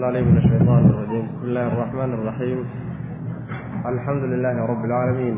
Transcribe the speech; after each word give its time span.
العليم 0.00 0.28
من 0.28 0.36
الشيطان 0.38 0.90
الرجيم 0.90 1.24
بسم 1.28 1.44
الله 1.44 1.66
الرحمن 1.72 2.14
الرحيم 2.14 2.58
الحمد 3.86 4.22
لله 4.22 4.66
رب 4.66 4.84
العالمين 4.84 5.36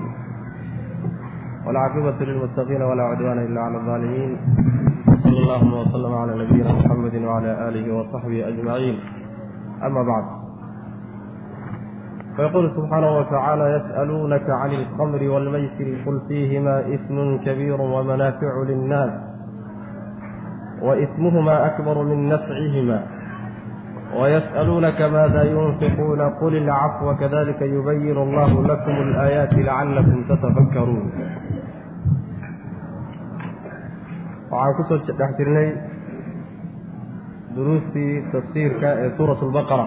والعاقبة 1.66 2.24
للمتقين 2.24 2.82
ولا 2.82 3.02
عدوان 3.02 3.38
إلا 3.38 3.60
على 3.60 3.76
الظالمين 3.76 4.36
صلى 5.22 5.38
اللهم 5.38 5.72
وسلم 5.74 6.14
على 6.14 6.32
نبينا 6.44 6.72
محمد 6.72 7.14
وعلى 7.14 7.68
آله 7.68 7.94
وصحبه 7.94 8.48
أجمعين 8.48 9.00
أما 9.82 10.02
بعد 10.02 10.24
فيقول 12.36 12.70
سبحانه 12.76 13.18
وتعالى 13.18 13.64
يسألونك 13.76 14.50
عن 14.50 14.70
الخمر 14.70 15.22
والميسر 15.28 15.88
قل 16.06 16.20
فيهما 16.28 16.94
إثم 16.94 17.36
كبير 17.44 17.80
ومنافع 17.80 18.52
للناس 18.68 19.10
وإثمهما 20.82 21.66
أكبر 21.66 22.02
من 22.04 22.28
نفعهما 22.28 23.02
ويسألونك 24.19 24.99
ماذا 25.01 25.43
ينفقون 25.43 26.21
قل 26.41 26.53
العفو 26.63 27.05
كذلك 27.21 27.61
يبين 27.61 28.17
الله 28.17 28.51
لكم 28.71 28.91
الآيات 29.07 29.53
لعلكم 29.53 30.17
تتفكرون 30.29 31.05
waxaan 34.51 34.73
kusoo 34.77 34.97
dhex 35.19 35.31
jirnay 35.37 35.69
duruustii 37.55 38.13
tafsiirka 38.31 38.89
ee 39.03 39.09
suurat 39.17 39.39
lbaqara 39.49 39.85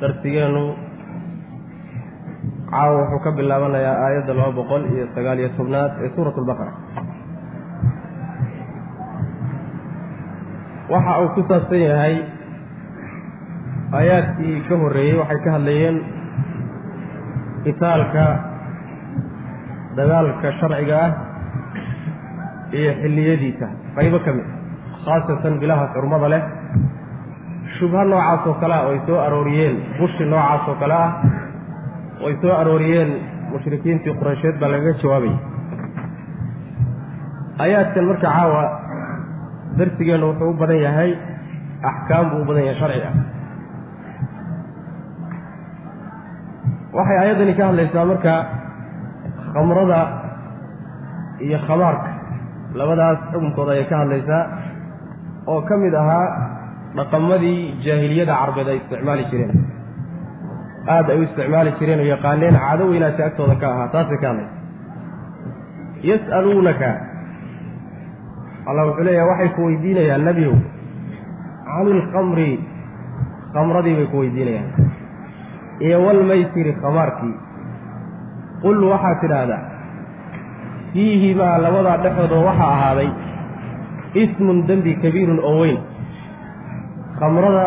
darsigeenu 0.00 0.64
caawa 2.70 2.94
wuxuu 3.00 3.20
ka 3.24 3.30
bilaabanayaa 3.38 3.96
aayadda 4.04 4.32
laba 4.38 4.52
boqol 4.60 4.82
iyo 4.94 5.04
sagaal 5.14 5.38
iyo 5.42 5.50
tobnaad 5.58 5.92
ee 6.04 6.10
suurat 6.16 6.36
lbaqara 6.44 6.72
waxa 10.92 11.12
uu 11.22 11.28
ku 11.36 11.40
saabsan 11.48 11.80
yahay 11.88 12.14
aayaadkii 13.97 14.55
ka 14.67 14.75
horreeyey 14.83 15.15
waxay 15.21 15.39
ka 15.45 15.49
hadlayeen 15.55 15.97
qitaalka 17.65 18.25
dagaalka 19.97 20.47
sharciga 20.59 20.97
ah 21.05 21.11
iyo 22.79 22.91
xilliyadiisa. 23.01 23.67
Qaybo 23.95 24.17
ka 24.25 24.31
mid 24.37 24.47
khaasatan 25.05 25.53
bilaha 25.61 25.85
xurmada 25.95 26.27
leh 26.33 26.41
shubha 27.77 28.01
noocaas 28.11 28.43
oo 28.49 28.55
kale 28.61 28.73
ah 28.77 28.83
oo 28.87 28.91
ay 28.95 28.99
soo 29.07 29.19
arooriyeen 29.27 29.75
bushi 29.99 30.23
noocaas 30.31 30.63
oo 30.71 30.75
kale 30.81 30.95
ah 31.05 31.11
oo 32.21 32.27
ay 32.29 32.35
soo 32.41 32.53
arooriyeen 32.61 33.11
mushrikiintii 33.51 34.13
qureysheed 34.19 34.55
baa 34.61 34.69
lagaga 34.73 34.93
jawaabayay 35.01 35.37
aayaadkan 37.63 38.05
marka 38.09 38.27
caawa 38.35 38.63
darsigeennu 39.79 40.25
wuxuu 40.31 40.49
u 40.53 40.57
badan 40.61 40.79
yahay 40.85 41.11
axkaam 41.89 42.25
buu 42.31 42.41
u 42.43 42.47
badan 42.49 42.63
yahay 42.67 42.77
sharci 42.81 43.01
ah 43.09 43.13
waxay 46.97 47.17
aayaddani 47.21 47.53
ka 47.59 47.63
hadlaysaa 47.69 48.05
marka 48.11 48.33
khamrada 49.53 49.99
iyo 51.45 51.57
khamaarka 51.67 52.09
labadaas 52.79 53.19
xukunkooda 53.31 53.71
ayay 53.75 53.85
ka 53.91 53.95
hadlaysaa 54.01 54.43
oo 55.51 55.61
ka 55.69 55.75
mid 55.83 55.93
ahaa 56.01 56.27
dhaqamadii 56.97 57.59
jaahiliyada 57.85 58.33
carbeed 58.41 58.67
ay 58.73 58.77
isticmaali 58.81 59.23
jireen. 59.31 59.53
Aada 60.93 61.09
ay 61.13 61.19
u 61.19 61.23
isticmaali 61.27 61.71
jireen 61.79 61.99
oo 62.03 62.07
yaqaaneen 62.13 62.55
caado 62.63 62.83
weynaasi 62.91 63.21
agtooda 63.27 63.55
ka 63.61 63.67
ahaa 63.73 63.87
taasay 63.93 64.17
ka 64.23 64.27
hadlaysa. 64.31 64.53
Yas'aluunaka 66.09 66.89
allah 68.69 68.83
wuxuu 68.89 69.05
leeyahay 69.07 69.29
waxay 69.31 69.49
ku 69.55 69.61
weydiinayaan 69.69 70.23
nebiyow 70.27 70.55
cani 71.67 71.89
ilkamri 71.97 72.49
khamradii 73.53 73.95
bay 73.99 74.07
ku 74.13 74.17
weydiinayaan 74.23 74.69
iyo 75.79 75.97
walmaysiri 76.05 76.73
khamaarkii 76.81 77.35
qul 78.63 78.83
waxaad 78.91 79.17
tidhaahdaa 79.21 79.63
fiihimaa 80.93 81.57
labadaa 81.65 81.97
dhexdoodoo 82.03 82.43
waxaa 82.47 82.71
ahaaday 82.75 83.09
ismun 84.23 84.67
dembi 84.67 84.95
kabiirun 85.03 85.39
oo 85.43 85.55
weyn. 85.61 85.79
Khamrada 87.19 87.65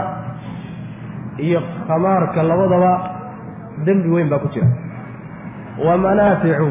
iyo 1.46 1.60
khamaarka 1.88 2.42
labadaba 2.50 2.92
dembi 3.86 4.08
weyn 4.14 4.28
baa 4.32 4.38
ku 4.44 4.48
jira. 4.54 4.68
Wa 5.86 5.96
manaaficu 6.04 6.70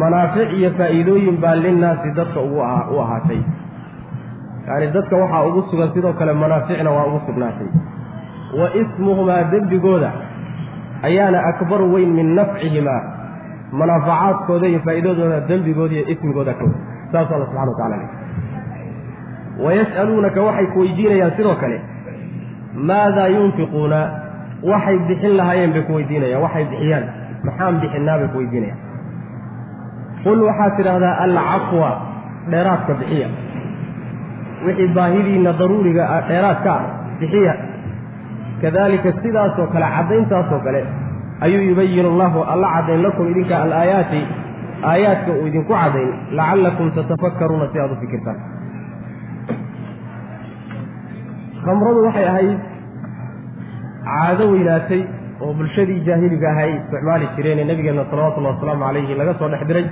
manaafic 0.00 0.48
iyo 0.58 0.70
faa'iidooyin 0.78 1.36
baa 1.42 1.54
linnaasi 1.54 2.10
dadka 2.18 2.40
ugu 2.40 2.58
u 2.94 3.00
ahaatay. 3.04 3.40
Yacani 4.66 4.86
dadka 4.96 5.16
waxaa 5.22 5.46
ugu 5.48 5.62
sugan 5.70 5.90
sidoo 5.94 6.12
kale 6.18 6.32
manaaficna 6.42 6.90
waa 6.90 7.06
ugu 7.06 7.20
sugnaatay 7.26 7.70
wa 8.60 8.66
ismuhumaa 8.80 9.42
dembigooda 9.52 10.10
ayaana 11.02 11.38
akbaru 11.50 11.92
weyn 11.94 12.10
min 12.18 12.34
nafcihimaa 12.34 13.02
manaafacaadkooda 13.72 14.66
iyo 14.72 14.80
faa'iidadooda 14.86 15.40
dembigooda 15.50 15.94
iyo 15.94 16.04
ismigooda 16.14 16.54
weyn 16.60 16.74
saasuu 17.12 17.34
alla 17.34 17.46
subxana 17.46 17.70
wa 17.70 17.76
tacala 17.76 17.96
le 17.96 18.06
wayas'aluunaka 19.64 20.40
waxay 20.48 20.66
ku 20.72 20.78
weydiinayaan 20.80 21.32
sidoo 21.36 21.54
kale 21.60 21.78
maadaa 22.88 23.28
yunfiquuna? 23.28 24.00
Waxay 24.62 24.98
bixin 25.08 25.36
lahaayeen 25.38 25.72
bay 25.74 25.82
ku 25.86 25.92
weydiinayaan 25.98 26.42
waxay 26.42 26.64
bixiyaan. 26.70 27.04
Maxaan 27.46 27.74
bixinaa 27.82 28.18
bay 28.20 28.28
ku 28.32 28.38
weydiinayaan 28.38 28.80
qul 30.24 30.38
waxaad 30.48 30.72
tidhaahdaa 30.78 31.14
alcafwa 31.24 31.90
dheeraadka 32.50 32.92
bixiya. 33.00 33.28
Wixii 34.66 34.88
baahidiinna 34.96 35.52
daruuriga 35.60 36.04
ah 36.16 36.20
dheeraadka 36.28 36.70
ah 36.78 36.84
bixiya 37.20 37.54
kadalika 38.62 39.10
sidaasoo 39.22 39.66
kale 39.74 39.86
caddayntaasoo 39.96 40.60
kale 40.66 40.80
ayuu 41.46 41.62
yubayinu 41.70 42.08
allahu 42.12 42.38
alla 42.52 42.68
caddayn 42.76 43.02
lakum 43.06 43.26
idinka 43.32 43.54
alaayaati 43.64 44.20
aayaadka 44.92 45.30
uu 45.38 45.46
idinku 45.50 45.72
caddayn 45.82 46.10
lacallakum 46.38 46.86
tatafakkaruuna 46.98 47.66
si 47.72 47.78
aad 47.84 47.92
u 47.96 48.00
fikirtaan. 48.04 48.38
Khamradu 51.64 52.00
waxay 52.06 52.26
ahayd 52.32 52.58
caado 54.08 54.44
weynaatay 54.52 55.02
oo 55.44 55.52
bulshadii 55.58 56.00
jaahiliga 56.08 56.48
ahay 56.52 56.70
isticmaali 56.78 57.26
jireen 57.36 57.58
ee 57.62 57.66
nebigeenna 57.70 58.04
salawatullahi 58.10 58.54
wasalaamu 58.56 58.84
calayhi 58.88 59.14
laga 59.20 59.34
soo 59.40 59.48
dhex 59.54 59.62
diray 59.70 59.86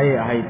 ayay 0.00 0.16
ahayd. 0.24 0.46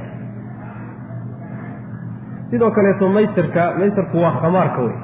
Sidoo 2.50 2.70
kaleeto 2.76 3.08
maysarka 3.16 3.62
maysarku 3.80 4.16
waa 4.24 4.34
khamaarka 4.42 4.80
wey 4.86 4.94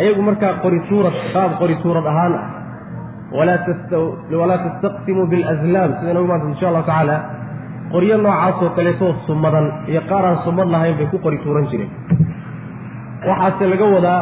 ayagu 0.00 0.22
markaa 0.28 0.52
qori 0.64 0.78
suurad 0.88 1.14
qaab 1.34 1.50
qori 1.60 1.74
suurad 1.82 2.06
ahaan 2.12 2.34
ah 2.40 2.46
walaa 3.32 4.58
tastaqsimuu 4.64 5.26
bilaslaam 5.32 5.90
sida 6.00 6.12
nagu 6.16 6.26
maanta 6.30 6.46
insha 6.52 6.66
allahu 6.70 6.86
tacaala 6.90 7.16
qoryo 7.92 8.16
noocaasoo 8.24 8.70
kaleetoo 8.78 9.12
sumadan 9.26 9.66
iyo 9.90 10.00
qaaraan 10.10 10.38
sumad 10.44 10.68
lahayn 10.74 10.96
bay 10.98 11.06
ku 11.12 11.18
qori 11.24 11.38
tuuran 11.44 11.66
jireen. 11.70 11.90
Waxaase 13.28 13.64
laga 13.72 13.86
wadaa 13.96 14.20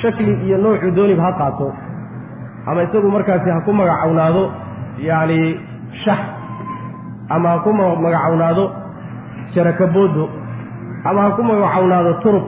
shakli 0.00 0.32
iyo 0.46 0.56
noocuu 0.64 0.90
dooniba 0.96 1.22
ha 1.26 1.32
qaato 1.40 1.66
ama 2.68 2.80
isagu 2.86 3.08
markaasi 3.16 3.48
ha 3.54 3.60
ku 3.66 3.72
magacawnaado 3.80 4.42
yacni 5.08 5.40
shax 6.04 6.20
ama 7.34 7.48
ha 7.52 7.58
ku 7.64 7.70
magacawnaado 7.78 8.64
jarakaboodo 9.54 10.24
ama 11.08 11.20
ha 11.24 11.30
ku 11.36 11.42
magacawnaado 11.50 12.12
turub 12.22 12.44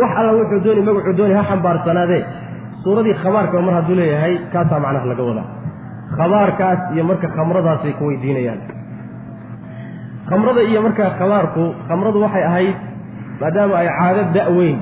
wax 0.00 0.10
alla 0.20 0.32
wuxuu 0.38 0.60
dooni 0.66 0.82
magacuu 0.88 1.14
dooni 1.20 1.34
ha 1.38 1.42
xambaarsanaadee 1.50 2.22
suuradii 2.82 3.14
khamaarka 3.22 3.56
mar 3.66 3.74
hadduu 3.78 3.96
leeyahay 4.00 4.34
kaasaa 4.52 4.80
macnaha 4.84 5.06
laga 5.12 5.22
wadaa. 5.30 5.46
Khamaarkaas 6.18 6.80
iyo 6.94 7.04
marka 7.10 7.26
khamradaasay 7.36 7.92
ku 7.98 8.04
weydiinayaan. 8.10 8.60
Khamrada 10.28 10.60
iyo 10.70 10.80
markaa 10.86 11.10
khamaarku 11.18 11.62
khamradu 11.88 12.18
waxay 12.24 12.44
ahayd 12.50 12.76
maadaama 13.40 13.74
ay 13.82 13.88
caado 13.98 14.22
da-weyn 14.36 14.78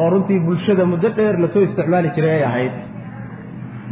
oo 0.00 0.06
runtii 0.12 0.40
bulshada 0.46 0.84
muddo 0.92 1.08
dheer 1.16 1.34
la 1.42 1.48
soo 1.54 1.62
isticmaali 1.66 2.08
jiray 2.16 2.34
ay 2.38 2.44
ahayd. 2.50 2.72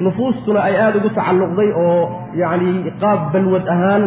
Nufuustuna 0.04 0.60
ay 0.68 0.74
aada 0.82 0.96
ugu 1.00 1.10
tacalluqday 1.18 1.68
oo 1.84 1.96
yacni 2.42 2.70
qaab 3.02 3.20
balwad 3.32 3.66
ahaan 3.74 4.02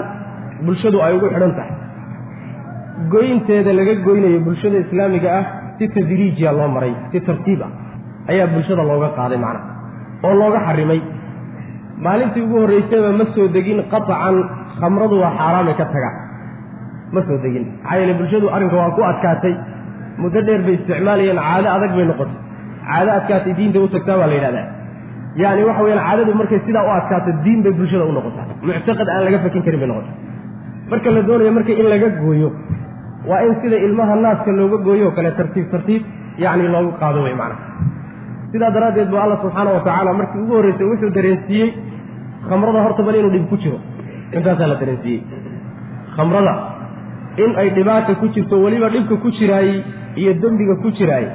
bulshadu 0.65 0.97
ay 1.06 1.13
ugu 1.17 1.27
xidhan 1.33 1.53
tahay. 1.57 1.73
Goynteeda 3.13 3.71
laga 3.79 3.94
goynayo 4.07 4.39
bulshada 4.47 4.77
islaamiga 4.85 5.29
ah 5.39 5.45
si 5.77 5.85
tadriijiya 5.95 6.51
loo 6.59 6.67
maray 6.75 6.93
si 7.11 7.17
tartiib 7.27 7.61
ah 7.67 7.71
ayaa 8.31 8.47
bulshada 8.53 8.83
looga 8.91 9.09
qaaday 9.19 9.39
macnaha 9.45 9.69
oo 10.27 10.33
looga 10.41 10.59
xarimay. 10.67 10.99
Maalintii 12.05 12.43
ugu 12.45 12.55
horraysayba 12.61 13.09
ma 13.19 13.25
soo 13.35 13.47
degin 13.55 13.79
qatacan 13.93 14.35
khamradu 14.79 15.15
waa 15.23 15.31
xaaraamay 15.39 15.75
ka 15.79 15.85
tagaan 15.93 16.15
ma 17.15 17.21
soo 17.27 17.37
degin. 17.45 17.65
Maxaa 17.83 17.97
yeele 17.99 18.13
bulshadu 18.19 18.45
arrinka 18.55 18.75
waa 18.81 18.91
ku 18.97 19.01
adkaatay. 19.11 19.53
Muddo 20.21 20.39
dheer 20.47 20.61
bay 20.65 20.75
isticmaalayeen 20.79 21.39
caado 21.47 21.67
adag 21.75 21.91
bay 21.97 22.05
noqotay. 22.11 22.37
Caado 22.87 23.09
adkaatay 23.19 23.53
diinta 23.59 23.79
u 23.85 23.87
tagtaa 23.93 24.17
baa 24.21 24.27
la 24.31 24.35
yidhahdaa. 24.37 24.65
Yacni 25.41 25.63
waxa 25.69 25.81
weyaan 25.85 26.01
caadadu 26.07 26.31
markay 26.41 26.59
sidaa 26.67 26.83
u 26.89 26.91
adkaato 26.99 27.29
diin 27.45 27.59
bay 27.65 27.73
bulshada 27.79 28.03
u 28.09 28.13
noqotaa 28.17 28.45
muctaqad 28.67 29.07
aan 29.13 29.23
laga 29.27 29.37
fakin 29.45 29.61
karin 29.65 29.79
bay 29.83 29.89
noqota 29.91 30.11
marka 30.91 31.09
la 31.15 31.21
doonayo 31.27 31.51
marka 31.57 31.71
in 31.81 31.87
laga 31.93 32.07
gooyo 32.21 32.49
waa 33.29 33.41
in 33.47 33.53
sida 33.61 33.77
ilmaha 33.87 34.15
naaska 34.25 34.51
looga 34.59 34.77
gooyo 34.87 35.05
oo 35.09 35.15
kale 35.17 35.31
tartiib 35.39 35.67
tartiib 35.73 36.03
yacni 36.43 36.67
loogu 36.75 36.91
qaado 37.01 37.19
wey 37.27 37.35
macnaha 37.41 37.61
sidaa 38.53 38.71
daraaddeed 38.77 39.09
bu 39.13 39.17
alla 39.23 39.37
subxaana 39.43 39.71
wa 39.77 39.81
tacaala 39.87 40.13
markii 40.19 40.41
ugu 40.45 40.53
horreysay 40.59 40.87
wuxuu 40.91 41.11
dareensiiyey 41.17 41.69
khamrada 42.49 42.79
horta 42.85 43.01
bal 43.07 43.15
inuu 43.21 43.31
dhib 43.35 43.45
ku 43.51 43.57
jiro. 43.63 43.77
Intaasaa 44.37 44.67
la 44.71 44.75
dareensiiyey. 44.81 45.21
Khamrada 46.15 46.53
in 47.43 47.51
ay 47.61 47.69
dhibaata 47.77 48.15
ku 48.21 48.27
jirto 48.35 48.55
weliba 48.65 48.89
dhibka 48.95 49.15
ku 49.23 49.29
jiraayey 49.39 49.77
iyo 50.21 50.33
dembiga 50.43 50.75
ku 50.83 50.89
jiraayey 50.99 51.29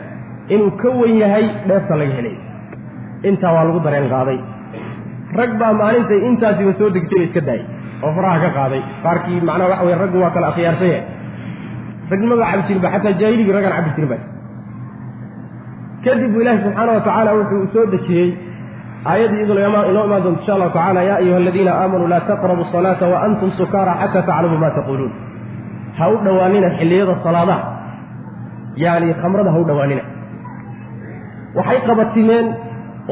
inuu 0.55 0.71
ka 0.83 0.89
wen 1.01 1.15
yahay 1.23 1.47
dheefta 1.69 1.95
laga 2.01 2.15
helay. 2.19 2.37
Intaa 3.31 3.53
waa 3.57 3.65
lagu 3.69 3.81
dareen 3.87 4.09
qaaday. 4.15 4.39
Rag 5.39 5.53
baa 5.61 5.73
maalintay 5.81 6.21
intaasiba 6.29 6.73
soo 6.79 6.91
degtay 6.97 7.23
iska 7.27 7.41
daayay 7.49 7.65
oo 8.05 8.13
faraha 8.19 8.39
ka 8.45 8.51
qaaday. 8.59 8.83
Qaarkii 9.05 9.41
macnaha 9.49 9.71
waxa 9.73 9.85
weye 9.89 9.99
raggu 10.05 10.19
waa 10.25 10.31
kala 10.37 10.47
akhyaarsan 10.53 10.89
yahay 10.93 11.03
ragnimada 12.11 12.45
cabi 12.51 12.63
jirin 12.69 12.83
ba 12.85 12.89
xataa 12.95 13.15
jaahiligii 13.21 13.55
raggan 13.57 13.73
cabi 13.79 13.91
jirin 13.97 14.09
ba 14.13 14.19
kadib 16.05 16.31
bu 16.35 16.39
ilaahi 16.43 16.61
subxaana 16.65 16.91
wa 16.97 17.01
tacaala 17.07 17.31
wuxuu 17.39 17.65
soo 17.75 17.87
dejiyey 17.95 18.29
aayaddii 19.11 19.41
iyadoo 19.45 19.59
inoo 19.91 20.05
imaan 20.09 20.23
doonto 20.25 20.41
insha 20.41 20.53
allahu 20.57 20.73
tacala 20.77 21.01
yaa 21.09 21.19
ayuha 21.23 21.39
aladiina 21.43 21.73
aamanuu 21.83 22.09
laa 22.13 22.23
taqrabu 22.31 22.63
salaata 22.75 23.07
wa 23.13 23.19
antum 23.27 23.51
sukaara 23.61 23.93
xataa 24.03 24.25
taclamuu 24.31 24.61
ma 24.65 24.71
taquuluun 24.79 25.13
ha 25.99 26.05
u 26.15 26.17
dhowaanina 26.27 26.69
xilliyada 26.79 27.15
salaadaha 27.27 27.63
yani 28.85 29.09
khamrada 29.23 29.51
ha 29.55 29.59
u 29.63 29.67
dhowaanina 29.71 30.03
waxay 31.59 31.79
qabatimeen 31.89 32.47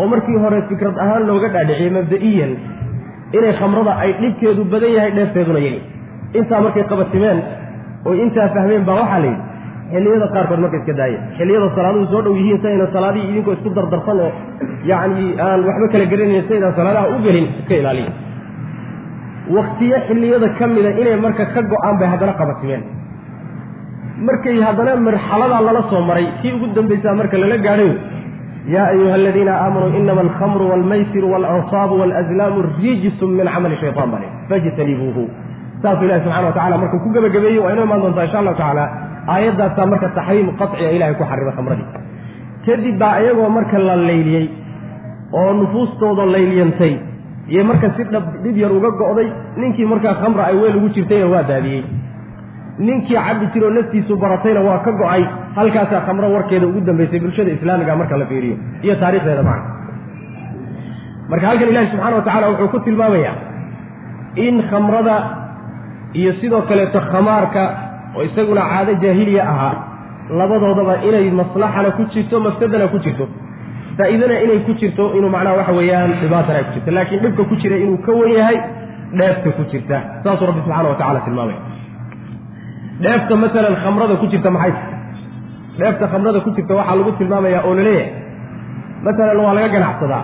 oo 0.01 0.07
markii 0.13 0.39
hore 0.45 0.59
fikrad 0.71 0.97
ahaan 1.05 1.23
looga 1.31 1.49
dhaadhiciyey 1.55 1.91
mabda'iyan 1.99 2.53
inay 3.37 3.53
khamrada 3.61 3.93
ay 4.05 4.11
dhibkeedu 4.23 4.63
badan 4.73 4.91
yahay 4.97 5.13
dheefteeduna 5.19 5.61
yeli. 5.67 5.81
Intaa 6.39 6.61
markay 6.65 6.85
qabatimeen 6.93 7.39
oy 8.11 8.17
intaa 8.25 8.49
fahmeen 8.57 8.85
baa 8.89 8.97
waxaa 9.03 9.21
la 9.25 9.29
yidhi 9.31 9.43
xilliyada 9.93 10.27
qaarkood 10.35 10.61
marka 10.65 10.77
iska 10.81 10.93
daaya 11.01 11.19
xilliyada 11.39 11.69
salaaduhu 11.79 12.07
soo 12.13 12.23
dhow 12.27 12.35
yihiin 12.41 12.61
sayna 12.65 12.87
salaadihii 12.97 13.31
idinkoo 13.33 13.55
isku 13.59 13.71
dardarsan 13.79 14.19
oo 14.27 14.31
yacni 14.91 15.27
aan 15.47 15.61
waxba 15.69 15.87
kala 15.93 16.05
garanayn 16.13 16.45
saydaan 16.51 16.75
salaadaha 16.79 17.07
u 17.15 17.19
gelin 17.27 17.47
iska 17.61 17.75
ilaaliya. 17.81 18.11
Waktiyo 19.57 19.97
xilliyada 20.09 20.49
ka 20.59 20.65
mida 20.75 20.91
inay 21.03 21.17
marka 21.25 21.45
ka 21.55 21.61
go'aan 21.73 21.95
bay 22.01 22.09
haddana 22.13 22.33
qabatimeen. 22.41 22.83
Markay 24.27 24.57
haddana 24.67 24.93
marxaladaa 25.07 25.63
lala 25.67 25.83
soo 25.91 26.01
maray 26.09 26.27
kii 26.43 26.53
ugu 26.57 26.67
dambaysaa 26.77 27.15
marka 27.21 27.37
lala 27.43 27.57
gaadhay 27.67 27.91
yaa 28.75 28.87
ayuha 28.93 29.15
aladiina 29.21 29.53
aamanuu 29.65 29.95
inama 30.01 30.21
alkhamru 30.27 30.65
waalmaysiru 30.71 31.27
waalanصaabu 31.33 31.95
waalazlaamu 32.01 32.59
rijisun 32.83 33.31
min 33.39 33.47
camali 33.55 33.77
shayطan 33.83 34.09
bale 34.15 34.27
fajtanibuuhu 34.51 35.23
saasuu 35.83 36.05
ilahi 36.09 36.21
subxana 36.25 36.47
wa 36.51 36.55
tacala 36.59 36.77
markuu 36.83 37.01
ku 37.05 37.09
gebagabeeyey 37.17 37.61
waa 37.65 37.73
inoo 37.75 37.85
imaan 37.89 38.01
doontaa 38.05 38.25
insha 38.29 38.39
allahu 38.43 38.57
tacaala 38.61 38.85
aayaddaasaa 39.35 39.87
marka 39.93 40.09
taxriim 40.19 40.49
qaciga 40.61 40.91
ilahay 40.97 41.15
ku 41.21 41.25
xarimay 41.31 41.55
khamradii 41.59 41.89
kadib 42.67 42.97
baa 43.03 43.15
iyagoo 43.25 43.51
marka 43.59 43.79
la 43.89 43.97
layliyey 44.09 44.47
oo 45.41 45.51
nufuustooda 45.61 46.25
layliyantay 46.35 46.95
iyo 47.53 47.63
marka 47.71 47.87
si 47.97 48.03
dhab 48.15 48.25
dhib 48.45 48.57
yar 48.65 48.73
uga 48.79 48.91
go'day 49.03 49.29
ninkii 49.63 49.87
markaa 49.93 50.15
khamra 50.23 50.43
ay 50.51 50.57
weel 50.63 50.77
ugu 50.79 50.89
jirtayna 50.97 51.27
waa 51.35 51.43
daadiyey. 51.51 51.83
Ninkii 52.87 53.17
cabbi 53.27 53.47
jiroo 53.53 53.71
naftiisu 53.77 54.13
baratayna 54.23 54.61
waa 54.69 54.79
ka 54.87 54.91
go'ay 55.01 55.23
halkaasaa 55.59 56.01
khamro 56.07 56.27
warkeeda 56.35 56.67
ugu 56.71 56.81
dambaysay 56.89 57.21
bulshada 57.25 57.51
islaamiga 57.57 57.95
marka 58.01 58.17
la 58.23 58.27
fiiriyo 58.31 58.57
iyo 58.85 58.95
taarikhdeeda 59.03 59.43
macna. 59.49 59.71
Marka 61.31 61.47
halkan 61.51 61.69
ilahi 61.73 61.87
subxana 61.93 62.17
wa 62.19 62.25
tacala 62.27 62.47
wuxuu 62.51 62.69
ku 62.75 62.79
tilmaamayaa 62.87 63.35
in 64.47 64.57
khamrada 64.71 65.17
iyo 66.15 66.33
sidoo 66.41 66.63
kaleeto 66.69 67.01
khamaarka 67.11 67.63
oo 68.17 68.23
isaguna 68.29 68.63
caado 68.71 68.93
jaahiliya 69.03 69.43
ahaa 69.53 69.75
labadoodaba 70.39 70.95
inay 71.09 71.31
maslaxana 71.41 71.91
ku 71.97 72.03
jirto 72.13 72.41
mafsadana 72.41 72.87
ku 72.93 72.99
jirto. 73.05 73.25
Faa'iidana 73.99 74.35
inay 74.45 74.59
ku 74.67 74.73
jirto 74.81 75.05
inuu 75.19 75.31
macnaha 75.35 75.57
waxa 75.61 75.73
weeyaan 75.79 76.11
dhibaatana 76.23 76.59
ay 76.59 76.65
ku 76.69 76.73
jirto. 76.75 76.91
Laakiin 76.97 77.21
dhibka 77.25 77.43
ku 77.51 77.55
jira 77.63 77.77
inuu 77.85 77.99
ka 78.07 78.13
wen 78.19 78.33
yahay 78.39 78.59
dheefta 79.19 79.51
ku 79.57 79.63
jirta. 79.73 79.97
Saasuu 80.25 80.47
rabbi 80.49 80.61
subxana 80.65 80.89
wa 80.91 80.95
tacala 81.01 81.21
tilmaamaya 81.27 81.61
dheefta 83.05 83.35
masalan 83.43 83.77
khamrada 83.83 84.15
ku 84.21 84.27
jirta 84.33 84.51
maxay? 84.57 84.73
Dheefta 85.79 86.05
khamrada 86.13 86.39
ku 86.45 86.51
jirta 86.57 86.73
waxaa 86.79 86.97
lagu 86.99 87.13
tilmaamayaa 87.21 87.63
oo 87.69 87.75
la 87.79 87.83
leeyahay 87.83 88.11
masalan 89.07 89.37
waa 89.45 89.55
laga 89.57 89.69
ganacsadaa. 89.77 90.23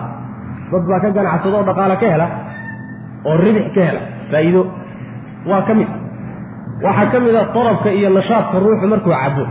Dad 0.71 0.83
baa 0.89 0.99
ka 1.03 1.09
ganacsada 1.17 1.55
oo 1.59 1.63
dhaqaale 1.69 1.95
ka 2.01 2.07
hela 2.13 2.27
oo 3.27 3.35
ribix 3.45 3.65
ka 3.75 3.81
hela. 3.87 4.01
Faa'iido 4.31 4.61
waa 5.49 5.61
ka 5.67 5.73
mid. 5.79 5.87
Waxaa 6.85 7.11
ka 7.13 7.17
mid 7.25 7.35
a 7.35 7.43
darabka 7.55 7.89
iyo 7.97 8.09
nashaadka 8.17 8.55
ruuxu 8.63 8.85
markuu 8.93 9.11
cabo 9.21 9.43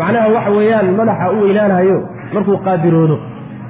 macnaha 0.00 0.28
waxa 0.36 0.50
weeyaan 0.56 0.88
madaxa 0.98 1.26
u 1.34 1.36
weynaanayo 1.44 1.96
markuu 2.34 2.56
qaadiroodo. 2.66 3.16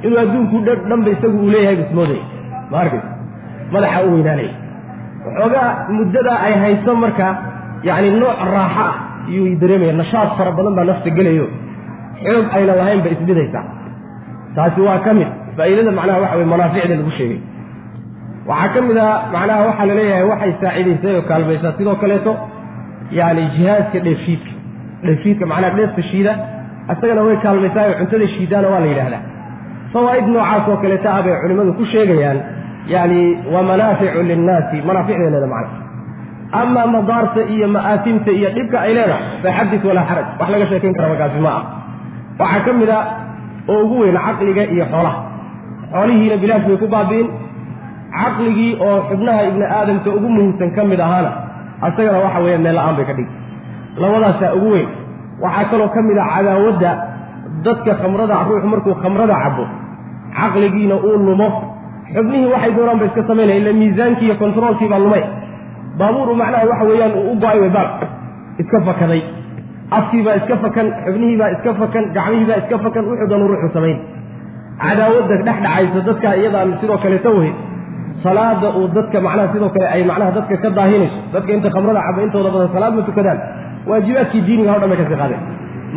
Inuu 0.04 0.18
adduunku 0.24 0.56
dhanba 0.88 1.10
isagu 1.14 1.36
uu 1.44 1.50
leeyahay 1.54 1.76
bismooday. 1.80 2.20
Ma 2.70 2.76
arkaysa 2.82 3.08
madaxa 3.74 3.98
u 4.06 4.12
weynaanaya 4.14 4.52
waxoogaa 5.26 5.68
muddadaa 5.96 6.38
ay 6.46 6.54
hayso 6.62 6.92
marka 7.04 7.26
yacni 7.88 8.10
nooc 8.22 8.38
raaxo 8.54 8.82
ah 8.88 8.94
iyuu 9.32 9.56
dareemaya 9.60 9.92
nashaad 10.00 10.28
fara 10.38 10.50
badan 10.56 10.74
baa 10.78 10.84
nafta 10.90 11.10
gelayo. 11.18 11.46
Xoog 12.24 12.46
ayna 12.56 12.72
lahayn 12.80 13.00
ba 13.04 13.08
isbidaysaa 13.14 13.64
taasi 14.56 14.80
waa 14.86 14.98
ka 15.06 15.10
mid. 15.18 15.28
Faa'iidada 15.56 15.90
macnaha 15.98 16.18
waxa 16.24 16.36
weye 16.38 16.48
manaaficda 16.52 16.94
lagu 17.00 17.10
sheegay 17.18 17.38
waxaa 18.50 18.72
ka 18.74 18.80
mid 18.88 18.98
a 18.98 19.06
macnaha 19.34 19.62
waxaa 19.68 19.86
la 19.90 19.94
leeyahay 20.00 20.24
waxay 20.32 20.52
saaciidaysay 20.62 21.14
oo 21.18 21.22
kaalmaysaa 21.30 21.72
sidoo 21.78 21.96
kaleeto 22.02 22.32
yani 23.18 23.42
jihaazka 23.56 23.98
dheefshiidka. 24.06 24.52
Dheefshiidka 25.06 25.44
macnaha 25.52 25.76
dheefta 25.78 26.02
shiida 26.10 26.32
isagana 26.92 27.22
way 27.28 27.36
kaalmaysaa 27.44 27.84
oo 27.90 27.94
cuntada 28.00 28.26
shiidaana 28.34 28.68
waa 28.72 28.80
la 28.84 28.88
yidhahdaa 28.92 29.22
fawaa'id 29.92 30.26
noocaas 30.34 30.68
oo 30.72 30.76
kaleeta 30.84 31.08
ah 31.16 31.22
bay 31.26 31.34
culimmadu 31.42 31.72
ku 31.78 31.84
sheegayaan 31.92 32.38
yani 32.94 33.20
wa 33.54 33.60
manaaficu 33.70 34.22
linnaasi 34.30 34.76
manaaficday 34.88 35.30
leeda 35.34 35.48
macna. 35.54 35.78
Amaa 36.60 36.86
madaarta 36.94 37.40
iyo 37.54 37.66
ma'aasimta 37.76 38.30
iyo 38.38 38.48
dhibka 38.56 38.76
ay 38.86 38.92
leedahay 38.96 39.24
faxadis 39.44 39.82
walaa 39.88 40.04
xaraj. 40.10 40.26
Wax 40.40 40.48
laga 40.54 40.66
sheekayn 40.70 40.94
kara 40.98 41.08
markaasi 41.12 41.40
ma 41.46 41.52
ah 41.58 41.62
waxaa 42.40 42.60
ka 42.66 42.72
mid 42.80 42.90
a 42.96 42.98
oo 43.72 43.78
ugu 43.84 43.96
weyn 44.02 44.18
caqliga 44.26 44.62
iyo 44.74 44.84
xoolaha. 44.92 45.18
Xoolihiina 45.94 46.36
bilaash 46.42 46.64
bay 46.68 46.76
ku 46.82 46.86
baabi'in 46.94 47.26
caqligii 48.18 48.72
oo 48.86 48.96
xubnaha 49.10 49.40
ibni 49.50 49.64
aadamka 49.78 50.08
ugu 50.16 50.28
muhiimsan 50.36 50.70
ka 50.76 50.82
mid 50.90 51.00
ahaana 51.06 51.30
asagana 51.86 52.18
waxa 52.24 52.40
weeye 52.44 52.58
meel 52.64 52.76
la'aan 52.78 52.94
bay 52.98 53.06
ka 53.10 53.14
dhigi 53.18 53.32
labadaasaa 54.02 54.50
ugu 54.58 54.68
weyn 54.74 54.88
waxaa 55.44 55.64
kaloo 55.72 55.88
ka 55.96 56.00
mid 56.08 56.18
a 56.18 56.26
cadaawadda 56.34 56.90
dadka 57.66 57.92
khamrada 58.02 58.36
ruuxu 58.48 58.66
markuu 58.74 58.94
khamrada 59.02 59.34
cabo 59.44 59.64
caqligiina 60.38 60.96
uu 61.08 61.16
lumo. 61.26 61.48
Xubnihii 62.14 62.50
waxay 62.54 62.72
doonaan 62.76 62.98
ba 63.00 63.04
iska 63.08 63.22
samaynaya 63.28 63.58
illa 63.60 63.72
miisaankii 63.80 64.26
iyo 64.28 64.34
kontaroolkii 64.42 64.88
baa 64.92 64.98
lumay. 65.04 65.22
Baabuuru 65.98 66.34
macnaha 66.40 66.66
waxa 66.70 66.84
weeyaan 66.90 67.12
uu 67.18 67.32
u 67.32 67.34
go'ay 67.42 67.58
way 67.62 67.70
baal 67.76 67.88
iska 68.62 68.78
fakaday. 68.88 69.22
Afkiibaa 69.98 70.34
iska 70.40 70.56
fakan 70.64 70.86
xubnihiibaa 71.06 71.50
iska 71.56 71.70
fakan 71.80 72.04
gacmihiibaa 72.16 72.58
iska 72.62 72.76
fakan 72.84 73.04
wuxuu 73.10 73.28
doonu 73.30 73.46
ruuxu 73.50 73.68
samayn 73.76 73.98
cadaawadda 74.82 75.34
dhex 75.46 75.58
dhacaysa 75.64 76.00
dadka 76.08 76.28
iyadaan 76.40 76.70
sidoo 76.80 76.98
kaleeta 77.04 77.30
wey 77.38 77.50
salaada 78.22 78.68
uu 78.78 78.86
dadka 78.96 79.18
macnaha 79.26 79.48
sidoo 79.52 79.70
kale 79.74 79.86
ay 79.94 80.02
macnaha 80.10 80.30
dadka 80.38 80.54
ka 80.62 80.68
daahinayso 80.78 81.18
dadka 81.34 81.50
inta 81.56 81.68
khamrada 81.74 82.00
caba 82.06 82.20
intooda 82.26 82.50
badan 82.54 82.68
salaad 82.74 82.92
ma 82.98 83.02
tukadaan. 83.08 83.38
Waajibaadkii 83.88 84.42
diiniga 84.46 84.72
o 84.76 84.78
dhan 84.82 84.88
bay 84.92 84.98
ka 85.00 85.04
sii 85.10 85.18
qaadeen. 85.22 85.42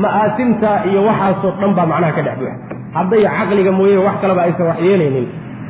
Ma'aasimta 0.03 0.69
iyo 0.89 0.99
waxaasoo 1.09 1.51
dhan 1.61 1.71
baa 1.77 1.85
macnaha 1.91 2.11
ka 2.17 2.21
dhex 2.27 2.35
buuxa. 2.39 2.55
Hadday 2.97 3.21
caqliga 3.37 3.71
mooye 3.79 3.97
wax 4.07 4.15
kaleba 4.23 4.41
aysan 4.47 4.65
wax 4.69 4.77
yeelaynin 4.87 5.27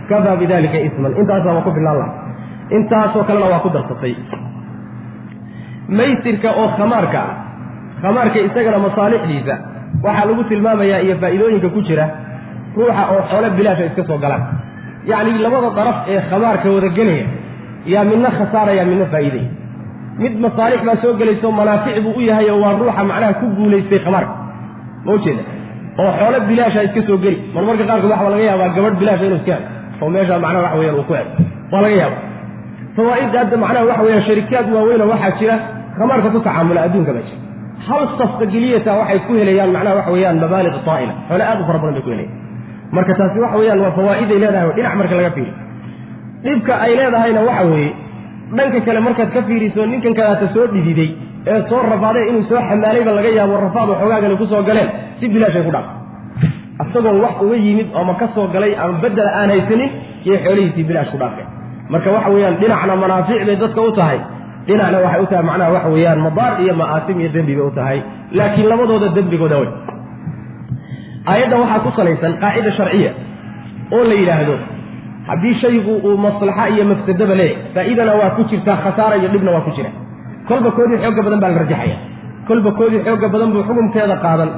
kafaa 0.10 0.36
bidalika 0.42 0.78
isman. 0.88 1.12
Intaasaa 1.22 1.54
waa 1.58 1.66
ku 1.68 1.72
filaan 1.78 1.98
laha 2.02 2.12
intaasoo 2.78 3.24
kalena 3.30 3.48
waa 3.54 3.62
ku 3.66 3.70
darsatay. 3.76 4.14
Maysirka 5.98 6.50
oo 6.62 6.68
khamaarka 6.78 7.20
ah 7.28 7.34
khamaarka 8.02 8.38
isagana 8.48 8.78
masaalixdiisa 8.86 9.56
waxaa 10.06 10.26
lagu 10.30 10.44
tilmaamayaa 10.52 11.00
iyo 11.06 11.16
faa'iidooyinka 11.22 11.70
ku 11.76 11.80
jira 11.88 12.06
ruuxa 12.78 13.04
oo 13.14 13.22
xoolo 13.30 13.48
bilaasha 13.58 13.84
iska 13.90 14.04
soo 14.10 14.18
galaan 14.24 14.44
yacni 15.12 15.38
labada 15.46 15.70
daraf 15.78 15.98
ee 16.14 16.20
khamaarka 16.30 16.68
wada 16.76 16.90
gelaya 16.98 17.26
yaa 17.94 18.04
midna 18.12 18.30
khasaaraya 18.38 18.84
midna 18.92 19.06
faa'iidaya 19.14 19.50
mid 20.24 20.34
masaalix 20.46 20.80
baa 20.88 20.98
soo 21.04 21.14
gelayso 21.20 21.48
manaafic 21.60 21.96
buu 22.06 22.14
u 22.20 22.22
yahay 22.30 22.48
oo 22.54 22.60
waa 22.64 22.74
ruuxa 22.82 23.04
macnaha 23.12 23.34
ku 23.40 23.46
guulaystay 23.58 24.00
khamaarka 24.06 24.34
ma 25.06 25.12
ujeeda 25.18 25.44
oo 26.02 26.12
xoolo 26.20 26.38
bilaasha 26.50 26.82
iska 26.88 27.02
soo 27.10 27.18
geli. 27.24 27.38
Marmarka 27.56 27.84
qaarkood 27.90 28.12
waxaa 28.14 28.30
laga 28.34 28.44
yaabaa 28.50 28.70
gabadh 28.76 28.96
bilaasha 29.02 29.26
inuu 29.28 29.40
iska 29.42 29.54
helo 29.56 29.66
oo 30.04 30.10
meesha 30.16 30.36
macnaha 30.46 30.64
waxa 30.66 30.78
weyaan 30.82 30.98
uu 31.00 31.06
ku 31.10 31.14
helo 31.20 31.30
waa 31.72 31.82
laga 31.86 31.96
yaaba 32.02 32.18
fawaa'idda 32.98 33.38
hadda 33.42 33.58
macnaha 33.64 33.84
waxa 33.90 34.04
weeyaan 34.06 34.24
sharikaad 34.30 34.66
waaweynoo 34.76 35.08
waxaa 35.14 35.34
jira 35.40 35.56
khamaarka 35.98 36.28
ku 36.36 36.40
tacaamula 36.48 36.80
adduunka 36.88 37.12
baa 37.18 37.26
jira. 37.30 37.40
Hal 37.88 38.04
safka 38.20 38.46
geliyata 38.54 38.92
waxay 39.02 39.20
ku 39.28 39.32
helayaan 39.40 39.72
macnaha 39.76 39.96
waxa 40.00 40.12
weeyaan 40.16 40.38
mabaaliq 40.44 40.76
taa'ila 40.90 41.14
xoole 41.30 41.44
aad 41.52 41.60
u 41.62 41.66
fara 41.70 41.80
badan 41.84 41.94
bay 41.98 42.04
ku 42.06 42.10
helayaan 42.14 42.34
marka 42.96 43.14
taasi 43.20 43.40
waxa 43.44 43.58
weeyaan 43.62 43.80
waa 43.86 43.92
fawaa'iday 43.98 44.40
leedahay 44.44 44.72
dhinac 44.78 44.96
marka 45.02 45.16
laga 45.20 45.32
fiiriyo. 45.36 45.56
Dhibka 46.44 46.74
ay 46.86 46.92
leedahayna 47.00 47.42
waxa 47.50 47.64
weeye 47.72 47.92
dhanka 48.58 48.80
kale 48.88 49.00
markaad 49.08 49.30
ka 49.36 49.42
fiiriso 49.48 49.86
ninkan 49.92 50.14
kadaata 50.20 50.48
soo 50.56 50.68
dhididay 50.74 51.10
ee 51.52 51.60
soo 51.70 51.82
rafaadee 51.92 52.24
inuu 52.30 52.44
soo 52.50 52.62
xamaalayba 52.70 53.12
laga 53.18 53.30
yaabo 53.40 53.56
rafaad 53.66 53.90
waxoogaagani 53.94 54.36
ku 54.42 54.46
soo 54.54 54.64
galeen 54.70 54.90
si 55.20 55.26
bilaashay 55.34 55.64
ku 55.68 55.72
dhaaf. 55.76 55.88
Isagoon 56.88 57.20
wax 57.26 57.36
uga 57.46 57.56
yimid 57.66 57.88
ama 58.00 58.14
ka 58.22 58.28
soo 58.36 58.48
galay 58.54 58.74
ama 58.84 59.00
bedela 59.04 59.32
aan 59.40 59.50
haysanin 59.54 59.90
iyo 60.26 60.38
xoolihiisii 60.46 60.84
bilaash 60.90 61.12
ku 61.14 61.18
dhaafeen 61.22 61.48
marka 61.94 62.10
waxa 62.16 62.30
weeyaan 62.36 62.56
dhinacna 62.62 62.96
manaafic 63.04 63.40
bay 63.48 63.56
dadka 63.64 63.82
u 63.82 63.92
tahay. 64.00 64.20
Dhinacna 64.68 64.98
waxay 65.06 65.22
u 65.24 65.28
tahay 65.32 65.44
macnaha 65.50 65.72
waxa 65.76 65.90
weeyaan 65.96 66.20
madaar 66.28 66.54
iyo 66.64 66.74
ma'aasim 66.82 67.18
iyo 67.22 67.30
dembi 67.36 67.54
bay 67.60 67.66
u 67.68 67.72
tahay. 67.80 68.00
Laakiin 68.38 68.68
labadooda 68.72 69.08
dembigooda 69.18 69.58
wey 69.62 69.70
aayaddan 71.32 71.60
waxaa 71.64 71.80
ku 71.86 71.90
salaysan 72.00 72.34
qaacida 72.44 72.72
sharciya 72.80 73.12
oo 73.96 74.04
la 74.10 74.16
yidhaahdo 74.22 74.56
haddii 75.30 75.56
shaygu 75.64 75.94
uu 76.08 76.18
maslaxa 76.26 76.64
iyo 76.74 76.84
mafsadaba 76.92 77.36
leeyahy 77.42 77.74
faa'iidana 77.76 78.14
waa 78.22 78.30
ku 78.38 78.42
jirtaa 78.52 78.78
khasaara 78.86 79.16
iyo 79.22 79.30
dhibna 79.34 79.52
waa 79.56 79.66
ku 79.68 79.72
jira. 79.78 79.90
Kolba 80.50 80.70
koodii 80.78 81.00
xooga 81.04 81.22
badan 81.26 81.40
baa 81.44 81.52
la 81.54 81.60
rajaxaya 81.64 81.98
kolba 82.48 82.70
koodii 82.80 83.02
xooga 83.08 83.28
badan 83.34 83.50
buu 83.54 83.64
xukunkeeda 83.70 84.16
qaadan. 84.26 84.50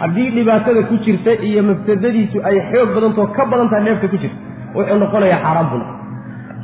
Haddii 0.00 0.28
dhibaatada 0.36 0.80
ku 0.90 0.94
jirta 1.04 1.32
iyo 1.48 1.60
mafsadadiisu 1.68 2.38
ay 2.48 2.56
xoog 2.70 2.88
badantao 2.96 3.26
ka 3.36 3.42
badan 3.52 3.68
tahay 3.70 3.84
dheefta 3.86 4.08
ku 4.12 4.16
jirta 4.22 4.38
wuxuu 4.76 4.98
noqonayaa 5.02 5.40
xaaraan 5.44 5.68
buna 5.72 5.86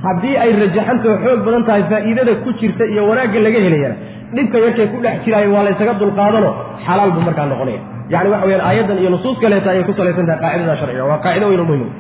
haddii 0.07 0.35
ay 0.45 0.51
rajaxantao 0.63 1.15
xoog 1.25 1.41
badan 1.47 1.63
tahay 1.69 1.83
faa'iidada 1.93 2.33
ku 2.45 2.51
jirta 2.61 2.85
iyo 2.93 3.03
wanaagga 3.11 3.39
laga 3.47 3.61
helayana 3.67 3.97
dhibka 4.37 4.57
yarkay 4.65 4.87
ku 4.93 4.99
dhex 5.05 5.17
jiraayo 5.25 5.49
waa 5.55 5.65
laysaga 5.69 5.93
dulqaadano 6.03 6.51
xalaal 6.87 7.11
buu 7.15 7.25
markaa 7.29 7.47
noqonaya 7.53 7.81
yani 8.13 8.29
waxa 8.33 8.47
weyaan 8.49 8.65
aayaddan 8.69 8.99
iyo 9.03 9.11
nusuus 9.15 9.37
kaleeta 9.43 9.69
ayay 9.73 9.85
ku 9.89 9.93
salaysan 9.99 10.27
tahay 10.29 10.41
qaacidada 10.45 10.77
sharciga. 10.81 11.05
Waa 11.11 11.19
qaacido 11.25 11.47
weyn 11.51 11.61
oo 11.63 11.69
muhiim 11.71 11.91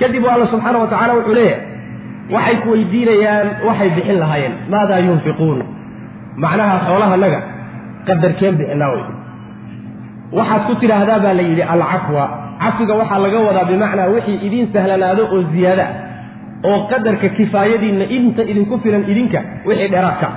kadib 0.00 0.24
alla 0.34 0.46
subxaana 0.52 0.78
wa 0.82 0.88
tacala 0.92 1.12
wuxuu 1.18 1.34
leeyahay 1.38 1.60
waxay 2.34 2.56
ku 2.62 2.68
weydiinayaan 2.74 3.46
waxay 3.68 3.88
bixin 3.96 4.16
lahaayeen. 4.22 4.54
Maadaa 4.72 5.00
yunfiquun? 5.08 5.58
Macnaha 6.42 6.76
xoolahanaga 6.86 7.40
qadarkeen 8.08 8.54
bixinaa 8.60 8.90
wey 8.94 9.04
waxaad 10.38 10.62
ku 10.68 10.72
tidhaahdaa 10.82 11.18
baa 11.24 11.34
la 11.40 11.44
yidhi 11.50 11.64
alcafwa. 11.74 12.24
Cafiga 12.62 12.94
waxaa 13.00 13.18
laga 13.24 13.38
wadaa 13.48 13.64
bimacnaa 13.70 14.08
wixii 14.14 14.38
idiin 14.46 14.66
sahlanaado 14.74 15.22
oo 15.34 15.40
ziyaada 15.54 15.86
oo 16.68 16.78
qadarka 16.90 17.28
kifaayadiinna 17.36 18.04
inta 18.16 18.42
idinku 18.50 18.74
filan 18.82 19.02
idinka 19.12 19.40
wixii 19.68 19.88
dheeraadka 19.94 20.28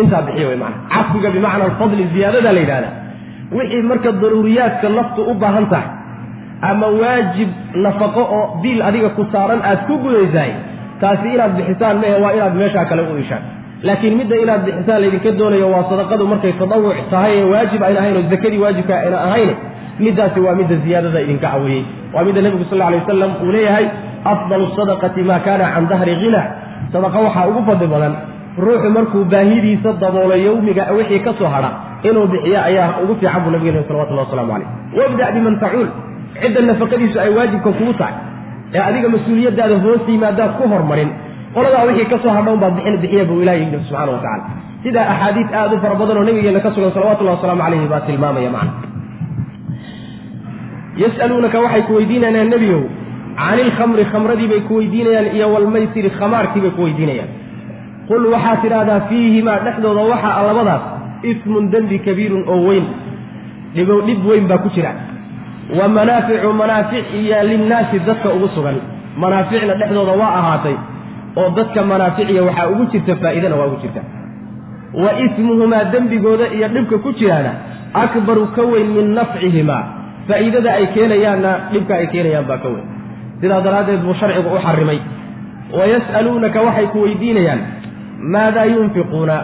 intaa 0.00 0.22
bixiya 0.26 0.46
wey 0.50 0.58
maana 0.62 0.76
cafiga 0.94 1.28
bimacna 1.36 1.64
alfadli 1.70 2.04
ziyaadada 2.14 2.50
la 2.56 2.60
yidhahda 2.64 2.88
wixii 3.56 3.82
marka 3.90 4.10
daruuriyaadka 4.22 4.88
naftu 4.98 5.20
u 5.30 5.34
baahan 5.42 5.66
tahay 5.72 5.88
ama 6.70 6.86
waajib 7.00 7.50
nafaqo 7.86 8.22
oo 8.38 8.44
biil 8.62 8.80
adiga 8.88 9.08
ku 9.18 9.22
saaran 9.32 9.60
aad 9.70 9.80
ku 9.88 9.94
gudaysahay 10.04 10.52
taasi 11.02 11.28
inaad 11.34 11.52
bixisaan 11.58 11.96
mehe 12.02 12.16
waa 12.24 12.32
inaad 12.38 12.54
meeshaa 12.62 12.84
kale 12.90 13.02
u 13.12 13.16
ishaan 13.24 13.42
laakiin 13.88 14.14
midda 14.20 14.36
inaad 14.44 14.62
bixisaan 14.68 15.00
laydinka 15.04 15.30
doonayo 15.40 15.68
waa 15.74 15.84
sadaqadu 15.92 16.24
markay 16.32 16.52
tadawuc 16.62 16.98
tahay 17.12 17.32
ee 17.40 17.46
waajib 17.52 17.80
ayna 17.88 18.00
ahayn 18.02 18.16
oo 18.20 18.24
zakadii 18.34 18.60
waajibka 18.64 18.94
ayna 19.04 19.18
ahayn 19.28 19.50
middaasi 20.04 20.40
waa 20.46 20.54
midda 20.60 20.74
ziyaadada 20.84 21.20
idinka 21.24 21.48
cawiyey. 21.54 21.82
Waa 22.14 22.24
midda 22.26 22.40
nebigu 22.44 22.64
sal 22.70 22.80
alay 22.86 22.98
wasalam 23.02 23.32
uu 23.44 23.52
leeyahay 23.56 23.86
afdalu 24.32 24.66
sadaqati 24.78 25.22
maa 25.30 25.40
kaana 25.46 25.66
can 25.74 25.84
dahri 25.92 26.14
hina 26.22 26.42
sadaqa 26.94 27.18
waxaa 27.26 27.44
ugu 27.50 27.60
fadli 27.68 27.86
badan 27.94 28.14
ruuxu 28.64 28.88
markuu 28.96 29.22
baahidiisa 29.34 29.90
daboolo 30.02 30.36
yowmiga 30.46 30.84
wixii 30.96 31.20
ka 31.26 31.32
soo 31.38 31.50
hadha 31.54 31.70
inuu 32.08 32.26
bixiyo 32.32 32.58
ayaa 32.68 32.88
ugu 33.02 33.14
fiican 33.20 33.40
buu 33.44 33.50
nabigeen 33.54 33.84
salawatullah 33.88 34.24
waslamu 34.26 34.52
calayh. 34.52 34.68
Wabda 34.98 35.26
biman 35.36 35.56
tacuul 35.62 35.88
cidda 36.42 36.60
nafaqadiisu 36.70 37.16
ay 37.24 37.30
waajibka 37.36 37.70
kugu 37.78 37.92
tahay 38.00 38.14
ee 38.76 38.82
adiga 38.88 39.08
mas'uuliyadaada 39.14 39.76
hoos 39.84 40.02
yimaadaad 40.12 40.52
ku 40.58 40.64
hormarin 40.72 41.10
qoladaa 41.56 41.84
wixii 41.88 42.08
ka 42.12 42.16
soo 42.22 42.32
hadhown 42.36 42.58
baad 42.62 42.74
bixin 42.78 42.96
bixiya 43.02 43.24
buu 43.30 43.38
ilahi 43.44 43.60
yidhi 43.64 43.78
subxana 43.88 44.12
wa 44.16 44.20
tacala 44.24 44.44
sidaa 44.84 45.04
axaadiis 45.12 45.48
aad 45.60 45.72
u 45.74 45.78
fara 45.84 45.94
badan 46.00 46.16
oo 46.20 46.24
nabigeena 46.28 46.60
ka 46.64 46.70
sugan 46.74 46.92
salawatullahi 46.96 47.36
wasalaamu 47.38 47.62
calayhi 47.66 47.86
baa 47.92 48.02
tilmaamaya 48.08 48.50
macna. 48.56 48.72
Yas'aluunaka 51.02 51.58
waxay 51.64 51.82
ku 51.88 51.92
weydiinayaan 51.98 52.50
nebiyow 52.54 52.82
cani 53.38 53.60
ilkhamri 53.66 54.04
khamradii 54.12 54.48
bay 54.52 54.60
ku 54.68 54.72
weydiinayaan 54.80 55.26
iyo 55.36 55.46
walmaysiri 55.54 56.10
khamaarkii 56.18 56.60
bay 56.64 56.72
ku 56.76 56.82
weydiinayaan. 56.86 57.30
Qul 58.08 58.22
waxaad 58.34 58.58
tidhaahdaa 58.64 59.00
fiihimaa 59.10 59.58
dhexdooda 59.66 60.02
waxaa 60.12 60.42
labadaas 60.48 60.82
ismun 61.32 61.70
dembi 61.72 61.98
kabiirun 62.06 62.44
oo 62.54 62.60
weyn 62.68 62.86
dhibo 63.74 64.00
dhib 64.06 64.20
weyn 64.28 64.46
baa 64.50 64.58
ku 64.64 64.68
jira. 64.74 64.92
Wa 65.78 65.88
manaaficu 65.88 66.52
manaafic 66.60 67.04
iyo 67.20 67.42
linnaasi 67.50 67.98
dadka 68.06 68.28
ugu 68.36 68.48
sugan. 68.54 68.76
Manaaficna 69.22 69.74
dhexdooda 69.80 70.12
waa 70.20 70.32
ahaatay 70.40 70.76
oo 71.36 71.48
dadka 71.56 71.80
manaaficiya 71.92 72.42
waxaa 72.48 72.68
ugu 72.72 72.84
jirta 72.92 73.16
faa'iidana 73.22 73.56
waa 73.60 73.66
ugu 73.70 73.78
jirta. 73.82 74.02
Wa 75.02 75.10
ismuhumaa 75.24 75.84
dembigooda 75.92 76.46
iyo 76.56 76.68
dhibka 76.74 76.98
ku 77.04 77.10
jiraana 77.18 77.52
akbaru 78.02 78.46
ka 78.56 78.62
weyn 78.72 78.88
min 78.96 79.06
nafcihimaa. 79.18 79.82
Faa'iidada 80.28 80.70
ay 80.78 80.86
keenayaanna 80.94 81.50
dhibka 81.72 81.92
ay 82.00 82.06
keenayaan 82.12 82.46
baa 82.50 82.58
ka 82.64 82.68
weyn. 82.74 82.86
Sidaa 83.40 83.60
daraaddeed 83.66 84.00
buu 84.06 84.14
sharcigu 84.20 84.48
u 84.56 84.60
xarimay 84.66 84.98
wa 85.78 85.84
yas'aluunaka 85.94 86.58
waxay 86.66 86.86
ku 86.92 86.98
weydiinayaan 87.04 87.60
maadaa 88.34 88.64
yunfiquuna 88.74 89.36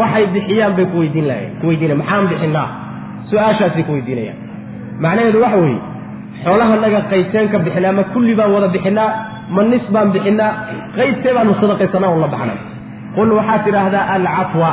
waxay 0.00 0.24
bixiyaan 0.34 0.72
bay 0.76 0.86
ku 0.92 0.96
weydiin 1.02 1.26
lahayen 1.30 1.52
ku 1.60 1.64
weydiinayan 1.70 1.98
maxaan 2.02 2.26
bixinaa 2.32 2.68
su'aashaasay 3.30 3.82
ku 3.88 3.92
weydiinayaan. 3.96 4.38
Macnaheedu 5.04 5.38
waxa 5.44 5.58
weeye 5.64 5.80
xoolahanaga 6.44 7.00
qaybteen 7.12 7.46
ka 7.52 7.58
bixinaa 7.66 7.92
ma 7.98 8.02
kulli 8.14 8.32
baan 8.38 8.50
wada 8.54 8.68
bixinaa 8.76 9.10
ma 9.54 9.62
nis 9.72 9.84
baan 9.94 10.08
bixinaa 10.14 10.50
qaybtee 10.96 11.32
baanu 11.36 11.52
sadaqaysanaa 11.60 12.10
un 12.16 12.20
la 12.24 12.28
baxnaa 12.34 12.58
qul 13.16 13.28
waxaad 13.38 13.60
tidhaahdaa 13.66 14.04
alcafwa. 14.16 14.70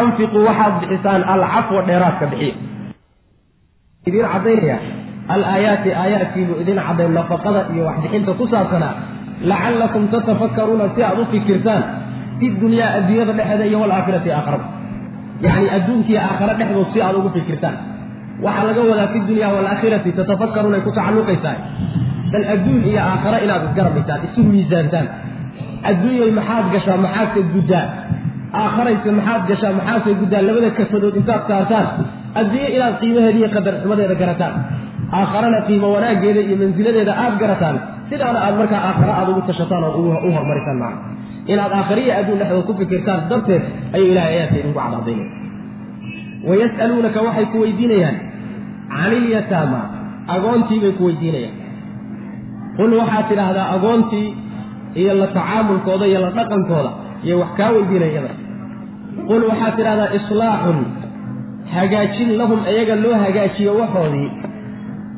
Anfiquu 0.00 0.38
waxaad 0.48 0.72
bixisaan 0.82 1.22
alcafwa 1.34 1.80
dheeraadka 1.88 2.24
bixiya. 2.32 2.54
Idiin 4.08 4.26
caddaynaya 4.32 4.76
alaayaati 5.34 5.90
aayaadkiibuu 6.02 6.56
idin 6.62 6.78
caddayn 6.86 7.12
nafaqada 7.18 7.60
iyo 7.74 7.82
waxbixinta 7.88 8.32
ku 8.38 8.44
saabsanaa 8.52 8.94
lacallakum 9.50 10.02
tatafakkaruuna 10.14 10.86
si 10.94 11.00
aad 11.08 11.18
u 11.22 11.24
fikirtaan 11.32 11.82
fi 12.42 12.46
dunyaa 12.62 12.90
adduunyada 12.98 13.32
dhexeeda 13.38 13.64
iyo 13.70 13.78
walaakhirati 13.84 14.28
aakhirada 14.38 14.66
yacni 15.46 15.68
adduunkiiyo 15.78 16.20
aakhare 16.28 16.52
dhexdood 16.60 16.88
si 16.94 16.98
aad 17.06 17.14
ugu 17.20 17.30
fikirtaan. 17.38 17.76
Waxaa 18.44 18.64
laga 18.68 18.82
wadaa 18.90 19.08
fi 19.14 19.18
dunya 19.30 19.48
walaakhirati 19.56 20.10
tatafakkaruun 20.18 20.74
ay 20.78 20.82
ku 20.86 20.90
tacalluqaysaa. 20.98 21.56
Bal 22.32 22.44
adduun 22.54 22.80
iyo 22.90 23.00
aakhare 23.10 23.38
inaad 23.46 23.62
isgarabaysaan 23.68 24.20
isu 24.28 24.40
miisaantaan. 24.52 25.06
Adduunyay 25.90 26.30
maxaad 26.38 26.66
gashaa 26.74 26.98
maxaadse 27.04 27.40
guddaa. 27.54 27.84
Aakharayse 28.60 29.10
maxaad 29.18 29.42
gashaa 29.50 29.72
maxaadse 29.78 30.10
guddaa. 30.20 30.42
Labada 30.48 30.70
kafadood 30.78 31.14
intaad 31.20 31.42
saartaan 31.50 31.86
adduunye 32.40 32.68
inaad 32.76 32.94
qiimaheeda 33.02 33.38
iyo 33.40 33.48
qadar 33.56 33.74
xumadeeda 33.82 34.14
garataan. 34.22 34.54
Aakharana 35.18 35.58
qiimo 35.68 35.86
wanaaggeeda 35.96 36.40
iyo 36.48 36.56
mansiladeeda 36.62 37.12
aad 37.24 37.34
garataan. 37.42 37.76
Sidaana 38.10 38.38
aad 38.46 38.54
markaa 38.60 38.80
aakhare 38.88 39.12
aad 39.20 39.28
ugu 39.32 39.42
tashataan 39.50 39.82
oo 39.88 40.00
u 40.26 40.30
horumarisaan 40.36 40.78
macna 40.82 41.00
inaad 41.52 41.72
aakhariya 41.78 42.12
adduun 42.20 42.38
dhexdood 42.40 42.64
ku 42.68 42.74
fikirtaan 42.80 43.20
darteed 43.30 43.62
ayuu 43.96 44.08
ilahay 44.12 44.34
ayaadka 44.36 44.56
idinku 44.60 44.78
cadcadaynaya 44.80 45.26
wayas'aluunaka 46.48 47.18
waxay 47.26 47.46
ku 47.52 47.58
weydiinayaan 47.64 48.16
can 48.92 49.12
ilyataama 49.18 49.80
agoontii 50.36 50.80
bay 50.84 50.92
ku 50.98 51.02
weydiinayaan 51.08 51.56
qul 52.78 52.90
waxaad 53.00 53.24
tidhaahdaa 53.30 53.66
agoontii 53.76 54.28
iyo 55.00 55.12
la 55.20 55.26
tacaamulkooda 55.36 56.04
iyo 56.10 56.20
la 56.26 56.30
dhaqankooda 56.38 56.90
iyo 57.26 57.34
wax 57.42 57.50
kaa 57.58 57.70
weydiinaya 57.76 58.10
iyada 58.14 58.32
qul 59.28 59.42
waxaad 59.50 59.74
tidhahdaa 59.78 60.10
islaaxun 60.18 60.78
hagaajin 61.76 62.30
lahum 62.40 62.60
iyaga 62.72 62.94
loo 63.04 63.14
hagaajiyo 63.24 63.72
waxoodii 63.80 64.28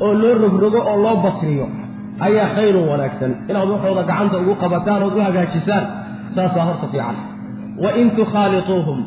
oo 0.04 0.12
loo 0.23 0.35
rogrogo 0.45 0.81
oo 0.90 0.97
loo 1.04 1.16
basriyo 1.25 1.66
ayaa 2.26 2.49
khayrun 2.57 2.85
wanaagsan 2.93 3.33
inaad 3.50 3.69
waxooda 3.75 4.02
gacanta 4.11 4.37
ugu 4.43 4.54
qabataan 4.62 5.02
ood 5.07 5.16
u 5.19 5.23
hagaajisaan 5.28 5.85
saasaa 6.36 6.64
horta 6.68 6.86
fiican. 6.92 7.16
Wa 7.82 7.90
in 8.00 8.06
tukhaaliطuuhum 8.18 8.98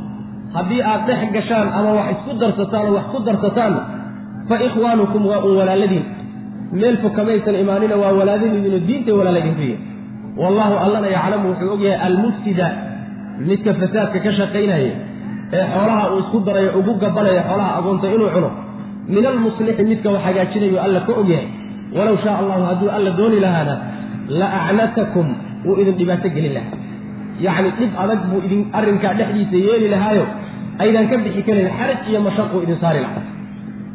haddii 0.56 0.82
aad 0.92 1.02
dhex 1.10 1.22
gashaan 1.36 1.68
ama 1.78 1.90
wax 1.98 2.08
isku 2.16 2.32
darsataan 2.42 2.86
oo 2.90 2.94
wax 2.98 3.06
ku 3.14 3.20
darsataan 3.28 3.74
fa 4.50 4.56
ikhwaanukum 4.68 5.22
waa 5.32 5.40
un 5.48 5.54
walaaladiin 5.60 6.06
meel 6.80 6.98
fog 7.04 7.14
kamaysan 7.20 7.56
imaanina 7.64 7.96
waa 8.04 8.12
walaadadiidino 8.20 8.80
diintay 8.88 9.14
walaaladinku 9.20 9.62
yihiin 9.62 9.80
wallaahu 10.42 10.76
allana 10.86 11.08
yaclamu 11.18 11.46
wuxuu 11.52 11.74
ogyahay 11.76 12.00
almufsida. 12.08 12.68
Midka 13.50 13.72
fasaadka 13.80 14.20
ka 14.26 14.32
shaqaynaya 14.40 14.92
ee 15.58 15.66
xoolaha 15.74 16.04
uu 16.14 16.20
isku 16.24 16.38
darayo 16.48 16.70
ugu 16.80 16.94
gabanaya 17.04 17.42
xoolaha 17.50 17.72
agoonta 17.80 18.08
inuu 18.16 18.30
cuno 18.36 18.50
min 19.16 19.26
almuslixi 19.32 19.84
midka 19.92 20.10
wax 20.14 20.22
hagaajinayo 20.28 20.78
alla 20.86 21.00
ka 21.08 21.12
ogyahay 21.22 21.48
walow 21.98 22.16
shaa 22.24 22.36
allahu 22.42 22.64
hadduu 22.70 22.90
alla 22.98 23.12
dooni 23.20 23.40
lahaana 23.46 23.76
la 24.40 24.48
acnatakum 24.62 25.28
wuu 25.66 25.76
idin 25.82 25.96
dhibaato 26.00 26.30
gelin 26.36 26.54
lahaa 26.58 26.78
yacni 27.46 27.70
dhib 27.80 27.92
adag 28.04 28.20
buu 28.30 28.40
idin 28.48 28.62
arrinkaa 28.78 29.14
dhexdiisa 29.20 29.58
yeeli 29.68 29.88
lahaayo 29.94 30.26
aydan 30.84 31.06
ka 31.12 31.16
bixi 31.24 31.42
karin 31.48 31.68
xaraj 31.78 32.00
iyo 32.12 32.20
mashaquu 32.28 32.58
idin 32.66 32.78
saari 32.84 33.00
lahaa. 33.06 33.24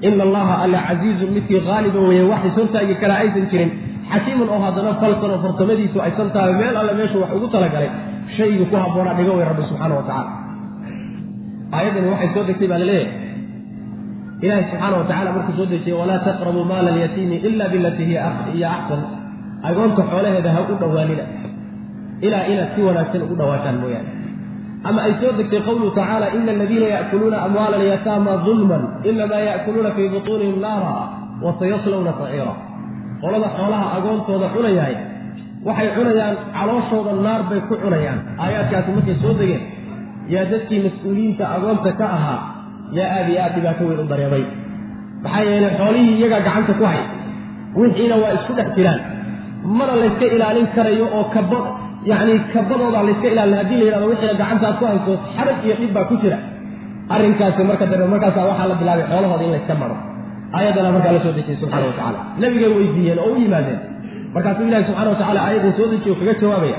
Ina 0.06 0.22
allaha 0.28 0.54
alla 0.64 0.78
casiizun 0.88 1.30
midkii 1.36 1.60
haaliba 1.66 2.00
weeye 2.08 2.24
wax 2.32 2.42
ishortaagi 2.50 2.94
kala 3.02 3.14
aysan 3.22 3.44
jirin. 3.52 3.70
Xakiimun 4.12 4.48
oo 4.54 4.60
haddana 4.66 4.90
falsan 5.02 5.30
oo 5.34 5.38
farsamadiisu 5.44 5.98
aysan 6.06 6.28
tahay 6.34 6.52
meel 6.60 6.76
alle 6.80 6.92
meeshu 7.00 7.16
wax 7.22 7.30
ugu 7.36 7.46
talagalay 7.54 7.90
shaygii 8.36 8.66
ku 8.70 8.76
habboonaa 8.82 9.14
dhiga 9.18 9.32
way 9.36 9.44
rabbi 9.50 9.62
subxaana 9.70 9.94
wa 9.98 10.04
tacala 10.08 10.30
aayaddani 11.76 12.08
waxay 12.12 12.30
soo 12.34 12.44
degtay 12.48 12.68
baa 12.72 12.80
la 12.82 12.86
leeyahay 12.90 13.10
ilaahay 14.44 14.64
subxaana 14.70 14.96
wa 15.00 15.04
tacala 15.10 15.30
markuu 15.36 15.54
soo 15.58 15.66
dejiyey 15.72 15.96
walaa 16.00 16.18
taqrabuu 16.28 16.64
maala 16.72 16.88
alyatiimi 16.94 17.36
ila 17.48 17.64
bilatii 17.74 18.06
hiya 18.10 18.68
axsan 18.76 19.00
agoonta 19.68 20.02
xoolaheeda 20.10 20.50
ha 20.56 20.60
u 20.72 20.74
dhowaanina 20.82 21.24
ilaa 22.26 22.44
inaad 22.52 22.70
si 22.74 22.80
wanaagsan 22.88 23.22
ugu 23.26 23.34
dhawaataan 23.40 23.76
mooyaane. 23.82 24.10
Ama 24.88 25.00
ay 25.06 25.12
soo 25.20 25.32
degtay 25.38 25.60
qawluhu 25.66 25.90
tacaala 25.98 26.26
ina 26.36 26.52
aladiina 26.56 26.86
ya'kuluuna 26.96 27.36
amwaala 27.46 27.76
alyataama 27.80 28.32
dulman 28.46 28.82
inamaa 29.10 29.42
ya'kuluuna 29.50 29.90
fii 29.96 30.08
butuunihim 30.14 30.58
naara 30.64 30.94
wa 31.44 31.50
sayaslawna 31.60 32.12
saciira 32.20 32.54
qolada 33.22 33.48
xoolaha 33.56 33.86
agoontooda 33.96 34.46
cunayahay 34.54 34.94
waxay 35.66 35.88
cunayaan 35.96 36.34
calooshooda 36.56 37.12
naar 37.26 37.40
bay 37.50 37.60
ku 37.68 37.74
cunayaan. 37.84 38.18
Aayaadkaasi 38.42 38.90
markay 38.96 39.16
soo 39.22 39.34
degeen 39.40 39.62
yaa 40.34 40.44
dadkii 40.52 40.80
mas'uuliyiinta 40.86 41.44
agoonta 41.56 41.90
ka 42.00 42.06
ahaa 42.16 42.38
yaa 42.98 43.08
aad 43.18 43.28
iyo 43.32 43.40
aad 43.44 43.54
dhibaato 43.56 43.82
weyn 43.88 44.00
u 44.04 44.06
dareemay 44.12 44.44
maxaa 45.24 45.44
yeelay 45.50 45.72
xoolihii 45.80 46.14
iyagaa 46.18 46.40
gacanta 46.46 46.72
ku 46.80 46.84
hay 46.90 47.00
wixiina 47.80 48.16
waa 48.22 48.32
isku 48.38 48.52
dhex 48.58 48.68
jiraan. 48.76 49.00
Mana 49.78 49.92
layska 50.02 50.26
ilaalin 50.36 50.66
karayo 50.76 51.06
oo 51.18 51.24
kaba 51.34 51.58
yacni 52.10 52.34
kabadoodaa 52.54 53.02
layska 53.08 53.26
ilaalin 53.32 53.56
haddii 53.60 53.78
la 53.80 53.84
yidhahdo 53.86 54.06
wixiina 54.12 54.34
gacantaad 54.40 54.74
ku 54.78 54.84
hayso 54.90 55.12
xarag 55.36 55.58
iyo 55.66 55.74
dhib 55.80 55.92
baa 55.96 56.04
ku 56.10 56.14
jira. 56.22 56.38
Arrinkaasi 57.14 57.62
marka 57.70 57.84
dambe 57.90 58.06
markaasaa 58.14 58.44
waxaa 58.50 58.66
la 58.70 58.74
bilaabay 58.80 59.06
xoolahooda 59.10 59.44
in 59.46 59.52
layska 59.54 59.74
maro. 59.82 59.96
Aayaddana 60.56 60.88
markaa 60.96 61.12
la 61.16 61.20
soo 61.24 61.32
dejiyey 61.38 61.58
subxana 61.60 61.86
wa 61.90 61.94
tacala 61.98 62.18
nabigay 62.42 62.70
weydiiyeen 62.78 63.18
oo 63.24 63.30
u 63.34 63.36
yimaadeen. 63.44 63.80
Markaasuu 64.34 64.66
ilahi 64.70 64.84
subxana 64.88 65.10
wa 65.14 65.18
tacala 65.22 65.40
aayaddan 65.46 65.72
soo 65.78 65.86
dejiyo 65.92 66.14
kaga 66.20 66.34
jawaabaya. 66.42 66.78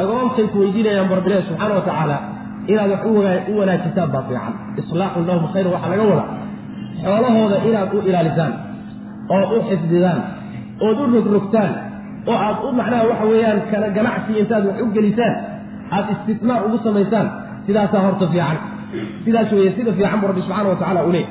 Agoontay 0.00 0.46
ku 0.52 0.56
weydiinayaan 0.62 1.08
barbilahi 1.12 1.42
subxaana 1.48 1.74
wa 1.78 1.84
tacaala 1.88 2.16
inaad 2.72 2.90
wax 2.94 3.02
u 3.50 3.52
wanaajisaan 3.60 4.08
baa 4.14 4.22
fiican. 4.28 4.54
Islaaxun 4.80 5.24
lahum 5.28 5.44
khayr 5.52 5.66
waxaa 5.74 5.90
laga 5.92 6.04
wadaa. 6.12 6.28
Xoolahooda 7.04 7.56
inaad 7.68 7.90
u 7.96 7.98
ilaalisaan 8.08 8.52
ood 9.36 9.50
u 9.56 9.58
xifdidaan 9.68 10.20
ood 10.86 10.98
u 11.02 11.04
rogrogtaan 11.14 11.70
oo 12.26 12.36
aad 12.46 12.56
u 12.68 12.72
macnaha 12.78 13.02
waxa 13.10 13.24
weeyaan 13.32 13.60
kala 13.70 13.88
ganacsi 13.96 14.32
intaad 14.42 14.64
wax 14.68 14.78
u 14.84 14.86
gelisaan 14.96 15.34
aad 15.96 16.06
istismaar 16.14 16.60
ugu 16.66 16.78
samaysaan 16.86 17.26
sidaasaa 17.66 18.00
horta 18.06 18.26
fiican. 18.32 18.58
Sidaas 19.24 19.52
weeye 19.52 19.70
sida 19.76 19.92
fiican 19.98 20.18
buu 20.20 20.28
rabbi 20.30 20.42
subxana 20.46 20.68
wa 20.72 20.76
tacala 20.82 21.00
u 21.08 21.12
leey 21.16 21.26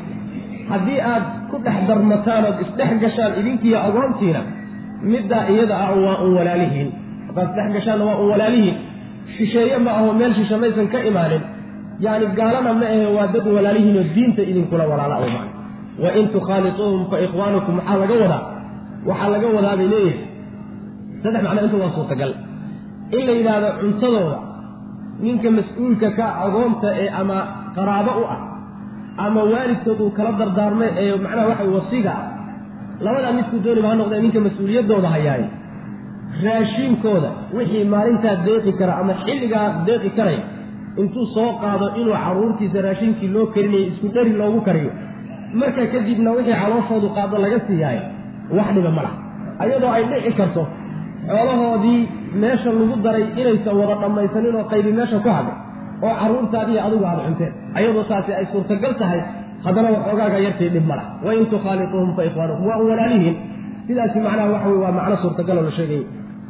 haddii 0.71 0.99
aad 1.11 1.23
ku 1.49 1.55
dhex 1.65 1.77
darmataan 1.89 2.43
ood 2.49 2.57
isdhex 2.65 2.91
gashaan 3.03 3.31
idinkiiyo 3.39 3.77
agoontiina 3.87 4.41
middaa 5.11 5.43
iyada 5.53 5.75
ah 5.85 5.91
waa 6.05 6.17
un 6.25 6.31
walaalihiin. 6.37 6.89
Haddaad 7.27 7.47
isdhex 7.49 7.69
gashaanna 7.77 8.03
waa 8.09 8.17
un 8.23 8.29
walaalihiin. 8.33 8.75
Shisheeye 9.37 9.77
ma 9.85 9.91
aho 9.99 10.09
meel 10.19 10.33
shishe 10.37 10.55
maysan 10.61 10.87
ka 10.93 10.99
imaanin. 11.09 11.43
Yacni 12.05 12.27
gaalana 12.39 12.71
ma 12.81 12.85
ahe 12.93 13.05
waa 13.17 13.27
dad 13.35 13.45
walaalihiinoo 13.57 14.05
diinta 14.15 14.41
idinkula 14.51 14.83
walaala 14.91 15.15
wa 16.03 16.09
in 16.19 16.25
tukhaaliuuhum 16.35 17.01
fa 17.11 17.17
ikhwaanukum 17.25 17.73
maxaa 17.79 17.97
laga 18.01 18.15
wadaa? 18.23 18.41
Waxaa 19.09 19.29
laga 19.33 19.47
wadaa 19.57 19.75
bay 19.79 19.87
leeyihiin 19.93 20.19
saddex 21.27 21.43
macno 21.47 21.61
inta 21.67 21.77
waa 21.83 21.91
suurtagal. 21.97 22.31
In 23.17 23.21
la 23.27 23.33
yidhaahdo 23.39 23.69
cuntadooda 23.81 24.37
ninka 25.25 25.49
mas'uulka 25.57 26.07
ka 26.17 26.25
agoonta 26.45 26.87
ee 27.03 27.09
ama 27.21 27.37
qaraabo 27.75 28.11
u 28.21 28.23
ah 28.35 28.39
ama 29.25 29.41
waalidkood 29.53 29.99
uu 30.05 30.11
kala 30.17 30.31
dardaarmay 30.41 30.89
ee 31.03 31.07
macnaha 31.25 31.47
waxa 31.51 31.65
wasiga 31.77 32.11
ah 32.19 32.25
labadaa 33.05 33.33
midkuu 33.37 33.59
dooniba 33.65 33.87
ha 33.91 33.95
noqdee 34.01 34.19
ninka 34.25 34.39
mas'uuliyaddooda 34.47 35.09
hayaay 35.15 35.43
raashiinkooda 36.45 37.29
wixii 37.57 37.85
maalintaa 37.93 38.35
deeqi 38.47 38.71
kara 38.79 38.93
ama 39.01 39.13
xilligaa 39.25 39.67
deeqi 39.87 40.09
karaya 40.17 40.41
intuu 41.01 41.25
soo 41.35 41.49
qaado 41.63 41.87
inuu 42.01 42.15
carruurtiisa 42.25 42.79
raashinkii 42.87 43.29
loo 43.35 43.45
karinayay 43.55 43.85
isku 43.91 44.07
dheri 44.15 44.33
loogu 44.41 44.59
kariyo 44.67 44.91
markaa 45.61 45.87
kadibna 45.93 46.29
wixii 46.37 46.57
calooshoodu 46.61 47.07
qaado 47.17 47.35
laga 47.45 47.59
siiyaayo 47.67 48.03
wax 48.57 48.67
dhiba 48.75 48.91
ma 48.97 49.01
laha. 49.05 49.17
Ayadoo 49.63 49.91
ay 49.97 50.03
dhici 50.11 50.31
karto 50.39 50.61
xoolahoodii 51.31 51.99
meesha 52.41 52.69
lagu 52.79 52.95
daray 53.05 53.25
inaysan 53.41 53.75
wada 53.79 53.95
dhammaysanin 54.01 54.55
oo 54.59 54.65
qaybi 54.71 54.91
meesha 54.99 55.17
ku 55.25 55.29
hadhay 55.37 55.55
oo 56.05 56.13
carruurtaadiiyo 56.21 56.81
adigu 56.87 57.05
aada 57.09 57.21
cunteen. 57.27 57.51
Ayadoo 57.77 58.03
taasi 58.11 58.31
ay 58.39 58.45
suurtagal 58.53 58.93
tahay 59.01 59.19
haddana 59.65 59.89
waxoogaaga 59.95 60.37
yartii 60.47 60.69
dhib 60.75 60.85
ma 60.89 60.95
lah 60.99 61.05
wain 61.25 61.45
tukhaaliuuhum 61.53 62.11
fa 62.17 62.23
ikhwaanukum 62.29 62.65
waa 62.69 62.79
walaalihiin 62.89 63.35
sidaasi 63.87 64.19
macnaha 64.25 64.47
waxa 64.55 64.67
wey 64.71 64.79
waa 64.85 64.93
macno 64.99 65.15
suurtagaloo 65.23 65.63
la 65.67 65.71
sheegay. 65.79 66.01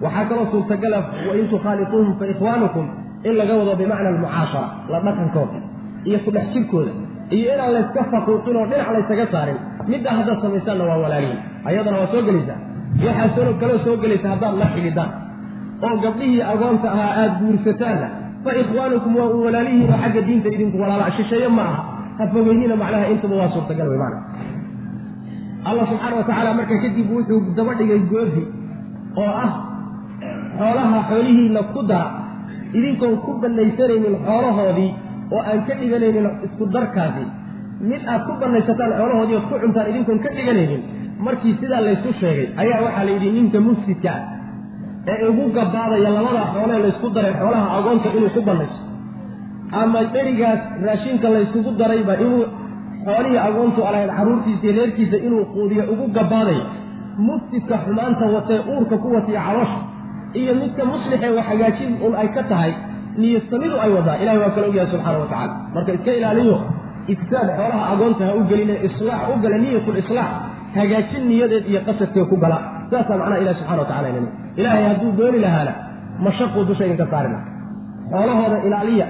Waxaa 0.03 0.25
kaloo 0.29 0.45
suurtagala 0.53 0.97
wain 1.29 1.45
tukhaaliuuhum 1.53 2.13
fa 2.19 2.25
ikhwaanukum 2.33 2.85
in 3.27 3.33
laga 3.39 3.53
wado 3.59 3.73
bimacna 3.81 4.09
almucaashara 4.13 4.67
la 4.91 4.97
dhaqankooda 5.05 5.59
iyo 6.09 6.17
ku 6.25 6.29
dhex 6.35 6.47
jirkooda 6.53 6.91
iyo 7.35 7.47
inaan 7.55 7.71
layska 7.75 8.01
faquuqin 8.13 8.55
oo 8.61 8.65
dhinac 8.71 8.89
laysaga 8.95 9.25
saarin. 9.33 9.57
Middaa 9.91 10.13
haddaad 10.19 10.39
samaysaanna 10.45 10.83
waa 10.89 10.99
walaalihiin 11.05 11.39
ayadana 11.69 11.97
waa 12.01 12.09
soo 12.13 12.21
gelaysaa 12.29 12.59
waxaa 13.05 13.29
soo 13.35 13.53
kaloo 13.61 13.79
soo 13.85 13.95
gelaysa 14.03 14.27
haddaad 14.33 14.55
la 14.61 14.67
xidhidaan 14.75 15.11
oo 15.87 15.95
gabdhihii 16.05 16.41
agoonta 16.53 16.87
ahaa 16.95 17.11
aada 17.21 17.35
guursataanna 17.41 18.07
fa 18.43 18.51
ikhwaanukum 18.61 19.11
waa 19.19 19.29
un 19.35 19.41
walaalihiin 19.47 19.89
oo 19.93 19.99
xagga 20.03 20.21
diinta 20.27 20.49
idinku 20.55 20.77
walaala 20.83 21.11
shisheeye 21.17 21.49
ma 21.57 21.63
aha. 21.71 21.81
Ha 22.17 22.23
fogeynina 22.33 22.75
macnaha 22.81 23.05
intaba 23.13 23.35
waa 23.41 23.49
suurtagal 23.55 23.87
wey 23.91 23.99
maana 24.03 24.19
allah 25.69 25.83
subxaana 25.91 26.15
wa 26.19 26.23
tacaala 26.29 26.53
marka 26.59 26.75
kadib 26.83 27.07
wuxuu 27.15 27.39
daba 27.57 27.73
dhigay 27.79 27.99
goofi 28.11 28.43
oo 29.23 29.31
ah 29.45 29.51
xoolaha 30.59 30.97
xoolihiina 31.09 31.61
ku 31.73 31.81
dara. 31.91 32.09
Idinkoon 32.77 33.15
ku 33.25 33.31
banaysanaynin 33.41 34.15
xoolahoodii 34.27 34.89
oo 35.35 35.41
aan 35.49 35.59
ka 35.67 35.73
dhiganaynin 35.81 36.25
isku 36.47 36.65
darkaasi. 36.75 37.25
Mid 37.89 38.01
aad 38.13 38.21
ku 38.27 38.33
banaysataan 38.41 38.91
xoolahoodii 38.99 39.37
ood 39.39 39.47
ku 39.51 39.55
cuntaan 39.63 39.89
idinkoon 39.91 40.19
ka 40.25 40.29
dhiganaynin 40.37 40.81
markii 41.25 41.55
sidaa 41.61 41.81
laysu 41.87 42.13
sheegay 42.19 42.47
ayaa 42.63 42.81
waxaa 42.85 43.03
la 43.07 43.11
yidhi 43.15 43.29
ninka 43.37 43.59
mufsidka 43.67 44.11
ah 44.15 44.21
ee 45.11 45.25
ugu 45.31 45.45
gabaadaya 45.57 46.09
labada 46.17 46.43
xoolee 46.53 46.79
laysku 46.85 47.09
daray 47.15 47.33
xoolaha 47.41 47.67
agoonta 47.77 48.09
inuu 48.17 48.29
ku 48.35 48.41
banayso 48.49 48.79
ama 49.81 49.99
dherigaas 50.13 50.61
raashinka 50.87 51.27
laysugu 51.35 51.71
darayba 51.81 52.13
inuu 52.25 52.43
xoolihii 53.05 53.41
agoontu 53.49 53.79
alahayd 53.89 54.11
carruurtiisa 54.17 54.67
reerkiisa 54.77 55.17
inuu 55.27 55.43
quudiyo 55.53 55.83
ugu 55.93 56.05
gabaadayo 56.17 56.63
mufsidka 57.27 57.75
xumaanta 57.85 58.25
watee 58.35 58.59
uurka 58.73 58.95
ku 59.03 59.07
watiya 59.15 59.41
caloosha 59.47 59.79
iyo 60.41 60.53
midka 60.61 60.83
muslixee 60.91 61.31
wax 61.37 61.45
hagaajin 61.51 61.91
un 62.07 62.13
ay 62.21 62.27
ka 62.35 62.43
tahay 62.51 62.71
niyasamidu 63.21 63.75
ay 63.83 63.91
wadaa 63.97 64.17
ilahay 64.21 64.39
waa 64.43 64.51
kala 64.55 64.67
ogyahay 64.71 64.89
subxaana 64.91 65.17
wa 65.23 65.27
tacala 65.31 65.53
marka 65.75 65.91
iska 65.97 66.11
ilaaliyo 66.19 66.57
ifsaad 67.13 67.47
xoolaha 67.57 67.83
agoonta 67.93 68.23
ha 68.29 68.33
u 68.39 68.43
geline 68.51 68.75
islaax 68.87 69.21
u 69.33 69.39
gala 69.43 69.57
niyatulislaax 69.63 70.31
hagaajin 70.81 71.23
niyadeed 71.29 71.65
iyo 71.71 71.79
qasadkee 71.87 72.25
ku 72.31 72.35
gala 72.43 72.57
saasaa 72.91 73.17
macnaha 73.21 73.39
ilahi 73.43 73.55
subxana 73.59 73.81
wa 73.83 73.87
tacala 73.91 74.07
inani 74.13 74.29
ilaahay 74.59 74.83
hadduu 74.89 75.11
dooni 75.19 75.39
lahaana 75.45 75.73
mashaquu 76.25 76.59
dusha 76.69 76.83
idinka 76.87 77.07
saari 77.13 77.29
laha 77.33 77.45
xoolahooda 78.11 78.57
ilaaliya 78.67 79.07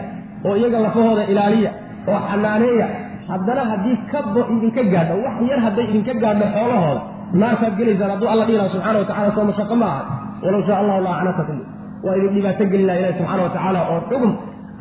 oo 0.48 0.56
iyaga 0.62 0.80
lafahooda 0.86 1.24
ilaaliya 1.34 1.72
oo 2.12 2.20
xanaaneeya 2.30 2.88
haddana 3.32 3.64
haddii 3.72 3.96
kabo 4.12 4.42
idinka 4.56 4.82
gaadho 4.94 5.16
wax 5.26 5.36
yar 5.52 5.60
hadday 5.66 5.86
idinka 5.92 6.14
gaadho 6.24 6.46
xoolahooda 6.56 7.02
naarkaad 7.42 7.74
gelaysaan 7.80 8.12
hadduu 8.14 8.30
alla 8.34 8.44
dhihi 8.48 8.58
laha 8.62 8.70
subxana 8.76 8.98
wa 9.02 9.06
tacala 9.12 9.32
soo 9.38 9.46
mashaqo 9.52 9.76
ma 9.82 9.88
aha 9.94 10.04
walow 10.46 10.62
shaa 10.68 10.78
allahu 10.84 11.02
la 11.08 11.12
acnatakum 11.20 11.58
waa 12.06 12.16
idin 12.20 12.32
dhibaato 12.38 12.64
gelin 12.72 12.88
laha 12.90 13.00
ilahi 13.02 13.14
subxana 13.20 13.42
wa 13.48 13.52
tacaala 13.56 13.80
oo 13.92 14.00
xugum 14.12 14.32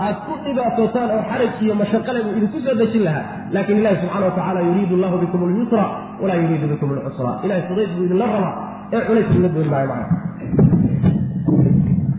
aad 0.04 0.16
ku 0.26 0.32
dhibaatootaan 0.44 1.10
oo 1.16 1.22
xaraj 1.30 1.54
iyo 1.64 1.74
mashaqale 1.82 2.18
buu 2.24 2.32
idinku 2.38 2.58
soo 2.64 2.74
dejin 2.80 3.02
lahaa. 3.08 3.24
Laakin 3.54 3.76
ilahi 3.80 3.96
subxana 4.02 4.24
wa 4.28 4.34
tacala 4.38 4.60
yuriidu 4.68 4.94
allahu 4.98 5.16
bikum 5.24 5.40
alyusra 5.48 5.84
walaa 6.22 6.38
yuriidu 6.42 6.66
bikum 6.72 6.88
alcusra 6.96 7.30
ilahay 7.44 7.62
fudayd 7.68 7.90
buu 7.96 8.04
idinla 8.08 8.26
rabaa. 8.34 8.54
Ee 8.94 9.00
culays 9.08 9.26
idinla 9.30 9.48
dooni 9.54 9.70
maayo 9.74 9.88
macna 9.92 10.06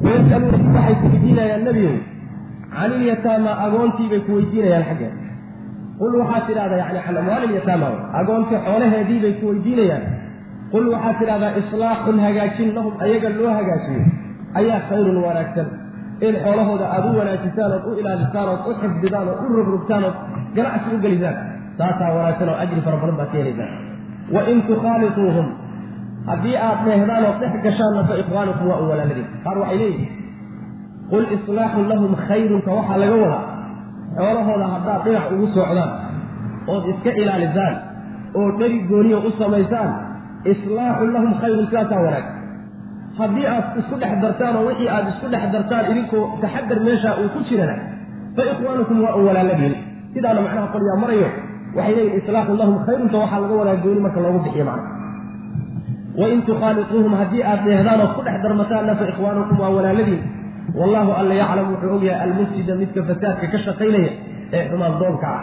wayasaluuna 0.03 0.69
waxay 0.75 0.95
ku 1.01 1.07
weydiinayaan 1.13 1.63
nebiyow 1.67 1.95
can 2.75 2.91
ilyataama 2.97 3.51
agoontii 3.65 4.07
bay 4.11 4.21
ku 4.27 4.31
weydiinayaan 4.37 4.85
xaggeeda 4.89 5.17
qul 5.99 6.13
waxaad 6.21 6.43
tidhahdaa 6.49 6.79
yani 6.83 6.99
can 7.05 7.17
amwaali 7.21 7.45
ilyataama 7.51 7.89
agoontii 8.21 8.59
xoolaheedii 8.67 9.19
bay 9.25 9.33
ku 9.39 9.45
weydiinayaan. 9.51 10.03
Qul 10.73 10.85
waxaad 10.93 11.15
tidhahdaa 11.21 11.51
islaaxun 11.61 12.17
hagaajin 12.25 12.69
lahum 12.77 12.93
ayaga 13.05 13.29
loo 13.39 13.51
hagaajiyo 13.59 14.01
ayaa 14.59 14.79
khayrun 14.89 15.17
wanaagsan 15.27 15.67
in 16.25 16.33
xoolahooda 16.43 16.85
aada 16.95 17.07
u 17.11 17.17
wanaajisaan 17.19 17.71
ood 17.77 17.85
u 17.89 17.91
ilaalisaan 18.01 18.47
ood 18.53 18.61
u 18.69 18.73
xifdidaan 18.81 19.27
ood 19.31 19.39
u 19.45 19.55
rogrogtaan 19.57 20.03
ood 20.09 20.17
ganacsi 20.55 20.95
u 20.95 20.99
gelisaan 21.05 21.37
taasaa 21.79 22.09
wanaagsan 22.17 22.49
oo 22.51 22.57
ajri 22.63 22.81
fara 22.85 22.97
badan 23.01 23.17
baad 23.19 23.29
ka 23.33 23.37
helaysaan. 23.41 23.71
Wa 24.35 24.41
in 24.51 24.57
tukhaaliquuhum 24.69 25.47
haddii 26.29 26.55
aad 26.67 26.79
dheehdaan 26.85 27.23
ood 27.29 27.37
dhex 27.41 27.53
gashaanna 27.65 28.01
fa 28.09 28.15
ikhwaanukum 28.21 28.65
waa 28.71 28.79
u 28.83 28.89
walaaladiin 28.91 29.27
qaar 29.43 29.57
waxay 29.61 29.77
leeyihiin 29.83 30.11
qul 31.11 31.25
islaaxun 31.37 31.85
lahum 31.91 32.11
khayrunka 32.27 32.71
waxaa 32.77 32.97
laga 33.03 33.17
wadaa? 33.23 33.43
Xoolahooda 34.17 34.65
haddaad 34.73 35.01
dhinac 35.05 35.25
ugu 35.35 35.47
socdaan 35.55 35.91
ood 36.73 36.83
iska 36.93 37.11
ilaalisaan 37.21 37.75
oo 38.39 38.47
dheri 38.59 38.79
gooniya 38.89 39.17
u 39.27 39.31
samaysaan 39.41 39.89
islaaxun 40.53 41.09
lahum 41.15 41.31
khayrun 41.41 41.65
sidaasaa 41.69 42.01
wanaagsan 42.07 42.36
haddii 43.19 43.45
aad 43.53 43.65
isku 43.81 43.95
dhex 44.01 44.13
dartaan 44.23 44.55
oo 44.59 44.65
wixii 44.69 44.89
aad 44.95 45.05
isku 45.13 45.27
dhex 45.33 45.43
dartaan 45.55 45.83
idinkoo 45.91 46.23
taxadar 46.41 46.79
meeshaa 46.87 47.15
uu 47.21 47.29
ku 47.35 47.39
jirana 47.49 47.75
fa 48.35 48.43
ikhwaanukum 48.51 48.97
waa 49.05 49.15
un 49.19 49.23
walaaladiin 49.29 49.75
sidaana 50.13 50.41
macnaha 50.45 50.67
qolyaa 50.75 50.97
marayo 51.03 51.29
waxay 51.77 51.95
leeyihiin 51.97 52.19
islaaxun 52.21 52.57
lahum 52.61 52.75
khayrunta 52.87 53.17
waxaa 53.23 53.41
laga 53.43 53.55
wadaa 53.61 53.77
gooni 53.83 54.01
marka 54.05 54.19
loogu 54.25 54.39
bixiyo 54.45 54.65
macna 54.69 54.89
wain 56.21 56.39
tukhaaliquuhum 56.49 57.13
haddii 57.21 57.43
aad 57.51 57.61
dheehdaan 57.67 58.01
oo 58.05 58.09
ku 58.17 58.21
dhex 58.27 58.37
darmataanna 58.45 58.93
fa 58.99 59.05
ikhwaanukum 59.11 59.55
waa 59.63 59.71
walaaladiin 59.77 60.21
wallahu 60.79 61.11
alla 61.19 61.33
yaclam 61.41 61.67
wuxuu 61.73 61.93
ogyahay 61.97 62.21
almufsida 62.27 62.73
midka 62.81 63.01
fasaadka 63.09 63.45
ka 63.53 63.57
shaqaynaya 63.67 64.11
ee 64.55 64.63
xumaan 64.69 64.99
doonka 65.01 65.27
ah. 65.37 65.41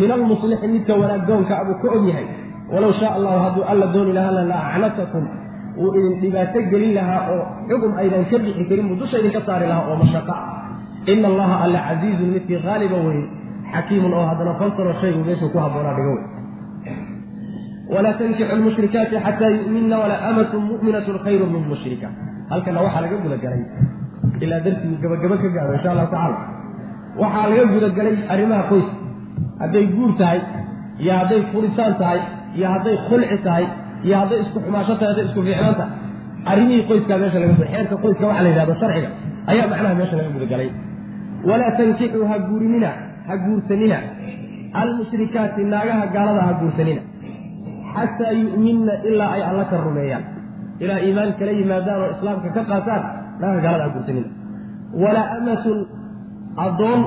Min 0.00 0.10
almuslixi 0.16 0.66
midka 0.74 0.92
wanaag 1.02 1.22
doonka 1.28 1.52
ah 1.60 1.64
buu 1.68 1.76
ka 1.82 1.88
og 1.96 2.04
yahay. 2.10 2.26
Walow 2.72 2.92
shaa 3.00 3.12
allahu 3.18 3.38
hadduu 3.44 3.64
alla 3.72 3.86
dooni 3.94 4.12
lahaana 4.18 4.42
la 4.50 4.58
acnatakum 4.68 5.24
uu 5.82 5.90
idin 5.98 6.14
dhibaato 6.22 6.60
gelin 6.72 6.92
lahaa 6.98 7.20
oo 7.34 7.42
xugum 7.68 7.92
aydan 8.02 8.24
ka 8.30 8.38
bixi 8.44 8.64
karin 8.70 8.86
buu 8.90 8.98
dusha 9.02 9.16
idinka 9.20 9.40
saari 9.48 9.66
lahaa 9.72 9.88
oo 9.90 9.96
mashaqa 10.02 10.34
ah. 10.38 10.46
Ina 11.12 11.26
allaha 11.32 11.54
alla 11.64 11.80
casiizun 11.88 12.28
midkii 12.36 12.60
haaliba 12.66 12.98
wey 13.06 13.20
xakiimun 13.72 14.12
oo 14.18 14.24
haddana 14.30 14.52
falsaro 14.60 14.92
shaygu 15.00 15.20
meeshuu 15.28 15.50
ku 15.54 15.58
habboonaa 15.64 15.94
dhiga 15.98 16.10
wey 16.16 16.24
walaa 17.94 18.14
tankixu 18.20 18.56
lmushrikaati 18.60 19.16
xataa 19.26 19.50
yu'minna 19.58 19.96
walaa 20.02 20.20
amatun 20.30 20.62
mu'minatun 20.70 21.16
khayru 21.24 21.46
min 21.54 21.62
mushrika. 21.72 22.08
Halkana 22.50 22.80
waxaa 22.86 23.02
laga 23.04 23.16
gudagalay 23.24 23.62
ilaa 24.44 24.60
darsigii 24.66 25.00
gabagaba 25.02 25.36
ka 25.42 25.48
gaaro 25.56 25.72
insha 25.78 25.90
allahu 25.94 26.10
tacala 26.14 26.38
waxaa 27.22 27.46
laga 27.50 27.64
gudagalay 27.74 28.16
arrimaha 28.32 28.62
qoyska 28.70 28.94
hadday 29.62 29.84
guur 29.94 30.10
tahay 30.20 30.40
iyo 31.02 31.12
hadday 31.20 31.40
furisaan 31.52 31.94
tahay 32.02 32.20
iyo 32.56 32.66
hadday 32.74 32.96
khulci 33.08 33.38
tahay 33.46 33.66
iyo 34.06 34.14
hadday 34.20 34.38
isku 34.44 34.58
xumaasho 34.64 34.94
tahay 35.00 35.10
hadday 35.12 35.24
isku 35.30 35.40
fiicnaan 35.46 35.74
tahay 35.80 35.92
arrimihii 36.50 36.84
qoyskaa 36.90 37.18
meesha 37.22 37.38
laga 37.42 37.54
xeerka 37.72 37.96
qoyska 38.04 38.24
waxa 38.30 38.42
la 38.44 38.48
yidhahdo 38.52 38.74
sharciga 38.82 39.08
ayaa 39.52 39.66
macnaha 39.72 39.94
meesha 40.00 40.14
laga 40.20 40.30
gudagalay 40.36 40.68
walaa 41.48 41.72
tankixuu 41.78 42.24
ha 42.30 42.36
guurinina 42.48 42.90
ha 43.28 43.34
guursanina. 43.44 43.98
Almushrikaati 44.80 45.62
naagaha 45.72 46.06
gaalada 46.14 46.42
ha 46.48 46.52
guursanina. 46.60 47.02
Xataa 47.94 48.32
yu'minna 48.42 48.92
ilaa 49.08 49.30
ay 49.36 49.42
alla 49.50 49.64
ka 49.70 49.76
rumeeyaan. 49.86 50.24
Ilaa 50.82 50.98
iimaan 51.06 51.30
kala 51.38 51.52
yimaadaan 51.58 52.00
oo 52.04 52.08
islaamka 52.16 52.48
ka 52.56 52.62
qaataan 52.70 53.02
naagaha 53.40 53.62
gaalada 53.64 53.84
ha 53.86 53.90
guursanina. 53.94 54.28
Walaa 55.02 55.26
amatun 55.38 55.78
addoon 56.66 57.00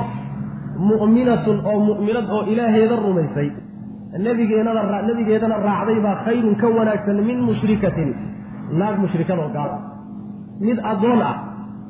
mu'minatun 0.89 1.57
oo 1.69 1.77
mu'minad 1.89 2.27
oo 2.35 2.41
ilaaheeda 2.53 2.95
rumaysay 3.05 3.47
nabigeedana 4.17 5.57
raacday 5.67 5.99
baa 6.05 6.15
khayrun 6.25 6.55
ka 6.61 6.67
wanaagsan 6.67 7.17
min 7.29 7.39
mushrikatin. 7.47 8.09
Naag 8.79 8.99
mushrikad 9.03 9.37
oo 9.39 9.49
gaal 9.55 9.69
ah. 9.77 9.81
Mid 10.59 10.77
addoon 10.91 11.21
ah 11.21 11.35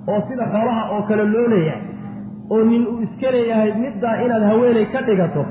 oo 0.07 0.19
sida 0.27 0.45
xoolaha 0.53 0.83
oo 0.93 1.01
kale 1.09 1.23
loo 1.33 1.47
leeyahay 1.53 1.81
oo 2.51 2.63
nin 2.71 2.83
uu 2.91 3.01
iska 3.05 3.31
leeyahay 3.35 3.71
middaa 3.83 4.15
inaad 4.25 4.43
haweenay 4.49 4.85
ka 4.93 5.01
dhigato 5.07 5.45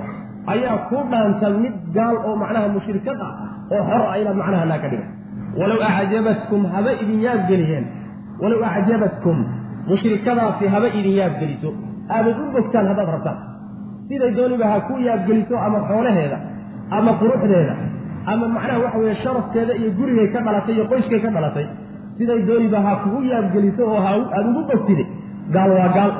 ayaa 0.53 0.79
ku 0.91 0.97
dhaanta 1.11 1.51
mid 1.63 1.75
gaal 1.97 2.17
oo 2.27 2.35
macnaha 2.43 2.69
mushrikad 2.77 3.19
ah 3.29 3.33
oo 3.75 3.83
xor 3.91 4.03
ah 4.11 4.17
inaad 4.23 4.37
macnaha 4.43 4.65
naa 4.71 4.79
ka 4.85 4.89
dhigato 4.93 5.13
walow 5.61 5.79
acjabatkum 5.91 6.61
haba 6.75 6.91
idin 7.03 7.21
yaabgeliyeen 7.27 7.85
walow 8.43 8.61
acjabatkum 8.75 9.37
mushrikadaasi 9.91 10.65
haba 10.75 10.89
idin 10.99 11.15
yaabgeliso 11.21 11.71
aabad 12.15 12.37
u 12.43 12.47
bogtaan 12.55 12.87
haddaad 12.91 13.11
rabtaan. 13.17 13.39
Siday 14.09 14.33
dooniba 14.39 14.67
ha 14.73 14.77
ku 14.89 14.95
yaabgeliso 15.09 15.55
ama 15.67 15.79
xoolaheeda 15.91 16.39
ama 16.97 17.13
quruxdeeda 17.21 17.75
ama 18.33 18.47
macnaha 18.55 18.79
waxa 18.85 18.99
weeye 19.03 19.17
sharafkeeda 19.25 19.73
iyo 19.81 19.91
gurigay 19.99 20.29
ka 20.35 20.41
dhalatay 20.47 20.75
iyo 20.77 20.85
qoyskay 20.93 21.21
ka 21.25 21.31
dhalatay 21.37 21.67
siday 22.19 22.41
dooniba 22.49 22.79
ha 22.87 22.93
kugu 23.03 23.21
yaabgeliso 23.33 23.83
oo 23.93 24.01
aad 24.09 24.47
ugu 24.51 24.63
bogtide. 24.71 25.05
Gaal 25.55 25.71
waa 25.79 25.89
gaal. 25.97 26.11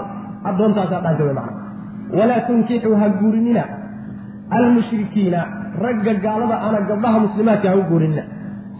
Addoontaasaa 0.49 1.01
dhaanta 1.05 1.23
wey 1.27 1.35
macna 1.39 1.55
walaa 2.19 2.41
tunkixuu 2.49 2.95
ha 3.01 3.07
guurinina. 3.21 3.63
Almushrikiina 4.57 5.41
ragga 5.85 6.15
gaalada 6.25 6.57
ana 6.67 6.79
gabdhaha 6.91 7.19
muslimaadka 7.27 7.69
ha 7.73 7.77
u 7.77 7.83
guurinina. 7.91 8.23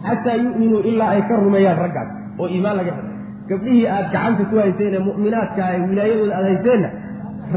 Xataa 0.07 0.35
yu'minuu 0.43 0.81
ilaa 0.91 1.09
ay 1.15 1.21
ka 1.29 1.35
rumeeyaan 1.43 1.77
raggaas 1.83 2.09
oo 2.39 2.47
iimaan 2.55 2.77
laga 2.79 2.91
helo. 2.97 3.09
Gabdhihii 3.49 3.85
aad 3.95 4.07
gacanta 4.13 4.43
ku 4.49 4.55
hayseen 4.63 4.93
ee 4.97 5.03
mu'minaadka 5.07 5.61
ee 5.75 5.79
wilaayadooda 5.89 6.33
aad 6.39 6.45
hayseenna 6.49 6.89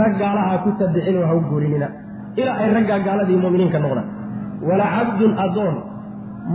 rag 0.01 0.13
gaalaha 0.23 0.55
ku 0.65 0.71
tabicin 0.81 1.17
oo 1.23 1.27
ha 1.31 1.35
u 1.35 1.41
guurinina. 1.51 1.89
Ilaa 2.41 2.57
ay 2.63 2.69
raggaa 2.77 2.99
gaaladii 3.07 3.39
mu'miniinka 3.45 3.79
noqdaan 3.85 4.07
wala 4.69 4.87
cabdun 4.97 5.33
addoon. 5.45 5.77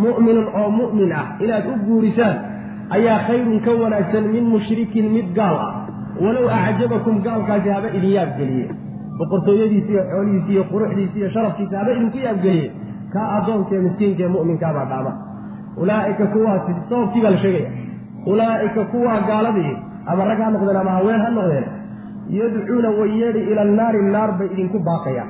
Mu'minun 0.03 0.47
oo 0.59 0.69
mu'min 0.79 1.11
ah. 1.19 1.25
Inaad 1.43 1.65
u 1.71 1.73
guurisaan 1.87 2.35
ayaa 2.95 3.19
khayrun 3.27 3.59
ka 3.65 3.71
wanaagsan 3.81 4.25
min 4.33 4.43
mushrikin 4.53 5.05
mid 5.15 5.27
gaal 5.37 5.55
ah. 5.67 5.73
Walow 6.23 6.47
acjabakum 6.49 7.15
gaalkaasi 7.25 7.69
haba 7.75 7.89
idin 7.97 8.11
yaabgeliye 8.17 8.67
boqortooyadiisi 9.19 9.91
iyo 9.93 10.03
xoolihiisi 10.11 10.51
iyo 10.53 10.63
quruxdiisi 10.71 11.17
iyo 11.19 11.29
sharafkiisa 11.35 11.75
haba 11.79 11.91
idinku 11.95 12.17
yaabgeliye 12.27 12.67
kaa 13.13 13.27
addoonkaee 13.37 13.81
miskiinka 13.85 14.23
ee 14.23 14.31
mu'minkaabaa 14.35 14.85
dhaama. 14.91 15.11
Ulaa'ika 15.81 16.25
kuwaasi 16.33 16.71
sababkii 16.89 17.21
baa 17.23 17.31
la 17.35 17.37
sheegaya. 17.43 17.69
Ulaa'ika 18.31 18.81
kuwaa 18.91 19.19
gaaladii 19.29 19.73
ama 20.11 20.21
rag 20.29 20.39
ha 20.43 20.49
noqdeen 20.55 20.77
ama 20.81 20.91
haween 20.97 21.21
ha 21.25 21.29
noqdeen 21.37 21.67
yadcuuna 22.39 22.89
way 22.99 23.09
yeedhi 23.21 23.41
ila 23.51 23.61
annaari 23.67 24.01
naar 24.15 24.31
bay 24.39 24.47
idinku 24.53 24.77
baaqayaan. 24.87 25.29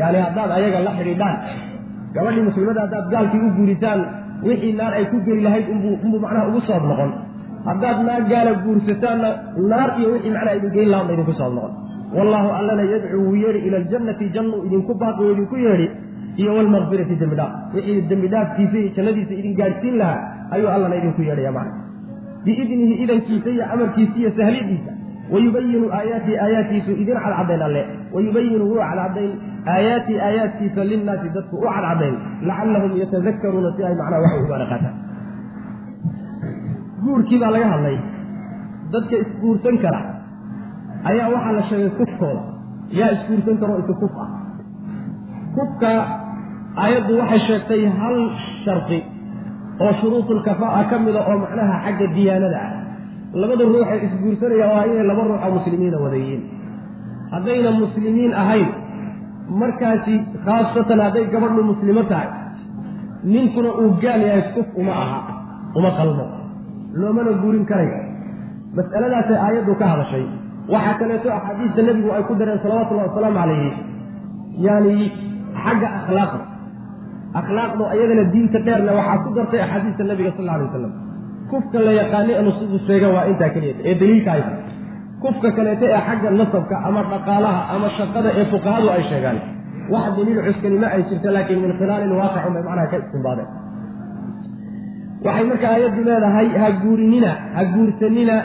Yacni 0.00 0.18
haddaad 0.26 0.50
ayaga 0.58 0.78
la 0.86 0.92
xidhiidhaan 0.98 1.36
gabadhii 2.14 2.44
muslimada 2.48 2.80
haddaad 2.84 3.06
gaalkii 3.14 3.42
u 3.46 3.50
guurisaan 3.58 4.00
wixii 4.48 4.72
naar 4.80 4.92
ay 4.98 5.04
ku 5.12 5.20
geli 5.26 5.42
lahayd 5.46 5.66
unbuu 5.74 6.20
macnaha 6.24 6.48
ugu 6.50 6.60
soob 6.68 6.84
noqon. 6.90 7.10
Haddaad 7.68 7.98
naar 8.08 8.22
gaala 8.32 8.52
guursataanna 8.64 9.28
naar 9.70 9.90
iyo 9.98 10.08
wixii 10.14 10.32
macnaha 10.36 10.56
idin 10.56 10.72
geyn 10.76 10.88
lahaan 10.92 11.06
ba 11.08 11.12
idinku 11.16 11.34
soob 11.40 11.52
noqon. 11.56 11.72
Wallaahu 12.16 12.48
allana 12.58 12.82
yadcuu 12.92 13.22
wuu 13.26 13.36
yeedhi 13.44 13.60
ila 13.66 13.76
aljannati 13.82 14.32
jannu 14.34 14.56
idinku 14.66 14.94
baaqi 15.02 15.22
oo 15.24 15.32
idinku 15.36 15.56
yeedhi 15.66 15.88
iyo 16.40 16.50
walmakfirati 16.56 17.14
dembi 17.20 17.36
dhaaf. 17.40 17.52
Wixii 17.74 18.02
dembi 18.10 18.26
iyo 18.26 18.90
jannadiisa 18.96 19.34
idin 19.40 19.54
gaadhsiin 19.60 19.96
lahaa 20.00 20.20
ayuu 20.54 20.68
allana 20.76 20.94
idinku 21.00 21.22
yeedhaya 21.28 21.52
macna 21.58 21.82
biidnihi 22.44 22.94
idankiisa 23.04 23.50
iyo 23.50 23.64
amarkiisa 23.72 24.16
iyo 24.20 24.30
sahlidiisa 24.36 24.92
wayubayinu 25.34 25.86
aayaati 25.98 26.32
aayaadkiisu 26.44 26.90
idin 27.02 27.16
cadcadayn 27.24 27.62
alle 27.68 27.82
wayubayinu 28.14 28.64
wuu 28.70 28.80
cadcadayn 28.90 29.32
aayaati 29.74 30.14
aayaadkiisa 30.28 30.84
linnaasi 30.92 31.28
dadku 31.36 31.56
u 31.56 31.66
cadcadayn 31.76 32.16
lacallahum 32.50 32.92
yatadakaruuna 33.02 33.70
si 33.76 33.84
ay 33.88 33.94
macnaha 34.00 34.22
waxay 34.24 34.42
ugaana 34.46 34.66
qaataan 34.72 34.96
guurkii 37.04 37.38
baa 37.42 37.50
laga 37.54 37.68
hadlay 37.74 37.96
dadka 38.94 39.14
isguursan 39.24 39.76
kara 39.84 40.00
ayaa 41.10 41.28
waxaa 41.34 41.52
la 41.58 41.62
sheegay 41.70 41.90
kufkooda 42.00 42.42
yaa 42.98 43.10
isguursan 43.16 43.56
karoo 43.62 43.78
isu 43.84 43.94
kuf 44.02 44.14
ah 44.24 44.30
kufka 45.56 45.90
aayaddu 46.84 47.12
waxay 47.22 47.40
sheegtay 47.48 47.82
hal 48.00 48.16
shardi 48.64 49.00
oo 49.84 49.92
shuruudulkafaa'a 50.00 50.82
ka 50.90 50.96
mida 51.06 51.20
oo 51.30 51.36
macnaha 51.44 51.74
xagga 51.86 52.06
diyaanada 52.16 52.58
ah 52.66 52.72
labada 53.40 53.64
ruuxay 53.72 53.98
isguursanaya 54.06 54.66
waa 54.74 54.84
inay 54.90 55.06
laba 55.10 55.22
ruux 55.28 55.40
oo 55.46 55.50
muslimiina 55.58 55.96
wadayiin 56.04 56.42
haddayna 57.34 57.70
muslimiin 57.82 58.32
ahayn 58.42 58.68
markaasi 59.62 60.14
khaasatan 60.46 61.00
hadday 61.06 61.24
gabadhu 61.34 61.62
muslimo 61.72 62.02
tahay 62.12 62.28
ninkuna 63.32 63.70
uu 63.82 63.90
gaal 64.04 64.20
yahay 64.28 64.44
kuf 64.54 64.68
uma 64.80 64.92
aha 65.04 65.18
uma 65.78 65.90
qalmo. 65.98 66.24
Loomana 67.00 67.32
guurin 67.42 67.64
karayo 67.70 67.98
mas'aladaasay 68.76 69.38
aayaddu 69.46 69.72
ka 69.80 69.86
hadashay. 69.92 70.24
Waxaa 70.72 70.94
kaleeto 71.00 71.28
axaadiista 71.36 71.80
nebigu 71.88 72.10
ay 72.16 72.22
ku 72.28 72.34
dareen 72.40 72.60
salawatullahi 72.64 73.08
wasalaamu 73.10 73.38
calayhi. 73.40 73.70
Yaani 74.66 74.94
xagga 75.64 75.88
akhlaaqda. 75.98 76.40
Akhlaaqdu 77.40 77.82
ayadana 77.94 78.24
diinta 78.34 78.58
dheerna 78.66 78.92
waxaa 78.98 79.22
ku 79.24 79.28
dartay 79.38 79.60
axaadiista 79.66 80.02
nabiga 80.10 80.30
sal 80.36 80.44
alla 80.44 80.54
alay 80.58 80.66
wasalam 80.68 80.92
kufka 81.52 81.78
la 81.86 81.92
yaqaanay 82.00 82.34
ee 82.38 82.44
nusuusu 82.48 82.78
sheega 82.88 83.08
waa 83.14 83.24
intaa 83.32 83.50
keliya 83.54 83.74
ee 83.88 83.94
daliilka 84.00 84.30
aysa 84.36 84.52
kufka 85.24 85.48
kaleeto 85.56 85.84
ee 85.94 86.00
xagga 86.08 86.28
nasabka 86.40 86.74
ama 86.88 87.00
dhaqaalaha 87.12 87.60
ama 87.74 87.88
shaqada 87.98 88.28
ee 88.40 88.46
fuqahadu 88.52 88.88
ay 88.96 89.02
sheegaan 89.10 89.38
wax 89.94 90.06
daliil 90.18 90.40
cuskanimo 90.48 90.86
ay 90.94 91.02
jirta 91.10 91.28
laakiin 91.36 91.60
min 91.64 91.72
khilaali 91.80 92.06
lwaaqic 92.12 92.42
unbay 92.48 92.62
macnaha 92.68 92.86
ka 92.92 92.96
istimbaadeen 93.02 93.48
waxay 95.26 95.44
marka 95.50 95.66
aayaddu 95.74 96.00
leedahay 96.08 96.46
ha 96.62 96.68
guurinina 96.82 97.30
ha 97.56 97.62
guursanina 97.74 98.36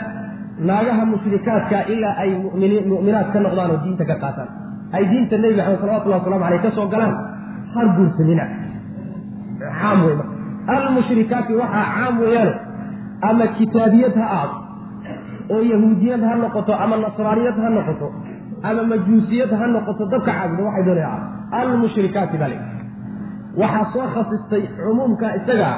naagaha 0.68 1.02
mushrikaadka 1.12 1.78
ilaa 1.94 2.14
ay 2.22 2.30
mu'minaad 2.92 3.28
ka 3.34 3.38
noqdaan 3.46 3.70
oo 3.74 3.78
diinta 3.84 4.04
ka 4.10 4.16
qaataan. 4.22 4.48
Ay 4.96 5.02
diinta 5.10 5.34
nebi 5.42 5.54
maxamed 5.58 5.80
salawatullahi 5.82 6.20
waslamu 6.22 6.44
aleyh 6.48 6.60
ka 6.66 6.70
soo 6.76 6.86
galaan 6.94 7.14
har 7.74 7.86
guursanina 7.98 8.44
caam 9.80 9.98
wey 10.06 10.14
marka 10.20 10.34
almushrikaati 10.74 11.52
waxaa 11.62 11.84
caam 11.96 12.14
weeyaane 12.22 12.52
ama 13.28 13.44
kitaabiyad 13.58 14.14
ha 14.22 14.26
ahdo 14.38 14.56
oo 15.54 15.60
yahuudiyad 15.72 16.22
ha 16.28 16.34
noqoto 16.44 16.72
ama 16.84 16.96
nasraaniyad 17.04 17.56
ha 17.64 17.68
noqoto 17.76 18.08
ama 18.68 18.82
majuusiyad 18.92 19.50
ha 19.60 19.66
noqoto 19.76 20.02
dabka 20.12 20.32
caabuda 20.38 20.62
waxay 20.68 20.84
doonaya 20.88 21.10
almushrikaati 21.60 22.36
baa 22.42 22.50
le 22.52 22.58
waxaa 23.62 23.86
soo 23.94 24.06
khasistay 24.14 24.62
cumuumka 24.84 25.26
isaga 25.38 25.70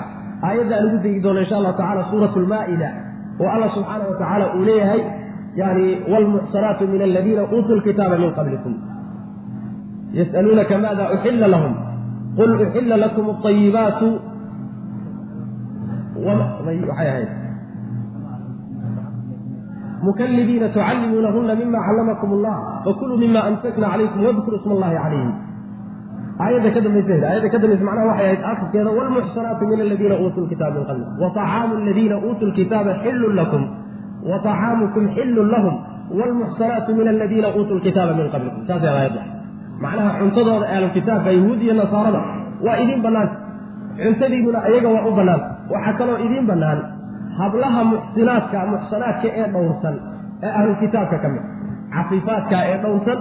aayadda 0.49 0.77
lagu 0.85 0.99
degi 1.05 1.21
doono 1.25 1.41
insha 1.45 1.57
allahu 1.61 1.77
tacala 1.81 2.03
suurat 2.11 2.35
lmaa'ida 2.45 2.89
oo 3.43 3.49
allah 3.55 3.69
subxaana 3.77 4.05
wa 4.11 4.17
tacaala 4.21 4.47
uu 4.57 4.65
leeyahay 4.71 5.03
yani 5.61 5.87
wlmuxsanaatu 6.13 6.83
min 6.93 7.01
aladiina 7.09 7.43
uutuu 7.55 7.77
lkitaaba 7.81 8.17
min 8.23 8.31
qablikum. 8.39 8.75
Yas'aluunaka 10.19 10.75
maada 10.85 11.05
uxilla 11.15 11.47
lahum? 11.55 11.73
Qul 12.39 12.51
uxilla 12.65 12.97
lakum 13.05 13.27
alayibaatu 13.35 14.09
waxay 16.27 17.09
ahayd 17.13 17.29
mukalibiina 20.03 20.69
tucallimuunahuna 20.69 21.55
mima 21.55 21.79
callamakum 21.87 22.31
allah 22.37 22.57
fakuluu 22.85 23.19
mima 23.25 23.41
amsakna 23.49 23.87
calaykum 23.93 24.25
wadkuru 24.27 24.57
isma 24.61 24.73
allahi 24.77 24.97
calayhim 25.05 25.31
aayadda 26.45 26.71
ka 26.75 26.81
dambaysa 26.87 27.15
aayadda 27.29 27.49
ka 27.53 27.59
dambaysa 27.63 27.85
macnaha 27.89 28.07
waxay 28.11 28.27
ahayd 28.27 28.41
akhirkeeda 28.53 28.91
waalmuxsanaatu 28.99 29.63
min 29.71 29.81
aladiina 29.87 30.17
uutuu 30.23 30.45
lkitaaba 30.47 30.77
min 30.79 30.87
qabli 30.91 31.05
wa 31.23 31.29
طacaamu 31.37 31.75
aladiina 31.83 32.17
uutuu 32.27 32.49
lkitaaba 32.53 32.93
xillun 33.05 33.35
lakum 33.41 33.63
wa 34.31 34.37
طacaamukum 34.47 35.03
xillun 35.17 35.49
lahum 35.55 35.75
waalmuxsanaatu 36.19 36.91
min 36.99 37.07
aladiina 37.15 37.49
uutuu 37.57 37.77
lkitaaba 37.81 38.13
min 38.21 38.27
qablikum 38.35 38.61
saasay 38.71 38.93
aayadda 38.97 39.23
macnaha 39.85 40.11
cuntadooda 40.21 40.67
ahlulkitaabka 40.75 41.31
yahuud 41.39 41.61
iyo 41.67 41.75
nasaarada 41.83 42.21
waa 42.67 42.77
idiin 42.83 43.03
bannaanta 43.07 43.37
cuntadiinuna 44.03 44.61
iyaga 44.73 44.89
waa 44.97 45.05
u 45.09 45.13
bannaan 45.19 45.43
waxaa 45.73 45.95
kaloo 46.01 46.19
idiin 46.27 46.47
bannaan 46.51 46.79
hablaha 47.41 47.81
muxsinaadka 47.93 48.59
muxsanaadka 48.73 49.29
ee 49.41 49.47
dhowrsan 49.55 49.97
ee 50.47 50.51
ahlulkitaabka 50.59 51.17
ka 51.25 51.29
mid 51.35 51.45
cafiifaadka 51.95 52.57
ee 52.73 52.77
dhowrsan 52.85 53.19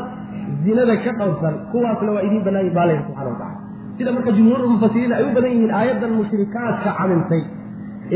zinada 0.66 0.96
ka 1.06 1.12
dhowrsan 1.22 1.54
kuwaasna 1.72 2.12
waa 2.16 2.24
idiin 2.28 2.44
bannaayi 2.48 2.72
baa 2.78 2.88
layhi 2.90 3.04
subxana 3.08 3.30
watacala 3.34 3.58
sida 3.98 4.12
marka 4.18 4.32
jumhuurulmufasiriin 4.38 5.14
ay 5.20 5.24
u 5.28 5.32
badan 5.38 5.52
yihiin 5.56 5.74
aayaddan 5.80 6.12
mushrikaadka 6.20 6.90
camintay 7.00 7.42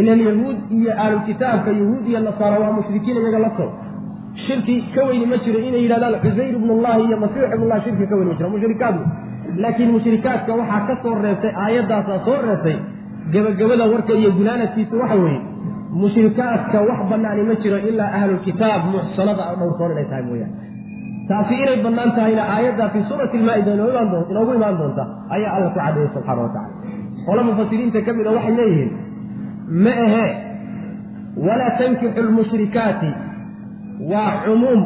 ilan 0.02 0.20
yahuud 0.28 0.58
iyo 0.78 0.92
ahlulkitaabka 1.04 1.72
yahuud 1.82 2.04
iyo 2.12 2.20
nasaara 2.28 2.58
waa 2.64 2.72
mushrikiin 2.80 3.18
iyaga 3.24 3.40
la 3.46 3.52
soo 3.58 3.70
shirki 4.46 4.76
ka 4.96 5.02
weyni 5.10 5.26
ma 5.32 5.38
jiro 5.46 5.60
inay 5.68 5.82
yidhahdaan 5.86 6.16
cusayr 6.24 6.54
ibnullahi 6.60 7.02
iyo 7.08 7.18
masiix 7.24 7.46
ibnullah 7.56 7.80
shirki 7.86 8.06
ka 8.12 8.16
weyni 8.18 8.30
ma 8.32 8.38
jiro 8.40 8.50
mushrikaadku. 8.56 9.04
Laakiin 9.64 9.92
mushrikaadka 9.96 10.52
waxaa 10.60 10.82
ka 10.90 10.94
soo 11.04 11.14
reebtay 11.26 11.52
aayaddaasaa 11.64 12.20
soo 12.28 12.38
reebtay 12.48 12.76
gebagabada 13.32 13.86
warka 13.94 14.14
iyo 14.14 14.32
gunaanadkiisa 14.38 14.96
waxa 15.02 15.16
weeye 15.24 15.42
mushrikaadka 16.02 16.78
wax 16.90 17.00
bannaani 17.12 17.44
ma 17.50 17.56
jiro 17.64 17.78
ilaa 17.90 18.12
ahlulkitaab 18.20 18.82
muxsanada 18.94 19.44
dhowrsoon 19.60 19.92
inay 19.92 20.06
tahay 20.12 20.24
mooyaane. 20.30 20.56
Taasi 21.30 21.54
inay 21.64 21.78
bannaan 21.86 22.12
tahayna 22.18 22.44
aayaddaa 22.56 22.90
fii 22.94 23.04
suurati 23.10 23.38
ilmaa'ida 23.40 23.72
inoogu 23.74 24.54
imaan 24.60 24.78
doonta 24.80 25.04
ayaa 25.36 25.52
alla 25.58 25.70
ku 25.74 25.80
caddeeyey 25.80 26.10
subxaana 26.16 26.42
wa 26.46 26.50
tacala 26.56 26.70
qolo 27.28 27.42
mufasiriinta 27.50 28.00
ka 28.08 28.12
mid 28.18 28.28
a 28.28 28.32
waxay 28.38 28.56
leeyihiin 28.60 28.92
ma 29.86 29.94
ahee 30.06 30.32
walaa 31.48 31.72
tankixu 31.80 32.22
lmushrikaati 32.28 33.12
waa 34.12 34.32
cumuum 34.46 34.82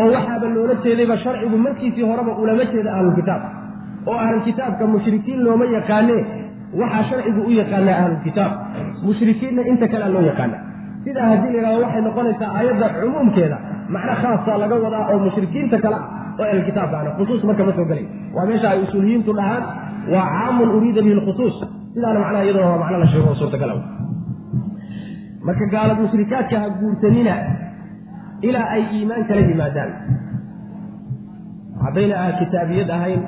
oo 0.00 0.06
waxaaba 0.16 0.46
loola 0.56 0.74
jeedayba 0.84 1.16
sharcigu 1.24 1.56
markiisii 1.66 2.04
horeba 2.10 2.32
ulama 2.42 2.64
jeeda 2.72 2.90
ahlulkitaab 2.98 3.42
oo 4.10 4.16
ahlulkitaabka 4.24 4.84
mushrikiin 4.94 5.40
looma 5.46 5.64
yaqaanee 5.76 6.22
waxaa 6.80 7.04
sharcigu 7.10 7.40
u 7.48 7.50
yaqaanaa 7.60 7.96
ahlulkitaab 8.02 8.52
mushrikiinna 9.06 9.62
inta 9.72 9.86
kalea 9.92 10.08
loo 10.14 10.24
yaqaana 10.30 10.56
sidaa 11.04 11.26
haddii 11.32 11.50
la 11.54 11.58
yidhahdo 11.58 11.82
waxay 11.86 12.02
noqonaysaa 12.08 12.50
aayadda 12.58 12.86
cumuumkeeda. 13.00 13.58
Macno 13.94 14.14
khaasaa 14.22 14.56
laga 14.62 14.76
wadaa 14.84 15.04
oo 15.12 15.18
mushrikiinta 15.26 15.76
kale 15.84 15.96
ah 15.96 16.04
oo 16.40 16.44
ahlulkitaabka 16.50 16.96
ana 17.02 17.10
khusuus 17.18 17.42
marka 17.48 17.62
ma 17.68 17.72
soo 17.78 17.86
gelay 17.90 18.06
waa 18.36 18.46
meesha 18.50 18.66
ay 18.74 18.80
usuuliyiintu 18.86 19.30
dhahaan 19.38 19.62
waa 20.12 20.26
caamun 20.34 20.68
uriida 20.76 21.00
bihi 21.06 21.14
lkhusuus 21.20 21.56
sidaana 21.94 22.18
macnaha 22.24 22.44
iyadoo 22.46 22.66
waa 22.70 22.78
macno 22.82 22.96
la 23.02 23.06
sheego 23.12 23.28
oo 23.32 23.36
suurtagal 23.40 23.70
marka 25.46 25.64
gaalad 25.74 25.98
mushrikaadka 26.04 26.56
ha 26.62 26.68
guursanina 26.80 27.34
ilaa 28.48 28.66
ay 28.76 28.82
iimaan 28.96 29.24
kala 29.28 29.40
yimaadaan. 29.50 29.90
Haddayna 31.84 32.14
ah 32.24 32.30
kitaabiyad 32.40 32.90
ahayn 32.96 33.20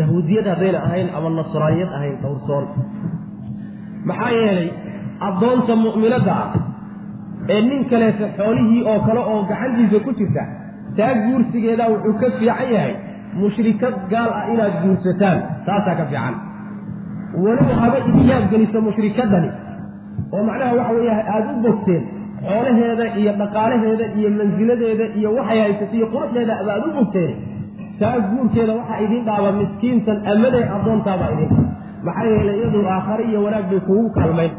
yahuudiyad 0.00 0.46
haddayna 0.52 0.78
ahayn 0.88 1.08
ama 1.16 1.28
nasraaniyad 1.38 1.90
ahayn 1.98 2.16
dhowrsoon 2.24 2.64
maxaa 4.10 4.30
yeelay 4.40 4.68
addoonta 5.28 5.74
mu'minadda 5.86 6.32
ah 6.44 6.48
ee 7.54 7.60
nin 7.70 7.80
kaleeta 7.90 8.26
xoolihii 8.38 8.82
oo 8.92 8.98
kale 9.06 9.20
oo 9.32 9.40
gacantiisa 9.50 9.98
ku 10.06 10.10
jirta 10.20 10.44
taa 10.96 11.12
guursigeedaa 11.24 11.88
wuxuu 11.94 12.14
ka 12.22 12.28
fiican 12.38 12.68
yahay 12.76 12.94
mushrikad 13.42 13.94
gaal 14.12 14.30
ah 14.38 14.44
inaad 14.54 14.74
guursataan 14.84 15.38
taasaa 15.66 15.94
ka 16.00 16.04
fiican. 16.10 16.34
Weliba 17.44 17.74
haba 17.82 17.98
idin 18.08 18.26
yaabgeliso 18.32 18.78
mushrikadani 18.88 19.50
oo 20.34 20.42
macnaha 20.48 20.72
waxa 20.80 20.92
weeye 20.98 21.14
aada 21.34 21.50
u 21.56 21.62
bogteen 21.66 22.02
xoolaheeda 22.48 23.04
iyo 23.20 23.32
dhaqaalaheeda 23.40 24.06
iyo 24.18 24.28
mansiladeeda 24.40 25.06
iyo 25.18 25.28
waxay 25.38 25.60
haysata 25.64 25.94
iyo 25.98 26.06
quruxdeeda 26.14 26.54
aba 26.62 26.70
aada 26.76 26.86
u 26.90 26.94
bogteen 26.98 27.32
taa 28.02 28.16
guurkeeda 28.30 28.72
waxaa 28.80 28.98
idiin 29.06 29.24
dhaaba 29.28 29.50
miskiintan 29.60 30.18
amaday 30.32 30.64
addoontaabaa 30.76 31.30
idin 31.34 31.50
maxaa 32.06 32.26
yeelay 32.32 32.56
iyadu 32.60 32.80
aakhare 32.94 33.24
iyo 33.30 33.40
wanaag 33.46 33.66
bay 33.70 33.80
kuugu 33.88 34.08
kaalmayn. 34.18 34.52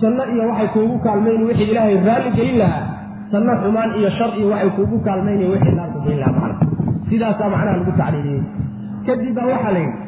Janno 0.00 0.24
iyo 0.34 0.42
waxay 0.50 0.68
kuugu 0.76 0.96
kaalmayni 1.06 1.44
wixii 1.48 1.70
ilaahay 1.72 1.96
raalli 2.08 2.30
gelin 2.38 2.58
lahaa. 2.62 2.84
Janno 3.32 3.52
xumaan 3.62 3.90
iyo 3.98 4.10
shar 4.18 4.30
iyo 4.38 4.46
waxay 4.52 4.70
kuugu 4.78 4.96
kaalmayni 5.06 5.44
wixii 5.52 5.74
naarku 5.78 5.98
gelin 6.04 6.20
lahaa 6.22 6.40
macna 6.40 6.66
sidaasaa 7.10 7.48
macnaha 7.54 7.76
lagu 7.78 7.92
tacliiliyey. 8.00 8.42
Kadib 9.06 9.34
baa 9.36 9.46
waxaa 9.54 9.72
la 9.76 9.80
yidhi 9.84 9.98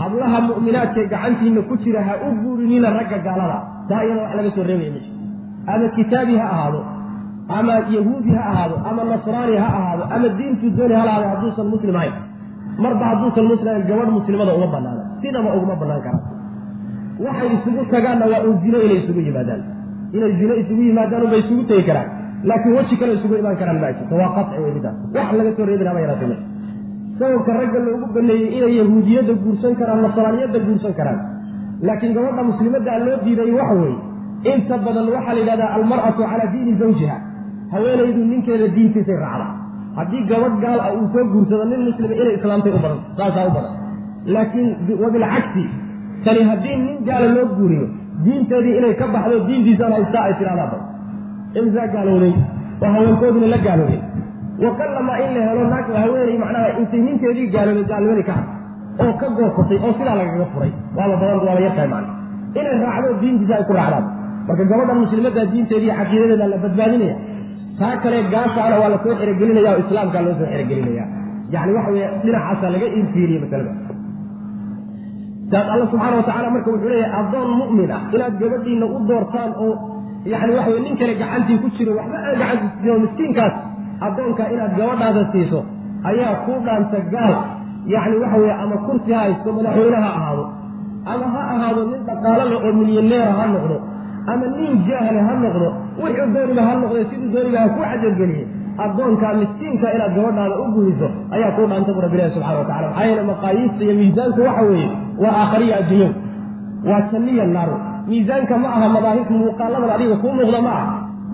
hablaha 0.00 0.38
mu'minaadkae 0.48 1.04
gacantiina 1.12 1.60
ku 1.68 1.74
jira 1.82 2.00
ha 2.08 2.14
u 2.26 2.30
guurinina 2.42 2.88
ragga 2.98 3.18
gaalada. 3.26 3.58
Taa 3.88 4.02
iyada 4.06 4.22
wax 4.24 4.32
laga 4.38 4.50
soo 4.56 4.64
reebaya 4.70 4.92
meshi 4.96 5.10
ama 5.72 5.86
kitaabi 5.96 6.34
ha 6.40 6.46
ahaado 6.54 6.80
ama 7.48 7.74
yahuudi 7.96 8.30
ha 8.36 8.42
ahaado 8.50 8.76
ama 8.90 9.02
nasraani 9.12 9.56
ha 9.62 9.68
ahaado 9.78 10.04
ama 10.14 10.28
diintu 10.38 10.70
dooni 10.76 10.94
ha 10.94 11.04
lahaado 11.08 11.26
hadduusan 11.32 11.66
muslim 11.74 11.96
ahayn. 11.96 12.14
Marba 12.84 13.04
hadduusan 13.10 13.44
muslim 13.52 13.68
ahayn 13.72 13.86
gabadh 13.90 14.10
muslimada 14.18 14.52
uma 14.58 14.66
banaana 14.74 15.02
sidaba 15.22 15.50
uguma 15.56 15.74
banaan 15.82 16.00
karaan. 16.06 16.22
Waxay 17.24 17.48
isugu 17.56 17.82
tagaanna 17.92 18.26
waa 18.32 18.42
un 18.48 18.56
zino 18.64 18.78
inay 18.86 18.98
isugu 19.04 19.20
yimaadaan. 19.28 19.62
Inay 20.16 20.32
zino 20.40 20.54
isugu 20.62 20.82
yimaadaan 20.88 21.22
unbay 21.26 21.40
isugu 21.44 21.62
tegi 21.70 21.84
karaan. 21.90 22.08
Laakiin 22.48 22.74
weji 22.76 22.96
kale 23.00 23.12
isugu 23.18 23.34
imaan 23.42 23.56
karaan 23.60 23.78
ma 23.82 23.92
jirto 23.98 24.14
waa 24.20 24.30
qaci 24.36 24.56
wey 24.64 24.72
wax 25.16 25.28
laga 25.38 25.50
soo 25.56 25.66
reebin 25.68 25.86
haba 25.90 26.00
yaraatay 26.04 26.28
meesha 26.32 26.46
sababka 27.18 27.52
ragga 27.60 27.78
loogu 27.86 28.06
baneeyey 28.14 28.48
inay 28.58 28.72
yahuudiyadda 28.80 29.32
guursan 29.44 29.74
karaan 29.80 30.00
nasraaniyadda 30.06 30.58
guursan 30.66 30.92
karaan. 30.98 31.20
Laakiin 31.86 32.12
gabadha 32.16 32.42
muslimaddaa 32.50 32.98
loo 33.06 33.16
diiday 33.24 33.50
waxa 33.60 33.74
weeye 33.82 33.98
inta 34.52 34.76
badan 34.86 35.06
waxaa 35.14 35.34
la 35.36 35.40
yidhahdaa 35.40 35.70
almar'atu 35.78 36.22
calaa 36.30 36.48
diini 36.52 36.74
zawjiha 36.82 37.16
haweenaydu 37.72 38.20
ninkeeda 38.32 38.66
diintiisay 38.76 39.18
raacda 39.24 39.46
haddii 39.98 40.22
gabadh 40.30 40.56
gaal 40.64 40.80
ah 40.86 40.90
uu 40.98 41.06
soo 41.14 41.24
guursado 41.32 41.64
nin 41.72 41.80
muslima 41.88 42.14
inay 42.22 42.34
islaamtay 42.38 42.72
u 42.78 42.80
badan 42.84 43.00
saasaa 43.18 43.46
u 43.50 43.52
badan. 43.56 43.72
Laakiin 44.34 44.68
wabilcagsi 45.02 45.64
tani 46.24 46.42
haddii 46.50 46.76
nin 46.86 46.96
gaala 47.08 47.28
loo 47.36 47.46
guuriyo 47.58 47.86
diinteedii 48.24 48.74
inay 48.80 48.94
ka 49.00 49.06
baxdo 49.14 49.36
diintiisana 49.48 49.94
haystaa 49.98 50.24
ay 50.28 50.34
tidhahdaa 50.40 50.68
badan 50.72 50.82
imsaa 51.60 51.86
gaalowday 51.94 52.32
oo 52.84 52.90
haweenkooduna 52.96 53.48
la 53.54 53.58
gaaloobay. 53.66 54.00
Waqallama 54.64 55.14
in 55.24 55.30
la 55.36 55.40
helo 55.48 55.62
naag 55.72 55.86
haweenay 56.02 56.36
macnaha 56.44 56.68
intay 56.80 57.00
ninkeedii 57.06 57.46
gaaloobay 57.54 57.84
gaalnimadii 57.92 58.26
ka 58.30 58.34
had 58.38 58.46
oo 59.04 59.12
ka 59.20 59.26
goosatay 59.38 59.78
oo 59.86 59.92
sidaa 59.98 60.16
lagaga 60.20 60.46
furay. 60.54 60.72
Waaba 60.96 61.14
badan 61.22 61.38
waaba 61.48 61.60
yartahay 61.66 61.88
macna. 61.94 62.10
Inay 62.60 62.76
raacdo 62.84 63.10
diintiisa 63.22 63.54
ay 63.60 63.64
ku 63.68 63.72
raacdaan. 63.78 64.04
Marka 64.48 64.64
gabadhan 64.70 64.98
muslimadda 65.04 65.42
diinteedii 65.52 65.92
caqiidadeeda 65.98 66.46
la 66.52 66.56
badbaadinaya 66.64 67.14
taa 67.80 67.94
kale 68.02 68.18
gaashaana 68.34 68.76
waa 68.82 68.90
la 68.94 68.98
soo 69.04 69.14
xerogelinaya 69.20 69.70
oo 69.74 69.80
islaamkaa 69.84 70.22
loo 70.26 70.34
soo 70.40 70.48
xerogelinaya 70.52 71.04
yani 71.54 71.70
waxa 71.76 71.90
weye 71.96 72.06
dhinacaasaa 72.24 72.70
laga 72.74 72.86
iirfiiriye 72.96 73.38
masalada. 73.44 73.72
Saas 75.50 75.66
alla 75.74 75.84
subxaana 75.90 76.16
watacala 76.20 76.48
marka 76.54 76.68
wuxuu 76.74 76.88
leeyahay 76.92 77.18
addoon 77.20 77.50
mu'min 77.60 77.90
ah 77.96 78.02
inaad 78.14 78.34
gabadhiina 78.42 78.86
u 78.96 78.98
doortaan 79.08 79.50
oo 79.64 79.72
yani 80.32 80.52
waxa 80.58 80.70
weye 80.74 80.82
nin 80.86 80.94
kale 81.00 81.12
gacantii 81.22 81.58
ku 81.62 81.68
jiro 81.76 81.92
waxba 81.98 82.16
aan 82.26 82.36
gacantii 82.40 82.70
siiso 82.82 82.98
miskiinkaas 83.04 83.54
addoonka 84.06 84.42
inaad 84.54 84.72
gabadhaada 84.78 85.22
siiso 85.32 85.60
ayaa 86.10 86.34
ku 86.46 86.52
dhaanta 86.66 86.98
gaal. 87.14 87.34
Yacni 87.94 88.16
waxa 88.22 88.36
weye 88.42 88.54
ama 88.62 88.76
kursi 88.86 89.10
ha 89.16 89.20
haysto 89.26 89.48
madaxweyne 89.56 89.98
ha 90.04 90.10
ahaado 90.18 90.44
ama 91.12 91.26
ha 91.34 91.40
ahaado 91.54 91.80
nin 91.92 92.00
dhaqaalo 92.08 92.44
leh 92.52 92.58
oo 92.66 92.72
milyaneera 92.80 93.32
ha 93.38 93.44
noqdo 93.54 93.76
ama 94.32 94.44
nin 94.58 94.72
jahle 94.88 95.20
ha 95.28 95.32
noqdo 95.44 95.68
wuxuu 96.04 96.28
dooniba 96.36 96.62
ha 96.68 96.72
noqde 96.82 97.00
siduu 97.10 97.28
dooniba 97.34 97.58
ha 97.62 97.68
ku 97.74 97.80
cajalgeliye 97.86 98.44
addoonkaa 98.84 99.32
miskiinka 99.40 99.86
inaad 99.96 100.12
gabadhaada 100.18 100.56
u 100.62 100.66
gudiso 100.76 101.08
ayaa 101.34 101.50
kuu 101.56 101.66
dhaanta 101.70 101.90
bu 101.96 102.00
rabbilahi 102.06 102.30
subxana 102.36 102.58
wa 102.60 102.66
tacala 102.70 102.86
maxaa 102.90 103.06
yeele 103.08 103.22
maqaayiista 103.32 103.82
iyo 103.86 103.94
miisaanku 104.00 104.40
waxa 104.48 104.62
weeye 104.70 104.88
waa 105.22 105.34
aakhariya 105.42 105.74
adduunyo 105.80 106.08
waa 106.90 107.00
janniya 107.12 107.44
naaro 107.56 107.76
miisaanka 108.10 108.54
ma 108.62 108.68
aha 108.76 108.88
madaahib 108.96 109.28
muuqaaladan 109.40 109.90
adiga 109.96 110.16
kuu 110.22 110.32
muuqda 110.38 110.60
ma 110.66 110.72
aha. 110.80 110.86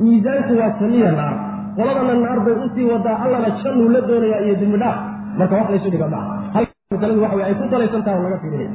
Miisaanku 0.04 0.52
waa 0.60 0.70
janniya 0.80 1.10
naar. 1.20 1.34
Qoladana 1.76 2.14
naar 2.24 2.38
bay 2.46 2.54
u 2.64 2.66
sii 2.74 2.86
wadaa 2.92 3.16
allana 3.24 3.48
jannuu 3.62 3.88
la 3.94 4.00
doonayaa 4.08 4.40
iyo 4.46 4.54
dembi 4.60 4.78
dhaaf. 4.82 4.96
Marka 5.38 5.54
wax 5.58 5.68
laysu 5.72 5.90
dhiga 5.94 6.06
ma 6.14 6.18
aha. 6.22 6.34
Halka 6.54 6.72
masaladu 6.94 7.20
waxa 7.24 7.36
wey 7.38 7.44
ay 7.48 7.54
ku 7.60 7.64
salaysan 7.72 8.02
taha 8.06 8.22
laga 8.24 8.38
fiirinaya 8.42 8.72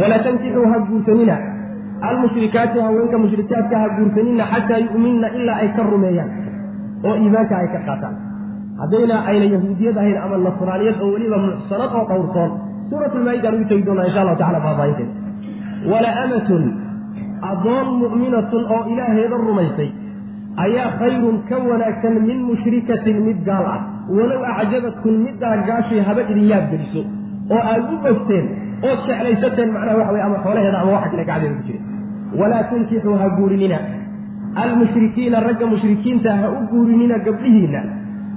walaa 0.00 0.20
tankixuu 0.26 0.66
ha 0.72 0.76
guursanina 0.88 1.36
almushrikaati 2.08 2.78
haweenka 2.86 3.18
mushrikaadka 3.24 3.76
ha 3.82 3.86
guursanina 3.96 4.44
xataa 4.52 4.78
yu'minna 4.86 5.28
ilaa 5.38 5.56
ay 5.62 5.68
ka 5.76 5.82
rumeeyaan 5.92 6.30
oo 7.08 7.14
iimaanka 7.22 7.54
ay 7.62 7.68
ka 7.74 7.80
qaataan. 7.88 8.14
Haddayna 8.80 9.16
ayna 9.30 9.46
yahuudiyad 9.54 9.96
ahayn 10.02 10.18
ama 10.24 10.36
nasraaniyad 10.46 10.98
oo 11.04 11.08
weliba 11.14 11.38
muxsanad 11.46 11.90
oo 11.98 12.04
dhowrsoon. 12.10 12.50
Suuratulmaa-idaan 12.90 13.54
ugu 13.56 13.66
tegi 13.70 13.82
doonaa 13.88 14.06
insha 14.10 14.20
allahu 14.22 14.38
tacala 14.42 14.60
faahfaahinteeda 14.66 15.12
wala 15.92 16.10
amatun 16.24 16.62
addoon 17.50 17.88
mu'minatun 18.02 18.62
oo 18.74 18.80
ilaaheeda 18.92 19.36
rumaysay 19.48 19.90
ayaa 20.64 20.88
khayrun 21.00 21.36
ka 21.48 21.56
wanaagsan 21.68 22.14
min 22.28 22.38
mushrikatin 22.50 23.18
mid 23.28 23.38
gaal 23.48 23.66
ah. 23.74 23.80
Walow 24.16 24.42
acjabatkun 24.60 25.14
middaa 25.26 25.56
gaashii 25.68 26.02
haba 26.08 26.22
idin 26.32 26.46
yaab 26.52 26.64
geliso 26.72 27.02
oo 27.54 27.60
aad 27.72 27.84
u 27.94 27.96
bogteen 28.06 28.46
ood 28.88 29.00
jeclaysateen 29.08 29.70
macnaha 29.76 29.96
waxa 30.00 30.12
weye 30.14 30.24
ama 30.28 30.38
xoolaheeda 30.44 30.78
ama 30.82 30.92
waxa 30.96 31.08
kale 31.12 31.24
gacdeeda 31.30 31.54
ku 31.58 31.62
jira 31.68 31.80
walaa 32.38 32.62
tunkixuu 32.70 33.16
ha 33.22 33.28
guurinina 33.38 33.78
almushrikiina 34.62 35.40
ragga 35.40 35.66
mushrikiinta 35.72 36.30
ha 36.42 36.48
u 36.50 36.60
guurinina 36.72 37.18
gabdhihiinna 37.26 37.80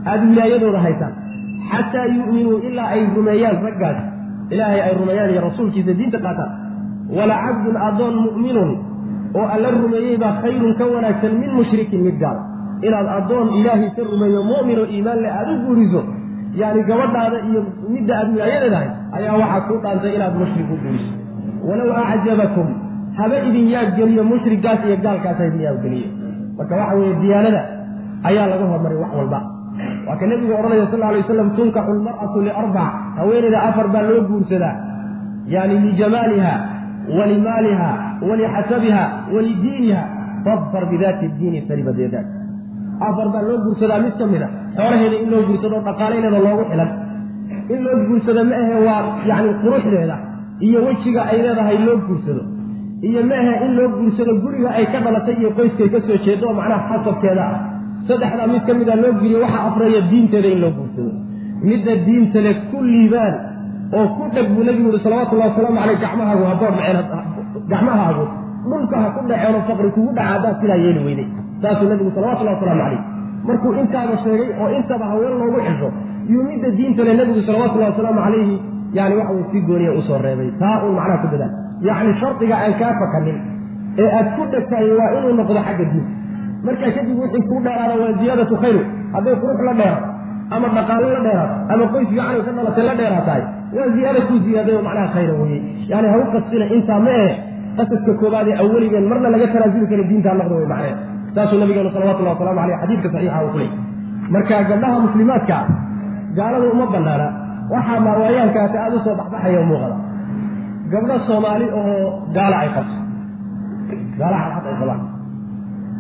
aada 0.06 0.24
wilaayadooda 0.32 0.80
haysaan 0.86 1.14
xataa 1.72 2.06
yu'minuu 2.18 2.58
ilaa 2.70 2.88
ay 2.96 3.04
rumeeyaan 3.16 3.58
raggaas 3.68 4.00
ilaahay 4.54 4.82
ay 4.88 4.94
rumeeyaan 5.02 5.30
iyo 5.34 5.42
rasuulkiisa 5.50 5.94
diinta 6.00 6.20
qaataan 6.26 6.52
wala 7.18 7.36
cabdun 7.46 7.78
addoon 7.88 8.16
mu'minun 8.26 8.72
oo 9.40 9.46
alla 9.56 9.70
rumeeyey 9.78 10.18
baa 10.24 10.34
khayrun 10.42 10.74
ka 10.80 10.86
wanaagsan 10.96 11.34
min 11.42 11.52
mushrikin 11.60 12.02
mid 12.08 12.18
gaal 12.24 12.38
inaad 12.88 13.08
addoon 13.18 13.48
ilaahay 13.60 13.90
ka 13.98 14.02
rumeeyo 14.12 14.42
mu'min 14.52 14.78
oo 14.84 14.88
iimaan 14.96 15.20
le 15.26 15.30
aada 15.38 15.52
u 15.56 15.60
guuriso 15.66 16.02
yacni 16.62 16.84
gabadhaada 16.90 17.38
iyo 17.50 17.62
midda 17.96 18.14
aada 18.20 18.32
wilaayadeedahay 18.36 18.90
ayaa 19.18 19.36
waxaa 19.42 19.62
kuu 19.68 19.80
dhaantay 19.86 20.14
inaad 20.18 20.36
mushrik 20.44 20.68
u 20.76 20.78
guuriso 20.84 21.12
walow 21.68 21.90
acjabakum 22.14 22.68
haba 23.20 23.36
idin 23.50 23.66
yaabgeliyo 23.76 24.24
mushriggaas 24.32 24.80
iyo 24.88 24.98
gaalkaas 25.06 25.38
ha 25.42 25.46
idin 25.50 25.62
yaabgeliyo 25.68 26.08
marka 26.58 26.74
waxa 26.82 26.96
weeye 27.00 27.16
diyaanada 27.24 27.62
ayaa 28.30 28.48
laga 28.52 28.66
hormaray 28.72 28.98
wax 29.04 29.12
walba. 29.20 29.40
Waa 30.08 30.16
ka 30.20 30.26
nebigu 30.32 30.54
odhanaya 30.60 30.86
sal 30.92 31.04
alay 31.10 31.22
waslam 31.24 31.50
tunkaxu 31.58 31.92
lmar'atu 32.00 32.38
liarbac 32.48 32.92
haweeneyda 33.20 33.60
afar 33.70 33.88
baa 33.94 34.04
loo 34.10 34.22
guursadaa. 34.30 34.76
Yani 35.56 35.76
lijamaaliha 35.86 36.54
walimaaliha 37.18 37.90
walixasabiha 38.30 39.04
walidiiniha 39.36 40.02
fadfar 40.46 40.84
bidaati 40.92 41.28
diini 41.40 41.60
saribad 41.68 41.98
yadaak 42.06 42.28
afar 43.10 43.28
baa 43.34 43.44
loo 43.50 43.58
guursadaa 43.66 44.00
mid 44.06 44.16
ka 44.22 44.26
mid 44.34 44.42
a 44.46 44.50
xoolaheeda 44.78 45.16
in 45.24 45.30
loo 45.34 45.42
guursado 45.50 45.76
dhaqaalayneeda 45.88 46.40
loogu 46.48 46.64
xilan. 46.72 46.90
In 47.74 47.80
loo 47.86 47.98
guursado 48.10 48.42
ma 48.50 48.56
ahe 48.64 48.76
waa 48.88 49.00
yani 49.32 49.50
quruxdeeda 49.64 50.16
iyo 50.68 50.80
wejiga 50.88 51.22
ay 51.32 51.38
leedahay 51.46 51.78
loo 51.88 51.98
guursado 52.08 52.42
iyo 53.08 53.22
ma 53.30 53.36
ahe 53.42 53.54
in 53.66 53.72
loo 53.78 53.88
guursado 53.98 54.34
guriga 54.44 54.70
ay 54.80 54.86
ka 54.94 55.00
dhalatay 55.06 55.36
iyo 55.42 55.50
qoyskay 55.58 55.90
ka 55.94 56.00
soo 56.08 56.18
jeedo 56.26 56.46
oo 56.50 56.56
macnaha 56.60 56.84
xasabkeeda 56.90 57.44
ah. 57.54 57.58
Saddexdaa 58.08 58.48
mid 58.54 58.64
ka 58.68 58.74
mida 58.80 58.96
loo 59.04 59.12
geliyo 59.22 59.40
waxaa 59.46 59.64
afraya 59.70 60.02
diinteeda 60.12 60.50
in 60.56 60.60
loo 60.64 60.72
guursado. 60.78 61.12
Midda 61.70 61.94
diinta 62.06 62.40
le 62.46 62.52
ku 62.70 62.78
liibaan 62.90 63.34
oo 63.98 64.06
ku 64.16 64.24
dheg 64.36 64.48
buu 64.54 64.64
nebigu 64.68 64.90
yihi 64.92 65.04
salawatullahi 65.06 65.50
wasalaamu 65.52 65.78
caleyh 65.82 65.98
gacmahaagu 66.04 66.44
habood 66.52 66.74
dhaceen 66.80 67.00
gacmahaagu 67.72 68.26
dhulka 68.70 68.96
ha 69.04 69.08
ku 69.16 69.22
dhaceen 69.30 69.56
oo 69.60 69.64
faqri 69.70 69.90
kugu 69.96 70.12
dhaca 70.18 70.30
haddaad 70.34 70.56
sidaa 70.62 70.80
yeeli 70.86 71.02
weyday. 71.08 71.28
Saasuu 71.62 71.88
nebigu 71.92 72.12
salawatullahi 72.18 72.56
wasalaamu 72.58 72.82
caleyh 72.84 73.02
markuu 73.48 73.72
intaaba 73.82 74.16
sheegay 74.24 74.50
oo 74.62 74.70
intaba 74.80 75.06
haween 75.12 75.34
loogu 75.42 75.60
xisho 75.68 75.90
yuu 76.34 76.44
midda 76.50 76.70
diinta 76.78 77.02
le 77.08 77.12
nebigu 77.20 77.42
salawatullahi 77.48 77.92
wasalaamu 77.94 78.20
calayhi 78.26 78.56
yani 78.98 79.14
waxa 79.20 79.34
weye 79.36 79.46
si 79.52 79.60
gooniya 79.68 79.92
u 80.00 80.02
soo 80.08 80.20
reebay. 80.26 80.50
Taa 80.62 80.76
uun 80.86 80.96
macnaha 81.00 81.22
ku 81.24 81.28
dadaal 81.34 81.54
yacni 81.88 82.14
shardiga 82.22 82.56
aan 82.64 82.74
kaa 82.82 82.94
fakanin. 83.02 83.38
Ee 84.02 84.10
aad 84.18 84.28
ku 84.36 84.44
dhegtahay 84.52 84.90
waa 85.00 85.10
inuu 85.18 85.34
noqdo 85.40 85.62
xagga 85.68 85.86
diinta 85.92 86.24
markaa 86.66 86.92
kadib 86.96 87.18
wixii 87.22 87.44
kuu 87.50 87.60
dheeraada 87.66 87.96
waa 88.02 88.14
ziyaadatu 88.20 88.56
khayr 88.64 88.78
hadday 89.16 89.36
qurux 89.42 89.60
la 89.68 89.74
dheerato 89.80 90.08
ama 90.56 90.68
dhaqaalo 90.76 91.08
la 91.16 91.22
dheeraato 91.26 91.56
ama 91.74 91.84
qoys 91.94 92.08
fiican 92.12 92.40
ka 92.46 92.52
dhalatay 92.58 92.86
la 92.90 92.96
dheeraatahay 93.00 93.44
waa 93.76 93.90
ziyaada 93.96 94.22
kuu 94.28 94.40
ziyaaday 94.46 94.76
oo 94.78 94.84
macnaha 94.88 95.08
khayra 95.16 95.34
weye 95.42 95.60
yani 95.92 96.08
ha 96.12 96.18
u 96.22 96.26
intaa 96.78 97.00
ma 97.06 97.14
eh 97.26 97.32
qasadka 97.78 98.12
koobaad 98.22 98.48
ee 98.52 98.58
awaligeen 98.64 99.06
marna 99.12 99.30
laga 99.36 99.48
tanaasuli 99.54 99.88
kara 99.92 100.04
diintaa 100.12 100.36
noqdo 100.40 100.56
way 100.60 100.68
macnee 100.74 100.94
saasuu 101.36 101.60
nabigeenu 101.64 101.92
salawatullahi 101.96 102.36
wasalamu 102.36 102.60
aleyh 102.66 102.78
xadiidka 102.82 103.08
saxiixa 103.14 103.40
uu 103.46 103.52
ku 103.54 103.58
leey 103.62 104.66
gabdhaha 104.70 104.98
muslimaadka 105.08 105.58
gaalada 106.38 106.68
uma 106.76 106.86
banaana 106.96 107.28
waxaa 107.74 108.00
maawaayaankaasi 108.08 108.78
aada 108.84 108.96
u 109.00 109.04
soo 109.06 109.16
baxbaxaya 109.20 109.60
o 109.64 109.66
muuqada 109.72 109.96
gabdho 110.94 111.16
soomaali 111.28 111.66
oo 111.80 111.96
gaala 112.38 112.58
ay 112.64 112.70
qabto. 112.76 112.96
Gaala 114.20 114.38
xalxad 114.44 114.66
ay 114.72 114.76
qabaan. 114.82 115.02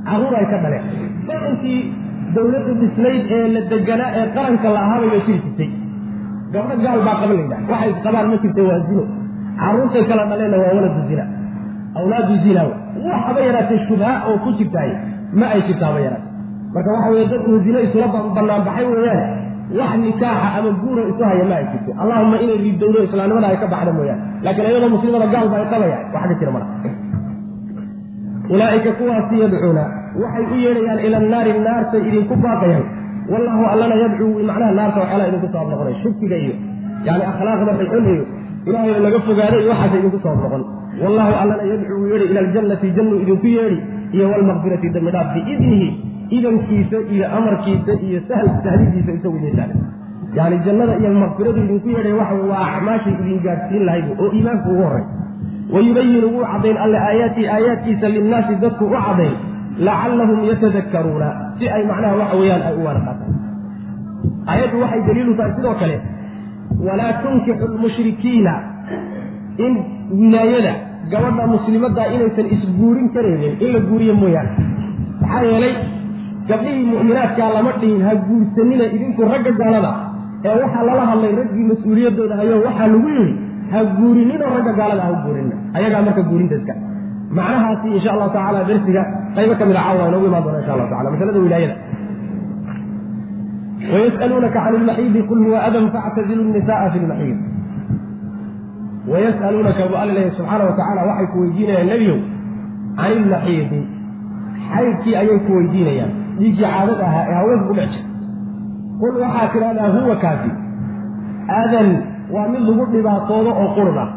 Caruur 0.07 0.33
ay 0.39 0.45
ka 0.51 0.57
dhaleen. 0.63 0.83
Dhaqankii 1.27 1.79
dawladda 2.35 2.71
dhislayd 2.81 3.23
ee 3.37 3.47
la 3.55 3.61
deganaa 3.71 4.11
ee 4.19 4.25
qaranka 4.35 4.67
la 4.75 4.79
ahaabay 4.85 5.09
bay 5.13 5.21
jiri 5.27 5.39
jirtay. 5.45 5.69
Gabdho 6.53 6.75
gaal 6.85 6.99
baa 7.07 7.15
qaban 7.21 7.35
layidhaha 7.39 7.63
waxay 7.73 7.91
qabaan 8.05 8.25
ma 8.31 8.37
jirta 8.43 8.61
waa 8.69 8.79
zino. 8.89 9.03
Carruurtay 9.61 10.03
kala 10.09 10.23
dhaleenna 10.31 10.57
waa 10.63 10.73
waladu 10.77 11.01
zina. 11.09 11.25
Awlaadu 11.99 12.33
zina 12.45 12.61
waxaba 13.11 13.39
yaraatay 13.47 13.79
shubha 13.87 14.11
oo 14.29 14.37
ku 14.43 14.49
jirtaay 14.59 14.89
ma 15.39 15.45
ay 15.55 15.61
jirto 15.67 15.83
haba 15.89 15.99
yaraatay 16.05 16.29
marka 16.75 16.89
waxa 16.95 17.09
weye 17.13 17.25
dadku 17.31 17.51
zino 17.65 17.79
isula 17.87 18.07
banaan 18.37 18.61
baxay 18.67 18.85
weeyaan 18.91 19.21
wax 19.79 19.91
nikaaxa 20.03 20.47
ama 20.59 20.69
guura 20.81 21.03
isu 21.11 21.23
haya 21.29 21.45
ma 21.51 21.55
ay 21.61 21.65
jirto. 21.71 21.91
Allahuma 22.03 22.35
inay 22.43 22.57
ridowdo 22.65 22.99
islaamnimada 23.07 23.47
ay 23.51 23.57
ka 23.63 23.67
baxda 23.73 23.91
mooyaane. 23.97 24.23
Laakiin 24.45 24.67
iyadoo 24.71 24.89
muslimada 24.95 25.25
gaal 25.33 25.47
ba 25.51 25.55
ay 25.61 25.65
qabayaan 25.73 26.03
wax 26.13 26.23
ka 26.29 26.35
jira 26.39 26.51
mala 26.55 26.67
ulaa'ika 28.53 28.91
kuwaasi 28.99 29.35
yadcuuna 29.43 29.83
waxay 30.21 30.45
u 30.53 30.55
yeedhayaan 30.65 30.99
ila 31.07 31.17
annaari 31.21 31.51
naartay 31.67 32.01
idinku 32.09 32.35
baaqayaan. 32.45 32.85
Wallahu 33.31 33.63
allana 33.73 33.95
yadcuu 34.03 34.31
macnaha 34.49 34.71
naarta 34.79 34.97
waxyaalaha 35.03 35.29
idinku 35.31 35.47
sabab 35.53 35.67
noqonay 35.73 35.95
shubkiga 36.03 36.37
iyo 36.43 36.55
yani 37.07 37.23
akhlaaqda 37.31 37.71
xulxun 37.79 38.05
iyo 38.13 38.23
ilaahay 38.67 38.99
laga 39.05 39.19
fogaaday 39.27 39.59
iyo 39.63 39.71
waxaasa 39.73 39.95
idinku 40.01 40.19
sabab 40.25 40.39
noqon. 40.45 40.63
Wallahu 41.03 41.31
allana 41.41 41.63
yadcuu 41.71 42.03
yeedhi 42.11 42.25
ila 42.31 42.39
aljannati 42.45 42.87
jannu 42.97 43.15
idinku 43.23 43.47
yeedhi 43.57 43.77
iyo 44.15 44.25
walmaqfirati 44.33 44.87
dambi 44.95 45.11
dhaaf 45.15 45.27
biidnihi 45.35 45.87
idankiisa 46.37 46.97
iyo 47.15 47.25
amarkiisa 47.37 47.93
iyo 48.07 48.19
sahl 48.29 48.47
sahlidiisa 48.65 49.11
isagu 49.17 49.37
idin 49.41 49.55
sahla 49.59 49.75
yani 50.37 50.55
jannada 50.65 50.93
iyo 51.01 51.11
maqfiradu 51.23 51.59
idinku 51.65 51.89
yeedhay 51.95 52.13
waxa 52.21 52.35
waa 52.51 52.63
acmaashay 52.75 53.13
idin 53.21 53.39
gaadhsiin 53.47 53.83
lahayd 53.89 54.05
oo 54.23 54.29
iimaanku 54.37 54.69
ugu 54.73 54.83
horray 54.87 55.05
wayubayinu 55.75 56.27
wuu 56.35 56.45
caddayn 56.51 56.77
alle 56.85 56.97
aayaati 57.07 57.43
aayaadkiisa 57.55 58.07
linnaasi 58.15 58.53
dadku 58.63 58.85
u 58.93 58.95
caddayn 59.07 59.33
lacallahum 59.87 60.39
yatadakkaruuna 60.51 61.29
si 61.59 61.65
ay 61.75 61.83
macnaha 61.91 62.15
waxa 62.21 62.35
weeyaan 62.41 62.63
ay 62.69 62.75
u 62.81 62.85
waana 62.87 63.01
qaataan 63.07 63.31
aayaddu 64.53 64.81
waxay 64.83 65.01
daliilu 65.09 65.33
tahay 65.39 65.53
sidoo 65.59 65.75
kale 65.81 65.95
walaa 66.87 67.13
tunkixu 67.23 67.65
lmushrikiina 67.75 68.53
in 69.65 69.73
wilaayada 70.19 70.73
gabadha 71.11 71.45
muslimadda 71.55 72.03
inaysan 72.15 72.47
isguurin 72.55 73.07
karaynin 73.15 73.53
in 73.63 73.69
la 73.75 73.79
guuriyo 73.89 74.13
mooyaane. 74.21 74.51
Maxaa 75.21 75.41
yeelay 75.51 75.73
gabdhihii 76.49 76.85
mu'minaadkaa 76.93 77.49
lama 77.57 77.71
dhihin 77.81 78.01
ha 78.07 78.11
guursanina 78.27 78.85
idinku 78.95 79.21
ragga 79.33 79.51
gaalada. 79.61 79.91
Ee 80.47 80.55
waxaa 80.63 80.83
lala 80.89 81.03
hadlay 81.11 81.31
raggii 81.41 81.65
mas'uuliyaddooda 81.71 82.35
hayo 82.41 82.55
waxaa 82.67 82.87
lagu 82.93 83.09
yidhi 83.17 83.33
ha 83.73 83.79
guurininoo 83.97 84.49
ragga 84.57 84.73
gaalada 84.79 85.03
ha 85.07 85.11
guurinina. 85.25 85.55
Ayagaa 85.77 86.01
marka 86.07 86.21
guurinta 86.31 86.75
macnahaasi 87.37 87.87
insha 87.97 88.09
allahu 88.15 88.31
tacala 88.37 88.59
darsiga 88.69 89.01
qaybo 89.35 89.53
ka 89.59 89.65
mid 89.69 89.77
a 89.81 89.83
caawa 89.87 90.03
inoogu 90.09 90.27
imaan 90.31 90.43
doona 90.45 90.59
insha 90.61 90.73
allahu 90.75 90.89
tacala 90.93 91.09
masalada 91.15 91.39
wilaayada. 91.45 91.75
Wayas'aluunaka 93.93 94.59
can 94.65 94.73
ilmaxiidi 94.79 95.21
qul 95.29 95.39
huwa 95.45 95.59
adan 95.67 95.85
factazilu 95.95 96.43
nisa'a 96.55 96.85
fi 96.93 96.97
lmaxiid 97.03 97.37
wayas'aluunaka 99.11 99.83
bu 99.91 99.95
alla 100.01 100.13
leeyahy 100.17 100.35
subxaana 100.37 100.63
wa 100.69 100.75
tacala 100.79 101.01
waxay 101.09 101.27
ku 101.33 101.37
weydiinayaan 101.43 101.87
nebiyow 101.93 102.19
can 102.99 103.11
ilmaxiidi 103.17 103.79
xaydkii 104.73 105.15
ayay 105.21 105.37
ku 105.47 105.51
weydiinayaan 105.57 106.11
dhiiggii 106.39 106.63
caadad 106.65 106.99
ahaa 107.07 107.23
ee 107.29 107.35
haweenka 107.39 107.65
ku 107.69 107.73
dhex 107.79 107.89
jira. 107.93 108.07
Qul 109.01 109.13
waxaa 109.23 109.47
tidhahdaa 109.53 109.89
huwa 109.95 110.15
kaasi 110.23 110.49
adan 111.61 111.89
waa 112.35 112.47
mid 112.53 112.61
lagu 112.69 112.85
dhibaatoodo 112.93 113.51
oo 113.61 113.67
qurun 113.77 113.97
ah 114.05 114.09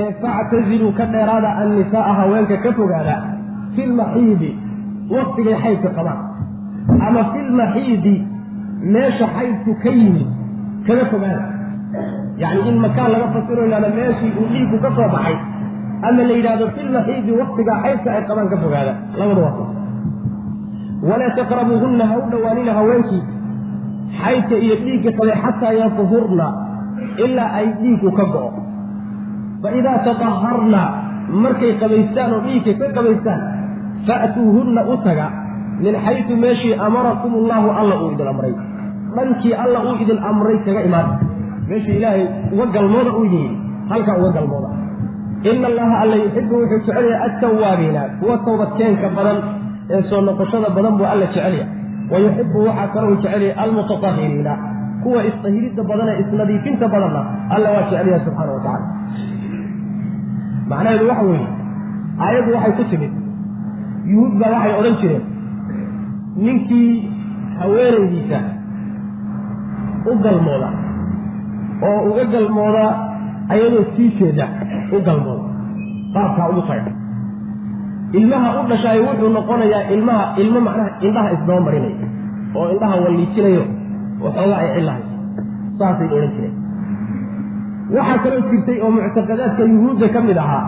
ee 0.00 0.08
factaziluu 0.22 0.92
ka 0.98 1.04
dheeraada 1.14 1.50
annisaaa 1.62 2.14
haweenka 2.20 2.56
ka 2.64 2.70
fogaada 2.78 3.14
fi 3.74 3.82
lmaxiidi 3.92 4.50
waktigay 5.14 5.56
xaydka 5.64 5.90
qabaan. 5.98 6.20
Ama 7.06 7.22
fi 7.32 7.38
lmaxiidi 7.50 8.14
meesha 8.94 9.26
xaydku 9.36 9.70
ka 9.82 9.90
yimid 9.98 10.28
kaga 10.86 11.04
fogaada. 11.12 11.42
Yacni 12.42 12.62
in 12.70 12.76
makaan 12.84 13.10
laga 13.14 13.26
fasiro 13.34 13.62
yidhahdo 13.66 13.88
meeshii 13.98 14.30
uu 14.40 14.46
dhiigku 14.52 14.76
ka 14.84 14.90
soo 14.96 15.08
baxay 15.14 15.36
ama 16.08 16.22
la 16.30 16.34
yidhahdo 16.38 16.64
fi 16.74 16.80
lmaxiidi 16.88 17.30
waktigaa 17.40 17.78
xaydka 17.84 18.08
ay 18.16 18.22
qabaan 18.28 18.48
ka 18.52 18.56
fogaada. 18.64 18.92
Labada 19.20 19.40
waa 19.46 19.54
walaa 21.10 21.32
taqrabuuhunna 21.40 22.04
ha 22.10 22.14
u 22.20 22.22
dhowaanina 22.32 22.72
haweenkii 22.78 23.22
xaydka 24.22 24.56
iyo 24.64 24.74
dhiigga 24.84 25.10
qabay 25.18 25.36
xataa 25.44 25.72
yatahurna 25.82 26.46
ilaa 27.26 27.50
ay 27.60 27.66
dhiigku 27.82 28.10
ka 28.18 28.24
go'o 28.34 28.50
fa 29.62 29.68
idaa 29.80 29.98
tataharna 30.08 30.82
markay 31.44 31.72
qabaystaan 31.82 32.30
oo 32.36 32.40
dhiigka 32.46 32.72
ka 32.80 32.88
qabaystaan 32.96 33.40
fa'tuuhunna 34.08 34.82
u 34.92 34.96
taga 35.06 35.26
min 35.84 35.94
xaysu 36.06 36.34
meeshii 36.44 36.74
amarakum 36.88 37.32
allaahu 37.42 37.68
alla 37.80 37.94
uu 38.04 38.10
idin 38.14 38.28
amray 38.34 38.52
dhankii 39.16 39.54
alla 39.64 39.78
uu 39.88 39.94
idin 40.04 40.18
amray 40.30 40.56
kaga 40.66 40.80
imaada 40.88 41.14
meeshii 41.70 41.96
ilaahay 42.00 42.24
uga 42.54 42.66
galmooda 42.76 43.10
uu 43.18 43.24
yihi 43.34 43.50
halkaa 43.92 44.16
uga 44.20 44.30
galmooda 44.38 44.68
ina 45.50 45.66
allaha 45.70 45.94
alla 46.02 46.16
yuxibu 46.24 46.54
wuxuu 46.60 46.78
jecelyahay 46.86 47.20
attawaabiina 47.28 48.02
kuwa 48.20 48.36
towbadkeenka 48.46 49.08
badan 49.16 49.38
ee 49.94 50.02
soo 50.10 50.20
noqoshada 50.28 50.68
badan 50.76 50.94
buu 50.98 51.06
alla 51.12 51.26
jecelya 51.34 51.64
wa 52.12 52.18
yuxibu 52.24 52.58
waxaa 52.68 52.88
kalou 52.94 53.14
jecelyahay 53.22 53.52
almutatahiriina 53.64 54.54
kuwa 55.02 55.20
isdahiridda 55.30 55.82
badan 55.90 56.08
ee 56.12 56.18
isnadiifinta 56.24 56.86
badanna 56.94 57.22
alla 57.54 57.68
waa 57.74 57.84
jecelyahay 57.90 58.20
subxaana 58.26 58.52
wa 58.56 58.60
tacala 58.66 58.86
macnaheedu 60.70 61.08
waxa 61.10 61.24
weeye 61.30 61.48
aayaddu 62.24 62.50
waxay 62.56 62.72
ku 62.78 62.84
timid. 62.92 63.12
Yuhuud 64.12 64.32
baa 64.40 64.50
waxay 64.54 64.72
odhan 64.80 64.96
jireen 65.02 65.24
ninkii 66.46 66.92
haweenaydiisa 67.60 68.38
u 70.10 70.14
galmooda 70.24 70.68
oo 71.88 71.98
uga 72.10 72.24
galmooda 72.34 72.84
ayadoo 73.54 73.84
sii 73.96 74.08
jeeda 74.18 74.46
u 74.96 75.00
galmooda. 75.08 75.44
Qaabkaa 76.14 76.48
ugu 76.52 76.62
taga 76.68 76.92
ilmaha 78.20 78.48
u 78.60 78.62
dhashaay 78.70 79.00
wuxuu 79.06 79.30
noqonayaa 79.36 79.82
ilmaha 79.94 80.24
ilmo 80.42 80.60
macnaha 80.66 80.90
indhaha 81.06 81.28
isdaba 81.36 81.60
marinaya 81.66 82.06
oo 82.58 82.66
indhaha 82.74 82.96
walliijinayo 83.04 83.62
waxoogaa 84.24 84.58
ay 84.64 84.68
cillahay. 84.76 85.02
Saasay 85.78 86.08
odhan 86.16 86.30
jireen. 86.36 86.54
Waxaa 87.96 88.18
kaloo 88.24 88.40
jirtay 88.50 88.78
oo 88.84 88.90
muctaqadaadka 88.96 89.62
yuhuudda 89.72 90.08
ka 90.14 90.20
mid 90.28 90.38
ahaa 90.44 90.64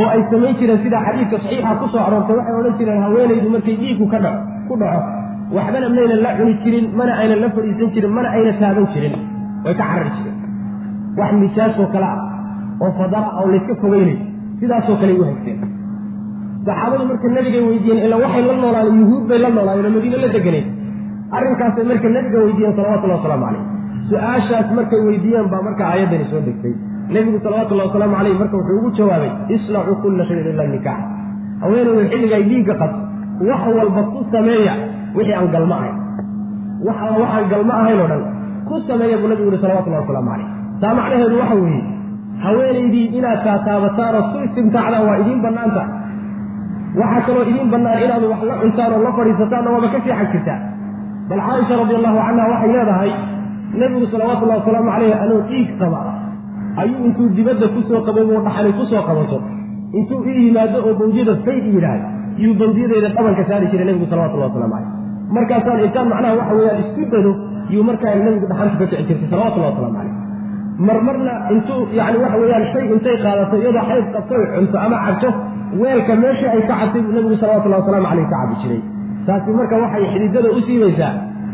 oo 0.00 0.08
ay 0.14 0.20
samayn 0.30 0.54
jireen 0.60 0.80
sida 0.84 0.98
xadiidka 1.06 1.36
saxiixa 1.44 1.72
ku 1.80 1.86
soo 1.94 2.02
aroortay 2.06 2.36
waxay 2.40 2.54
odhan 2.60 2.74
jireen 2.80 3.00
haweenaydu 3.06 3.48
markay 3.54 3.76
dhiigku 3.80 4.06
ka 4.12 4.18
dhaco 4.24 4.40
ku 4.68 4.74
dhaco 4.82 5.00
waxbana 5.56 5.88
maynan 5.96 6.20
la 6.26 6.30
cuni 6.38 6.54
jirin 6.64 6.86
mana 6.98 7.12
aynan 7.22 7.40
la 7.44 7.48
fadhiisan 7.56 7.88
jirin 7.94 8.12
mana 8.18 8.28
ayna 8.36 8.52
taaban 8.60 8.86
jirin. 8.94 9.14
Way 9.64 9.74
ka 9.80 9.84
carari 9.90 10.10
jireen. 10.18 10.36
Wax 11.18 11.30
mijaasoo 11.42 11.86
kale 11.94 12.06
ah 12.14 12.20
oo 12.84 12.90
fadara 13.00 13.28
oo 13.40 13.46
layska 13.52 13.74
fogeynay 13.82 14.16
sidaasoo 14.60 14.96
kale 15.00 15.12
u 15.20 15.24
haysteen 15.28 15.58
saxaabadu 16.66 17.04
marka 17.10 17.28
nabigay 17.36 17.62
weydiiyeen 17.70 18.04
ila 18.06 18.16
waxay 18.24 18.42
la 18.50 18.54
noolaayeen 18.62 18.98
yuhuud 19.02 19.24
bay 19.30 19.38
la 19.44 19.50
noolaayeen 19.56 19.86
oo 19.88 19.94
madiine 19.96 20.18
la 20.24 20.28
deganeed 20.36 20.66
arrinkaasay 21.36 21.84
marka 21.90 22.08
nabiga 22.16 22.38
weydiiyeen 22.46 22.74
salawatullahi 22.78 23.18
wasalaamu 23.20 23.44
calayh 23.48 23.62
su'aashaas 24.10 24.68
markay 24.78 25.00
weydiiyeen 25.08 25.46
baa 25.52 25.62
marka 25.68 25.82
aayaddani 25.90 26.26
soo 26.32 26.42
degtay. 26.48 26.74
Nebigu 27.14 27.38
salawatullahi 27.46 27.88
wasalaamu 27.90 28.14
calayh 28.18 28.34
marka 28.42 28.54
wuxuu 28.58 28.76
ugu 28.80 28.90
jawaabay 28.98 29.30
islacuu 29.56 29.96
kulla 30.02 30.24
shayin 30.28 30.46
ila 30.54 30.64
nikaax 30.74 31.00
haweenaydu 31.62 32.02
xilligay 32.12 32.42
dhiigga 32.50 32.74
qad 32.82 32.92
wax 33.50 33.62
walba 33.78 34.02
ku 34.12 34.20
sameeya 34.34 34.74
wixii 35.16 35.34
aan 35.38 35.48
galmo 35.54 35.74
ahayn. 35.80 35.96
Wax 36.86 36.96
alla 37.06 37.18
waxaan 37.24 37.46
galmo 37.52 37.72
ahayn 37.80 37.98
oo 38.04 38.08
dhan 38.12 38.22
ku 38.68 38.74
sameeya 38.90 39.16
buu 39.22 39.28
nabigu 39.32 39.50
yihi 39.52 39.62
salawatullahi 39.64 40.02
wasalaamu 40.04 40.30
calayh 40.34 40.48
taa 40.82 40.94
macnaheedu 41.00 41.36
waxa 41.42 41.56
weeye 41.64 41.82
haweenaydii 42.44 43.06
inaad 43.18 43.40
taataabataan 43.46 44.14
oo 44.20 44.24
su 44.32 44.38
istimtaacdaan 44.46 45.04
waa 45.08 45.16
idiin 45.22 45.40
bannaanta 45.46 45.82
waxaa 47.00 47.22
kaloo 47.26 47.44
idiin 47.50 47.68
bannaan 47.74 48.02
inaad 48.06 48.24
wax 48.32 48.40
la 48.50 48.54
cuntaan 48.62 48.92
oo 48.96 49.02
la 49.06 49.12
fadhiisataanna 49.18 49.70
waaba 49.74 49.88
ka 49.94 49.98
fiixan 50.06 50.28
jirtaa 50.32 50.58
bal 51.30 51.40
caaisha 51.48 51.74
radi 51.82 51.94
allahu 51.98 52.18
canha 52.26 52.44
waxay 52.52 52.70
leedahay 52.76 53.10
nebigu 53.80 54.06
salawatullahi 54.14 54.58
wasalaamu 54.62 54.90
calayh 54.94 55.14
anoo 55.24 55.40
dhiig 55.50 55.68
qaba. 55.82 56.00
Ayuu 56.82 57.00
intuu 57.08 57.26
dibadda 57.36 57.66
ku 57.74 57.80
soo 57.88 58.00
qababo 58.06 58.34
dhaxani 58.46 58.70
ku 58.78 58.84
soo 58.90 59.02
qabato 59.08 59.38
intuu 59.98 60.18
ii 60.30 60.36
yimaado 60.48 60.78
oo 60.88 60.92
bawdyada 61.00 61.34
fayd 61.46 61.64
yidhaahdo 61.74 62.06
iyuu 62.40 62.54
bawdyadeeda 62.60 63.08
dhabanka 63.16 63.42
saari 63.48 63.66
jiray 63.72 63.86
nebigu 63.88 64.06
salawatullahi 64.12 64.48
waslamu 64.50 64.72
calayh 64.74 64.90
markaasaan 65.36 65.80
intaan 65.86 66.06
macnaha 66.12 66.34
waxa 66.40 66.54
weeyaan 66.58 66.80
isku 66.84 67.02
dado 67.14 67.32
iyuu 67.72 67.84
markaa 67.90 68.14
nebigu 68.26 68.46
dhaxanta 68.52 68.76
ka 68.80 68.86
kici 68.90 69.04
jirtay 69.08 69.28
salawatullahi 69.32 69.72
waslamu 69.72 69.94
calayh 69.98 70.14
marmarna 70.88 71.34
intuu 71.54 71.80
yani 71.98 72.16
waxa 72.24 72.36
weeyaan 72.42 72.64
shay 72.72 72.84
intay 72.94 73.16
qaadato 73.24 73.54
iyadoo 73.62 73.84
xayd 73.90 74.06
qabtoy 74.16 74.42
cunto 74.54 74.76
ama 74.86 74.96
cabto 75.06 75.28
weelka 75.80 76.14
meeshii 76.22 76.48
ay 76.54 76.62
ka 76.68 76.74
cabtay 76.80 77.02
buu 77.06 77.12
nebigu 77.16 77.36
salawatullahi 77.42 77.80
wasalaamu 77.82 78.06
calayh 78.10 78.26
ka 78.32 78.36
cabi 78.42 78.54
jiray. 78.62 78.80
Taasi 79.26 79.50
marka 79.58 79.74
waxay 79.82 80.04
xididada 80.12 80.48
u 80.58 80.60
siibaysaa 80.66 81.12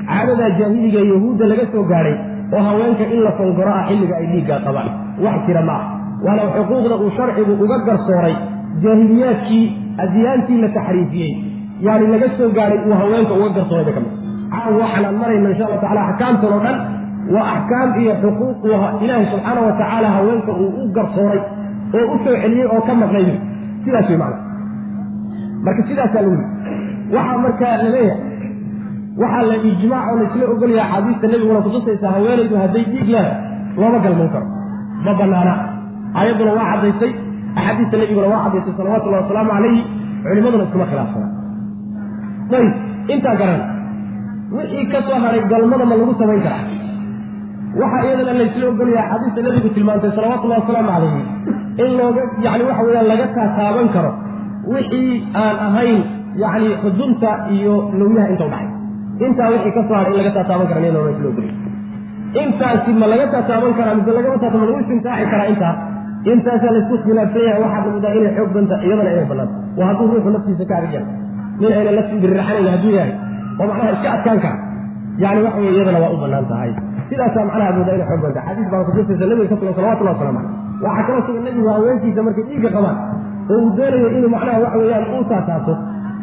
caadadaa 0.08 0.50
jaahiliga 0.58 1.00
yahuudda 1.12 1.44
laga 1.52 1.64
soo 1.72 1.84
gaadhay 1.92 2.14
oo 2.56 2.62
haweenka 2.68 3.04
in 3.14 3.20
la 3.26 3.32
fongoro 3.38 3.70
ah 3.78 3.82
xilliga 3.88 4.14
ay 4.20 4.26
dhiiggaa 4.32 4.60
qabaan 4.66 4.88
wax 5.24 5.36
jira 5.46 5.62
ma 5.68 5.74
ah 5.80 5.84
waana 6.26 6.42
xuquuqda 6.56 6.94
uu 7.04 7.10
sharcigu 7.18 7.52
uga 7.64 7.76
garsooray 7.88 8.34
jaahiliyaadkii 8.84 9.64
adyaantii 10.04 10.58
la 10.64 10.68
taxriifiyey. 10.78 11.32
Yani 11.86 12.06
laga 12.14 12.28
soo 12.38 12.48
gaadhay 12.58 12.78
uu 12.88 12.94
haweenka 13.00 13.32
uga 13.40 13.48
garsooray 13.58 13.84
bay 13.88 13.94
ka 13.98 14.00
mid 14.04 14.14
caaw 14.54 14.72
waxaan 14.82 15.04
aan 15.08 15.16
marayna 15.22 15.48
insha 15.52 15.64
allah 15.66 15.80
tacala 15.84 16.00
axkaamtan 16.10 16.50
oo 16.56 16.60
dhan 16.66 16.76
waa 17.34 17.46
axkaam 17.56 17.88
iyo 18.02 18.14
xuquuq 18.22 18.58
ilaahi 19.04 19.26
subxaana 19.32 19.60
wa 19.66 19.72
tacaala 19.80 20.08
haweenka 20.16 20.52
uu 20.62 20.70
u 20.82 20.88
garsooray 20.96 21.40
oo 21.98 22.04
u 22.14 22.16
soo 22.24 22.36
celiyey 22.42 22.66
oo 22.74 22.80
ka 22.88 22.94
maqnay 23.02 23.26
sidaas 23.84 24.08
wey 24.10 24.18
macana 24.22 24.38
marka 25.66 25.82
sidaasaa 25.90 26.22
lagu 26.24 26.36
yii 26.40 26.48
waxaa 27.16 27.38
markaa 27.46 27.74
la 27.82 27.88
leeyahay 27.94 28.20
waxaa 29.22 29.44
la 29.50 29.56
ijmaac 29.70 30.04
oo 30.12 30.16
laisla 30.20 30.44
ogolaya 30.54 30.84
axaadiista 30.86 31.26
nebiguna 31.32 31.60
kutusaysaa 31.66 32.12
haweenaydu 32.16 32.56
hadday 32.62 32.84
dhiig 32.92 33.08
leedahay 33.14 33.36
looma 33.80 33.98
galmoon 34.04 34.30
karo 34.34 34.46
ma 35.04 35.12
banaana. 35.20 35.54
Aayadduna 36.18 36.52
waa 36.58 36.66
caddaysay 36.72 37.12
axaadiista 37.58 37.96
nebiguna 38.02 38.26
waa 38.34 38.42
caddaysay 38.44 38.74
salawatullahi 38.78 39.22
wasalaamu 39.24 39.50
calayhi 39.56 39.82
culimaduna 40.28 40.64
iskuma 40.66 40.86
khilaafsana 40.90 41.28
ayb 42.58 42.72
intaa 43.14 43.34
garan 43.40 43.60
wixii 44.56 44.86
ka 44.92 44.98
soo 45.08 45.18
haray 45.24 45.42
galmada 45.52 45.84
ma 45.90 45.94
lagu 46.00 46.14
samayn 46.20 46.42
karaa 46.46 46.64
waxaa 47.80 48.02
iyadana 48.06 48.32
laysla 48.40 48.66
ogolaya 48.72 49.00
axaadiista 49.04 49.40
nebigu 49.46 49.68
tilmaantay 49.76 50.10
salawatullahi 50.18 50.60
wasalaamu 50.62 50.90
calayhi. 50.94 51.22
In 51.84 51.90
looga 52.00 52.22
yani 52.46 52.62
waxa 52.70 52.82
weeyaan 52.88 53.08
laga 53.12 53.26
taataaban 53.36 53.88
karo 53.96 54.12
wixii 54.72 55.12
aan 55.42 55.56
ahayn 55.68 55.98
yani 56.42 56.68
xudunta 56.82 57.30
iyo 57.56 57.74
lowyaha 58.00 58.28
inta 58.32 58.44
udhaxay 58.48 58.68
intaa 59.26 59.48
wixii 59.54 59.74
ka 59.76 59.82
soo 59.88 59.96
haray 60.00 60.12
in 60.14 60.18
laga 60.20 60.32
taataaban 60.38 60.66
kara 60.70 60.80
iyadana 60.84 61.04
laysla 61.08 61.28
ogolaya 61.32 61.54
intaasi 62.42 62.90
ma 63.00 63.06
laga 63.12 63.26
taataaban 63.34 63.72
karaa 63.78 63.94
mise 63.98 64.10
lagama 64.18 64.36
taata 64.42 64.56
ma 64.62 64.66
lagu 64.68 64.80
istimtaaxi 64.84 65.26
karaa 65.34 65.48
intaa? 65.54 65.74
Intaasaa 66.32 66.72
laysku 66.74 66.96
khilaafsan 67.04 67.42
yahay 67.48 67.60
waxaad 67.64 67.86
moodaa 67.94 68.12
inay 68.18 68.32
xoog 68.36 68.50
banta 68.56 68.74
iyadana 68.86 69.10
inay 69.14 69.26
banaanta 69.30 69.56
waa 69.78 69.86
hadduu 69.90 70.06
ruuxu 70.12 70.30
naftiisa 70.34 70.64
ka 70.70 70.74
adag 70.80 70.92
yahay. 70.96 71.08
Min 71.60 71.70
ayna 71.78 71.90
nafsi 71.98 72.14
birirxanayn 72.22 72.68
hadduu 72.74 72.92
yahay 72.98 73.12
oo 73.60 73.66
macnaha 73.70 73.90
iska 73.96 74.08
adkaan 74.16 74.38
kara 74.44 74.56
yani 75.24 75.40
waxa 75.46 75.58
weye 75.62 75.72
iyadana 75.78 75.98
waa 76.04 76.10
u 76.16 76.18
bannaan 76.22 76.46
tahay 76.52 76.70
sidaasaa 77.10 77.44
macnaha 77.50 77.70
moodaa 77.78 77.94
inay 77.98 78.08
xoog 78.10 78.22
banta 78.26 78.40
xadiis 78.48 78.68
baa 78.72 78.82
kutusaysa 78.88 79.24
nabiga 79.30 79.48
ka 79.52 79.56
sugan 79.60 79.74
salawatullah 79.78 80.14
waslamu 80.16 80.40
caleyh 80.40 80.86
waxaa 80.86 81.06
kaloo 81.08 81.22
sugan 81.28 81.42
nebigu 81.48 81.68
haweenkiisa 81.74 82.20
markay 82.26 82.44
dhiigga 82.50 82.70
qabaan 82.76 82.96
oo 83.52 83.58
uu 83.64 83.70
doonayo 83.78 84.08
inuu 84.18 84.30
macnaha 84.36 84.58
waxa 84.64 84.78
weeyaan 84.82 85.06
uu 85.16 85.24
taataato 85.32 85.74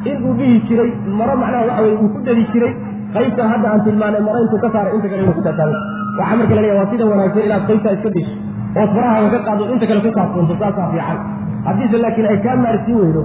in 0.10 0.18
uu 0.28 0.34
dhihi 0.40 0.56
jiray 0.68 0.90
maro 1.20 1.36
macnaha 1.44 1.64
waxa 1.70 1.82
weye 1.86 1.96
uu 2.04 2.10
ku 2.16 2.20
dhali 2.28 2.44
jiray 2.54 2.74
qaybta 3.16 3.44
hadda 3.52 3.68
aan 3.74 3.82
tilmaanay 3.88 4.22
maro 4.28 4.40
intuu 4.46 4.60
ka 4.66 4.70
saaray 4.76 4.94
inta 4.98 5.08
kale 5.12 5.22
inuu 5.26 5.36
ku 5.40 5.44
taataabay. 5.48 5.78
Waxaa 6.20 6.38
marka 6.40 6.56
la 6.58 6.74
waa 6.80 6.88
sida 6.92 7.06
wanaagsan 7.12 7.44
inaad 7.48 7.64
qaybtaa 7.70 7.94
iska 7.98 8.10
dhiso 8.16 8.34
ood 8.82 8.90
farahaaga 8.96 9.30
ka 9.36 9.40
qaado 9.48 9.64
inta 9.74 9.86
kale 9.90 10.00
ku 10.06 10.12
kaafsoonto 10.18 10.54
saasaa 10.62 10.88
fiican. 10.94 11.18
Haddiise 11.68 11.98
laakiin 12.04 12.28
ay 12.34 12.38
kaa 12.46 12.56
maarsiin 12.64 12.98
weydo 13.04 13.22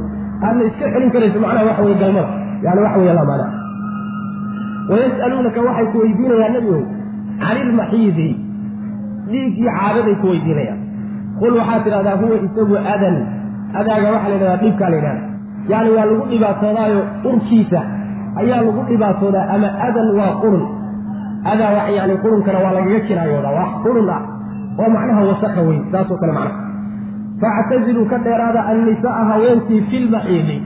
aadna 0.47 0.63
iska 0.71 0.85
celin 0.95 1.11
karayso 1.15 1.39
macnaha 1.45 1.67
waxa 1.71 1.83
weye 1.87 1.97
galmada. 2.03 2.29
Yani 2.67 2.81
waxa 2.87 2.99
weye 3.03 3.15
laa 3.19 3.27
maana. 3.31 3.47
Wayas'aluunaka 4.91 5.61
waxay 5.69 5.87
ku 5.93 5.97
weydiinayaan 6.03 6.53
nebigow 6.57 6.83
cani 7.43 7.61
ilmaxiidi 7.67 8.29
dhiiggii 9.31 9.69
caadaday 9.79 10.15
ku 10.23 10.27
weydiinayaan 10.33 10.81
qul 11.41 11.53
waxaad 11.61 11.83
tidhahdaa 11.87 12.17
huwa 12.23 12.37
isagu 12.47 12.77
adan 12.95 13.17
adaaga 13.81 14.09
waxaa 14.15 14.31
la 14.33 14.35
yidhahdaa 14.37 14.63
dhibkaa 14.65 14.91
la 14.93 14.97
yidhahda 15.01 15.23
yani 15.73 15.91
waa 15.97 16.05
lagu 16.11 16.25
dhibaatoodaayo 16.33 17.01
urkiisa. 17.31 17.81
Ayaa 18.41 18.61
lagu 18.67 18.83
dhibaatoodaa 18.89 19.47
ama 19.55 19.69
adan 19.87 20.09
waa 20.19 20.33
qurun. 20.43 20.65
Adaa 21.53 21.71
wax 21.77 21.89
yani 21.99 22.15
qurunkana 22.25 22.59
waa 22.65 22.73
lagaga 22.77 23.01
kinaayoodaa 23.09 23.53
wax 23.59 23.71
qurun 23.85 24.09
ah. 24.17 24.23
Oo 24.81 24.89
macnaha 24.95 25.23
wasaka 25.31 25.61
weyn 25.69 25.83
saasoo 25.93 26.17
kale 26.23 26.33
macnaha. 26.33 26.59
Factaziluu 27.43 28.07
ka 28.13 28.19
dheeraada 28.27 28.61
annisaaa 28.73 29.25
haweenkii 29.31 29.81
filmaxiidi 29.91 30.57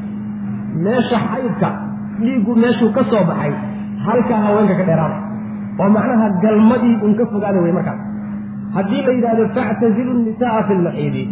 meesha 0.87 1.19
xaydka 1.31 1.69
dhiiggu 2.21 2.53
meeshuu 2.63 2.91
ka 2.97 3.03
soo 3.11 3.23
baxay 3.31 3.53
halkaa 4.07 4.41
haweenka 4.47 4.75
ka 4.81 4.85
dheeraada 4.89 5.17
oo 5.81 5.89
macnaha 5.97 6.27
galmadii 6.45 6.95
un 7.07 7.13
ka 7.21 7.25
fogaada 7.33 7.61
wey 7.65 7.73
markaas 7.79 8.01
haddii 8.77 9.03
la 9.07 9.13
yidhahdo 9.17 9.45
factazilu 9.57 10.13
nisaaa 10.27 10.63
fi 10.69 10.75
lmaxiidi 10.81 11.23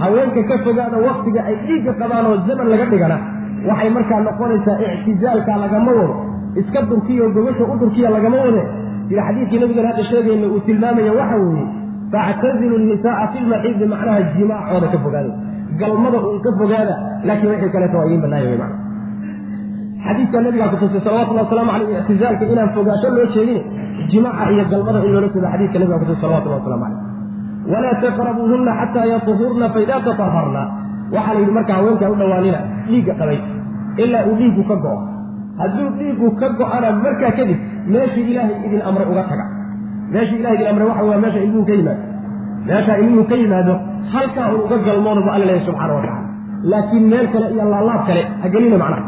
haweenka 0.00 0.42
ka 0.50 0.56
fogaada 0.66 0.96
waktiga 1.08 1.40
ay 1.50 1.56
dhiigga 1.66 1.92
qabaan 2.02 2.26
oo 2.30 2.36
zaman 2.48 2.66
laga 2.72 2.86
dhigana 2.92 3.18
waxay 3.68 3.90
markaa 3.96 4.20
noqonaysaa 4.28 4.78
ictizaalka 4.94 5.52
lagama 5.64 5.92
wado. 5.98 6.14
Iska 6.60 6.80
durkiya 6.88 7.26
gogasha 7.36 7.64
u 7.72 7.76
durkiya 7.82 8.08
lagama 8.16 8.36
wade 8.46 8.62
sida 9.08 9.22
xadiidkii 9.28 9.60
nabigan 9.62 9.86
hadda 9.90 10.02
sheegayna 10.10 10.46
uu 10.54 10.60
tilmaamaya 10.66 11.12
waxa 11.20 11.36
weeye 11.44 11.64
factazilu 12.14 12.76
nisaaa 12.88 13.26
fi 13.32 13.38
lmaxiidi 13.44 13.86
macnaha 13.92 14.20
jimaacooda 14.36 14.86
ka 14.94 14.98
fogaada. 15.04 15.32
Galmada 15.80 16.18
uun 16.26 16.40
ka 16.46 16.50
fogaada 16.60 16.94
laakiin 17.28 17.50
wixii 17.52 17.72
kaleeto 17.74 17.96
waa 17.98 18.06
idiin 18.08 18.22
banaaya 18.24 18.48
wey 18.50 18.58
macna 18.62 18.76
xadiidka 20.06 20.38
nabigaa 20.46 20.68
kutusay 20.72 21.00
salawatullahi 21.06 21.44
wasalaamu 21.46 21.70
caleyh 21.74 21.98
ictizaalka 22.02 22.44
inaan 22.54 22.70
fogaasho 22.76 23.08
loo 23.16 23.26
jeedin 23.34 23.60
jimaaca 24.12 24.50
iyo 24.54 24.64
galmada 24.72 24.98
in 25.06 25.12
loola 25.14 25.28
jeedo 25.34 25.48
xadiidka 25.54 25.78
nabiga 25.82 25.98
kutusay 26.02 26.20
salawatullahi 26.24 26.60
waslamu 26.62 26.84
caleyh 26.84 27.00
walaa 27.72 27.94
taqrabuuhunna 28.04 28.72
xataa 28.80 29.06
yatuhurna 29.12 29.66
faidaa 29.74 30.00
tataharna 30.08 30.62
waxaa 31.14 31.34
la 31.34 31.40
yidhi 31.42 31.52
marka 31.58 31.72
haweenkaa 31.78 32.10
u 32.14 32.16
dhawaanina 32.20 32.60
dhiigga 32.88 33.12
qabay 33.20 33.38
ilaa 34.04 34.22
uu 34.30 34.36
dhiiggu 34.40 34.62
ka 34.70 34.76
go'o. 34.84 34.98
Hadduu 35.60 35.88
dhiiggu 35.98 36.26
ka 36.40 36.46
go-ana 36.58 36.88
markaa 37.04 37.30
kadib 37.38 37.58
meeshii 37.94 38.24
ilaahay 38.32 38.56
idin 38.66 38.82
amre 38.88 39.04
uga 39.12 39.22
taga. 39.30 39.44
Meeshii 40.14 40.38
ilahay 40.40 40.56
idin 40.58 40.68
amre 40.72 40.84
waxa 40.90 41.02
waa 41.10 41.18
meesha 41.24 41.40
ilmuhu 41.46 41.64
ka 41.68 41.74
yimaado. 41.78 42.02
Meesha 42.68 42.92
ilmuhu 43.02 43.24
ka 43.30 43.36
yimaado 43.42 43.74
halkaa 44.14 44.46
un 44.54 44.60
uga 44.66 44.76
galmooda 44.86 45.20
bu 45.26 45.30
alla 45.34 45.46
leeyahy 45.50 45.66
subxana 45.68 45.92
wa 45.96 46.02
tacala 46.04 46.22
laakiin 46.72 47.04
meel 47.12 47.26
kale 47.34 47.46
iyo 47.54 47.64
laalaab 47.74 48.02
kale 48.08 48.22
ha 48.42 48.46
gelina 48.54 48.76
macnaha 48.82 49.02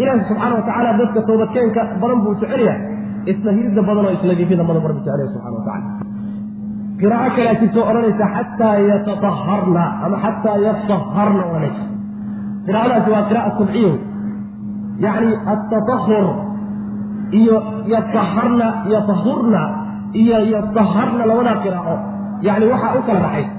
ilaahi 0.00 0.22
subxaana 0.30 0.54
wa 0.58 0.62
tacaala 0.68 0.90
dadka 1.00 1.20
toobadkeenka 1.28 1.80
badan 2.02 2.18
buu 2.24 2.34
jecelyahay 2.40 2.80
isla 3.32 3.50
hiridda 3.56 3.82
badan 3.88 4.04
oo 4.08 4.12
isnadiifida 4.18 4.62
badan 4.68 4.82
bar 4.86 4.92
buu 4.96 5.02
jecelyahay 5.06 5.28
subxana 5.34 5.56
wa 5.58 5.64
tacala 5.68 5.88
qiraa'o 7.00 7.28
kalea 7.36 7.54
jirtoo 7.60 7.84
odhanaysa 7.90 8.26
xataa 8.36 8.76
yatataharna 8.90 9.84
ama 10.04 10.16
xataa 10.24 10.56
yataharna 10.66 11.42
odhanaysa. 11.50 11.82
Qiraa'adaasi 12.66 13.08
waa 13.14 13.24
qira'a 13.30 13.50
sabciya 13.58 13.92
yacni 15.04 15.32
atatahur 15.54 16.26
iyo 17.40 17.56
yataharna 17.94 18.66
yatahurna 18.94 19.62
iyo 20.22 20.38
yataharna 20.54 21.22
labadaa 21.30 21.56
qiraa'o. 21.64 21.94
Yacni 22.46 22.64
waxaa 22.72 22.92
u 22.98 23.02
kala 23.08 23.20
dhaxaysa 23.24 23.52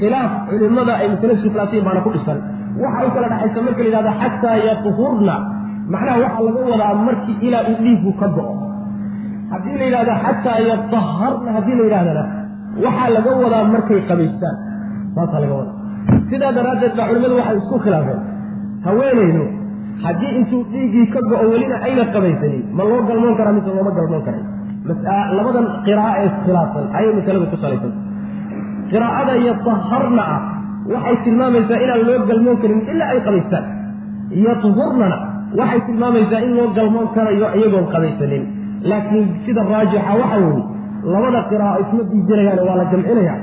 khilaaf 0.00 0.30
culimada 0.50 0.92
ay 1.00 1.06
masale 1.12 1.34
suflaatiin 1.44 1.84
baana 1.86 2.00
ku 2.06 2.10
dhisan. 2.14 2.38
Waxaa 2.82 3.06
u 3.08 3.10
kala 3.14 3.26
dhaxaysa 3.32 3.58
marka 3.66 3.80
la 3.82 3.88
yidhahdo 3.88 4.12
xataa 4.22 4.56
yatuhurna 4.68 5.34
macnaha 5.92 6.18
waxaa 6.24 6.44
laga 6.48 6.60
wadaa 6.72 6.94
markii 7.08 7.36
ilaa 7.48 7.62
uu 7.70 7.76
dhiiggu 7.84 8.12
ka 8.20 8.26
go'o 8.36 8.52
haddii 9.52 9.76
la 9.80 9.84
yidhahdo 9.88 10.14
xataa 10.24 10.58
yataharna 10.70 11.50
haddii 11.56 11.76
la 11.80 11.84
yidhahdana 11.88 12.24
waxaa 12.84 13.08
laga 13.16 13.30
wadaa 13.44 13.64
markay 13.74 14.00
qabaystaan. 14.10 14.56
Saasaa 15.16 15.40
laga 15.44 15.54
wadaa. 15.60 15.74
Sidaa 16.30 16.52
daraaddeed 16.58 16.92
baa 16.98 17.06
culimmadu 17.10 17.34
waxay 17.40 17.56
isku 17.62 17.76
khilaafeen. 17.84 18.20
Haweenaydu 18.86 19.44
haddii 20.04 20.32
intuu 20.40 20.62
dhiiggii 20.72 21.06
ka 21.14 21.20
go'o 21.30 21.44
welina 21.52 21.76
ayna 21.86 22.04
qabaysanin 22.14 22.62
ma 22.76 22.82
loo 22.90 23.00
galmoon 23.08 23.34
karaa 23.38 23.54
mise 23.58 23.70
looma 23.78 23.92
galmoon 23.98 24.22
karay 24.28 24.42
labadan 25.38 25.66
qiraa'o 25.86 26.12
ee 26.22 26.26
iskhilaafsan 26.30 26.84
ayay 26.98 27.12
masaladu 27.18 27.46
ku 27.52 27.56
salaysan. 27.64 27.92
Qiraa'ada 28.90 29.32
yataharna 29.48 30.22
ah 30.34 30.40
waxay 30.94 31.16
tilmaamaysaa 31.24 31.78
inaan 31.84 32.02
loo 32.08 32.18
galmoon 32.30 32.56
karin 32.62 32.80
ilaa 32.92 33.08
ay 33.14 33.20
qabaystaan. 33.28 33.64
Yatuhurnana 34.46 35.18
waxay 35.58 35.80
tilmaamaysaa 35.88 36.40
in 36.46 36.52
loo 36.58 36.68
galmoon 36.78 37.08
karayo 37.16 37.46
iyagoon 37.58 37.86
qabaysanin. 37.94 38.42
Laakiin 38.90 39.26
sida 39.46 39.62
raajixa 39.72 40.12
waxa 40.22 40.38
weeye 40.44 40.62
labada 41.14 41.40
qiraa'o 41.50 41.78
isma 41.84 42.02
diijinayaan 42.10 42.60
waa 42.68 42.76
la 42.80 42.84
jamcinaya. 42.92 43.34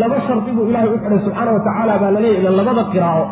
Laba 0.00 0.16
shardi 0.26 0.50
buu 0.56 0.64
ilaahay 0.70 0.90
u 0.94 0.98
xidhay 1.02 1.20
subxaana 1.26 1.50
wa 1.56 1.60
tacaala 1.66 1.94
baa 2.02 2.10
laleeyahy 2.16 2.56
labada 2.60 2.82
qiraa'o. 2.94 3.24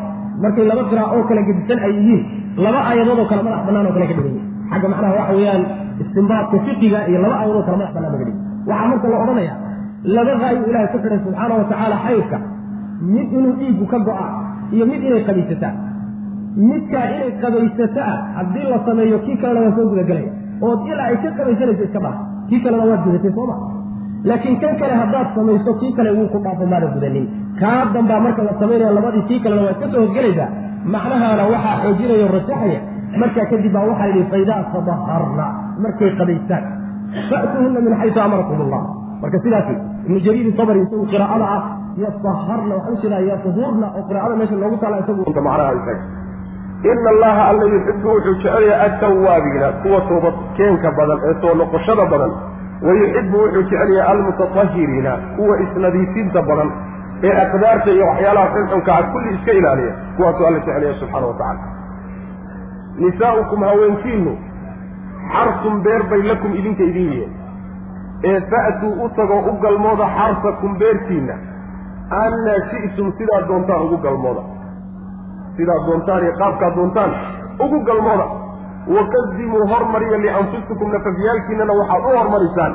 Markay 0.43 0.65
laba 0.71 0.83
qiraa'o 0.91 1.13
oo 1.19 1.25
kala 1.29 1.43
gedisan 1.49 1.79
ay 1.87 1.93
yihiin 1.99 2.23
laba 2.65 2.79
aayadood 2.91 3.19
oo 3.23 3.27
kale 3.31 3.43
madax 3.47 3.61
bannaan 3.69 3.87
oo 3.89 3.95
kale 3.97 4.07
ka 4.11 4.15
dhigan 4.19 4.35
xagga 4.71 4.87
macnaha 4.93 5.13
waxa 5.19 5.33
weeyaan 5.39 5.63
istimbaadka 6.03 6.57
fiqiga 6.67 6.99
iyo 7.11 7.19
laba 7.25 7.35
aayadood 7.41 7.65
kale 7.69 7.77
madax 7.81 7.93
bannaan 7.97 8.13
laga 8.15 8.25
dhigay 8.29 8.37
waxaa 8.71 8.89
marka 8.93 9.07
la 9.13 9.17
odhanaya 9.25 9.55
laba 10.17 10.33
qaayo 10.43 10.59
ilaahay 10.71 10.89
ku 10.93 10.99
xidhay 11.03 11.19
subxaana 11.27 11.53
wa 11.61 11.65
tacaala 11.71 11.97
xayrka. 12.07 12.39
Mid 13.15 13.29
inuu 13.39 13.55
dhiiggu 13.61 13.85
ka 13.93 13.99
go'a 14.09 14.27
iyo 14.75 14.85
mid 14.91 15.01
inay 15.09 15.23
qabaysataa 15.29 15.73
midkaa 16.57 17.07
inay 17.15 17.31
qabaysataa 17.43 18.13
haddii 18.37 18.67
la 18.73 18.79
sameeyo 18.89 19.19
kii 19.27 19.37
kalena 19.43 19.61
waa 19.67 19.77
soo 19.79 19.87
gudagelaya 19.93 20.31
ood 20.69 20.81
ilaa 20.93 21.09
ay 21.13 21.17
ka 21.25 21.31
qabaysanayso 21.39 21.85
iska 21.89 22.01
dhaaf 22.05 22.17
kii 22.51 22.61
kalena 22.67 22.85
waad 22.91 23.03
gudatay 23.07 23.33
sooma 23.39 23.57
laakiin 24.31 24.57
kan 24.63 24.75
kale 24.83 24.95
haddaad 25.03 25.29
samayso 25.39 25.75
kii 25.81 25.93
kale 25.99 26.11
wuu 26.19 26.29
ku 26.35 26.39
dhaafo 26.45 26.67
maada 26.73 26.87
gudanin. 26.95 27.27
Kaa 27.61 27.83
dambaa 27.95 28.21
marka 28.27 28.43
la 28.49 28.53
samaynaya 28.61 28.93
labadii 28.99 29.25
kii 29.29 29.41
kalena 29.45 29.63
waad 29.67 29.79
ka 29.83 29.87
soo 29.93 30.01
hosgelaysaa 30.07 30.49
macnahaana 30.95 31.45
waxaa 31.53 31.77
xoojinayo 31.83 32.27
rajaxaya 32.37 32.81
markaa 33.23 33.47
kadib 33.53 33.73
baa 33.77 33.85
waxaa 33.91 34.09
yidhi 34.13 34.25
faidaa 34.33 34.63
tadaharna 34.73 35.47
markay 35.85 36.11
qabaystaan. 36.21 36.65
Fa'tuuhunna 37.31 37.81
min 37.87 37.95
xaysu 38.01 38.19
amarakum 38.27 38.61
allah 38.67 38.83
marka 39.23 39.39
sidaasi 39.45 39.75
ibnu 40.07 40.19
jariir 40.27 40.49
sabri 40.59 40.81
isagu 40.87 41.05
qiraa'ada 41.13 41.47
ah 41.57 41.63
yataharna 42.05 42.73
waxaa 42.79 42.95
u 42.97 43.01
jeedaa 43.03 43.23
yatuhurna 43.31 43.87
oo 43.99 44.03
qiraa'ada 44.09 44.35
meesha 44.41 44.57
loogu 44.63 44.77
taala 44.83 44.97
isagu 45.05 45.23
macnaha 45.49 45.95
ina 46.83 47.11
allaha 47.11 47.49
alla 47.51 47.65
yuxibu 47.75 48.09
wuxuu 48.09 48.35
jecelyahay 48.35 48.81
attawaabiina 48.87 49.69
kuwa 49.83 50.01
toobadkeenka 50.09 50.91
badan 50.99 51.19
ee 51.29 51.35
soo 51.41 51.55
noqoshada 51.55 52.05
badan. 52.13 52.33
Wayuxibu 52.83 53.39
wuxuu 53.39 53.63
jecelyahay 53.63 54.11
almutatahiriina 54.13 55.13
kuwa 55.37 55.61
isnadiifinta 55.61 56.43
badan 56.43 56.71
ee 57.23 57.33
aqdaarta 57.45 57.91
iyo 57.91 58.07
waxyaalaha 58.07 58.49
xunxunka 58.55 58.91
ah 58.99 59.03
kulli 59.13 59.35
iska 59.35 59.53
ilaaliya 59.53 59.93
kuwaasuu 60.17 60.47
alla 60.47 60.59
jecelyahay 60.59 60.99
subxaana 61.01 61.27
wa 61.27 61.35
tacala 61.35 61.61
nisaa'ukum 63.05 63.63
haweenkiinu 63.69 64.33
xarsun 65.33 65.83
beer 65.83 66.03
bay 66.11 66.23
lakum 66.23 66.55
idinka 66.61 66.83
idin 66.83 67.09
yihiin. 67.13 67.33
Ee 68.25 68.41
fa'tuu 68.51 68.93
u 69.05 69.09
tagoo 69.17 69.41
u 69.51 69.53
galmooda 69.65 70.07
xarsakum 70.19 70.79
beertiinna 70.79 71.35
annaa 72.25 72.61
shi'tum 72.71 73.13
sidaad 73.19 73.49
doontaan 73.49 73.83
ugu 73.87 73.97
galmooda 74.07 74.43
sidaad 75.57 75.83
doontaan 75.89 76.23
iyo 76.27 76.33
qaabkaad 76.41 76.75
doontaan 76.79 77.11
ugu 77.65 77.79
galmooda 77.89 78.27
wakadimuu 78.97 79.65
hormariya 79.73 80.19
lianfusikum 80.25 80.89
nafafyaalkiinana 80.97 81.73
waxaad 81.81 82.05
u 82.11 82.17
hormarisaan 82.19 82.73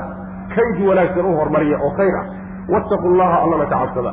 kayd 0.55 0.77
wanaagsan 0.89 1.25
u 1.25 1.35
hormariya 1.41 1.77
oo 1.87 1.91
khayr 1.99 2.15
ah. 2.21 2.25
Wattaqu 2.73 3.09
llaha 3.19 3.37
allana 3.43 3.65
ka 3.71 3.75
cabsada. 3.81 4.11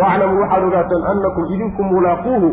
Waaclamuu 0.00 0.40
waxaad 0.42 0.64
ogaataan 0.68 1.02
annakum 1.12 1.44
idinku 1.54 1.82
mulaaquuhu 1.92 2.48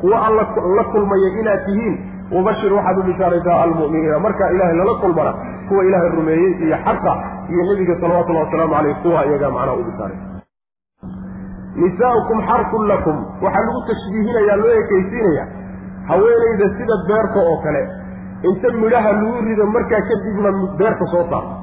kuwa 0.00 0.16
alla 0.26 0.42
la 0.76 0.84
kulmaya 0.92 1.28
inaad 1.40 1.60
tihiin. 1.66 1.94
Wabashir 2.34 2.72
waxaad 2.78 2.98
u 2.98 3.02
bishaaraysaa 3.08 3.60
almu'miniina 3.64 4.18
markaa 4.26 4.50
ilaahay 4.54 4.76
lala 4.80 4.94
kulmana 5.02 5.32
kuwa 5.68 5.84
ilaahay 5.88 6.10
rumeeyey 6.16 6.52
iyo 6.66 6.76
xaqa 6.86 7.12
iyo 7.52 7.62
nebiga 7.70 7.94
salawatullahi 8.00 8.44
wasalaamu 8.46 8.74
caleyh 8.74 8.96
kuwa 9.02 9.24
iyagaa 9.28 9.50
macnaha 9.56 9.76
u 9.80 9.84
bishaaray 9.88 10.37
nisaa'ukum 11.82 12.38
xarkun 12.48 12.84
lakum. 12.90 13.16
Waxaa 13.44 13.64
lagu 13.68 13.80
tashbiihinayaa 13.90 14.56
loo 14.62 14.72
ekaysiinaya. 14.82 15.44
Haweenayda 16.10 16.66
sida 16.78 16.96
beerta 17.08 17.40
oo 17.50 17.56
kale. 17.64 17.82
Inta 18.48 18.68
midhaha 18.82 19.12
lagu 19.18 19.40
rido 19.46 19.66
markaa 19.76 20.02
kadibna 20.10 20.50
beerta 20.80 21.04
soo 21.12 21.24
saarto 21.30 21.54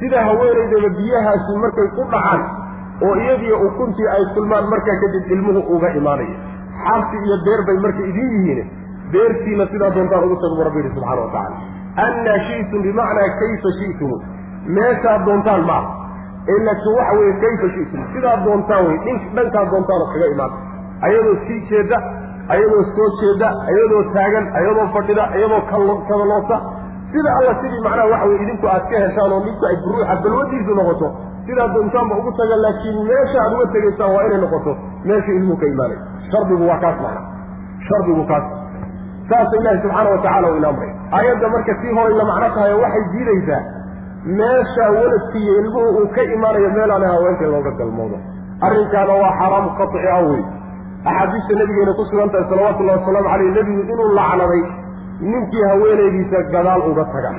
sida 0.00 0.18
haweenaydaba 0.28 0.88
biyahaasi 0.98 1.56
markay 1.62 1.88
ku 1.96 2.02
dhacaan 2.12 2.42
oo 3.06 3.14
iyadiyo 3.24 3.56
ukuntii 3.68 4.08
ay 4.16 4.24
kulmaan 4.34 4.64
markaa 4.72 4.96
kadib 5.02 5.24
ilmuhu 5.36 5.60
uga 5.76 5.88
imaanaya. 6.00 6.36
Xarsi 6.84 7.16
iyo 7.26 7.36
beer 7.46 7.60
bay 7.68 7.76
marka 7.84 8.02
idin 8.10 8.30
yihiin. 8.36 8.60
Beertiina 9.12 9.66
sidaa 9.72 9.90
doontaan 9.96 10.24
ugu 10.26 10.36
tagu 10.42 10.64
rabbi 10.68 10.78
yihi 10.82 10.92
subxana 10.94 11.20
wa 11.20 11.30
tacala 11.34 11.56
annaa 12.06 12.38
shi'tum 12.48 12.82
bimacnaa 12.86 13.28
kayfa 13.40 13.70
shi'tum 13.78 14.10
meeshaad 14.76 15.24
doontaan 15.28 15.62
maaha 15.70 15.88
ee 16.48 16.58
laakiin 16.66 16.94
waxa 16.98 17.12
weeye 17.18 17.34
kayfa 17.42 17.68
shi'tum? 17.74 18.00
Sidaad 18.14 18.44
doontaan 18.44 18.86
wey 18.88 18.98
dhin 19.04 19.18
dhankaad 19.36 19.68
doontaanoo 19.72 20.08
kaga 20.12 20.26
imaan. 20.34 20.52
Ayadoo 21.06 21.36
sii 21.46 21.60
jeeda 21.70 21.96
ayadoo 22.54 22.82
soo 22.96 23.08
jeeda 23.20 23.48
ayadoo 23.70 24.02
taagan 24.14 24.46
ayadoo 24.60 24.86
fadhida 24.94 25.24
ayadoo 25.36 25.60
kadaloosa 26.08 26.56
sida 27.12 27.30
alla 27.38 27.52
sidii 27.62 27.82
macnaha 27.86 28.08
waxa 28.12 28.26
weye 28.30 28.42
idinku 28.44 28.66
aad 28.74 28.84
ka 28.90 28.96
heshaan 29.04 29.32
oo 29.36 29.40
ninku 29.46 29.64
ay 29.70 29.76
ruuxa 29.86 30.16
balwadiisu 30.24 30.74
noqoto 30.80 31.08
sidaad 31.46 31.72
doontaanba 31.76 32.14
ugu 32.20 32.32
taga 32.40 32.56
laakiin 32.64 32.98
meesha 33.10 33.38
aad 33.44 33.52
uga 33.56 33.66
tegaysaan 33.74 34.10
waa 34.16 34.24
inay 34.28 34.40
noqoto 34.44 34.72
meesha 35.08 35.32
ilmuhu 35.38 35.56
ka 35.62 35.66
imaanay. 35.74 35.98
Shardigu 36.30 36.64
waa 36.70 36.78
kaas 36.84 36.96
macna 37.04 37.22
shardigu 37.88 38.24
kaas. 38.32 38.44
Saasa 39.30 39.54
ilaahi 39.60 39.78
subxaana 39.82 40.10
watacala 40.14 40.48
u 40.52 40.56
ina 40.60 40.68
amray. 40.72 40.90
Aayadda 41.16 41.48
marka 41.54 41.74
tii 41.82 41.92
hore 41.98 42.14
la 42.20 42.24
macno 42.30 42.48
tahay 42.54 42.74
waxay 42.84 43.04
diidaysaa 43.12 43.60
meesha 44.24 44.84
waladkiiyo 44.96 45.54
ilmuhu 45.60 45.88
uu 46.00 46.08
ka 46.14 46.22
imaanayo 46.22 46.70
meelaana 46.76 47.08
haweenka 47.08 47.46
looga 47.46 47.70
galmoodo. 47.70 48.18
Arrinkaana 48.66 49.14
waa 49.22 49.32
xaraam 49.40 49.66
qaطci 49.78 50.08
ah 50.16 50.20
wey 50.30 50.42
axaadiista 51.10 51.54
nabigeena 51.60 51.92
ku 51.98 52.04
sugan 52.10 52.30
tahay 52.32 52.46
salawatullahi 52.50 52.98
wasalaamu 53.00 53.28
caleyh 53.32 53.50
nebigu 53.56 53.82
inuu 53.92 54.08
lacnaday 54.18 54.62
ninkii 55.30 55.64
haweenaydiisa 55.70 56.42
gadaal 56.52 56.82
uga 56.90 57.04
taga. 57.14 57.30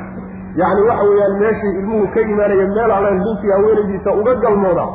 Yacni 0.61 0.81
waxa 0.89 1.03
weeyaan 1.09 1.35
meeshii 1.43 1.73
ilmuhu 1.81 2.07
ka 2.13 2.21
imaanaya 2.33 2.67
meel 2.75 2.91
allen 2.97 3.17
ninkii 3.25 3.51
haweenaydiisa 3.55 4.09
uga 4.21 4.33
galmooda 4.43 4.85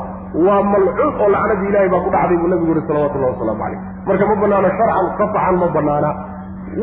waa 0.47 0.63
malcuun 0.73 1.13
oo 1.23 1.29
lacnadii 1.35 1.69
ilahay 1.71 1.89
baa 1.95 2.01
ku 2.07 2.11
dhacday 2.15 2.37
buu 2.41 2.49
nabigu 2.53 2.73
yihi 2.75 2.87
salawatullahi 2.89 3.33
wasalaamu 3.35 3.61
caleyh 3.63 3.81
marka 4.09 4.27
ma 4.31 4.37
banaana 4.43 4.69
sharcan 4.79 5.07
qaطcan 5.21 5.55
ma 5.63 5.69
banaana 5.77 6.11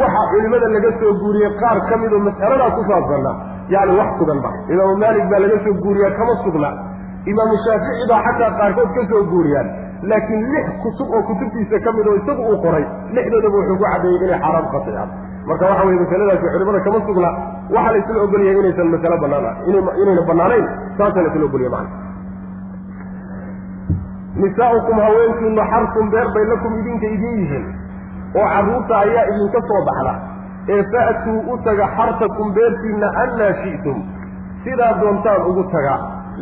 waxa 0.01 0.22
culimada 0.32 0.68
laga 0.76 0.91
soo 1.01 1.12
guuriyey 1.22 1.51
qaar 1.62 1.78
ka 1.89 1.95
midoo 2.04 2.22
mas'aladaa 2.28 2.72
ku 2.78 2.82
saabsanna 2.89 3.32
yani 3.74 3.91
wax 3.99 4.09
sugan 4.19 4.39
imaamu 4.74 4.95
maalik 5.03 5.26
baa 5.32 5.39
laga 5.43 5.57
soo 5.65 5.74
guuriyaa 5.84 6.11
kama 6.19 6.34
sugna. 6.43 6.69
Imaamu 7.32 7.55
shaafici 7.65 8.03
baa 8.11 8.21
xataa 8.28 8.51
qaarkood 8.59 8.89
ka 8.97 9.01
soo 9.11 9.24
guuriyaan. 9.32 9.67
Laakiin 10.09 10.41
lix 10.53 10.65
kutub 10.84 11.07
oo 11.15 11.21
kutubtiisa 11.30 11.80
ka 11.86 11.91
mid 11.97 12.07
oo 12.11 12.15
isagu 12.21 12.41
uu 12.51 12.57
qoray 12.65 12.86
lixdoodaba 13.15 13.55
wuxuu 13.59 13.78
ku 13.80 13.84
caddeeyey 13.91 14.19
inay 14.26 14.39
xaaraam 14.43 14.65
qaطican 14.74 15.09
marka 15.47 15.63
waxa 15.69 15.84
weye 15.88 15.99
masaladaasi 16.03 16.47
culimada 16.53 16.80
kama 16.88 16.99
sugna. 17.07 17.30
Waxaa 17.76 17.91
la 17.93 17.97
isla 18.01 18.21
ogolyahay 18.26 18.59
inaysan 18.61 18.88
masalo 18.95 19.17
banaan 19.24 19.55
inayna 19.69 20.21
banaanayn 20.30 20.65
saasaa 20.97 21.24
la 21.26 21.30
isla 21.32 21.45
ogolyahay 21.49 21.88
nisaa'ukum 24.43 24.97
haweenkiinu 25.05 25.63
xarsun 25.71 26.05
beer 26.13 26.28
bay 26.36 26.45
lakum 26.51 26.71
idinka 26.82 27.07
idin 27.15 27.34
yihiin. 27.41 27.65
Oo 28.38 28.45
carruurta 28.53 28.93
ayaa 29.05 29.26
idinka 29.32 29.59
soo 29.69 29.82
baxda 29.89 30.13
ee 30.76 30.82
fa'tuu 30.93 31.39
u 31.53 31.57
taga 31.68 31.86
xarsakum 31.97 32.53
beertiinna 32.57 33.07
annaa 33.24 33.53
shi'tum. 33.64 33.97
Sidaa 34.64 34.91
doontaan 35.01 35.41
ugu 35.49 35.64
taga 35.76 35.95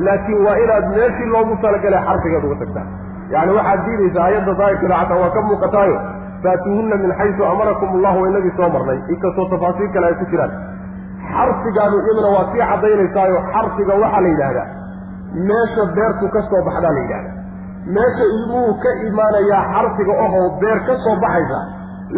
laakiin 0.05 0.43
waa 0.45 0.55
inaad 0.63 0.85
meeshii 0.95 1.29
loogu 1.35 1.55
talagalay 1.63 2.01
xarsigeed 2.07 2.43
uga 2.49 2.57
tagtaan 2.63 2.87
yacni 3.33 3.53
waxaad 3.59 3.79
diidaysaa 3.87 4.25
ayadda 4.29 4.53
daahirkeeda 4.59 4.97
xataa 5.01 5.19
waa 5.23 5.31
ka 5.35 5.41
muuqataayo 5.47 5.97
faatuuhunna 6.43 6.95
min 7.03 7.11
xaysu 7.19 7.41
amarakum 7.53 7.89
allahu 7.97 8.21
waynagii 8.23 8.53
soo 8.59 8.69
marnay. 8.75 8.99
Inkastoo 9.13 9.45
tafaasiil 9.53 9.89
kale 9.95 10.05
ay 10.11 10.15
ku 10.21 10.25
jiraan. 10.31 10.51
Xarsigaanu 11.33 11.97
iyaduna 12.05 12.29
waa 12.35 12.45
sii 12.51 12.63
cadaynaysaayo 12.71 13.37
xarsiga 13.53 13.93
waxaa 14.03 14.21
la 14.25 14.29
yidhaahdaa 14.33 14.67
meesha 15.49 15.83
beertu 15.97 16.25
ka 16.35 16.41
soo 16.49 16.61
baxdaa 16.67 16.93
la 16.97 17.01
yidhahdaa 17.05 17.35
meesha 17.97 18.25
ilmuhu 18.37 18.71
ka 18.83 18.91
imaanayaa 19.09 19.63
xarsiga 19.73 20.13
ohoo 20.25 20.47
beer 20.61 20.79
ka 20.87 20.95
soo 21.05 21.15
baxaysa 21.23 21.59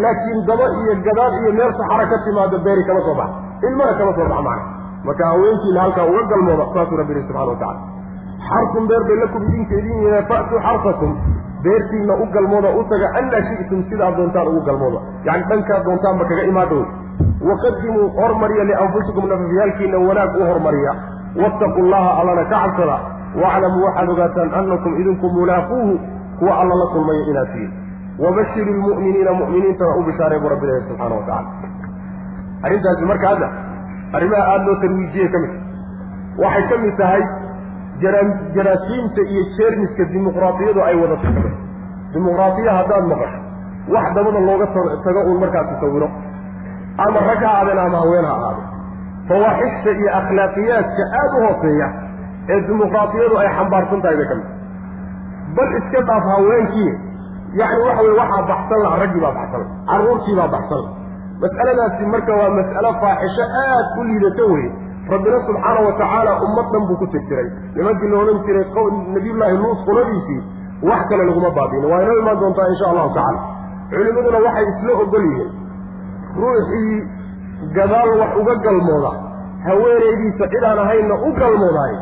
laakiin 0.04 0.40
daba 0.50 0.66
iyo 0.82 0.94
gadaal 1.08 1.34
iyo 1.42 1.52
meel 1.58 1.72
saxara 1.80 2.06
ka 2.12 2.18
timaado 2.26 2.58
beeri 2.66 2.84
kama 2.90 3.02
soo 3.08 3.16
baxa 3.20 3.68
ilmana 3.68 3.94
kama 4.00 4.12
soo 4.18 4.28
baxa 4.32 4.42
macna 4.48 4.56
marka 5.08 5.24
haweenkiina 5.32 5.80
halkaa 5.86 6.06
uga 6.12 6.24
galmooda 6.32 6.66
saasuu 6.74 6.98
rabbi 7.02 7.14
yihi 7.18 7.28
subxana 7.28 7.50
watacala 7.52 7.80
xarsun 8.50 8.84
beer 8.90 9.04
bay 9.10 9.18
lakum 9.24 9.42
idinka 9.50 9.76
idin 9.82 9.98
yihiin 10.04 10.26
fa'tuu 10.32 10.60
xarsakum 10.68 11.12
beertiina 11.66 12.14
u 12.24 12.26
galmooda 12.36 12.70
u 12.80 12.84
taga 12.92 13.08
annaa 13.20 13.42
shi'tum 13.50 13.80
sidaa 13.90 14.12
doontaan 14.18 14.48
ugu 14.52 14.62
galmooda. 14.70 15.00
Yacni 15.28 15.46
dhankaa 15.52 15.80
doontaanba 15.86 16.24
kaga 16.32 16.44
imaadhow 16.52 16.82
waqadimuu 17.50 18.08
hormariya 18.18 18.64
lianfusikum 18.70 19.30
nafafyaalkiina 19.32 19.98
wanaag 20.08 20.36
u 20.40 20.48
hormariya. 20.52 20.94
Wattaqu 21.42 21.82
llaha 21.92 22.10
allana 22.22 22.44
ka 22.52 22.58
cabsada. 22.64 22.98
Waaclamuu 23.42 23.84
waxaad 23.88 24.10
ogaataan 24.14 24.50
annakum 24.60 24.92
idinku 25.02 25.28
mulaaquuhu 25.38 25.94
kuwa 26.40 26.54
alla 26.62 26.76
la 26.82 26.88
kulmaya 26.94 27.24
inaad 27.32 27.50
tihiin 27.54 27.72
wabashir 28.20 28.66
lmu'miniina 28.78 29.32
mu'miniintana 29.42 29.96
u 30.00 30.04
bishaaray 30.10 30.40
buu 30.44 30.50
rabbi 30.54 30.66
ilahi 30.70 30.84
subxaana 30.90 31.16
wa 31.16 31.24
tacala 31.30 31.50
arrintaasi 32.68 33.06
marka 33.12 33.28
hadda 33.32 33.48
arrimaha 34.18 34.44
aada 34.54 34.66
loo 34.70 34.76
tarwiijiyey 34.84 35.30
ka 35.36 35.40
mid 35.44 35.54
waxay 36.44 36.66
ka 36.72 36.78
mid 36.84 36.96
tahay 37.02 37.24
jaraasiimta 38.56 39.22
iyo 39.32 39.44
jeermiska 39.58 40.04
dimuqraatiyadu 40.14 40.82
ay 40.90 40.96
wadato 41.04 41.24
ka 41.24 41.40
mid 41.48 41.56
dimuqraatiya 42.14 42.72
haddaad 42.80 43.06
maqasho 43.14 43.40
wax 43.96 44.06
dabada 44.18 44.40
looga 44.50 44.68
tago 45.06 45.20
uun 45.30 45.40
markaas 45.44 45.68
tasawiro 45.74 46.10
ama 47.06 47.20
rag 47.30 47.42
ha 47.48 47.52
aadeen 47.60 47.80
ama 47.86 47.98
haween 48.04 48.26
ha 48.30 48.34
ahaadeen 48.40 48.68
fawaaxishta 49.30 49.92
iyo 50.00 50.10
akhlaaqiyaadka 50.20 51.04
aada 51.22 51.36
u 51.40 51.44
hooseeya 51.48 51.88
ee 52.54 52.60
dimuqraatiyadu 52.70 53.36
ay 53.44 53.50
xambaarsan 53.58 54.02
tahay 54.06 54.18
bay 54.22 54.28
ka 54.32 54.36
mid 54.42 54.48
bal 55.58 55.72
iska 55.80 56.02
dhaaf 56.10 56.24
haweenkii 56.36 56.92
yacni 57.60 57.82
waxa 57.88 58.02
weye 58.06 58.16
waxaa 58.22 58.44
baxsan 58.52 58.80
la 58.86 58.90
raggii 59.04 59.22
baa 59.26 59.34
baxsan 59.40 59.64
carruurtii 59.90 60.36
baa 60.40 60.48
baxsan 60.56 60.84
mas'aladaasi 61.44 62.04
marka 62.14 62.32
waa 62.42 62.50
mas'alo 62.60 62.92
faaxisho 63.04 63.46
aad 63.66 63.86
u 64.00 64.04
liidato 64.10 64.46
weye 64.54 64.70
rabbina 65.14 65.38
subxaana 65.48 65.80
wa 65.88 65.94
tacaala 66.02 66.32
ummad 66.46 66.68
dhan 66.74 66.84
buu 66.90 66.98
ku 67.02 67.08
tirtiray. 67.14 67.48
Nimankii 67.76 68.10
la 68.12 68.18
odhan 68.24 68.38
jiray 68.46 68.66
nabiyullaahi 69.16 69.56
luus 69.64 69.80
qoladiisii 69.88 70.42
wax 70.90 71.02
kale 71.10 71.24
laguma 71.30 71.50
baabiin 71.58 71.86
waa 71.92 72.02
inoo 72.06 72.18
imaan 72.22 72.40
doontaa 72.44 72.68
insha 72.74 72.86
allahu 72.92 73.12
tacala 73.18 73.40
culimmaduna 73.92 74.40
waxay 74.46 74.66
isla 74.72 74.94
ogol 75.04 75.26
yihiin 75.32 75.52
ruuxii 76.42 76.96
gadaal 77.78 78.10
wax 78.22 78.32
uga 78.42 78.56
galmooda 78.66 79.12
haweenaydiisa 79.68 80.48
cid 80.54 80.64
aan 80.70 80.80
ahaynna 80.86 81.16
u 81.28 81.34
galmoodaay 81.42 81.94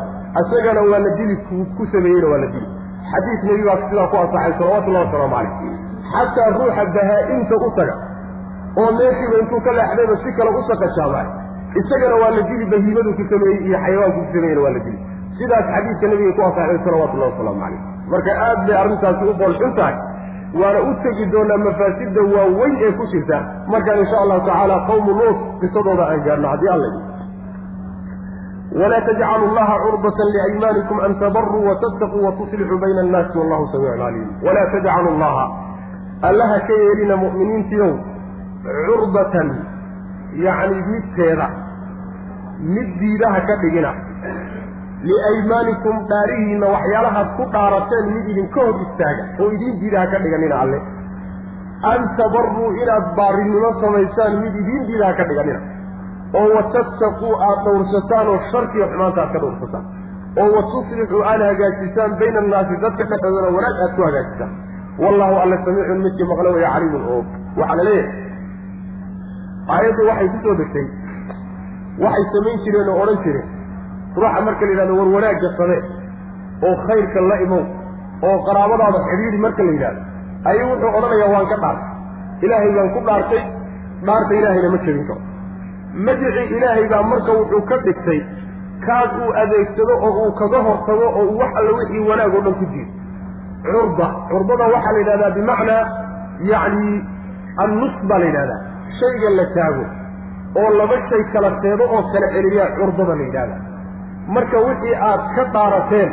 isagana 0.42 0.82
waa 0.92 1.00
la 1.06 1.12
dili 1.20 1.36
ku 1.78 1.86
sameeyeyna 1.94 2.28
waa 2.34 2.42
la 2.44 2.48
dili 2.56 2.68
xadiis 3.12 3.42
nebi 3.50 3.64
baa 3.70 3.78
sidaa 3.90 4.08
ku 4.12 4.16
ansaxay 4.24 4.54
salawatullahi 4.60 5.06
wasalaamu 5.06 5.36
calayh. 5.36 5.54
Xataa 6.14 6.50
ruuxa 6.58 6.84
bahaa-imta 6.96 7.56
u 7.68 7.70
taga 7.78 7.96
oo 8.82 8.90
meeshiiba 9.00 9.36
intuu 9.44 9.62
ka 9.66 9.72
leexdayba 9.78 10.16
si 10.24 10.30
kale 10.38 10.50
u 10.60 10.62
saqajaabay 10.70 11.28
isagana 11.82 12.16
waa 12.22 12.32
la 12.36 12.42
dili 12.50 12.66
bahiimadu 12.74 13.12
ku 13.20 13.24
sameeyey 13.32 13.60
iyo 13.68 13.78
xayawaanku 13.86 14.20
ku 14.26 14.32
sameeyeyna 14.36 14.62
waa 14.66 14.74
la 14.76 14.80
dili. 14.86 15.00
Sidaas 15.38 15.66
xadiidka 15.76 16.06
nabiga 16.12 16.32
ku 16.38 16.42
ansaxay 16.48 16.80
salawatullahi 16.86 17.32
wasalaamu 17.34 17.60
calayh. 17.64 17.82
Marka 18.14 18.32
aad 18.48 18.60
bay 18.68 18.76
arrintaasi 18.84 19.24
u 19.32 19.34
boolxun 19.42 19.74
tahay. 19.80 19.96
Waana 20.62 20.80
u 20.90 20.92
tegi 21.04 21.26
doonaa 21.34 21.60
mafaasidda 21.68 22.22
waaweyn 22.34 22.74
ee 22.86 22.92
ku 23.00 23.04
jirta. 23.14 23.38
Markaan 23.74 24.00
insha 24.04 24.18
allahu 24.24 24.42
tacaala 24.48 24.76
qawmu 24.90 25.12
nuut 25.22 25.38
qisadooda 25.62 26.04
aan 26.12 26.22
gaarno 26.28 26.48
haddii 26.54 26.72
alla 26.76 26.90
walaa 28.80 29.02
tajcalu 29.08 29.48
llaha 29.58 29.76
curbatan 29.86 30.28
liaymaanikum 30.36 31.00
an 31.08 31.16
tabaruu 31.24 31.64
watattaquu 31.70 32.24
watuslixuu 32.28 32.80
bayna 32.84 33.02
annaasi 33.06 33.38
wallahu 33.42 33.66
samiicun 33.74 34.00
caliim 34.04 34.30
walaa 34.48 34.68
tajcalu 34.76 35.12
llaha 35.24 35.46
allaha 36.30 36.60
ka 36.70 36.74
yeelina 36.84 37.18
mu'miniintiiow 37.24 37.92
curbatan 38.88 39.50
yacni 40.46 40.80
midteeda 40.94 41.48
mid 42.76 42.90
diidaha 43.02 43.40
ka 43.50 43.56
dhigina 43.64 43.92
liaymaanikum 45.10 45.96
dhaarihiinna 46.14 46.68
waxyaalahaad 46.76 47.30
ku 47.38 47.46
dhaarateen 47.58 48.10
mid 48.16 48.26
idinka 48.34 48.66
hor 48.68 48.76
istaaga 48.86 49.24
oo 49.44 49.50
idiin 49.58 49.76
diidaha 49.84 50.08
ka 50.14 50.20
dhiganina 50.26 50.56
alle 50.64 50.80
an 51.92 52.02
tabaruu 52.20 52.70
inaad 52.82 53.08
baarinimo 53.20 53.72
samaysaan 53.84 54.40
mid 54.44 54.56
idiin 54.64 54.84
diidaha 54.90 55.14
ka 55.20 55.26
dhiganina 55.32 55.60
oo 56.40 56.48
watattaquu 56.58 57.30
aad 57.48 57.60
dhowrsataan 57.68 58.28
oo 58.34 58.40
sharkiyo 58.52 58.86
xumaanta 58.94 59.20
aad 59.24 59.32
ka 59.36 59.40
dhowrsataan. 59.44 59.86
oo 60.42 60.48
watuslixuu 60.56 61.22
aad 61.32 61.42
hagaajisaan 61.50 62.12
bayna 62.20 62.40
annaasi 62.44 62.76
dadka 62.84 63.04
dhexdoodana 63.12 63.50
wanaag 63.58 63.78
aad 63.86 63.94
ku 63.98 64.02
hagaajisaan. 64.08 64.52
Wallahu 65.04 65.36
alle 65.44 65.58
samiicun 65.66 66.00
midkii 66.06 66.28
maqlo 66.32 66.50
waya 66.56 66.70
caliimun 66.76 67.04
oo 67.14 67.20
waxaa 67.60 67.78
la 67.80 67.84
leeyahay. 67.90 68.20
Aayaddu 69.76 70.02
waxay 70.10 70.28
ku 70.34 70.38
soo 70.46 70.56
degtay. 70.62 70.86
Waxay 72.04 72.26
samayn 72.36 72.58
jireen 72.66 72.90
oo 72.94 72.98
odhan 73.04 73.20
jireen. 73.26 73.48
Ruuxa 74.22 74.42
marka 74.48 74.64
la 74.66 74.72
yidhahdo 74.74 74.94
war 75.00 75.10
wanaagga 75.16 75.50
samee 75.60 75.82
oo 76.68 76.76
khayrka 76.88 77.20
la 77.32 77.36
imow 77.46 77.64
oo 78.30 78.38
qaraabadaada 78.48 79.00
xidhiidhi 79.10 79.40
marka 79.46 79.64
la 79.68 79.72
yidhahdo. 79.76 80.02
Ayuu 80.50 80.68
wuxuu 80.72 80.92
odhanayaa 80.98 81.30
waan 81.36 81.48
ka 81.52 81.58
dhaartay. 81.64 81.90
Ilaahay 82.46 82.72
baan 82.78 82.90
ku 82.96 83.00
dhaartay. 83.10 83.42
Dhaarta 84.08 84.34
ilaahayna 84.40 84.70
ma 84.76 84.80
jebin 84.86 85.06
karo 85.10 85.22
magicii 86.08 86.48
ilaahay 86.58 86.88
baa 86.94 87.04
marka 87.12 87.32
wuxuu 87.40 87.62
ka 87.70 87.78
dhigtay 87.86 88.20
kaas 88.86 89.12
uu 89.24 89.32
adeegsado 89.44 89.94
oo 90.08 90.12
uu 90.26 90.32
kaga 90.42 90.60
hortago 90.68 91.08
oo 91.20 91.24
uu 91.30 91.38
wax 91.42 91.52
alla 91.60 91.72
wixii 91.80 92.04
wanaag 92.10 92.34
oo 92.38 92.42
dhan 92.46 92.56
ku 92.62 92.66
jiiro 92.74 92.92
curba. 93.66 94.08
Curbada 94.30 94.66
waxaa 94.74 94.92
la 94.96 95.00
yidhahdaa 95.00 95.32
bimacnaa 95.38 95.84
yacni 96.52 96.94
annus 97.64 97.96
baa 98.10 98.20
la 98.20 98.26
yidhahdaa. 98.30 98.60
Shayga 99.00 99.30
la 99.40 99.46
taago 99.58 99.84
oo 100.62 100.70
laba 100.80 100.96
shay 101.10 101.24
kala 101.34 101.52
teedo 101.66 101.84
oo 101.96 102.02
kala 102.14 102.28
celiyaa 102.36 102.70
curbada 102.80 103.16
la 103.20 103.24
yidhahdaa. 103.28 103.60
Marka 104.36 104.58
wixii 104.68 104.96
aad 105.10 105.22
ka 105.36 105.44
dhaarateen 105.54 106.12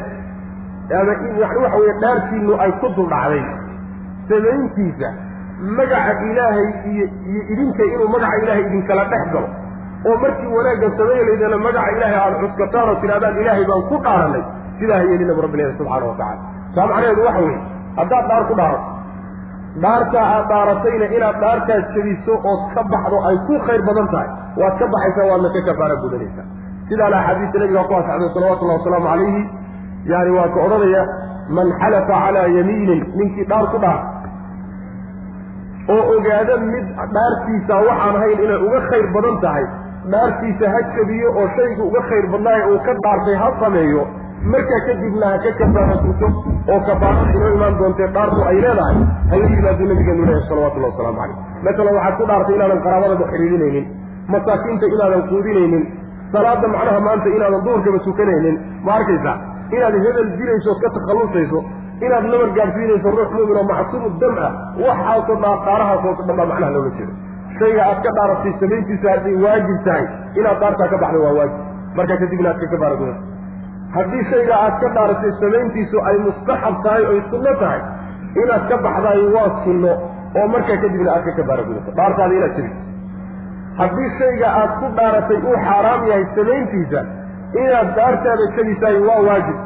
ama 1.00 1.12
yani 1.12 1.40
waxa 1.42 1.78
weeye 1.78 1.94
dhaartiinnu 2.02 2.52
ay 2.64 2.72
ku 2.82 2.88
duldhacday 2.96 3.42
samayntiisa 4.28 5.08
magaca 5.78 6.12
ilaahay 6.30 6.68
iyo 6.92 7.06
iyo 7.30 7.42
idinka 7.52 7.82
inuu 7.94 8.08
magaca 8.14 8.36
ilaahay 8.42 8.64
idinkala 8.68 9.04
dhex 9.12 9.24
galo 9.32 9.48
oo 10.08 10.16
markii 10.24 10.50
wanaagga 10.58 10.88
samaynaydana 11.00 11.58
magaca 11.66 11.90
ilaahay 11.96 12.20
aada 12.24 12.36
cuskataan 12.44 12.88
oo 12.92 12.96
tidhahdaan 13.02 13.40
ilaahay 13.42 13.64
baan 13.70 13.82
ku 13.90 13.96
dhaaranay 14.06 14.42
sidaa 14.80 14.98
hayeelinabu 15.02 15.40
rabbi 15.46 15.58
ilahi 15.62 15.76
subxaana 15.80 16.06
wa 16.10 16.16
tacala 16.20 16.42
saa 16.76 16.86
macnaheedu 16.92 17.22
waxa 17.28 17.40
weeye 17.46 17.60
haddaad 18.00 18.24
dhaar 18.32 18.44
ku 18.50 18.54
dhaarato 18.60 18.86
dhaartaa 19.84 20.26
aad 20.34 20.46
dhaaratayna 20.52 21.06
inaad 21.16 21.36
dhaartaas 21.44 21.86
jabiso 21.96 22.34
ood 22.52 22.62
ka 22.76 22.82
baxdo 22.92 23.18
ay 23.30 23.36
ku 23.48 23.54
khayr 23.66 23.82
badan 23.88 24.08
tahay 24.14 24.28
waad 24.62 24.74
ka 24.82 24.86
baxaysaa 24.94 25.26
waadna 25.32 25.48
ka 25.56 25.60
kafaara 25.70 25.96
gudanaysaa 26.04 26.46
sidaana 26.90 27.16
axaadiista 27.22 27.58
nabiga 27.64 27.82
ku 27.90 27.94
asaxday 28.00 28.30
salawatullahi 28.36 28.78
wasalaamu 28.80 29.08
calayhi 29.12 29.42
yani 30.12 30.30
waa 30.38 30.48
ka 30.54 30.60
odhanaya 30.66 31.02
man 31.58 31.68
xalafa 31.82 32.14
calaa 32.24 32.46
yamiinin 32.58 33.02
ninkii 33.20 33.46
dhaar 33.52 33.66
ku 33.74 33.78
dhaar 33.86 34.00
oo 35.94 36.02
ogaada 36.16 36.54
mid 36.72 36.86
dhaartiisa 37.16 37.74
waxaan 37.88 38.16
ahayn 38.20 38.40
inay 38.46 38.58
uga 38.68 38.80
khayr 38.90 39.06
badan 39.16 39.36
tahay 39.44 39.64
dhaartiisa 40.12 40.66
ha 40.74 40.80
jabiyo 40.96 41.28
oo 41.40 41.46
shaygu 41.56 41.82
uga 41.90 42.00
khayr 42.10 42.26
badnaayo 42.34 42.64
uu 42.74 42.80
ka 42.86 42.94
dhaartay 43.04 43.36
ha 43.42 43.48
sameeyo 43.62 44.02
markaa 44.52 44.80
kadibna 44.88 45.26
ha 45.32 45.38
ka 45.44 45.52
kafaara 45.60 45.96
guto 46.06 46.26
oo 46.72 46.80
kafaarada 46.88 47.32
inoo 47.36 47.50
imaan 47.56 47.78
doontee 47.80 48.08
dhaartu 48.16 48.40
ay 48.50 48.56
leedahay 48.64 48.96
hala 49.32 49.44
yimaado 49.54 49.84
nabigeenu 49.92 50.22
leeyahay 50.28 50.48
salawatullahi 50.50 50.92
wasalaamu 50.92 51.18
calayh. 51.22 51.36
Masalan 51.66 51.94
waxaad 51.98 52.16
ku 52.20 52.26
dhaartay 52.30 52.54
inaadan 52.58 52.80
qaraabadada 52.86 53.24
xidhiidinaynin 53.32 53.86
masaakiinta 54.34 54.86
inaadan 54.94 55.22
quudinaynin 55.32 55.84
salaada 56.36 56.68
macnaha 56.76 57.00
maanta 57.08 57.28
inaadan 57.36 57.64
duhurkaba 57.66 57.98
tukanaynin. 58.06 58.56
Ma 58.86 58.92
arkaysaa? 58.98 59.36
Inaad 59.76 59.94
hebel 60.06 60.28
dilayso 60.40 60.68
ood 60.74 60.80
ka 60.84 60.88
takhallusayso 60.96 61.58
inaad 62.06 62.24
nabar 62.32 62.50
gaadhsiinayso 62.58 63.08
ruux 63.16 63.30
mumin 63.38 63.56
oo 63.60 63.66
macsuumu 63.72 64.08
dam 64.22 64.36
ah 64.46 64.52
waxaasoo 64.86 65.36
dhaaqaarahaasoo 65.44 66.12
dhan 66.28 66.36
baa 66.40 66.46
macnaha 66.52 66.70
loola 66.76 66.92
jeedo 66.98 67.12
shayga 67.58 67.82
aad 67.90 68.00
ka 68.06 68.10
dhaaratay 68.18 68.52
samayntiisu 68.62 69.06
hadday 69.12 69.34
waajib 69.44 69.78
tahay 69.88 70.04
inaad 70.40 70.58
dhaartaa 70.64 70.88
ka 70.94 70.98
baxda 71.04 71.18
waa 71.26 71.34
waajib. 71.38 71.58
Markaa 71.98 72.18
kadibna 72.22 72.48
aad 72.52 72.60
ka 72.62 72.66
kafaara 72.74 72.96
gudato 73.00 73.22
haddii 73.96 74.24
shayga 74.32 74.54
aad 74.64 74.74
ka 74.82 74.88
dhaaratay 74.96 75.32
samayntiisu 75.42 76.02
ay 76.10 76.16
mustaxab 76.26 76.76
tahay 76.86 77.04
oy 77.12 77.20
sunno 77.30 77.52
tahay 77.62 77.80
inaad 78.42 78.68
ka 78.72 78.76
baxdaay 78.86 79.22
waa 79.36 79.48
sunno 79.64 79.92
oo 80.40 80.46
markaa 80.56 80.78
kadibna 80.84 81.10
aad 81.16 81.24
ka 81.28 81.32
kafaara 81.40 81.62
gudato 81.70 81.96
dhaartaada 82.00 82.34
inaad 82.40 82.54
jabiso 82.58 82.82
haddii 83.80 84.10
shayga 84.18 84.48
aad 84.60 84.72
ku 84.82 84.92
dhaaratay 85.00 85.38
uu 85.48 85.56
xaaraam 85.68 86.06
yahay 86.10 86.26
samayntiisa 86.38 87.00
inaad 87.62 87.88
dhaartaada 87.98 88.46
jabisaay 88.58 88.96
waa 89.08 89.20
waajib. 89.30 89.58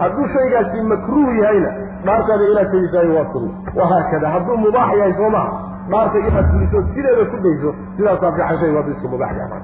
Hadduu 0.00 0.26
shaygaasi 0.34 0.82
makruuh 0.92 1.32
yahayna 1.40 1.70
dhaartaada 2.06 2.44
inaad 2.52 2.68
jabisaay 2.74 3.08
waa 3.16 3.26
sunno. 3.32 3.50
Wahaakada 3.80 4.28
hadduu 4.34 4.56
mubaax 4.64 4.94
yahay 5.00 5.14
soo 5.20 5.30
maha 5.36 5.50
dhaarta 5.92 6.18
inaad 6.28 6.46
fuliso 6.52 6.78
sideeda 6.94 7.24
ku 7.32 7.36
dayso 7.46 7.70
sidaasaa 7.96 8.32
fiican 8.38 8.74
waa 8.76 8.84
bisku 8.88 9.06
mubaax 9.14 9.34
yahay 9.42 9.62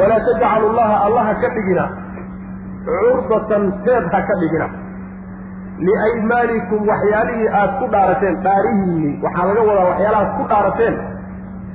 walaa 0.00 0.20
tajcalu 0.28 0.68
llaha 0.78 0.96
allaha 1.06 1.32
ka 1.42 1.48
dhigina 1.56 1.84
curdatan 2.86 3.64
teed 3.86 4.04
ha 4.14 4.20
ka 4.30 4.34
dhigina 4.42 4.66
liaymaanikum 5.88 6.80
waxyaalihii 6.92 7.48
aad 7.60 7.72
ku 7.80 7.86
dhaarateen 7.94 8.36
dhaarihiinni 8.46 9.10
waxaa 9.24 9.46
laga 9.50 9.62
wadaa 9.70 9.86
waxyaalahaad 9.90 10.30
ku 10.38 10.44
dhaarateen 10.52 10.94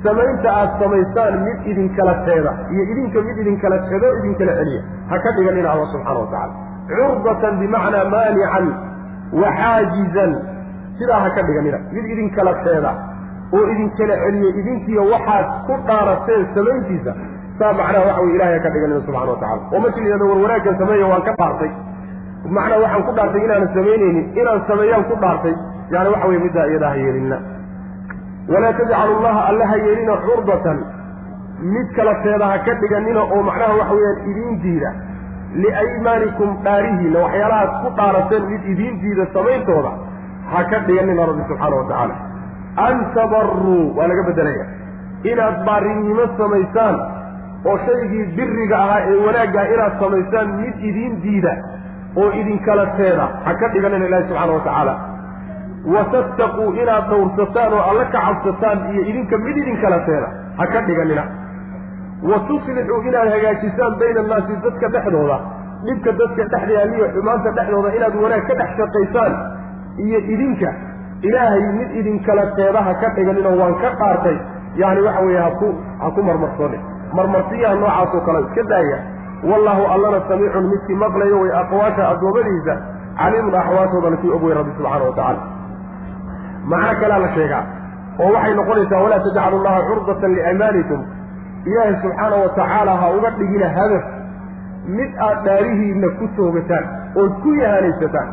samaynta 0.06 0.48
aad 0.60 0.70
samaysaan 0.82 1.34
mid 1.46 1.58
idinkala 1.72 2.14
teeda 2.28 2.52
iyo 2.74 2.82
idinka 2.92 3.24
mid 3.28 3.38
idinkala 3.44 3.78
teedo 3.90 4.08
idinkala 4.20 4.52
celiya 4.60 4.82
ha 5.10 5.16
ka 5.24 5.30
dhiganina 5.38 5.68
allah 5.74 5.88
subxana 5.94 6.18
wa 6.24 6.28
tacala 6.34 6.54
curdatan 6.92 7.58
bimacnaa 7.62 8.04
maanican 8.14 8.66
waxaajizan 9.42 10.30
sidaa 10.98 11.20
ha 11.24 11.30
ka 11.36 11.42
dhiganina 11.48 11.78
mid 11.96 12.04
idinkala 12.14 12.52
teeda 12.66 12.92
oo 13.56 13.64
idinkala 13.74 14.14
celiya 14.24 14.50
idinkiiyo 14.62 15.02
waxaad 15.14 15.46
ku 15.66 15.74
dhaarateen 15.90 16.42
samayntiisa 16.56 17.12
saa 17.60 17.72
macnaha 17.80 18.04
waxa 18.08 18.22
wey 18.24 18.34
ilahay 18.36 18.54
ha 18.58 18.60
ka 18.66 18.70
dhiganina 18.74 19.00
subxana 19.06 19.30
wa 19.34 19.38
tacala 19.42 19.62
oo 19.74 19.80
markii 19.84 20.02
la 20.04 20.08
yidhahdo 20.14 20.26
war 20.32 20.40
wanaaggan 20.44 20.76
sameeya 20.82 21.06
waan 21.12 21.22
ka 21.28 21.32
dhaartay. 21.40 21.70
Macnaa 22.56 22.78
waxaan 22.84 23.02
ku 23.08 23.12
dhaartay 23.18 23.42
inaanan 23.46 23.70
samaynaynin 23.78 24.26
inaan 24.40 24.60
sameeyaan 24.70 25.04
ku 25.10 25.14
dhaartay. 25.24 25.54
Yani 25.94 26.08
waxa 26.14 26.26
wey 26.30 26.38
middaa 26.44 26.66
iyadaa 26.72 26.90
ha 26.94 26.98
yeelinna. 27.04 27.38
Walaa 28.52 28.72
tajcalu 28.80 29.14
llaha 29.24 29.40
alla 29.50 29.64
ha 29.70 29.76
yeelina 29.86 30.14
curdatan. 30.26 30.78
Mid 31.74 31.88
kala 31.96 32.14
teeda 32.24 32.46
ha 32.52 32.58
ka 32.66 32.74
dhiganina 32.82 33.22
oo 33.34 33.40
macnaha 33.48 33.74
waxa 33.80 33.94
weeyaan 33.98 34.18
idiin 34.30 34.54
diida 34.64 34.90
liaymaanikum 35.62 36.50
dhaarihiinna 36.66 37.18
waxyaalahaad 37.24 37.70
ku 37.82 37.88
dhaarateen 37.98 38.42
mid 38.52 38.62
idiin 38.72 38.94
diida 39.02 39.24
samayntooda 39.36 39.92
ha 40.52 40.60
ka 40.70 40.78
dhiganina 40.88 41.26
rabbi 41.30 41.42
subxaana 41.50 41.76
wa 41.80 41.84
tacaala. 41.90 42.14
An 42.86 42.96
tabaruu 43.16 43.78
waa 43.98 44.08
laga 44.10 44.22
beddelaya. 44.28 44.64
Inaad 45.30 45.56
baarinimo 45.68 46.24
samaysaan 46.40 46.96
oo 47.70 47.76
shaygii 47.86 48.24
biriga 48.36 48.76
ahaa 48.84 49.00
ee 49.12 49.16
wanaaggaa 49.26 49.66
inaad 49.74 49.94
samaysaan 50.02 50.48
mid 50.62 50.76
idiin 50.90 51.14
diida 51.24 51.52
oo 52.22 52.28
idinkala 52.40 52.84
teeda 53.00 53.26
ha 53.46 53.54
ka 53.60 53.66
dhiganina 53.74 54.04
ilaahi 54.10 54.28
subxaana 54.30 54.52
wa 54.58 54.62
tacaala. 54.68 54.94
Wa 55.94 56.02
tattaquu 56.14 56.64
inaad 56.82 57.04
dhowrsataan 57.12 57.72
oo 57.78 57.82
alla 57.90 58.04
ka 58.14 58.20
cabsataan 58.28 58.78
iyo 58.92 59.02
idinka 59.10 59.36
mid 59.46 59.56
idinkala 59.64 59.98
teeda 60.08 60.28
ha 60.60 60.64
ka 60.74 60.80
dhiganina. 60.88 61.24
Wa 62.30 62.38
tuslixuu 62.48 63.00
inaad 63.10 63.28
hagaajisaan 63.34 63.92
bayna 64.00 64.20
annaasi 64.24 64.54
dadka 64.66 64.86
dhexdooda 64.94 65.36
dhibka 65.86 66.12
dadka 66.20 66.44
dhex 66.52 66.64
yaaliyo 66.76 67.06
xumaanta 67.16 67.50
dhexdooda 67.58 67.90
inaad 67.98 68.14
wanaag 68.24 68.44
ka 68.50 68.54
dhex 68.60 68.70
shaqaysaan 68.80 69.32
iyo 70.06 70.18
idinka. 70.34 70.70
Ilaahay 71.28 71.64
mid 71.78 71.90
idinkala 72.00 72.42
teeda 72.56 72.80
ha 72.86 72.92
ka 73.00 73.08
dhiganino 73.16 73.50
waan 73.60 73.74
ka 73.82 73.88
dhaartay 74.00 74.36
yani 74.80 75.00
waxa 75.06 75.20
weeye 75.26 75.40
haku 75.46 75.68
ha 76.00 76.10
ku 76.16 76.20
marmarsoone 76.28 76.78
marmarsiyaha 77.16 77.74
noocaasoo 77.82 78.20
kale 78.26 78.38
iska 78.46 78.62
daaya. 78.72 78.98
Wallaahu 79.50 79.82
allana 79.94 80.20
samiicun 80.28 80.64
midkii 80.72 80.94
maqlayo 81.02 81.36
way 81.42 81.50
aqwaasha 81.62 82.02
addoommadiisa 82.12 82.74
caliimun 83.18 83.54
axwaashoodana 83.62 84.16
kii 84.22 84.30
og 84.36 84.42
wey 84.46 84.54
rabbi 84.58 84.70
subxaana 84.78 85.04
wa 85.04 85.12
tacaala 85.18 85.40
macno 86.70 86.94
kalea 87.00 87.18
la 87.24 87.28
sheegaa. 87.34 87.64
Oo 88.22 88.30
waxay 88.34 88.54
noqonaysaa 88.60 89.02
walaa 89.04 89.20
tajcalu 89.26 89.58
llaha 89.66 89.80
curdatan 89.90 90.34
liaymaanikum 90.38 91.00
ilaahay 91.70 91.94
subxaana 92.02 92.36
wa 92.44 92.48
tacaala 92.58 92.92
ha 93.00 93.06
uga 93.18 93.30
dhigina 93.38 93.68
hadaf. 93.78 94.04
Mid 94.98 95.10
aad 95.26 95.38
dhaarihiinna 95.46 96.08
ku 96.18 96.24
toogataan 96.36 96.84
ood 97.22 97.32
ku 97.42 97.50
yahanaysataan 97.62 98.28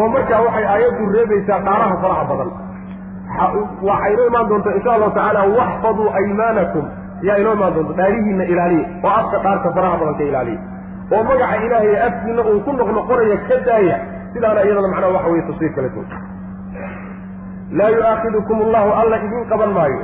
oo 0.00 0.08
markaa 0.14 0.40
waxay 0.46 0.64
aayaddu 0.74 1.04
reebaysaa 1.16 1.60
dhaaraha 1.68 1.96
faraha 2.02 2.24
badan. 2.30 2.50
Waxay 3.88 4.12
inoo 4.14 4.26
imaan 4.30 4.48
doontaa 4.50 4.74
insha 4.78 4.90
allahu 4.96 5.12
tacaala 5.16 5.40
waxfaduu 5.58 6.08
aymaanakum. 6.20 6.84
Yaa 7.28 7.36
inoo 7.42 7.54
imaan 7.58 7.74
doonta 7.76 7.92
dhaarihiinna 8.00 8.44
ilaaliya 8.52 8.86
oo 9.04 9.10
afka 9.20 9.38
dhaarta 9.44 9.68
faraha 9.76 9.96
badan 10.00 10.14
ka 10.20 10.24
ilaaliya 10.30 10.60
oo 11.14 11.22
magaca 11.30 11.56
ilaahay 11.66 11.96
afkiina 12.08 12.42
uu 12.52 12.60
ku 12.66 12.70
noqnoqonaya 12.80 13.36
ka 13.48 13.56
daaya. 13.68 13.96
Sidaana 14.32 14.60
iyadana 14.66 14.88
macnaha 14.94 15.12
waxa 15.16 15.30
weye 15.32 15.44
tafsiir 15.48 15.72
duun 15.94 16.08
laa 17.78 17.90
yu'aakidukum 17.96 18.58
allahu 18.66 18.90
alla 19.00 19.16
idiin 19.26 19.44
qaban 19.52 19.70
maayo. 19.78 20.00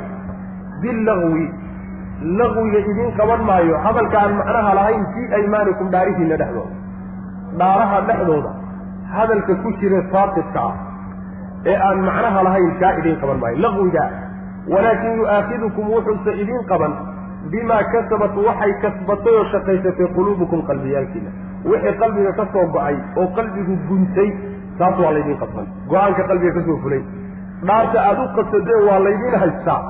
Billagwi 0.83 1.45
lagwiga 2.41 2.79
idiin 2.91 3.11
qaban 3.19 3.41
maayo. 3.51 3.75
Hadalka 3.85 4.17
aan 4.23 4.33
macnaha 4.41 4.71
lahayn 4.79 5.05
fii 5.15 5.27
aymaanikum 5.41 5.91
dhaarihiinna 5.95 6.37
dhexdooda. 6.43 6.75
Dhaaraha 7.61 7.99
dhexdooda 8.09 8.51
hadalka 9.17 9.55
ku 9.63 9.69
jira 9.81 10.01
saaqidka 10.13 10.61
ah 10.69 10.75
ee 11.73 11.77
aan 11.89 11.99
macnaha 12.09 12.43
lahayn 12.49 12.73
kaa 12.81 12.93
idiin 13.01 13.17
qaban 13.23 13.39
maayo. 13.43 13.57
Lagwiga 13.65 14.05
walaakin 14.73 15.13
yu'aakidukum 15.21 15.85
wuxuuse 15.95 16.33
idiin 16.43 16.65
qaban 16.73 16.93
bimaa 17.53 17.83
kasabat 17.95 18.35
waxay 18.47 18.73
kasbatay 18.85 19.35
oo 19.41 19.45
shaqaysatay 19.53 20.09
quluubukum 20.17 20.61
qalbiyaalkiina. 20.71 21.31
Wixii 21.71 21.95
qalbiga 22.03 22.33
ka 22.39 22.45
soo 22.53 22.67
go'ay 22.77 22.97
oo 23.21 23.27
qalbigu 23.39 23.75
guntay 23.89 24.29
taas 24.79 24.99
waa 25.05 25.13
laydiin 25.17 25.39
qabsan. 25.43 25.67
Go'aanka 25.93 26.23
qalbiga 26.31 26.53
ka 26.59 26.63
soo 26.69 26.77
fulay. 26.85 27.03
Dhaarta 27.69 27.99
aada 28.09 28.23
u 28.23 28.29
qasadeen 28.39 28.83
waa 28.89 28.99
laydiin 29.07 29.37
haystaa. 29.45 29.81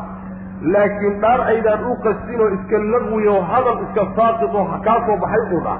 Laakiin 0.74 1.14
dhaar 1.22 1.40
aydaan 1.52 1.84
u 1.90 1.94
qastin 2.06 2.40
oo 2.44 2.48
iska 2.56 2.78
lagwiyo 2.94 3.34
hadal 3.50 3.78
iska 3.86 4.02
saaqid 4.16 4.54
oo 4.60 4.64
kaa 4.86 4.98
soo 5.06 5.16
baxay 5.24 5.42
uu 5.54 5.60
dhaa 5.66 5.78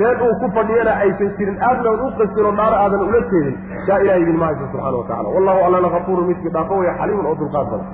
meel 0.00 0.16
uu 0.26 0.34
ku 0.40 0.46
fadhiyana 0.56 0.92
aysan 1.04 1.30
jirin. 1.38 1.56
Aadnaan 1.68 2.00
u 2.06 2.10
qastin 2.18 2.44
oo 2.48 2.54
dhaar 2.60 2.74
aadan 2.82 3.02
ula 3.08 3.20
jeedin. 3.32 3.56
Kaa 3.86 3.98
ilaha 4.04 4.18
idinma 4.24 4.46
hayso 4.48 4.64
subxana 4.72 4.96
wa 5.00 5.04
tacala 5.08 5.28
wallahu 5.36 5.60
allana 5.66 5.88
kafuuru 5.96 6.22
midkii 6.30 6.52
dhaafo 6.56 6.74
waya 6.80 6.94
xaliimun 7.00 7.26
oo 7.30 7.34
dulqaad 7.40 7.66
badan. 7.72 7.88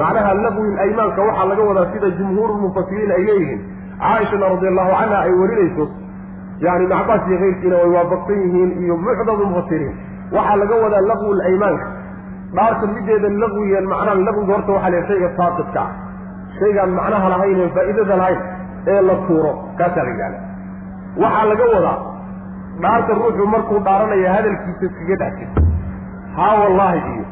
Macnaha 0.00 0.34
lagwil 0.44 0.78
aymaanka 0.84 1.20
waxaa 1.28 1.46
laga 1.50 1.62
wadaa 1.70 1.86
sida 1.92 2.10
jumhuurulmufasiriin 2.18 3.10
ay 3.16 3.22
leeyihiin. 3.28 3.60
Caaishana 4.02 4.48
radi 4.54 4.66
allahu 4.72 4.90
canha 4.98 5.18
ay 5.26 5.32
warinayso 5.40 5.84
yani 6.66 6.84
ibn 6.84 6.92
cabaas 6.98 7.22
iyo 7.28 7.38
keyrkiina 7.42 7.76
way 7.82 7.90
waafaqsan 7.96 8.38
yihiin 8.44 8.70
iyo 8.82 8.94
mucdam 9.06 9.38
mufasiriin 9.50 9.94
waxaa 10.36 10.56
laga 10.62 10.74
wadaa 10.84 11.02
lagwil 11.10 11.40
aymaanka. 11.50 11.86
Dhaarta 12.56 12.86
mideeda 12.94 13.28
lagwigan 13.42 13.86
macnaha 13.92 14.14
lagwiga 14.28 14.52
horta 14.54 14.72
waxaa 14.76 14.90
la 14.94 15.00
shayga 15.08 15.28
saaqidka. 15.38 15.80
Ah 15.86 15.90
shaygaan 16.58 16.90
macnaha 16.98 17.26
lahayn 17.34 17.58
ee 17.64 17.68
faa'iidada 17.76 18.16
lahayn 18.22 18.40
ee 18.92 19.00
la 19.08 19.14
tuuro. 19.26 19.52
Kaasaa 19.78 20.04
la 20.06 20.10
yidhahda 20.14 20.38
waxaa 21.22 21.44
laga 21.50 21.66
wadaa 21.74 21.98
dhaarta 22.82 23.18
ruuxu 23.20 23.46
markuu 23.54 23.80
dhaaranaya 23.88 24.34
hadalkiisa 24.36 24.84
iskaga 24.88 25.16
dhex 25.22 25.32
jirto. 25.38 25.60
Haa 26.36 26.54
wallaahi 26.62 27.00
iyo 27.14 27.24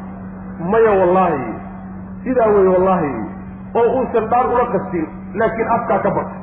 maya 0.72 0.92
wallaahi 1.00 1.38
iyo 1.44 1.58
sidaa 2.24 2.48
wey 2.54 2.66
wallaahi 2.74 3.10
iyo 3.16 3.26
oo 3.80 3.88
uusan 3.98 4.24
dhaar 4.32 4.46
ula 4.54 4.66
qastin 4.74 5.06
laakiin 5.42 5.68
afkaa 5.76 5.98
ka 6.06 6.10
barta. 6.16 6.36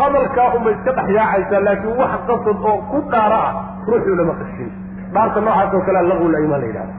Hadalkaa 0.00 0.48
unbay 0.58 0.74
iska 0.78 0.92
dhex 0.98 1.08
yaacaysaa 1.18 1.64
laakiin 1.68 1.96
wax 2.02 2.20
qasad 2.28 2.68
oo 2.70 2.76
ku 2.90 2.98
dhaara 3.14 3.40
ah 3.48 3.54
ruuxuu 3.88 4.16
lama 4.20 4.34
qastin 4.42 4.70
dhaarta 5.14 5.40
noocaas 5.48 5.74
oo 5.74 5.82
kalea 5.88 6.02
lagwil 6.12 6.38
aymaan 6.42 6.60
la 6.60 6.66
yidhahda 6.70 6.94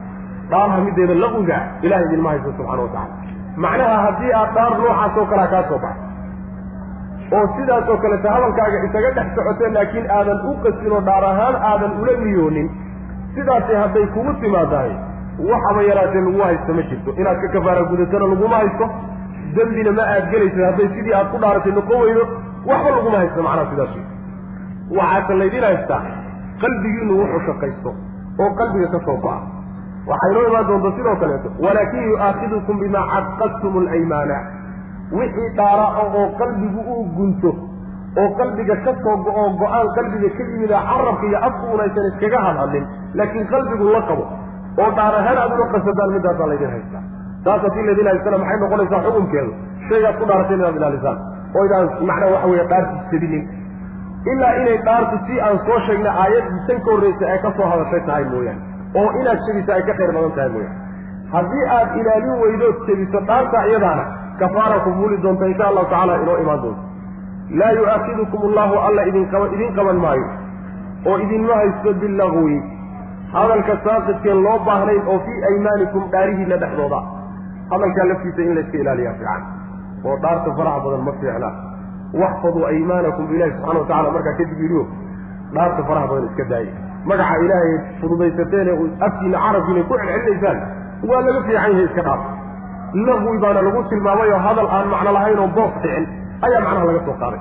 dhaarha 0.50 0.78
mideeda 0.86 1.14
laqwiga 1.24 1.58
ilahay 1.86 2.04
idinma 2.08 2.30
hayso 2.34 2.52
subxana 2.58 2.82
wa 2.82 3.06
macnaha 3.64 3.96
haddii 4.06 4.32
aad 4.40 4.50
dhaar 4.58 4.70
noocaas 4.80 5.16
oo 5.22 5.26
kalea 5.32 5.48
kaa 5.54 5.62
soo 5.70 5.78
baxo 5.84 6.07
oo 7.36 7.44
sidaas 7.56 7.88
oo 7.92 7.96
kaleta 8.04 8.28
hadalkaaga 8.36 8.78
isaga 8.88 9.10
dhex 9.18 9.28
socoteen 9.38 9.74
laakiin 9.78 10.06
aadan 10.18 10.40
u 10.50 10.54
qasin 10.64 10.92
oo 10.96 11.00
dhaar 11.08 11.24
ahaan 11.30 11.56
aadan 11.70 11.92
ula 12.02 12.14
niyoonin 12.24 12.68
sidaasi 13.36 13.74
hadday 13.82 14.06
kugu 14.16 14.32
timaadahay 14.44 14.92
waxaba 15.50 15.82
yaraatee 15.90 16.22
lagu 16.26 16.40
haysto 16.48 16.72
ma 16.78 16.82
jirto. 16.90 17.10
Inaad 17.20 17.38
ka 17.42 17.48
kafaara 17.56 17.82
gudatana 17.90 18.26
laguma 18.32 18.56
haysto. 18.62 18.86
Dembina 19.56 19.92
ma 19.98 20.04
aad 20.14 20.24
gelaysid 20.32 20.62
hadday 20.68 20.88
sidii 20.96 21.14
aad 21.18 21.28
ku 21.34 21.38
dhaaratay 21.44 21.72
noqon 21.78 22.00
weydo 22.06 22.24
waxba 22.70 22.90
laguma 22.96 23.18
haysto 23.22 23.42
macnaha 23.46 23.70
sidaas 23.72 23.92
wey 23.98 24.06
waxaase 24.98 25.34
laydin 25.42 25.64
haystaa 25.68 26.00
qalbigiinu 26.64 27.12
wuxuu 27.20 27.42
shaqaysto 27.50 27.90
oo 28.42 28.48
qalbiga 28.60 28.88
ka 28.94 29.00
soo 29.06 29.16
go-a 29.24 29.36
waxay 30.10 30.32
noo 30.36 30.44
imaan 30.50 30.66
doonta 30.70 30.90
sidoo 30.98 31.16
kaleeto 31.22 31.48
walaakin 31.66 32.02
yu'aakidukum 32.10 32.80
bimaa 32.84 33.04
caqadtum 33.14 33.74
alaymaana 33.82 34.36
wixii 35.18 35.50
dhaara 35.58 35.86
oo 36.02 36.24
qalbigu 36.40 36.80
uu 36.94 37.04
gunto 37.16 37.50
oo 38.22 38.28
qalbiga 38.40 38.74
ka 38.86 38.92
soo 39.04 39.16
go-oo 39.26 39.46
go'aan 39.60 39.88
qalbiga 39.96 40.28
ka 40.36 40.42
yimida 40.50 40.78
carabka 40.90 41.26
iyo 41.30 41.38
afku 41.48 41.64
unaysan 41.74 42.06
iskaga 42.10 42.38
hadhadlin 42.46 42.84
laakiin 43.18 43.46
qalbigu 43.52 43.84
la 43.94 44.00
qabo. 44.08 44.24
Oo 44.82 44.90
dhaar 44.98 45.14
ahaan 45.20 45.38
aad 45.42 45.52
ula 45.56 45.66
qasadaan 45.74 46.10
middaasaa 46.16 46.48
laydin 46.50 46.70
haystaa. 46.74 47.02
Saas 47.44 47.62
haddii 47.66 47.86
laydin 47.88 48.06
haystana 48.10 48.38
maxay 48.42 48.58
noqonaysaa 48.64 49.00
xukunkeedu? 49.06 49.50
Shaygaad 49.88 50.16
ku 50.20 50.24
dhaaratay 50.30 50.56
inaad 50.58 50.76
ilaalisaan 50.80 51.18
oo 51.56 51.62
idaan 51.68 51.86
macnaa 52.10 52.30
waxa 52.34 52.48
weeye 52.52 52.64
dhaarti 52.72 52.96
jebinin 53.12 53.44
ilaa 54.32 54.52
inay 54.62 54.78
dhaartu 54.88 55.16
si 55.26 55.34
aan 55.46 55.58
soo 55.66 55.78
sheegnay 55.86 56.12
aayaddii 56.22 56.60
tan 56.68 56.78
ka 56.84 56.90
horreysay 56.92 57.28
ay 57.34 57.38
ka 57.44 57.50
soo 57.56 57.66
hadashay 57.72 58.02
tahay 58.08 58.24
mooyaane. 58.32 58.60
Oo 58.98 59.08
inaad 59.20 59.40
jebiso 59.46 59.72
ay 59.76 59.82
ka 59.88 59.92
khayr 59.98 60.12
badan 60.16 60.32
tahay 60.38 60.50
mooyaane. 60.56 60.76
Haddii 61.34 61.64
aad 61.78 61.90
ilaalin 62.00 62.36
weydood 62.42 62.76
jebiso 62.88 63.18
dhaarta 63.30 63.58
iyadaana 63.70 64.04
kafaara 64.42 64.78
ku 64.86 64.90
fuuli 64.98 65.16
doonta 65.24 65.46
insha 65.52 65.64
allahu 65.70 65.86
tacala 65.92 66.14
inoo 66.22 66.36
imaan 66.44 66.60
doonto 66.64 66.82
laa 67.60 67.72
yu'aakidukum 67.80 68.40
allahu 68.50 68.74
alla 68.86 69.02
idinqaba 69.10 69.46
idin 69.56 69.70
qaban 69.78 69.98
maayo. 70.04 70.26
Oo 71.08 71.16
idinma 71.24 71.54
haysto 71.60 71.90
bilagwi 72.02 72.56
hadalka 73.36 73.74
saaqidkeen 73.86 74.40
loo 74.46 74.56
baahnayn 74.66 75.02
oo 75.12 75.18
fii 75.26 75.38
aymaanikum 75.50 76.02
dhaarihiinna 76.12 76.56
dhexdooda. 76.62 77.00
Hadalkaa 77.70 78.06
laftiisa 78.10 78.42
in 78.46 78.54
layska 78.58 78.76
ilaaliyaa 78.82 79.14
fiican 79.20 79.42
oo 80.08 80.16
dhaarta 80.24 80.50
faraha 80.58 80.78
badan 80.84 81.02
ma 81.08 81.12
fiicna. 81.20 81.50
Waxfaduu 82.22 82.64
aymaanakum 82.72 83.24
ilahi 83.34 83.50
subxana 83.56 83.78
watacala 83.80 84.10
markaa 84.16 84.34
kadib 84.40 84.58
yidhiyo 84.64 84.82
dhaarta 85.54 85.82
faraha 85.88 86.06
badan 86.10 86.26
iska 86.30 86.44
daaya 86.52 86.72
magaca 87.10 87.36
ilaahay 87.44 87.72
fududaysateen 88.00 88.68
ee 88.72 88.76
afkiina 89.06 89.38
carabkiina 89.44 89.82
ku 89.90 89.94
celcelinaysaan 90.00 90.58
waa 91.10 91.20
laga 91.26 91.40
fiican 91.46 91.70
yahay 91.72 91.84
iska 91.88 92.02
dhaaf 92.08 92.22
lahwi 92.94 93.38
baana 93.44 93.60
lagu 93.66 93.82
tilmaamay 93.90 94.30
oo 94.32 94.40
hadal 94.48 94.68
aan 94.76 94.88
macno 94.94 95.12
lahayn 95.16 95.38
oo 95.44 95.48
boos 95.56 95.72
dhicin 95.82 96.04
ayaa 96.46 96.60
macnaha 96.66 96.84
laga 96.90 97.00
soo 97.08 97.16
qaaday 97.22 97.40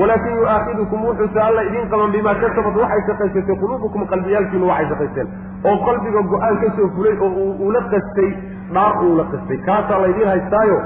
walaakin 0.00 0.34
yu'aakidukum 0.40 1.00
wuxuuse 1.08 1.40
alla 1.48 1.62
idiin 1.68 1.88
qaban 1.92 2.10
bimaa 2.16 2.34
kasabat 2.42 2.74
waxay 2.82 3.02
shaqaysatay 3.08 3.56
quluubukum 3.62 4.02
qalbiyaalkiinu 4.12 4.66
waxay 4.70 4.88
shaqaysteen. 4.92 5.28
Oo 5.68 5.76
qalbiga 5.86 6.20
go'aan 6.32 6.56
ka 6.62 6.68
soo 6.76 6.88
fulay 6.96 7.14
oo 7.26 7.30
uula 7.64 7.80
qastay 7.92 8.30
dhaar 8.74 8.92
uula 9.06 9.24
qastay 9.32 9.58
kaasaa 9.68 10.00
laydiin 10.04 10.28
haystaayo 10.32 10.78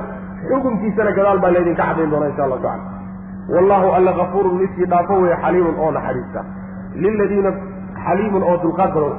xukunkiisana 0.51 1.13
gadaal 1.19 1.39
baa 1.45 1.53
laydinka 1.57 1.83
cadayn 1.89 2.11
doonaa 2.13 2.31
insha 2.33 2.45
allahu 2.47 2.63
tacala 2.63 2.85
wallahu 3.55 3.87
alla 3.99 4.13
kafuurun 4.21 4.55
midkii 4.63 4.89
dhaafo 4.93 5.15
weeye 5.25 5.37
xaliimun 5.45 5.75
oo 5.85 5.91
naxariista. 5.97 6.41
Liladiina 7.03 7.51
xaliimun 8.07 8.43
oo 8.51 8.57
dulqaad 8.65 8.93
badan. 8.97 9.19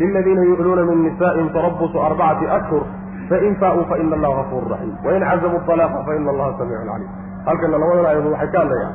Liladiina 0.00 0.42
yu'luuna 0.50 0.82
min 0.90 0.98
nisaa'ihim 1.06 1.48
tarabusu 1.56 1.96
arbacati 2.08 2.46
ashhur 2.58 2.82
fain 3.30 3.54
faa-uu 3.62 3.84
faina 3.90 4.14
allaha 4.18 4.34
gafuuru 4.40 4.66
raxiim 4.72 4.94
wain 5.06 5.22
cazamuu 5.30 5.60
alaaqa 5.76 5.98
faina 6.08 6.30
allaha 6.34 6.50
samiicun 6.60 6.88
caliim 6.92 7.10
halkana 7.48 7.76
labadan 7.82 8.06
aayadood 8.10 8.32
waxay 8.36 8.50
ka 8.54 8.58
hadlayaan. 8.62 8.94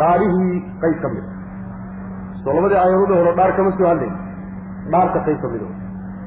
dhaarihii 0.00 0.56
qayb 0.82 0.96
ka 1.02 1.08
mid. 1.14 1.24
soo 2.42 2.52
labadii 2.56 2.80
aayadood 2.84 3.12
hore 3.20 3.32
dhaar 3.38 3.50
kama 3.58 3.70
soo 3.78 3.88
hadlayn 3.92 4.14
dhaarta 4.92 5.18
qayb 5.28 5.38
ka 5.44 5.48
mid 5.54 5.62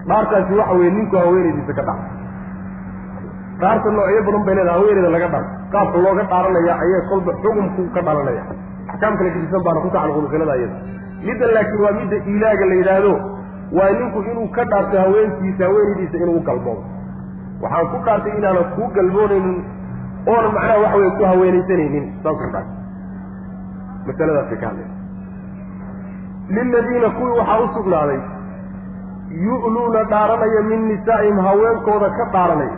dhaartaasi 0.09 0.53
waxa 0.61 0.73
weeye 0.79 0.91
ninku 0.97 1.15
haweenaydiisa 1.23 1.73
ka 1.79 1.83
dhaca. 1.89 2.05
dhaarta 3.61 3.87
noocyo 3.97 4.21
badan 4.27 4.43
bay 4.47 4.55
leedaha 4.59 4.77
haweenayda 4.79 5.09
laga 5.15 5.27
dhar 5.35 5.43
qaabka 5.73 5.97
looga 6.05 6.23
dhaaranaya 6.33 6.73
ayay 6.83 7.01
kolba 7.11 7.31
xukumku 7.43 7.81
ka 7.95 8.01
dhalanaya. 8.07 8.43
axkaam 8.91 9.13
kale 9.19 9.29
gedisan 9.35 9.61
baana 9.67 9.79
ku 9.85 9.89
tacalluqu 9.95 10.21
masalada 10.27 10.55
iyada 10.61 10.77
midda 11.27 11.45
laakiin 11.55 11.81
waa 11.85 11.93
midda 11.99 12.17
ilaaga 12.33 12.65
la 12.71 12.75
yidhaahdo 12.81 13.13
waa 13.77 13.91
ninku 13.99 14.19
inuu 14.31 14.47
ka 14.55 14.63
dhaarto 14.71 14.97
haweenkiisa 15.03 15.63
haweenaydiisa 15.67 16.17
inuu 16.23 16.39
galmoodo 16.49 16.83
waxaan 17.63 17.87
ku 17.93 17.97
dhaartay 18.07 18.33
inaanan 18.39 18.67
kuu 18.75 18.87
galmoonaynin 18.97 19.57
oona 20.33 20.49
macnaha 20.55 20.77
waxa 20.83 20.97
weye 21.01 21.11
ku 21.19 21.23
haweenaysanaynin 21.31 22.05
saasuu 22.23 22.51
dhahay 22.55 22.69
masaladaasay 24.07 24.57
ka 24.63 24.67
hadlaysa 24.67 24.95
liladiina 26.59 27.09
kuwii 27.17 27.37
waxaa 27.39 27.59
u 27.65 27.67
sugnaaday 27.79 28.19
yu'luuna 29.47 30.03
dhaaranaya 30.13 30.61
min 30.69 30.81
nisaa'ihim 30.91 31.37
haweenkooda 31.47 32.09
ka 32.17 32.25
dhaaranaya. 32.33 32.77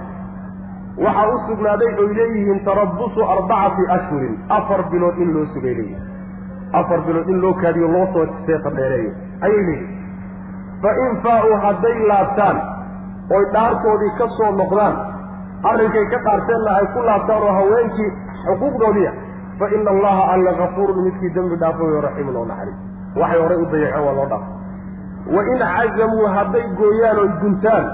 Waxaa 1.05 1.27
u 1.35 1.37
sugnaaday 1.47 1.91
oy 2.03 2.09
leeyihiin 2.17 2.59
tarabusu 2.65 3.21
arbacati 3.35 3.83
ashhurin 3.95 4.35
afar 4.57 4.81
bilood 4.91 5.17
in 5.25 5.29
loo 5.37 5.45
sugay 5.53 5.73
leeyihiin 5.79 6.03
afar 6.81 6.99
bilood 7.07 7.29
in 7.35 7.39
loo 7.45 7.53
kaadiyo 7.63 7.87
loo 7.95 8.05
soo 8.13 8.25
seefa 8.49 8.69
dheereeyo 8.77 9.11
ayay 9.47 9.61
leeyihiin 9.69 9.92
fa 10.83 10.91
in 11.05 11.11
faa-uu 11.25 11.55
hadday 11.65 11.95
laabtaan 12.11 12.57
oy 13.37 13.43
dhaartoodii 13.55 14.13
ka 14.21 14.27
soo 14.37 14.51
noqdaan 14.61 14.95
arrinkay 15.71 16.05
ka 16.13 16.19
dhaarteenna 16.27 16.71
ay 16.79 16.87
ku 16.95 17.01
laabtaan 17.09 17.43
oo 17.47 17.53
haweenkii 17.59 18.09
xuquuqdoodiia 18.47 19.11
fa 19.59 19.65
ina 19.77 19.89
allaha 19.95 20.23
alla 20.33 20.51
kafuurun 20.61 21.03
midkii 21.07 21.31
dembi 21.37 21.55
dhaafayo 21.63 22.01
raxiimun 22.07 22.35
oo 22.41 22.45
naxariis 22.51 22.79
waxay 23.21 23.39
horay 23.43 23.57
u 23.63 23.65
dayaceen 23.73 24.05
waa 24.07 24.15
loo 24.19 24.27
dhaafay 24.31 24.61
wa 25.35 25.41
in 25.53 25.59
cazamuu 25.75 26.25
hadday 26.37 26.65
gooyaan 26.79 27.19
oy 27.23 27.29
guntaan 27.43 27.85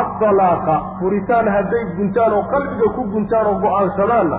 atalaaqa 0.00 0.74
furitaan 1.00 1.48
hadday 1.56 1.84
guntaan 1.98 2.32
oo 2.38 2.42
qalbiga 2.52 2.88
ku 2.96 3.02
guntaan 3.14 3.46
oo 3.50 3.56
go'aansadaanna 3.64 4.38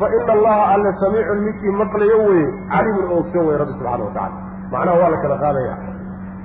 fa 0.00 0.06
ina 0.18 0.32
allaha 0.38 0.64
alla 0.74 0.90
samiicun 1.02 1.38
midkii 1.46 1.74
maqlayo 1.82 2.18
weye 2.28 2.46
calimun 2.72 3.06
oo 3.12 3.18
ogsan 3.22 3.46
weye 3.48 3.58
rabbi 3.62 3.72
subxana 3.78 4.04
wa 4.04 4.10
tacala 4.16 4.36
macnaha 4.72 4.96
waa 5.02 5.10
la 5.14 5.18
kala 5.24 5.36
qaadaya 5.44 5.74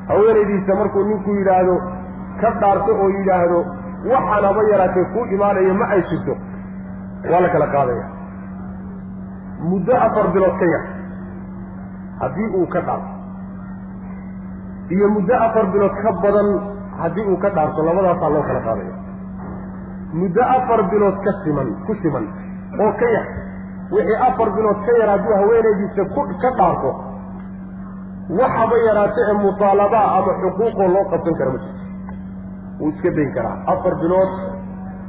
haweenaydiisa 0.07 0.75
markuu 0.79 1.03
ninku 1.09 1.29
yidhaahdo 1.39 1.75
ka 2.41 2.49
dhaarto 2.61 2.91
oo 3.03 3.09
yidhaahdo 3.17 3.59
waxaan 4.11 4.45
haba 4.49 4.63
yaraatee 4.71 5.05
kuu 5.13 5.25
imaanaya 5.35 5.73
ma 5.81 5.85
ay 5.95 6.01
jirto. 6.09 6.33
Waa 7.31 7.41
la 7.45 7.49
kala 7.53 7.67
qaadaya. 7.75 8.05
Muddo 9.69 9.93
afar 10.07 10.27
bilood 10.33 10.55
ka 10.61 10.65
yar 10.73 10.83
haddii 12.21 12.49
uu 12.59 12.67
ka 12.73 12.81
dhaarto. 12.87 13.11
Iyo 14.95 15.07
muddo 15.15 15.35
afar 15.45 15.65
bilood 15.73 15.95
ka 16.03 16.11
badan 16.23 16.49
haddii 17.01 17.25
uu 17.31 17.37
ka 17.43 17.49
dhaarto 17.55 17.83
labadaasaa 17.87 18.29
loo 18.35 18.43
kala 18.49 18.59
qaadaya. 18.67 18.95
Muddo 20.19 20.41
afar 20.57 20.79
bilood 20.91 21.17
ka 21.25 21.31
siman 21.43 21.69
ku 21.87 21.95
siman 22.01 22.25
oo 22.83 22.91
ka 22.99 23.07
yar. 23.15 23.25
Wixii 23.93 24.19
afar 24.27 24.49
bilood 24.57 24.79
ka 24.85 24.91
yar 24.99 25.09
hadduu 25.15 25.33
haweenaydiisa 25.39 26.03
ku 26.15 26.21
ka 26.43 26.49
dhaarto 26.59 26.91
waxaba 28.39 28.75
yaraate 28.87 29.21
ee 29.29 29.35
mutaalabaa 29.45 30.05
ama 30.17 30.33
xuquuqoo 30.41 30.87
loo 30.95 31.05
qabsan 31.13 31.35
kara 31.39 31.51
ma 31.55 31.59
jirto 31.63 31.81
wuu 32.79 32.89
iska 32.93 33.09
dayn 33.17 33.31
karaa. 33.37 33.55
Afar 33.73 33.93
bilood 34.01 34.31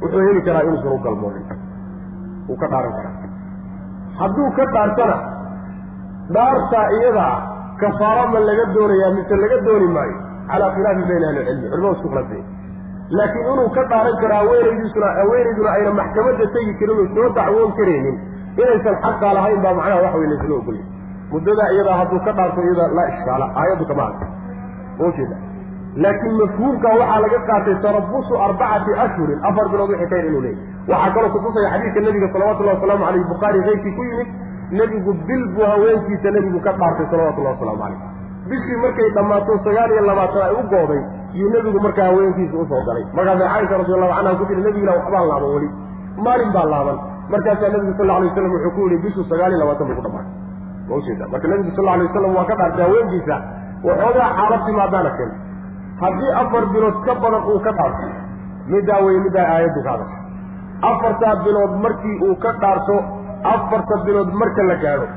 wuxuu 0.01 0.21
heli 0.27 0.41
karaa 0.47 0.63
inuusan 0.67 0.91
u 0.97 0.99
galmoonin 1.05 1.45
wuu 2.47 2.57
ka 2.61 2.67
dhaaran 2.73 2.93
karaa. 2.97 3.13
Hadduu 4.19 4.49
ka 4.57 4.65
dhaartana 4.75 5.17
dhaartaa 6.35 6.85
iyadaa 6.97 7.35
kafaara 7.81 8.25
ma 8.33 8.39
laga 8.49 8.65
doonayaa 8.75 9.11
mise 9.17 9.35
laga 9.43 9.57
dooni 9.67 9.87
maayo 9.97 10.15
calaa 10.51 10.69
khilaafi 10.75 11.03
bayna 11.09 11.27
ahlicilmi 11.31 11.67
culimadu 11.71 11.95
isku 11.97 12.07
khilaafsanya 12.09 12.45
laakiin 13.17 13.47
inuu 13.53 13.69
ka 13.77 13.83
dhaaran 13.91 14.15
karo 14.21 14.35
haweenaydiisuna 14.41 15.09
haweenayduna 15.19 15.69
ayna 15.77 15.91
maxkamadda 15.99 16.45
tegi 16.55 16.73
karin 16.79 16.99
oo 17.03 17.07
soo 17.15 17.27
dacwoon 17.39 17.71
karaynin 17.79 18.15
inaysan 18.61 18.95
xaqaa 19.05 19.33
lahayn 19.37 19.59
baa 19.65 19.73
macnaha 19.79 20.01
waxa 20.05 20.17
wey 20.21 20.29
laysla 20.33 20.55
ogolya 20.61 20.83
muddadaa 21.33 21.69
iyadaa 21.75 21.97
hadduu 22.01 22.19
ka 22.27 22.31
dhaarto 22.37 22.61
iyada 22.67 22.85
laa 22.97 23.07
ishkaala 23.13 23.45
aayaddu 23.61 23.85
kama 23.91 24.03
hadla 24.07 24.27
ujeeda 25.09 25.37
laakiin 26.03 26.35
mafhuumka 26.41 26.89
waxaa 27.01 27.19
laga 27.25 27.39
qaatay 27.49 27.75
tarabusu 27.85 28.33
arbacati 28.47 28.91
ashhurin 29.05 29.39
afar 29.49 29.65
bilood 29.73 29.89
wixii 29.93 30.09
ka 30.11 30.17
yar 30.19 30.27
inuu 30.31 30.41
leeyahy 30.47 30.91
waxaa 30.93 31.13
kaloo 31.15 31.31
kutusaya 31.35 31.69
xadiidka 31.75 32.01
nebiga 32.07 32.27
salawatullahi 32.35 32.77
wasalaamu 32.77 33.05
caleyh 33.07 33.25
bukhaari 33.33 33.63
keyrkii 33.67 33.95
ku 33.99 34.03
yimid 34.09 34.29
nebigu 34.79 35.13
bil 35.29 35.43
buu 35.55 35.65
haweenkiisa 35.71 36.35
nebigu 36.37 36.59
ka 36.67 36.71
dhaartay 36.81 37.07
salawatullahi 37.13 37.55
wasalaamu 37.55 37.81
caleyh 37.83 37.99
bishii 38.49 38.79
markay 38.85 39.09
dhammaato 39.17 39.57
sagaal 39.67 39.91
iyo 39.95 40.03
labaatan 40.11 40.41
ay 40.47 40.53
u 40.61 40.63
gooday 40.73 41.01
yuu 41.39 41.49
nebigu 41.55 41.79
markaa 41.85 42.07
haweenkiisa 42.11 42.57
u 42.63 42.65
soo 42.71 42.81
galay. 42.89 43.03
Markaasay 43.17 43.47
caaisha 43.53 43.77
radiallahu 43.81 44.13
canha 44.17 44.33
ku 44.41 44.45
tiri 44.49 44.61
nebigina 44.67 44.91
waxbaan 44.97 45.27
laaban 45.31 45.49
weli. 45.55 45.69
Maalin 46.25 46.51
baa 46.57 46.65
laaban. 46.73 46.97
Markaasaa 47.33 47.69
nebigu 47.75 47.93
sal 47.99 48.05
lla 48.09 48.15
alay 48.19 48.29
waslam 48.29 48.51
wuxuu 48.55 48.71
ku 48.75 48.81
yihi 48.89 49.01
bishu 49.05 49.23
sagaal 49.31 49.51
iyo 49.55 49.59
labaatan 49.63 49.87
bay 49.89 49.95
ku 49.99 50.03
dhamaatay 50.07 50.44
ma 50.89 50.93
ujeeda 50.99 51.25
marka 51.33 51.47
nebigu 51.51 51.71
sal 51.77 51.87
alay 51.93 52.05
wasalam 52.09 52.35
waa 52.37 52.45
ka 52.51 52.55
dhaartay 52.61 52.85
haweenkiisa 52.87 53.35
waxoogaa 53.87 54.29
xaalad 54.37 54.61
timaadaana 54.69 55.11
keena 55.17 55.35
haddii 56.03 56.31
afar 56.43 56.63
bilood 56.75 56.97
ka 57.07 57.13
badan 57.23 57.43
uu 57.53 57.59
ka 57.67 57.71
dhaarto 57.79 58.07
middaa 58.73 58.99
weye 59.05 59.19
middaa 59.25 59.47
aayaddu 59.55 59.83
ka 59.87 59.91
hadasha 59.95 60.17
afartaa 60.91 61.35
bilood 61.45 61.73
markii 61.85 62.15
uu 62.27 62.35
ka 62.45 62.51
dhaarto 62.63 62.95
afarta 63.53 63.95
bilood 64.07 64.31
marka 64.41 64.63
la 64.71 64.75
gaadho 64.85 65.07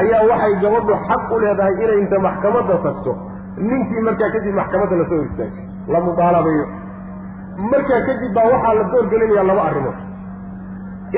ayaa 0.00 0.22
waxay 0.30 0.54
gabadhu 0.64 0.94
xaq 1.08 1.24
u 1.36 1.40
leedahay 1.44 1.74
inay 1.84 1.98
inta 2.04 2.18
maxkamadda 2.28 2.76
tagto 2.86 3.12
ninkii 3.68 4.02
markaa 4.08 4.30
kadib 4.36 4.54
maxkamadda 4.60 4.96
la 5.02 5.04
soo 5.10 5.20
istaajiyo 5.28 5.64
la 5.94 6.00
mudaalabayo 6.06 6.64
markaa 7.72 8.00
kadib 8.08 8.32
baa 8.38 8.46
waxaa 8.54 8.74
la 8.78 8.84
doorgelinayaa 8.92 9.46
laba 9.50 9.62
arrimood. 9.68 9.98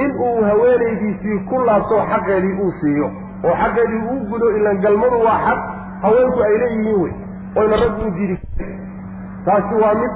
In 0.02 0.10
uu 0.26 0.40
haweenaydiisii 0.48 1.38
ku 1.50 1.56
laabto 1.68 1.96
xaqeedii 2.12 2.54
uu 2.64 2.72
siiyo 2.80 3.06
oo 3.44 3.54
xaqeedii 3.62 4.02
uu 4.12 4.20
gudo 4.30 4.50
ilan 4.58 4.80
galmadu 4.84 5.18
waa 5.26 5.38
xaq 5.46 5.60
haweenku 6.02 6.40
ay 6.48 6.54
leeyihiin 6.62 7.00
wey 7.02 7.12
oyna 7.60 7.76
raggu 7.82 8.08
u 8.08 8.10
diidi 8.18 8.36
taasi 9.46 9.74
waa 9.82 9.94
mid 10.02 10.14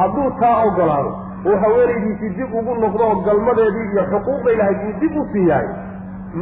hadduu 0.00 0.30
taa 0.40 0.56
ogolaado 0.68 1.12
uu 1.50 1.56
haweenaydiisii 1.64 2.30
dib 2.38 2.54
ugu 2.60 2.74
noqdo 2.84 3.04
oo 3.10 3.16
galmadeedii 3.28 3.86
iyo 3.92 4.02
xuquuqday 4.12 4.56
lahayd 4.60 4.82
uu 4.88 4.94
dib 5.00 5.16
u 5.22 5.24
siiyahay 5.32 5.68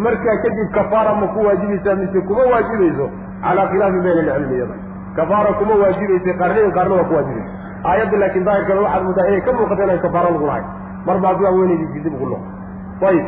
markaa 0.06 0.36
kadib 0.44 0.68
kafaara 0.78 1.14
ma 1.20 1.26
ku 1.34 1.46
waajibaysaa 1.46 1.94
mise 2.00 2.20
kuma 2.30 2.42
waajibayso 2.52 3.06
calaa 3.44 3.66
khilaafi 3.72 4.00
bayna 4.06 4.34
alcilmi 4.34 4.56
iyada 4.58 4.76
kafaara 5.20 5.52
kuma 5.60 5.74
waajibaysa 5.82 6.34
qaarnayn 6.42 6.72
qaarna 6.78 6.94
waa 7.00 7.08
ku 7.10 7.14
waajibaysa 7.18 7.56
aayadda 7.90 8.16
laakiin 8.22 8.44
daahirkeeda 8.48 8.80
waxaad 8.86 9.04
moodaa 9.08 9.26
inay 9.30 9.40
ka 9.48 9.52
muuqata 9.58 9.84
inaan 9.84 10.00
kafaaro 10.06 10.30
lagu 10.34 10.46
lahay. 10.50 10.62
Marba 11.06 11.28
haddii 11.28 11.46
haweenaydiisii 11.50 12.00
dib 12.06 12.14
ugu 12.14 12.26
noqo 12.32 13.06
ayib 13.10 13.26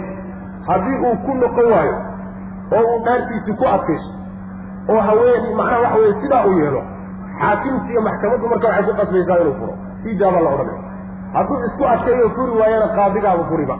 haddii 0.68 0.96
uu 1.08 1.16
ku 1.26 1.34
noqon 1.42 1.68
waayo 1.74 1.94
oo 2.76 2.82
uu 2.92 2.98
dhaartiisii 3.06 3.56
ku 3.60 3.64
adkayso 3.74 4.10
oo 4.92 5.00
haween 5.08 5.44
macnaha 5.60 5.80
waxa 5.84 5.98
weye 6.02 6.14
sidaa 6.22 6.42
uu 6.50 6.58
yeelo 6.62 6.82
xaakimti 7.40 7.92
iyo 7.92 8.02
maxkamaddu 8.08 8.46
marka 8.52 8.68
waxay 8.68 8.86
ku 8.92 8.98
qasbaysaa 9.00 9.38
inuu 9.44 9.54
furo. 9.60 9.74
Ijaaba 10.12 10.40
la 10.44 10.50
odhanaya 10.54 10.82
hadduu 11.34 11.58
isku 11.68 11.84
adkayo 11.94 12.28
furi 12.36 12.52
waayana 12.60 12.88
qaadigaaba 12.98 13.44
furiba. 13.50 13.76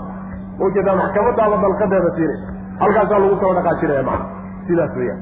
Ujeedaa 0.67 0.97
maxkamadaaba 1.03 1.57
dalqadeeda 1.65 2.11
siinay. 2.17 2.39
Halkaasaa 2.81 3.19
lagu 3.25 3.37
kala 3.43 3.55
dhaqaajinaya 3.59 4.03
macna. 4.09 4.27
Sidaas 4.67 4.97
weeyaan. 5.01 5.21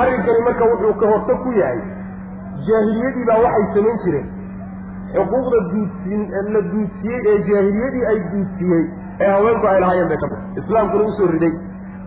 Arrinkani 0.00 0.40
marka 0.46 0.64
wuxuu 0.70 0.94
ka 1.00 1.06
horta 1.12 1.34
ku 1.44 1.50
yahay 1.60 1.80
jaahiliyadii 2.68 3.24
baa 3.30 3.38
waxay 3.44 3.66
samayn 3.76 3.98
jireen. 4.04 4.26
Xuquuqda 5.14 5.58
duudsiin 5.72 6.22
la 6.54 6.60
duudsiyey 6.72 7.20
ee 7.32 7.38
jaahiliyadii 7.48 8.04
ay 8.12 8.18
duudsiyey 8.32 8.82
ee 9.20 9.30
haweenku 9.36 9.66
ay 9.72 9.80
lahaayeen 9.84 10.08
bay 10.12 10.18
ka 10.22 10.26
mid. 10.32 10.62
Islaamkuna 10.62 11.04
u 11.04 11.12
soo 11.18 11.28
riday 11.34 11.52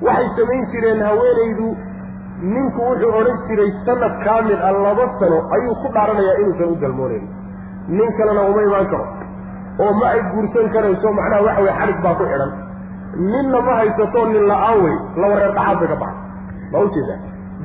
waxay 0.07 0.27
samayn 0.37 0.63
jireen 0.73 1.01
haweenaydu 1.09 1.67
ninku 2.53 2.81
wuxuu 2.89 3.11
odhan 3.19 3.37
jiray 3.49 3.71
sanad 3.87 4.15
kaamil 4.25 4.59
ah 4.69 4.73
laba 4.85 5.05
sano 5.19 5.37
ayuu 5.57 5.75
ku 5.83 5.87
dhaaranayaa 5.97 6.35
inuusan 6.41 6.71
u 6.73 6.75
galmoonayn 6.83 7.25
nin 7.97 8.09
kalena 8.17 8.41
uma 8.51 8.61
imaan 8.67 8.87
karo. 8.93 9.05
Oo 9.83 9.93
ma 9.99 10.05
ay 10.15 10.21
guursan 10.33 10.67
karayso 10.75 11.07
macnaha 11.19 11.41
waxa 11.47 11.61
weye 11.65 11.75
xalig 11.79 11.97
baa 12.05 12.15
ku 12.19 12.23
xidhan. 12.31 12.51
Ninna 13.31 13.59
ma 13.67 13.73
haysato 13.79 14.21
nin 14.33 14.43
la'aan 14.51 14.77
wey 14.83 14.95
laba 15.21 15.35
reer 15.39 15.53
dhaxaad 15.57 15.77
bay 15.81 15.87
ka 15.93 15.97
baxay. 16.03 16.19
Ma 16.71 16.77
u 16.85 16.87
jeedaa 16.95 17.17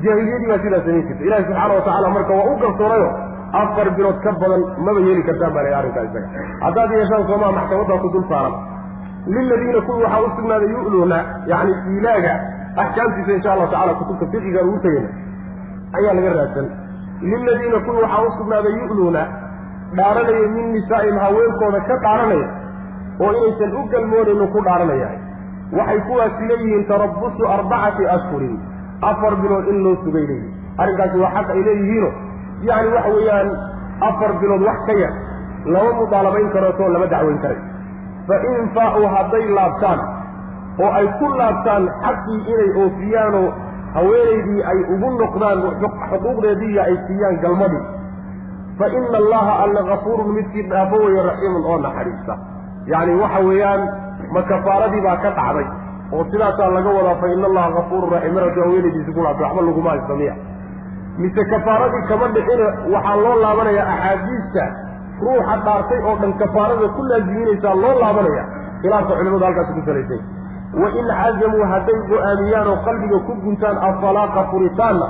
jaahiliyadii 0.03 0.49
baa 0.51 0.59
sidaa 0.65 0.81
samayn 0.85 1.05
jirta 1.07 1.23
ilahi 1.27 1.43
subxaana 1.47 1.73
watacaala 1.79 2.09
marka 2.17 2.31
waa 2.39 2.47
u 2.51 2.55
garsoonayo 2.63 3.09
afar 3.61 3.87
bilood 3.97 4.19
ka 4.25 4.31
badan 4.43 4.61
maba 4.85 4.99
yeeli 5.07 5.23
kartaan 5.29 5.53
baa 5.55 5.63
la 5.67 5.77
arrinkaa 5.81 6.03
isaga. 6.09 6.27
Haddaad 6.65 6.91
yeeshaan 6.99 7.23
soomaa 7.31 7.51
maxkamaddaa 7.59 7.99
ku 8.03 8.09
dul 8.15 8.25
saaran 8.31 8.53
liladiina 9.27 9.81
kuwii 9.81 10.03
waxaa 10.03 10.21
u 10.27 10.29
sugnaaday 10.37 10.69
yu'luuna 10.75 11.17
yacni 11.51 11.97
ilaaga 11.97 12.33
axkaamtiisa 12.83 13.31
insha 13.37 13.53
allahu 13.53 13.71
tacala 13.71 13.93
kutubta 13.99 14.25
fiqiga 14.33 14.61
ugu 14.67 14.79
tegayna 14.85 15.09
ayaa 15.97 16.13
laga 16.17 16.33
raadsan 16.39 16.67
liladiina 17.31 17.79
kuwii 17.85 18.01
waxaa 18.05 18.23
u 18.27 18.31
sugnaaday 18.37 18.73
yu'luuna 18.81 19.23
dhaaranaya 19.97 20.47
min 20.55 20.65
nisaa'im 20.75 21.17
haweenkooda 21.25 21.79
ka 21.89 21.95
dhaaranaya 22.05 22.47
oo 23.23 23.31
inaysan 23.39 23.75
u 23.79 23.83
galmoonaynin 23.93 24.47
ku 24.55 24.59
dhaaranaya 24.67 25.09
waxay 25.79 25.99
kuwaasi 26.07 26.47
leeyihiin 26.51 26.85
tarabusu 26.91 27.47
arbacati 27.55 28.03
ashhurin 28.15 28.55
afar 29.09 29.33
bilood 29.41 29.67
in 29.73 29.77
loo 29.85 29.95
sugay 30.05 30.25
leeyihiin 30.29 30.79
arrinkaasi 30.83 31.17
waa 31.23 31.33
xaq 31.37 31.49
ay 31.55 31.61
leeyihiino 31.67 32.09
yacni 32.69 32.93
waxa 32.95 33.11
weeyaan 33.17 33.49
afar 34.09 34.31
bilood 34.41 34.63
wax 34.69 34.79
ka 34.89 34.93
yar 35.03 35.13
lama 35.75 35.91
mudaalabayn 35.99 36.49
karootoo 36.55 36.89
lama 36.95 37.07
dacweyn 37.13 37.39
karay 37.45 37.59
fa 38.27 38.35
in 38.51 38.69
faa-uu 38.75 39.07
hadday 39.15 39.45
laabtaan 39.57 39.99
oo 40.83 40.91
ay 40.99 41.07
ku 41.19 41.27
laabtaan 41.39 41.83
xaqii 42.03 42.39
inay 42.53 42.69
oofiyaanoo 42.83 43.47
haweenaydii 43.95 44.61
ay 44.71 44.79
ugu 44.95 45.09
noqdaan 45.21 45.59
xuquuqdeediiya 46.11 46.81
ay 46.89 46.95
siiyaan 47.07 47.37
galmadii 47.43 47.83
fa 48.79 48.87
ina 48.97 49.17
allaha 49.23 49.53
alla 49.63 49.81
kafuurun 49.91 50.29
midkii 50.37 50.65
dhaafo 50.71 50.95
weeye 51.05 51.23
raxiimun 51.29 51.65
oo 51.71 51.77
naxariista. 51.85 52.33
Yacni 52.91 53.15
waxa 53.23 53.39
weeyaan 53.47 53.81
ma 54.35 54.41
kafaaradii 54.51 55.01
baa 55.07 55.17
ka 55.23 55.29
dhacday 55.39 55.67
oo 56.13 56.23
sidaasaa 56.31 56.69
laga 56.75 56.89
wadaa 56.97 57.15
fa 57.21 57.27
ina 57.35 57.45
allaha 57.51 57.69
kafuurun 57.77 58.09
raxiim 58.15 58.33
mar 58.37 58.43
haddii 58.47 58.63
haweenaydiisi 58.65 59.11
ku 59.17 59.21
laabtay 59.25 59.45
waxba 59.47 59.61
laguma 59.67 59.89
haysta 59.93 60.15
miya. 60.21 60.35
Mise 61.21 61.43
kafaaradii 61.53 62.03
kama 62.09 62.27
dhicina 62.35 62.67
waxaa 62.95 63.15
loo 63.23 63.35
laabanayaa 63.43 63.87
axaadiista 63.95 64.63
ruuxa 65.25 65.55
dhaartay 65.65 65.99
oo 66.09 66.15
dhan 66.21 66.33
kafaarada 66.41 66.87
ku 66.97 67.01
laasiminaysaa 67.11 67.75
loo 67.83 67.93
laabanaya. 68.03 68.43
Khilaafka 68.81 69.13
culimadu 69.19 69.45
halkaasi 69.47 69.71
ku 69.77 69.81
salaysay. 69.89 70.19
Wa 70.81 70.87
in 70.99 71.05
cazamuu 71.21 71.65
hadday 71.73 71.97
go'aamiyaan 72.11 72.67
oo 72.73 72.77
qalbiga 72.87 73.17
ku 73.27 73.33
guntaan 73.45 73.77
afalaaqa 73.89 74.41
furitaanna 74.51 75.07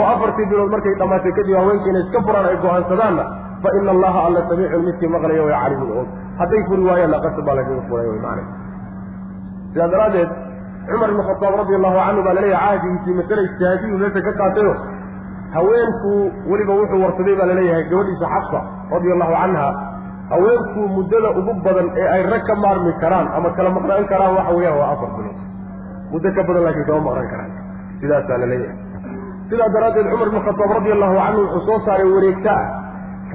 oo 0.00 0.06
afartii 0.14 0.46
bilood 0.50 0.70
markay 0.74 0.94
dhammaatay 1.00 1.32
kadib 1.38 1.56
haweenka 1.60 1.88
inay 1.92 2.02
iska 2.06 2.20
furaan 2.28 2.46
ay 2.52 2.56
go'aansadaanna 2.64 3.24
fa 3.64 3.68
ina 3.80 3.90
allaha 3.96 4.18
alla 4.28 4.40
samiicun 4.50 4.82
midkii 4.88 5.10
maqlaya 5.14 5.42
way 5.48 5.54
calimun 5.62 5.90
og 6.00 6.08
hadday 6.40 6.60
furi 6.68 6.82
waayaanna 6.88 7.18
qasab 7.26 7.44
baa 7.48 7.56
lagaga 7.60 7.82
furay 7.90 8.06
wy 8.12 8.18
macana 8.24 8.42
sidaa 9.72 9.88
daraaddeed 9.94 10.30
cumar 10.88 11.08
ibn 11.14 11.22
khataab 11.28 11.54
radi 11.60 11.74
allahu 11.78 11.96
canhu 12.06 12.22
baa 12.26 12.34
la 12.38 12.42
leeyahay 12.46 12.76
cahdigiisii 12.78 13.14
masale 13.20 13.42
ijtihaadiyu 13.48 13.98
meesha 14.02 14.20
ka 14.28 14.32
qaatayo 14.40 14.72
haweenku 15.56 16.12
weliba 16.50 16.72
wuxuu 16.80 17.00
warsaday 17.04 17.34
baa 17.40 17.46
la 17.50 17.54
leeyahay 17.58 17.84
gabadhiisa 17.92 18.26
xafsa 18.34 18.60
radia 18.94 19.12
allahu 19.16 19.34
canha 19.40 19.66
haweenku 20.32 20.80
muddada 20.96 21.28
ugu 21.40 21.52
badan 21.66 21.86
ee 22.02 22.08
ay 22.16 22.22
rag 22.32 22.42
ka 22.50 22.54
maarmi 22.64 22.92
karaan 23.02 23.26
ama 23.38 23.48
kala 23.58 23.70
maqnaan 23.76 24.06
karaan 24.12 24.32
waxa 24.38 24.52
weeyaan 24.58 24.78
waa 24.80 24.90
afar 24.94 25.10
bilood. 25.16 25.38
Muddo 26.12 26.28
ka 26.38 26.42
badan 26.48 26.62
laakiin 26.66 26.86
kama 26.90 27.00
maqnaan 27.08 27.28
karaan. 27.32 27.50
Sidaasaa 28.00 28.38
la 28.42 28.46
leeyahay. 28.52 28.78
Sidaa 29.50 29.68
daraaddeed 29.76 30.08
cumar 30.12 30.28
ibn 30.32 30.40
khataab 30.48 30.70
radi 30.78 30.90
allahu 30.96 31.14
canhu 31.22 31.40
wuxuu 31.44 31.62
soo 31.68 31.78
saaray 31.86 32.08
wareegta 32.16 32.52
ah. 32.60 32.66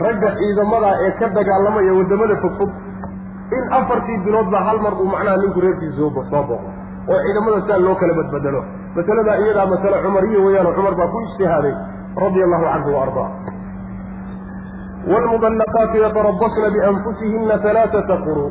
Ragga 0.05 0.29
ciidamada 0.39 0.89
ee 1.05 1.11
ka 1.19 1.25
dagaalamaya 1.37 1.91
waddamada 1.99 2.35
fogfog. 2.43 2.71
In 3.57 3.63
afartii 3.79 4.17
biloodba 4.25 4.59
hal 4.67 4.77
mar 4.85 4.93
uu 5.01 5.07
macnaha 5.13 5.37
ninku 5.43 5.59
reerkiisa 5.65 5.97
soo 6.01 6.11
booqo 6.17 6.57
oo 7.11 7.19
ciidamada 7.25 7.57
sidaa 7.63 7.79
loo 7.85 7.95
kala 8.01 8.13
badbedelo 8.19 8.61
masaladaa 8.95 9.37
iyadaa 9.43 9.65
masale 9.73 9.97
cumariya 10.05 10.39
weeyaanoo 10.45 10.73
cumar 10.77 10.93
baa 10.99 11.07
ku 11.13 11.17
ijtihaaday 11.27 11.73
radia 12.23 12.43
allahu 12.47 12.65
canhu 12.73 12.89
wa 12.95 13.01
ardaa 13.05 13.29
wlmudallaqaatu 15.11 15.97
yatarabasna 16.05 16.67
bianfusihina 16.75 17.53
alaaata 17.71 18.17
quru 18.25 18.45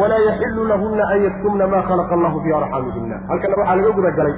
walaa 0.00 0.22
yaxilu 0.28 0.64
lahuna 0.72 1.04
an 1.14 1.18
yaktumna 1.26 1.66
ma 1.74 1.80
khalaqa 1.88 2.14
allahu 2.18 2.38
fi 2.44 2.50
arxaamihina 2.60 3.16
halkana 3.30 3.54
waxaa 3.60 3.76
laga 3.80 3.92
guda 3.98 4.10
galay 4.18 4.34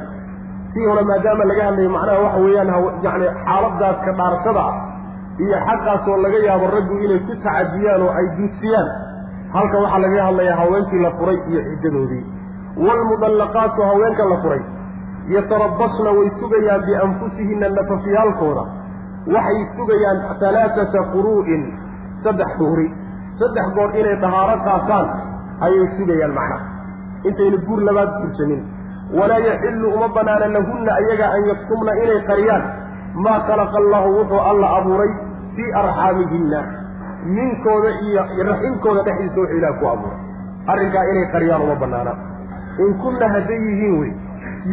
sii 0.75 0.85
hore 0.91 1.03
maadaama 1.11 1.45
laga 1.51 1.63
hadlayo 1.69 1.91
macnaha 1.97 2.19
waxa 2.27 2.39
weeyaan 2.45 2.69
yani 3.07 3.27
xaaladaas 3.47 3.99
ka 4.07 4.13
dhaarashada 4.21 4.63
ah 4.71 4.75
iyo 5.45 5.57
xaqaasoo 5.69 6.17
laga 6.25 6.39
yaabo 6.49 6.67
raggu 6.77 6.95
inay 7.07 7.21
ku 7.29 7.33
tacadiyaan 7.47 8.03
oo 8.07 8.13
ay 8.21 8.27
dudsiyaan 8.39 8.89
halkan 9.57 9.81
waxaa 9.85 10.01
laga 10.07 10.21
hadlayaa 10.29 10.57
haweenkii 10.63 11.01
la 11.07 11.11
furay 11.19 11.39
iyo 11.51 11.61
ciddadoodii. 11.71 12.23
Waalmudallaqaatu 12.87 13.81
haweenka 13.91 14.25
la 14.33 14.37
furay 14.43 14.63
yatarabasna 15.35 16.11
way 16.19 16.29
sugayaan 16.41 16.83
bianfusihina 16.89 17.69
nafafyaalkooda 17.79 18.65
waxay 19.35 19.61
sugayaan 19.77 20.19
alaaata 20.49 21.03
quru'in 21.15 21.63
saddex 22.25 22.51
duhri 22.61 22.89
saddex 23.41 23.67
goor 23.77 23.91
inay 24.01 24.17
dahaaro 24.25 24.57
qaataan 24.69 25.07
ayay 25.67 25.87
sugayaan 25.99 26.33
macnaha 26.39 26.65
intayna 27.29 27.59
guur 27.69 27.81
labaad 27.89 28.11
gursanin 28.23 28.63
walaa 29.19 29.43
yaxillu 29.49 29.89
uma 29.97 30.09
banaana 30.19 30.47
lahunna 30.57 30.93
ayaga 31.01 31.27
an 31.37 31.43
yaktumna 31.53 31.93
inay 32.05 32.21
qariyaan. 32.31 32.65
Maa 33.25 33.41
khalaqa 33.49 33.77
allahu 33.83 34.09
wuxuu 34.19 34.41
alla 34.51 34.67
abuuray 34.79 35.11
fii 35.57 35.69
arxaamihinna. 35.81 36.61
Ninkooda 37.37 37.91
iyo 38.07 38.23
raximkooda 38.49 39.03
dhexdiisa 39.07 39.39
wuxuu 39.41 39.59
ilaah 39.59 39.75
ku 39.81 39.85
abuuray. 39.93 40.19
Arrinkaa 40.73 41.05
inay 41.13 41.27
qariyaan 41.35 41.63
uma 41.67 41.77
banaana. 41.83 42.13
In 42.85 42.91
kunna 43.03 43.27
hadday 43.35 43.61
yihiin 43.69 43.95
wey 44.01 44.13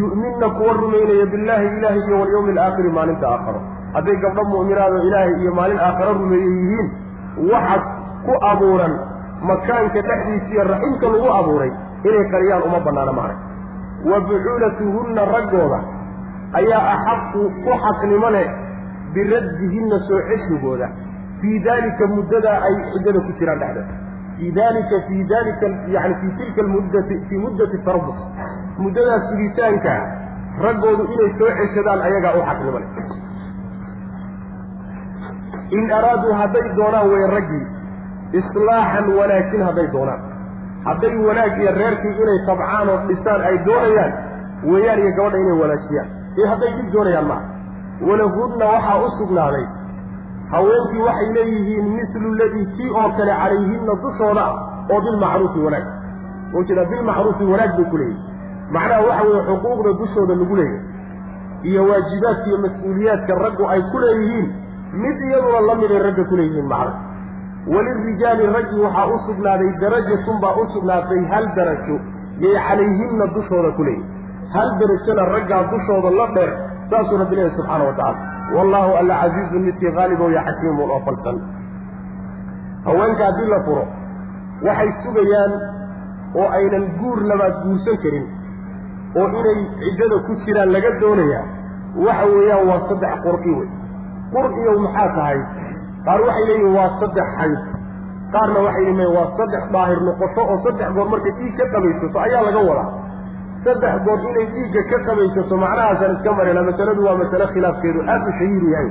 yu'minna 0.02 0.50
kuwa 0.58 0.74
rumaynaya 0.82 1.26
billaahi 1.34 1.68
ilaahi 1.78 2.00
iyo 2.08 2.20
walyawmi 2.22 2.52
alaakhiri 2.52 2.89
maalinta 2.98 3.28
aakharo. 3.30 3.62
Hadday 3.94 4.16
gabdho 4.26 4.44
mu'minaado 4.54 4.98
ilaahay 5.08 5.34
iyo 5.41 5.52
maalin 5.60 5.80
aakharo 5.88 6.14
rumeeye 6.20 6.50
yihiin 6.60 6.88
waxa 7.54 7.78
ku 8.26 8.34
abuuran 8.52 8.94
makaanka 9.50 10.02
dhexdiisa 10.02 10.54
iyo 10.54 10.64
raximka 10.72 11.08
lagu 11.16 11.30
abuuray 11.39 11.72
inay 12.04 12.26
qariyaan 12.34 12.64
uma 12.68 12.80
bannaana 12.86 13.14
macna 13.20 13.36
wa 14.12 14.20
bucuulatuhunna 14.28 15.26
raggooda 15.36 15.80
ayaa 16.60 16.84
axaqu 16.96 17.41
ku 17.64 17.72
xaqnimo 17.86 18.30
biraddihinna 19.14 19.98
soo 20.08 20.22
ceshigooda 20.30 20.88
fii 21.41 21.60
daalika 21.68 22.08
muddadaa 22.16 22.58
ay 22.68 22.76
ciddada 22.94 23.20
ku 23.28 23.32
jiraan 23.39 23.60
dhexdeeda 23.64 23.94
fii 24.38 24.52
dalika 24.60 24.96
fii 25.08 25.24
dalika 25.34 25.68
yani 25.96 26.16
fii 26.22 26.32
tilka 26.39 26.62
almuddati 26.66 27.20
fii 27.30 27.41
muddati 27.46 27.78
tarabus 27.86 28.20
muddadaas 28.82 29.24
sugitaanka 29.30 29.93
raggoodu 30.65 31.03
inay 31.13 31.32
soo 31.39 31.51
ceshadaan 31.59 32.01
ayagaa 32.07 32.34
u 32.39 32.43
xaqnimo 32.49 32.80
in 35.78 35.91
araaduu 35.99 36.34
hadday 36.41 36.65
doonaan 36.80 37.07
way 37.13 37.24
raggii 37.36 37.63
islaaxan 38.39 39.07
wanaagsin 39.19 39.61
hadday 39.67 39.88
doonaan. 39.95 40.21
Hadday 40.88 41.13
wanaag 41.28 41.53
iyo 41.61 41.71
reerkii 41.80 42.13
inay 42.24 42.39
tabcaan 42.49 42.89
oo 42.93 42.97
dhisaan 43.07 43.41
ay 43.49 43.55
doonayaan 43.67 44.11
weeyaan 44.71 44.99
iyo 45.03 45.11
gabadha 45.17 45.38
inay 45.43 45.57
wanaajiyaan 45.63 46.07
ee 46.41 46.47
hadday 46.51 46.71
dib 46.78 46.89
doonayaan 46.95 47.28
maaha 47.32 47.45
walahunna 48.09 48.65
waxaa 48.74 48.97
u 49.05 49.09
sugnaaday 49.19 49.65
haweenkii 50.53 51.01
waxay 51.07 51.30
leeyihiin 51.38 51.88
mislu 51.97 52.34
ladii 52.41 52.65
kii 52.76 52.89
oo 53.01 53.09
kale 53.17 53.34
calayhinna 53.41 53.93
dushooda 54.03 54.45
oo 54.93 54.99
bilmacruufi 55.05 55.59
wanaag. 55.67 55.86
Oo 56.55 56.63
bilmacruufi 56.91 57.43
wanaag 57.53 57.71
bay 57.80 57.86
ku 57.91 57.97
leeyihiin 58.03 58.32
macnaha 58.76 59.01
waxa 59.07 59.24
weeye 59.30 59.43
xuquuqda 59.49 59.91
dushooda 60.01 60.34
lagu 60.41 60.55
leeyahay 60.55 61.69
iyo 61.69 61.82
waajibaadka 61.89 62.45
iyo 62.49 62.57
mas'uuliyaadka 62.65 63.34
raggu 63.45 63.63
ay 63.74 63.82
ku 63.91 63.97
leeyihiin 64.03 64.47
mid 65.03 65.17
iyaduna 65.30 65.59
la 65.69 65.76
miday 65.82 65.99
ragga 66.07 66.24
ku 66.32 66.36
leeyihiin 66.39 66.67
macna. 66.74 66.93
Walirijaali 67.74 68.45
raggi 68.55 68.78
waxaa 68.86 69.05
u 69.15 69.19
sugnaaday 69.28 69.69
darajatun 69.82 70.38
baa 70.43 70.55
u 70.61 70.65
sugnaatay 70.74 71.21
hal 71.32 71.45
darajo 71.57 71.95
yay 72.45 72.55
calayhinna 72.67 73.26
dushooda 73.36 73.71
ku 73.78 73.84
leeyihi 73.88 74.05
hal 74.55 74.69
darajona 74.82 75.24
raggaa 75.36 75.61
dushooda 75.74 76.09
la 76.19 76.28
dheer 76.36 76.51
saasuu 76.91 77.17
rabbi 77.21 77.36
leeyahy 77.39 77.55
subxaana 77.57 77.84
wa 77.89 77.93
tacala 77.99 78.57
wallaahu 78.57 78.91
alla 79.01 79.15
casiizun 79.24 79.61
midkii 79.67 79.93
haalibow 79.97 80.30
ya 80.38 80.41
xakiimun 80.49 80.89
oo 80.95 80.99
falsan. 81.07 81.38
Haweenka 82.86 83.24
haddii 83.26 83.49
la 83.53 83.59
furo 83.65 83.84
waxay 84.67 84.89
sugayaan 85.03 85.53
oo 86.41 86.47
aynan 86.59 86.86
guur 86.99 87.19
labaad 87.32 87.55
guursan 87.63 87.97
karin 88.03 88.26
oo 89.20 89.28
inay 89.39 89.57
ciddada 89.82 90.18
ku 90.28 90.32
jiraan 90.45 90.70
laga 90.76 90.91
doonayaa 91.01 91.43
waxa 92.05 92.26
weeyaan 92.36 92.66
waa 92.72 92.82
saddex 92.89 93.14
qur'i 93.26 93.51
wey 93.59 93.70
qur'iyow 94.36 94.76
maxaa 94.86 95.09
tahay? 95.18 95.39
Qaar 96.05 96.20
waxay 96.28 96.45
leeyihiin 96.49 96.74
waa 96.78 96.89
saddex 97.01 97.28
xayd. 97.39 97.57
Qaarna 98.34 98.59
waxay 98.68 98.84
leeyihiin 98.88 99.11
waa 99.18 99.28
saddex 99.39 99.64
daahir 99.76 99.99
noqosho 100.07 100.41
oo 100.51 100.57
saddex 100.66 100.89
goor 100.97 101.07
markay 101.14 101.34
dhiig 101.39 101.53
ka 101.59 101.66
qabaysato 101.74 102.18
ayaa 102.26 102.41
laga 102.47 102.61
wadaa. 102.70 102.89
Saddex 103.66 103.93
goor 104.07 104.20
inay 104.30 104.45
dhiigga 104.53 104.82
ka 104.91 104.97
qabaysato 105.07 105.53
macnahaasaan 105.64 106.16
iska 106.18 106.32
marina 106.39 106.61
masaladu 106.70 107.01
waa 107.07 107.16
masale 107.22 107.45
khilaafkeedu 107.53 107.99
aad 108.14 108.24
u 108.30 108.32
shahiir 108.39 108.66
yahay. 108.74 108.89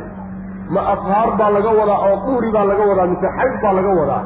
Ma 0.74 0.80
afhaar 0.94 1.28
baa 1.40 1.50
laga 1.56 1.70
wadaa 1.80 2.00
oo 2.08 2.16
duhri 2.26 2.48
baa 2.56 2.64
laga 2.70 2.84
wadaa 2.90 3.06
mise 3.12 3.28
xayd 3.38 3.54
baa 3.64 3.74
laga 3.78 3.92
wadaa. 4.00 4.22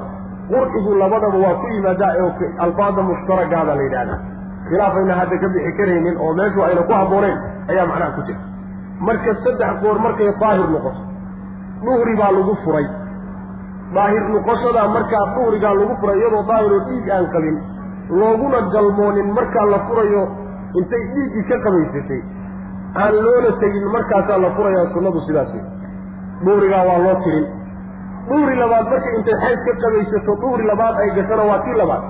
Qurcigu 0.52 0.90
labadaba 1.02 1.38
waa 1.44 1.54
ku 1.62 1.66
yimaadaa 1.74 2.12
oo 2.24 2.30
alfaada 2.66 3.02
mushtaragaada 3.10 3.72
la 3.80 3.84
khilaafayna 4.70 5.14
hadda 5.20 5.36
ka 5.42 5.48
bixi 5.54 5.72
karaynin 5.78 6.16
oo 6.24 6.32
meeshu 6.40 6.60
ayna 6.68 6.82
ku 6.88 6.92
habbooneyn 7.00 7.36
ayaa 7.70 7.86
macnaha 7.90 8.12
ku 8.16 8.22
jira. 8.28 8.40
Marka 9.06 9.34
saddex 9.44 9.72
goor 9.82 9.98
markay 10.06 10.30
daahir 10.42 10.68
noqoto 10.74 11.02
duhri 11.86 12.14
baa 12.20 12.30
lagu 12.36 12.54
furay. 12.64 12.86
Daahir 13.96 14.24
noqoshadaa 14.34 14.88
markaa 14.96 15.24
duhrigaa 15.36 15.74
lagu 15.80 15.94
furay 16.00 16.16
iyadoo 16.20 16.42
daahiroo 16.50 16.80
dhiig 16.88 17.08
aan 17.16 17.26
qabin 17.34 17.56
looguna 18.20 18.60
galmoonin 18.74 19.28
markaa 19.38 19.66
la 19.74 19.78
furayo 19.88 20.22
intay 20.80 21.02
dhiiggii 21.14 21.44
ka 21.50 21.56
qabaysatay 21.66 22.20
aan 23.02 23.14
loola 23.26 23.50
tegin 23.62 23.86
markaasaa 23.96 24.38
la 24.44 24.50
furayaa 24.56 24.86
sunnadu 24.94 25.20
sidaas 25.28 25.52
wey 25.54 25.64
duhrigaa 26.46 26.82
waa 26.88 26.98
loo 27.06 27.14
tirin. 27.24 27.46
Duhri 28.30 28.54
labaad 28.62 28.86
markay 28.92 29.14
intay 29.20 29.36
xayd 29.44 29.60
ka 29.68 29.72
qabaysato 29.84 30.32
duhri 30.44 30.64
labaad 30.72 30.94
ay 31.04 31.10
gashana 31.18 31.44
waa 31.50 31.58
tii 31.66 31.76
labaad 31.82 32.02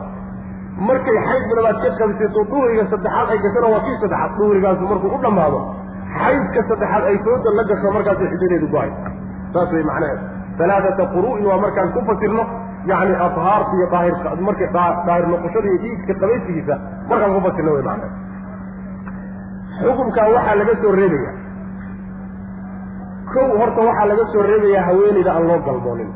markay 0.88 1.16
xayd 1.28 1.50
labaad 1.58 1.76
ka 1.84 1.88
qabaysato 2.00 2.40
duhriga 2.52 2.84
saddexaad 2.92 3.28
ay 3.34 3.38
gashana 3.44 3.68
waa 3.74 3.82
tii 3.86 3.96
saddexaad. 4.02 4.30
Duhrigaasu 4.38 4.84
markuu 4.92 5.10
u 5.16 5.18
dhammaado 5.24 5.58
xaydka 6.20 6.60
saddexaad 6.70 7.04
ay 7.10 7.16
sooda 7.24 7.50
la 7.58 7.62
gasho 7.70 7.88
markaasay 7.96 8.28
xidadeedu 8.32 8.66
go'ay 8.74 8.90
saas 9.54 9.72
way 9.76 9.84
macnaheedu. 9.90 10.22
Alaaata 10.64 11.04
quru'in 11.14 11.44
waa 11.50 11.58
markaan 11.64 11.88
ku 11.94 12.00
fasirno 12.10 12.44
yani 12.90 13.14
adhaarta 13.26 13.72
iyo 13.78 13.86
daahir 13.94 14.14
markay 14.48 14.68
daahir 14.76 15.26
noqoshada 15.32 15.68
iyo 15.72 15.78
dhiigka 15.84 16.12
qabaysigiisa 16.22 16.74
markaan 17.10 17.32
ku 17.36 17.40
fasirno 17.48 17.70
way 17.76 17.84
macnaheedu. 17.88 18.16
Xukunkaa 19.80 20.28
waxaa 20.36 20.56
laga 20.60 20.74
soo 20.82 20.92
reebaya. 21.00 21.32
Kow 23.32 23.48
horta 23.60 23.80
waxaa 23.88 24.06
laga 24.12 24.24
soo 24.32 24.42
reebayaa 24.50 24.84
haweenayda 24.88 25.30
aan 25.36 25.44
loo 25.50 25.58
galmoonin 25.66 26.10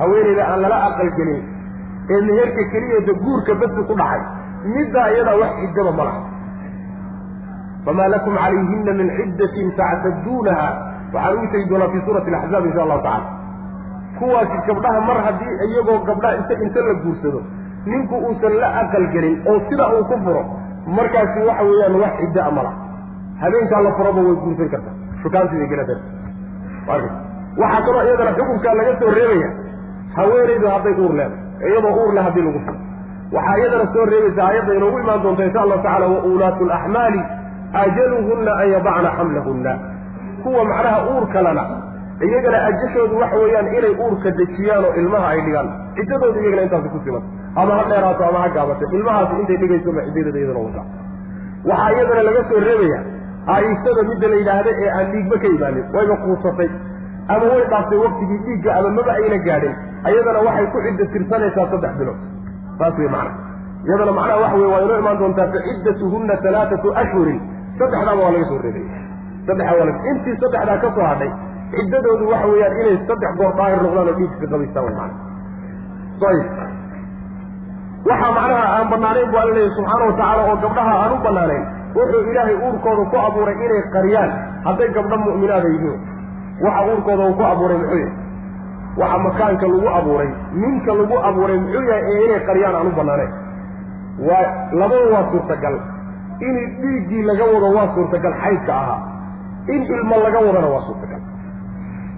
haweenayda 0.00 0.42
aan 0.52 0.60
lala 0.64 0.76
aqalgelin 0.88 1.40
ee 2.14 2.20
meherka 2.28 2.62
keliyata 2.72 3.12
guurka 3.24 3.52
basi 3.62 3.82
ku 3.90 3.94
dhacay. 4.00 4.20
Middaa 4.76 5.08
iyadaa 5.14 5.36
wax 5.42 5.52
ciddaba 5.62 5.92
ma 5.98 6.04
laha. 6.08 6.20
Famaa 7.84 8.08
lakum 8.14 8.34
calayhina 8.42 8.92
min 9.00 9.08
ciddatin 9.18 9.68
tactaduunaha. 9.78 10.68
Waxaan 11.14 11.36
ugu 11.38 11.46
tegi 11.52 11.66
doonaa 11.70 11.88
fii 11.92 12.02
suurati 12.06 12.30
alaxzaab 12.34 12.64
insha 12.70 12.82
allahu 12.86 13.02
tacala 13.06 13.38
kuwaasi 14.18 14.56
gabdhaha 14.68 15.00
mar 15.08 15.18
haddii 15.26 15.54
iyagoo 15.66 15.98
gabdhaha 16.08 16.34
inta 16.40 16.54
inta 16.64 16.80
la 16.88 16.94
guursado 17.04 17.40
ninku 17.90 18.14
uusan 18.26 18.54
la 18.62 18.68
aqalgelin 18.82 19.36
oo 19.50 19.56
sidaa 19.68 19.88
uu 19.96 20.04
ku 20.10 20.16
furo 20.24 20.42
markaasi 20.98 21.40
waxa 21.48 21.64
weeyaan 21.70 21.96
wax 22.02 22.12
ciddaa 22.20 22.50
ma 22.56 22.62
laha. 22.66 22.76
Habeenkaa 23.42 23.80
la 23.86 23.92
furaba 23.98 24.20
way 24.26 24.36
guursan 24.44 24.68
kartaa. 24.74 24.94
Shukaansiday 25.22 25.68
gelada 25.72 25.94
waxaa 27.60 27.82
kaloo 27.86 28.02
iyadana 28.08 28.32
xukunkaa 28.38 28.74
laga 28.80 28.92
soo 29.00 29.10
reebaya 29.18 29.48
haweenaydu 30.16 30.66
hadday 30.74 30.94
uur 31.04 31.12
leedahay 31.20 31.44
iyadoo 31.68 31.92
uur 32.02 32.12
leh 32.16 32.24
haddii 32.28 32.44
lagu 32.48 32.60
furo 32.66 32.78
waxaa 33.36 33.56
iyadana 33.60 33.86
soo 33.94 34.04
reebaysa 34.12 34.42
aayadda 34.48 34.72
inoogu 34.78 34.98
imaan 35.04 35.22
doonta 35.24 35.42
insha 35.48 35.60
allahu 35.64 35.82
tacala 35.86 36.06
wa 36.14 36.20
uulaatu 36.30 36.64
laxmaali 36.72 37.20
ajaluhunna 37.82 38.52
an 38.62 38.68
yadacna 38.74 39.10
xamlahunna. 39.18 39.72
Kuwa 40.42 40.64
macnaha 40.70 40.98
uur 41.12 41.24
kalena 41.34 41.64
iyagana 42.26 42.58
ajashoodu 42.68 43.14
waxa 43.22 43.36
weeyaan 43.42 43.68
inay 43.78 43.94
uurka 44.04 44.30
dejiyaan 44.38 44.84
oo 44.88 44.94
ilmaha 45.02 45.28
ay 45.34 45.40
dhigaan. 45.46 45.68
Ciddadooda 45.96 46.40
iyagana 46.40 46.62
intaasi 46.66 46.88
ku 46.94 46.98
siman. 47.04 47.22
Ama 47.60 47.72
ha 47.78 47.84
dheeraato 47.90 48.22
ama 48.30 48.38
ha 48.44 48.48
gaabato. 48.56 48.84
Ilmahaasi 48.98 49.34
intay 49.42 49.56
dhigayso 49.62 49.92
ma 49.96 50.02
ciddadeeda 50.06 50.38
iyadana 50.42 50.60
wata. 50.66 50.82
Waxaa 51.70 51.90
iyadana 51.96 52.22
laga 52.28 52.42
soo 52.50 52.60
reebaya 52.66 52.98
aaisada 53.54 54.02
midda 54.10 54.28
la 54.32 54.36
yidhaahda 54.40 54.70
ee 54.84 54.90
aan 54.98 55.06
dhiigba 55.12 55.36
ka 55.42 55.48
imaanin. 55.56 55.84
Wayba 55.94 56.16
kuusatay 56.24 56.68
ama 57.34 57.46
way 57.52 57.62
dhaaftay 57.72 57.98
waktigii 58.04 58.38
dhiigga 58.46 58.70
ama 58.78 58.88
maba 58.98 59.12
ayna 59.20 59.38
gaadhin. 59.48 59.74
Ayadana 60.08 60.40
waxay 60.46 60.66
ku 60.72 60.78
ciddo 60.86 61.04
tirsanaysaa 61.14 61.66
saddex 61.72 61.92
bilood. 62.00 62.18
Saas 62.78 62.94
wey 63.00 63.08
macna. 63.14 63.32
Iyadana 63.86 64.12
macnaha 64.18 64.38
waxa 64.44 64.56
wey 64.62 64.68
waa 64.72 64.80
inoo 64.86 64.98
imaan 65.02 65.18
doontaa 65.22 65.46
fa 65.54 65.58
ciddatuhunna 65.66 66.34
ashhurin. 67.02 67.38
Saddexdaaba 67.78 68.20
waa 68.24 68.32
laga 68.34 68.46
soo 68.50 68.58
reebaya 68.64 68.98
saddexa 69.46 69.72
waa 69.78 69.86
laga 69.88 70.00
intii 70.10 70.36
saddexdaa 70.42 70.78
ka 70.84 70.88
soo 70.96 71.06
hadhay 71.10 71.30
ciddadoodu 71.76 72.24
waxa 72.32 72.46
weeyaan 72.52 72.74
inay 72.82 72.96
saddex 73.08 73.32
goor 73.40 73.52
daahir 73.58 73.78
noqdaan 73.86 74.08
oo 74.12 74.16
dhiigka 74.20 74.46
qabaystaan 74.52 74.84
way 74.86 74.94
macna. 75.00 75.16
Ayib. 76.30 76.48
Waxaa 78.08 78.32
macnaha 78.36 78.64
aan 78.76 78.86
banaanayn 78.92 79.28
bu 79.32 79.36
alla 79.42 79.52
leeyahy 79.56 79.72
subxaana 79.76 80.04
wa 80.08 80.12
tacaala 80.18 80.42
oo 80.50 80.56
gabdhaha 80.64 80.94
aan 81.04 81.12
u 81.12 81.18
banaanayn 81.26 81.64
wuxuu 81.96 82.22
ilaahay 82.32 82.56
uurkooda 82.64 83.04
ku 83.12 83.16
abuuray 83.26 83.56
inay 83.66 83.82
qariyaan 83.94 84.30
hadday 84.66 84.88
gabdho 84.96 85.16
mu'minaada 85.24 85.68
yihiin 85.74 85.98
waxa 86.64 86.80
uurkooda 86.88 87.22
uu 87.28 87.34
ku 87.38 87.44
abuuray 87.52 87.78
muxuu 87.82 87.98
yahay. 87.98 88.12
Waxa 89.00 89.18
makaanka 89.26 89.66
lagu 89.72 89.88
abuuray 89.98 90.30
ninka 90.62 90.92
lagu 91.00 91.16
abuuray 91.28 91.58
muxuu 91.64 91.84
yahay 91.90 92.02
ee 92.12 92.24
inay 92.26 92.40
qariyaan 92.48 92.74
aan 92.80 92.86
u 92.86 92.92
banaanayn 92.98 93.32
waa 94.28 94.44
labada 94.80 95.06
waa 95.14 95.24
suurtagal. 95.32 95.76
In 96.48 96.54
dhiiggii 96.82 97.22
laga 97.30 97.44
wado 97.54 97.68
waa 97.76 97.88
suurtagal 97.94 98.34
xaydka 98.42 98.72
ahaa. 98.82 99.00
In 99.74 99.82
ilmo 99.96 100.16
laga 100.26 100.38
wadana 100.46 100.68
waa 100.74 100.84
suurtagal. 100.88 101.20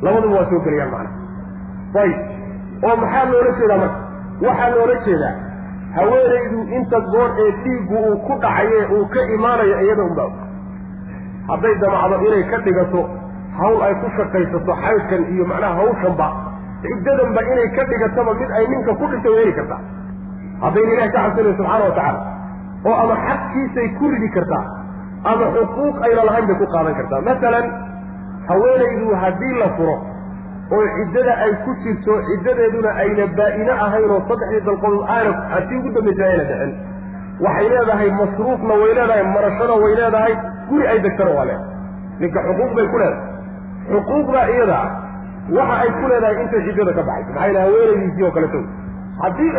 Labaduba 0.04 0.34
waa 0.38 0.48
soo 0.50 0.60
gelayaan 0.66 0.90
macnaha. 0.90 2.02
Ayib. 2.02 2.18
Oo 2.86 2.96
maxaa 3.02 3.24
loola 3.32 3.50
jeedaa 3.58 3.78
marka? 3.82 3.98
Waxaa 4.46 4.70
loola 4.76 4.94
jeedaa 5.06 5.34
haweenaydu 5.96 6.58
inta 6.76 6.98
goor 7.12 7.28
ee 7.44 7.50
dhiiggu 7.64 7.96
uu 8.10 8.16
ku 8.26 8.32
dhacaye 8.44 8.78
uu 8.96 9.04
ka 9.14 9.20
imaanayo 9.36 9.76
iyada 9.86 10.02
unbaa 10.10 10.30
hadday 11.50 11.74
damacdo 11.82 12.16
inay 12.28 12.44
ka 12.52 12.58
dhigato 12.66 13.00
hawl 13.60 13.78
ay 13.86 13.94
ku 14.02 14.08
shaqaysato 14.18 14.72
xaydkan 14.84 15.22
iyo 15.34 15.44
macnaha 15.52 15.74
hawshanba 15.80 16.28
ciddadanba 16.84 17.40
inay 17.52 17.68
ka 17.76 17.82
dhigataba 17.90 18.32
mid 18.40 18.50
ay 18.58 18.64
ninka 18.72 18.92
ku 19.00 19.04
dhintay 19.12 19.32
weeli 19.36 19.52
kartaa 19.58 19.80
haddayna 20.64 20.92
ilahi 20.96 21.10
ka 21.14 21.18
cabsanayo 21.24 21.54
subxaana 21.58 21.84
wa 21.88 21.94
tacaala. 21.98 22.20
Oo 22.88 22.94
ama 23.02 23.14
xaqkiisay 23.26 23.88
ku 23.98 24.04
ridi 24.14 24.28
kartaa 24.36 24.64
ama 25.32 25.44
xuquuq 25.56 25.96
ayna 26.06 26.22
lahayn 26.28 26.46
bay 26.50 26.56
ku 26.62 26.66
qaadan 26.74 26.94
kartaa 27.00 27.20
masalan 27.28 27.66
haweenaydu 28.48 29.14
haddii 29.22 29.54
la 29.62 29.68
furo 29.76 29.96
oo 30.76 30.84
ciddada 30.96 31.32
ay 31.44 31.52
ku 31.64 31.70
jirto 31.84 32.12
ciddadeeduna 32.28 32.90
ayna 33.04 33.26
baa-ino 33.38 33.72
ahayn 33.86 34.10
oo 34.14 34.20
saddexdii 34.30 34.62
dalqodood 34.68 35.04
aana 35.16 35.32
hatii 35.54 35.78
ugu 35.82 35.90
dambaysa 35.98 36.24
ayna 36.30 36.44
dhicin 36.50 36.72
waxay 37.46 37.68
leedahay 37.74 38.10
masruufna 38.20 38.74
way 38.82 38.92
leedahay 38.98 39.22
marashona 39.34 39.74
way 39.84 39.92
leedahay 40.00 40.34
guri 40.70 40.86
ay 40.92 40.98
degtana 41.06 41.30
waa 41.38 41.44
leedahay. 41.50 41.70
Ninka 42.22 42.40
xuquuq 42.48 42.70
bay 42.78 42.86
ku 42.92 42.96
leedahay 43.02 43.30
xuquuqdaa 43.90 44.46
iyada 44.54 44.78
waxa 45.58 45.74
ay 45.84 45.90
ku 46.00 46.04
leedahay 46.12 46.36
intay 46.42 46.62
ciddada 46.68 46.92
ka 46.98 47.02
baxayso 47.08 47.32
maxay 47.36 47.52
lehay 47.56 47.66
haweenaydiisii 47.68 48.24
oo 48.28 48.32
kaleto 48.36 48.60
haddii 49.22 49.50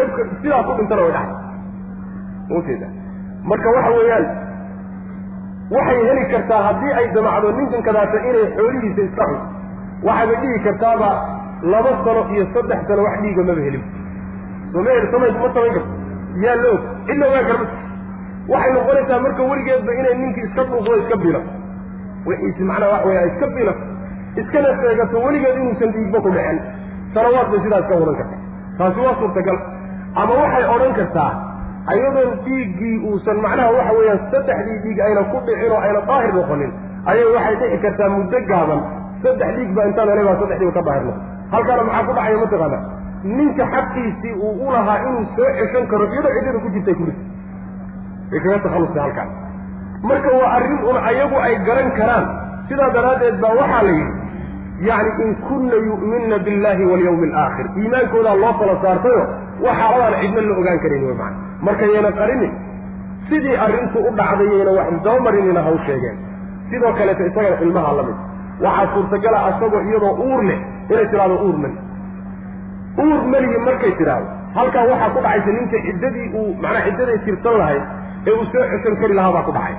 sidaa 0.42 0.64
ku 0.68 0.72
dhintana 0.80 1.02
way 1.06 1.12
dhacday. 1.18 2.58
Ujeeda 2.58 2.88
marka 3.52 3.70
waxa 3.78 3.92
weeyaan 3.98 4.26
waxay 5.76 6.00
heli 6.10 6.24
kartaa 6.34 6.62
haddii 6.68 6.94
ay 7.00 7.06
damacdo 7.16 7.52
ninkan 7.60 7.82
kadaata 7.88 8.18
inay 8.30 8.46
xoolihiisa 8.58 9.02
iska 9.08 9.26
cunto 9.30 9.46
waxayba 10.08 10.36
dhihi 10.42 10.60
kartaaba 10.68 11.10
laba 11.74 11.92
sano 12.06 12.22
iyo 12.36 12.46
saddex 12.56 12.80
sano 12.88 13.02
wax 13.08 13.16
dhiiga 13.24 13.44
maba 13.50 13.62
helin. 13.68 13.84
Soma 14.74 14.92
samay 15.12 15.32
ma 15.32 15.50
samayn 15.56 15.74
karto. 15.76 15.82
Yaa 16.44 16.56
la 16.64 16.70
og 16.76 16.82
cidna 17.08 17.26
ogaan 17.30 17.46
karma. 17.50 17.68
Waxay 18.54 18.72
noqonaysaa 18.78 19.20
marka 19.26 19.42
weligeedba 19.52 19.92
inay 20.00 20.16
ninkii 20.22 20.44
iska 20.48 20.64
dhuuqdo 20.70 20.96
iska 21.02 21.16
bilato 21.24 21.50
wixiisi 22.28 22.64
macnaha 22.70 22.92
wax 22.96 23.06
weya 23.10 23.22
iska 23.32 23.48
bilato 23.58 23.84
iskana 24.42 24.70
sheegato 24.82 25.18
weligeed 25.26 25.56
inuusan 25.62 25.92
dhiigba 25.96 26.20
ku 26.26 26.30
dhicin. 26.36 26.60
Sanawaad 27.14 27.48
bay 27.54 27.60
sidaas 27.66 27.86
ka 27.90 27.94
wadan 28.02 28.16
kartaa 28.22 28.40
taasi 28.78 29.00
waa 29.06 29.16
suurtagal. 29.22 29.58
Ama 30.22 30.34
waxay 30.42 30.66
odhan 30.76 30.94
kartaa 31.00 31.32
ayadoon 31.94 32.32
dhiiggii 32.46 32.96
uusan 33.10 33.38
macnaha 33.46 33.72
waxa 33.78 33.94
weeyaan 34.00 34.22
saddexdii 34.34 34.78
dhiig 34.86 35.00
ayna 35.08 35.22
ku 35.32 35.38
dhicin 35.48 35.72
oo 35.76 35.82
ayna 35.86 36.02
daahir 36.10 36.34
noqonin 36.40 36.72
ayay 37.12 37.28
waxay 37.36 37.56
dhici 37.62 37.78
kartaa 37.86 38.10
muddo 38.16 38.40
gaaban 38.52 38.82
saddex 39.24 39.50
dhiig 39.58 39.72
baa 39.78 39.86
intaan 39.92 40.10
helay 40.14 40.26
baa 40.30 40.38
saddexdiiba 40.42 40.74
ka 40.78 40.84
daahir 40.90 41.04
noqon. 41.10 41.22
Halkaana 41.54 41.84
maxaa 41.90 42.06
ku 42.08 42.14
dhacaya 42.18 42.38
mataqaana 42.44 42.80
ninka 43.38 43.64
xaqiisii 43.74 44.34
uu 44.46 44.54
u 44.68 44.72
lahaa 44.76 44.98
inuu 45.08 45.26
soo 45.36 45.50
ceshan 45.60 45.86
karo 45.92 46.06
iyadoo 46.14 46.34
ciddada 46.38 46.60
ku 46.66 46.70
jirtay 46.76 46.96
ku 47.00 47.04
rita 47.10 47.22
way 48.32 48.40
kaga 48.46 48.58
takhallusay 48.66 49.02
halkaas 49.06 49.30
marka 50.10 50.30
waa 50.40 50.50
arrin 50.58 50.80
un 50.90 50.98
ayagu 51.12 51.38
ay 51.48 51.54
garan 51.68 51.90
karaan. 52.00 52.26
Sidaa 52.68 52.90
daraaddeed 52.96 53.38
baa 53.44 53.54
waxaa 53.60 53.82
la 53.88 53.92
yidhi 53.92 54.12
yacni 54.90 55.24
in 55.26 55.32
kunna 55.48 55.76
yu'minna 55.88 56.38
billahi 56.48 56.84
walyawmi 56.92 57.28
alaakhir 57.32 57.66
iimaankoodaa 57.82 58.36
loo 58.44 58.54
tala 58.60 58.76
saartayo 58.86 59.22
wax 59.66 59.76
xaaladaan 59.82 60.16
cidna 60.22 60.42
la 60.50 60.56
ogaan 60.62 60.80
karin 60.84 61.04
wey 61.08 61.16
macana 61.22 61.38
marka 61.68 61.86
yayna 61.96 62.12
qarinin 62.20 62.54
sidii 63.30 63.56
arrintu 63.66 63.98
u 64.08 64.12
dhacdayayna 64.20 64.72
wax 64.80 64.88
isdabamarinina 64.98 65.62
ha 65.66 65.72
u 65.72 65.80
sheegeen. 65.88 66.18
Sidoo 66.70 66.94
kaleeto 67.00 67.24
isagana 67.30 67.58
ilmaha 67.66 67.92
la 67.98 68.04
mid. 68.08 68.18
Waxaa 68.66 68.88
suurtagala 68.94 69.40
asagoo 69.50 69.82
iyadoo 69.90 70.14
uur 70.28 70.42
leh 70.50 70.60
inay 70.92 71.06
tidhahdo 71.12 71.36
uur 71.48 71.58
mali. 71.64 71.78
Uur 73.04 73.20
meligi 73.34 73.58
markay 73.68 73.92
tidhaahdo 74.00 74.28
halkaa 74.58 74.84
waxaa 74.92 75.10
ku 75.16 75.20
dhacaysa 75.26 75.52
ninka 75.58 75.78
ciddadii 75.88 76.28
uu 76.40 76.50
macnaa 76.64 76.84
ciddaday 76.88 77.18
tirsan 77.26 77.56
lahayd 77.62 77.84
ee 78.28 78.34
uu 78.40 78.46
soo 78.52 78.66
ceshan 78.74 78.96
kari 79.02 79.14
lahaa 79.20 79.34
baa 79.38 79.46
ku 79.50 79.54
dhacay 79.58 79.76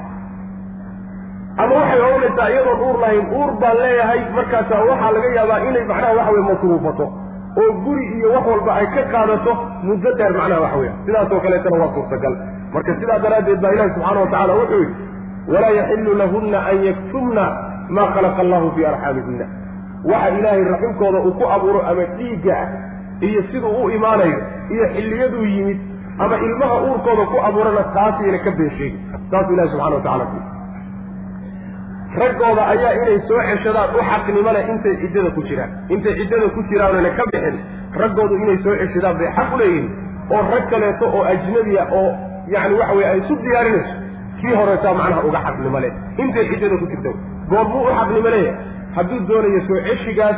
ama 1.62 1.74
waxay 1.81 2.01
oranaysaa 2.06 2.48
iyadoon 2.52 2.81
uur 2.86 2.97
lahayn. 3.02 3.24
Uur 3.39 3.51
baan 3.62 3.76
leeyahay 3.82 4.20
markaasa 4.36 4.74
waxaa 4.90 5.12
laga 5.16 5.28
yaabaa 5.39 5.59
inay 5.68 5.85
macnaha 5.90 6.12
waxa 6.18 6.32
weye 6.35 6.44
masruufato 6.51 7.06
oo 7.62 7.72
guri 7.85 8.05
iyo 8.18 8.28
wax 8.35 8.47
walba 8.52 8.72
ay 8.81 8.86
ka 8.94 9.02
qaadato 9.12 9.52
muddo 9.89 10.10
dheer 10.18 10.32
macnaha 10.40 10.60
waxa 10.64 10.78
weya 10.82 10.93
sidaasoo 11.06 11.40
kaleetana 11.44 11.76
waa 11.82 11.93
suurtagal. 11.97 12.35
Marka 12.74 12.93
sidaa 13.01 13.18
daraaddeed 13.24 13.60
baa 13.64 13.72
ilahi 13.76 13.90
subxaana 13.94 14.20
wa 14.20 14.26
tacala 14.32 14.55
wuxuu 14.60 14.81
yidhi 14.85 14.94
walaa 15.55 15.70
yaxilu 15.81 16.14
lahunna 16.22 16.59
an 16.70 16.76
yaktumna 16.89 17.44
maa 17.97 18.09
khalaqa 18.14 18.40
allahu 18.44 18.70
fii 18.76 18.86
arxaamihina 18.93 19.47
waxa 20.12 20.28
ilaahay 20.39 20.64
raximkooda 20.72 21.18
uu 21.28 21.32
ku 21.40 21.44
abuuro 21.56 21.81
ama 21.90 22.05
dhiigga 22.18 22.55
ah 22.62 22.68
iyo 23.28 23.43
siduu 23.52 23.74
u 23.85 23.90
imaanayo 23.98 24.39
iyo 24.74 24.85
xilliyaduu 24.94 25.44
yimid 25.55 25.78
ama 26.24 26.36
ilmaha 26.47 26.74
uurkooda 26.89 27.24
ku 27.32 27.36
abuurana 27.48 27.82
taasayna 27.97 28.39
ka 28.47 28.51
been 28.59 28.70
sheegi 28.78 28.98
saasuu 29.31 29.55
ilahi 29.56 29.68
subxana 29.74 29.97
wa 29.97 30.02
tacala 30.09 30.26
raggooda 32.20 32.62
ayaa 32.72 32.92
inay 33.00 33.18
soo 33.28 33.40
ceshadaan 33.50 33.90
u 33.98 34.00
xaqnimo 34.10 34.50
leh 34.56 34.64
intay 34.72 34.94
ciddada 35.02 35.30
ku 35.36 35.42
jiraan. 35.48 35.70
Intay 35.94 36.14
ciddada 36.20 36.46
ku 36.54 36.60
jiraanona 36.70 37.10
ka 37.18 37.24
bixin. 37.32 37.56
Raggoodu 38.00 38.34
inay 38.44 38.58
soo 38.64 38.74
ceshadaan 38.82 39.16
bay 39.20 39.28
xaq 39.36 39.50
u 39.54 39.58
leeyihiin 39.60 39.88
oo 40.34 40.42
rag 40.54 40.64
kaleeto 40.70 41.06
oo 41.16 41.22
ajnabiya 41.32 41.84
oo 41.98 42.08
yacni 42.54 42.74
waxa 42.80 42.94
weye 42.96 43.08
ay 43.12 43.18
isu 43.22 43.34
diyaarinayso 43.44 43.94
kii 44.40 44.54
horeetaa 44.58 44.94
macnaha 45.00 45.22
uga 45.28 45.40
xaqnimo 45.46 45.78
leh. 45.84 45.92
Intay 46.22 46.44
ciddada 46.50 46.76
ku 46.82 46.86
jirta 46.92 47.10
goormuu 47.50 47.82
u 47.88 47.92
xaqnimo 47.98 48.28
leeyahay. 48.34 48.56
Hadduu 48.96 49.20
doonayo 49.28 49.60
soo 49.68 49.78
ceshigaas 49.88 50.36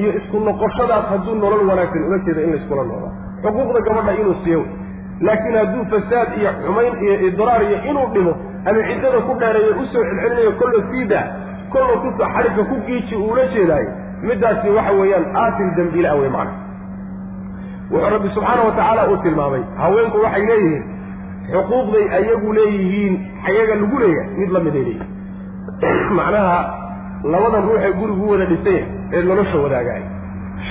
iyo 0.00 0.10
isku 0.18 0.36
noqoshadaas 0.48 1.04
hadduu 1.12 1.34
nolol 1.42 1.62
wanaagsan 1.70 2.02
ula 2.08 2.18
jeeda 2.26 2.40
in 2.46 2.50
layskula 2.54 2.82
noolaa 2.90 3.12
xuquuqda 3.44 3.80
gabadha 3.88 4.12
inuu 4.20 4.36
siiyo 4.44 4.60
laakiin 5.20 5.56
hadduu 5.56 5.84
fasaad 5.92 6.38
iyo 6.40 6.50
xumayn 6.64 6.94
iyo 7.04 7.14
idraar 7.28 7.62
iyo 7.62 7.78
inuu 7.90 8.06
dhimo 8.14 8.34
ama 8.68 8.82
ciddada 8.88 9.20
ku 9.20 9.34
dheereeyo 9.40 9.72
u 9.82 9.86
soo 9.92 10.04
celcelinayo 10.04 10.52
kollo 10.52 10.82
siidaa 10.90 11.26
kollo 11.72 11.94
kusa 12.04 12.30
xadhigga 12.34 12.64
ku 12.70 12.76
giiji 12.86 13.16
uula 13.16 13.44
jeedaayo 13.54 13.90
middaasi 14.22 14.68
waxa 14.76 14.92
weeyaan 14.92 15.26
aasil 15.42 15.70
dembiila 15.76 16.14
wey 16.14 16.30
macna 16.36 16.54
wuxuu 17.90 18.10
rabbi 18.14 18.28
subxaana 18.34 18.62
wa 18.68 18.72
tacaala 18.72 19.08
uu 19.10 19.16
tilmaamay 19.22 19.62
haweenku 19.82 20.22
waxay 20.24 20.46
leeyihiin 20.50 20.84
xuquuqday 21.52 22.04
ayagu 22.18 22.52
leeyihiin 22.52 23.14
ayaga 23.48 23.74
lagu 23.82 23.98
leeyahay 24.04 24.36
mid 24.40 24.50
la 24.56 24.60
miday 24.60 24.84
leeyihiin 24.88 26.14
macnaha 26.20 26.56
labadan 27.24 27.68
ruux 27.68 27.80
ee 27.88 27.92
gurigu 28.00 28.30
wada 28.32 28.44
dhisanya 28.52 28.84
ee 29.12 29.22
nolosha 29.22 29.58
wadaagaay 29.64 30.02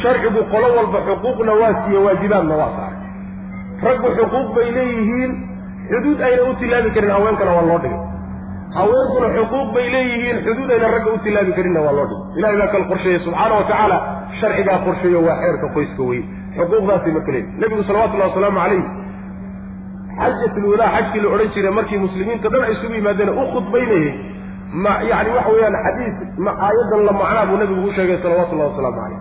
sharcigu 0.02 0.44
qolo 0.54 0.68
walba 0.78 1.00
xuquuqna 1.08 1.54
waa 1.62 1.74
siiye 1.82 2.00
waajibaadna 2.06 2.56
waa 2.62 2.72
saaray 2.78 2.89
raggu 3.88 4.08
xuquuq 4.20 4.48
bay 4.56 4.68
leeyihiin. 4.78 5.32
Xuduud 5.92 6.20
ayna 6.28 6.44
u 6.50 6.54
tilaabi 6.62 6.90
karin 6.96 7.12
haweenkana 7.16 7.52
waa 7.58 7.66
loo 7.70 7.80
dhigay. 7.84 8.00
Haweenkuna 8.78 9.28
xuquuq 9.38 9.68
bay 9.76 9.86
leeyihiin 9.96 10.38
xuduud 10.48 10.72
ayna 10.76 10.88
ragga 10.96 11.12
u 11.14 11.18
tilaabi 11.26 11.52
karinna 11.58 11.82
waa 11.86 11.94
loo 11.98 12.06
dhigay. 12.12 12.40
Ilahay 12.40 12.58
baa 12.62 12.72
kal 12.74 12.86
qorsheeyey 12.92 13.20
subxaana 13.26 13.56
wa 13.60 13.64
tacaala. 13.70 13.98
Sharcigaa 14.40 14.78
qorsheeyo 14.88 15.20
waa 15.28 15.38
xeerka 15.44 15.68
qoyska 15.76 16.04
wey 16.10 16.22
xuquuqdaasay 16.58 17.12
marka 17.18 17.32
leeyihiin 17.36 17.60
nebigu 17.62 17.84
salawatullahi 17.90 18.30
wasalaamu 18.32 18.60
calayh 18.64 18.84
xajatulwadaa 20.20 20.90
xajkii 20.96 21.22
la 21.24 21.30
odhan 21.36 21.50
jiray 21.56 21.72
markii 21.78 22.00
muslimiinta 22.06 22.50
dhan 22.54 22.64
ay 22.68 22.72
isugu 22.76 22.94
yimaadeen 23.00 23.30
u 23.42 23.44
khudbaynayey 23.54 24.10
ma 24.84 24.94
yani 25.12 25.30
waxa 25.36 25.52
weeyaan 25.56 25.78
xadiis 25.86 26.16
ma 26.46 26.52
aayadan 26.68 27.02
la 27.08 27.14
macnaa 27.22 27.46
buu 27.50 27.58
nabigu 27.62 27.82
u 27.90 27.94
sheegay 27.98 28.18
salawatullahi 28.24 28.70
wasalaamu 28.72 28.98
calayh 29.02 29.20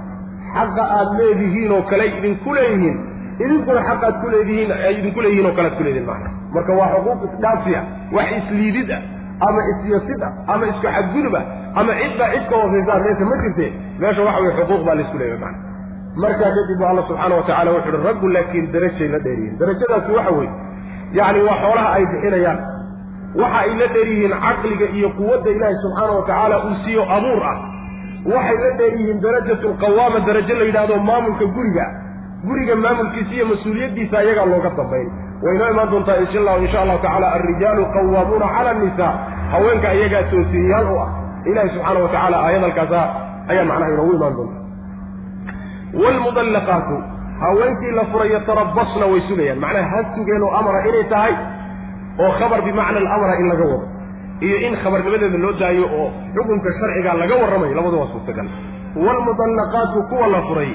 xaqa 0.57 0.85
aad 0.99 1.11
leedihiin 1.21 1.73
oo 1.77 1.83
kale 1.91 2.05
idinku 2.19 2.55
leeyihiin 2.59 2.97
idinkuna 3.45 3.81
xaqaad 3.89 4.15
ku 4.23 4.27
leedihiin 4.35 4.71
ay 4.73 4.95
idinku 5.01 5.21
leeyihiin 5.25 5.47
oo 5.51 5.55
kalead 5.59 5.75
ku 5.79 5.83
leedihin 5.87 6.07
macna. 6.11 6.29
Marka 6.55 6.73
waa 6.81 6.89
xuquuq 6.95 7.21
isdhaafsi 7.29 7.73
ah 7.81 7.85
wax 8.17 8.29
isliidid 8.41 8.91
ah 8.97 9.03
ama 9.49 9.61
isyasid 9.73 10.23
ah 10.29 10.33
ama 10.55 10.65
isku 10.73 10.87
xadgudub 10.97 11.35
ah 11.41 11.45
ama 11.81 11.93
cidbaa 12.01 12.29
cid 12.35 12.45
ka 12.51 12.57
hoosaysaa 12.63 12.99
meesha 13.07 13.25
ma 13.31 13.37
jirte 13.45 13.67
meesha 14.03 14.23
waxa 14.29 14.41
weye 14.45 14.55
xuquuq 14.59 14.83
baa 14.89 14.95
la 14.99 15.03
isku 15.07 15.19
leeyahay 15.23 15.41
macna. 15.45 15.61
Markaa 16.23 16.51
kadib 16.57 16.83
alla 16.91 17.03
subxaana 17.09 17.35
wa 17.41 17.45
tacala 17.49 17.71
wuxu 17.77 17.89
uhi 17.95 18.03
raggu 18.09 18.29
laakiin 18.37 18.67
darajay 18.75 19.09
la 19.15 19.19
dheer 19.27 19.39
yihiin 19.43 19.59
darajadaasi 19.61 20.11
waxa 20.19 20.33
weeye 20.39 20.53
yacni 21.19 21.41
waa 21.49 21.59
xoolaha 21.63 21.89
ay 21.99 22.05
bixinayaan. 22.13 22.59
Waxa 23.43 23.59
ay 23.65 23.71
la 23.81 23.87
dheer 23.95 24.09
yihiin 24.15 24.35
caqliga 24.47 24.87
iyo 24.99 25.09
quwadda 25.21 25.51
ilaahi 25.57 25.77
subxaana 25.85 26.13
wa 26.19 26.23
tacaala 26.29 26.57
uu 26.67 26.75
siiyo 26.85 27.03
abuur 27.17 27.43
ah. 27.53 27.57
Waxay 28.35 28.59
la 28.65 28.71
dheer 28.81 28.93
yihiin 29.01 29.21
darajatu 29.25 29.67
lqawaama 29.75 30.19
darajo 30.29 30.55
la 30.61 30.65
yidhahdo 30.71 30.95
maamulka 31.11 31.47
guriga 31.57 31.87
guriga 32.47 32.75
maamulkiisa 32.85 33.33
iyo 33.37 33.47
mas'uuliyaddiisa 33.53 34.15
ayagaa 34.23 34.47
looga 34.53 34.71
dambayn. 34.79 35.09
Waynoo 35.45 35.69
imaan 35.75 35.91
doontaa 35.93 36.17
insha 36.23 36.39
allahu 36.43 36.59
insha 36.65 36.79
allahu 36.83 36.99
tacala 37.05 37.27
alrijaalu 37.37 37.83
qawaamuuna 37.95 38.47
cala 38.57 38.71
annisaa. 38.75 39.13
Haweenka 39.53 39.89
iyagaa 39.99 40.23
toosiyayaal 40.33 40.89
u 40.93 40.99
ah. 41.05 41.09
Ilahi 41.51 41.69
subxaana 41.75 42.01
wa 42.05 42.09
tacaala 42.15 42.37
aayadalkaasa 42.47 43.01
ayaa 43.51 43.65
macnaha 43.71 43.91
inoogu 43.95 44.13
imaan 44.19 44.35
doonta. 44.39 44.59
Waalmudallaqaatu 46.01 46.97
haweenkii 47.41 47.93
la 47.99 48.05
furay 48.13 48.31
yatarabasna 48.37 49.07
way 49.13 49.21
sugayaan. 49.29 49.59
Macnaha 49.65 49.89
ha 49.93 50.01
sugeen 50.17 50.43
oo 50.43 50.53
amara 50.59 50.81
inay 50.89 51.05
tahay 51.13 51.35
oo 52.23 52.31
khabar 52.39 52.61
bimacna 52.67 52.99
alamra 53.03 53.35
in 53.41 53.49
laga 53.53 53.65
wado. 53.73 53.87
Iyo 54.47 54.57
in 54.67 54.75
khabarnimadeeda 54.83 55.39
loo 55.45 55.53
daayo 55.61 55.85
oo 55.99 56.07
xukunka 56.35 56.71
sharciga 56.79 57.15
laga 57.23 57.35
warramayo 57.43 57.75
labadu 57.79 57.97
waa 58.01 58.11
suurtagal. 58.13 58.49
Waalmudallaqaatu 59.05 59.99
kuwa 60.11 60.27
la 60.35 60.41
furay 60.49 60.71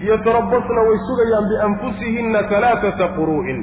yatarabasna 0.00 0.80
way 0.88 0.98
sugayaan 1.08 1.46
bianfusihinna 1.50 2.38
alaaata 2.58 3.08
quru'in. 3.16 3.60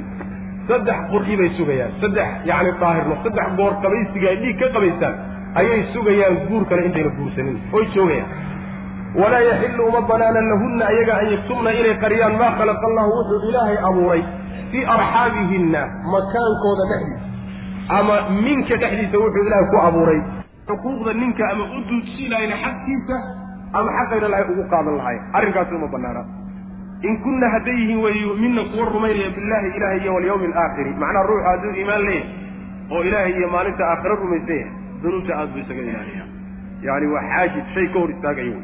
Saddex 0.68 0.98
qur'i 1.12 1.36
bay 1.36 1.50
sugayaan. 1.58 1.92
Saddex 2.00 2.28
yacni 2.50 2.72
daahirno 2.80 3.14
saddex 3.24 3.46
goor 3.58 3.72
qabaysiga 3.82 4.28
ay 4.32 4.36
dhiig 4.42 4.58
ka 4.62 4.66
qabaystaan 4.76 5.14
ayay 5.60 5.80
sugayaan 5.94 6.36
guur 6.48 6.64
kale 6.70 6.86
intayna 6.88 7.10
guursanin. 7.18 7.56
Oy 7.72 7.84
joogayaan. 7.94 8.30
Walaa 9.20 9.42
yaxilu 9.44 9.82
uma 9.90 10.00
banaana 10.08 10.40
lahunna 10.50 10.84
ayaga 10.92 11.14
an 11.20 11.26
yaktumna 11.34 11.70
inay 11.80 11.94
qariyaan 12.04 12.34
maa 12.40 12.52
khalaqa 12.58 12.84
allahu 12.90 13.10
wuxuu 13.18 13.48
ilaahay 13.50 13.76
abuuray 13.88 14.22
fii 14.70 14.84
arxaamihinna 14.94 15.80
makaankooda 16.14 16.84
dhexdiisa. 16.90 17.26
Ama 17.98 18.14
minka 18.46 18.76
dhexdiisa 18.82 19.16
wuxuu 19.24 19.44
ilaahay 19.48 19.66
ku 19.72 19.78
abuuray. 19.88 20.20
Xuquuqda 20.68 21.12
ninka 21.20 21.42
ama 21.52 21.64
u 21.76 21.80
duudsiinayna 21.90 22.56
xaqkiisa 22.64 23.16
ama 23.78 23.90
xaqayna 23.98 24.28
lahay 24.32 24.44
ugu 24.52 24.64
qaadan 24.72 24.96
lahay 25.00 25.16
arrinkaasi 25.38 25.74
uma 25.80 25.88
banaana 25.94 26.22
in 27.08 27.14
kunna 27.24 27.48
hadday 27.54 27.76
yihiin 27.80 28.00
way 28.04 28.14
yu'minna 28.24 28.62
kuwa 28.72 28.84
rumaynaya 28.94 29.30
billahi 29.36 29.68
ilahay 29.76 29.98
iyo 30.04 30.14
walyawmi 30.16 30.46
alaakhiri 30.52 30.90
macnaha 31.02 31.26
ruuxu 31.30 31.46
hadduu 31.50 31.72
iimaan 31.80 32.02
leeyahay 32.08 32.94
oo 32.94 33.02
ilaahay 33.08 33.32
iyo 33.38 33.48
maalinta 33.54 33.84
aakhiro 33.92 34.16
yahay 34.22 34.66
dunuubta 35.02 35.32
aad 35.38 35.48
buu 35.52 35.60
isaga 35.64 35.82
ilaaliyaa. 35.82 36.28
Yani 36.86 37.06
waa 37.14 37.22
xaajid 37.32 37.64
shay 37.74 37.86
ka 37.94 37.98
hor 38.02 38.10
istaagaya 38.14 38.52
wey. 38.54 38.62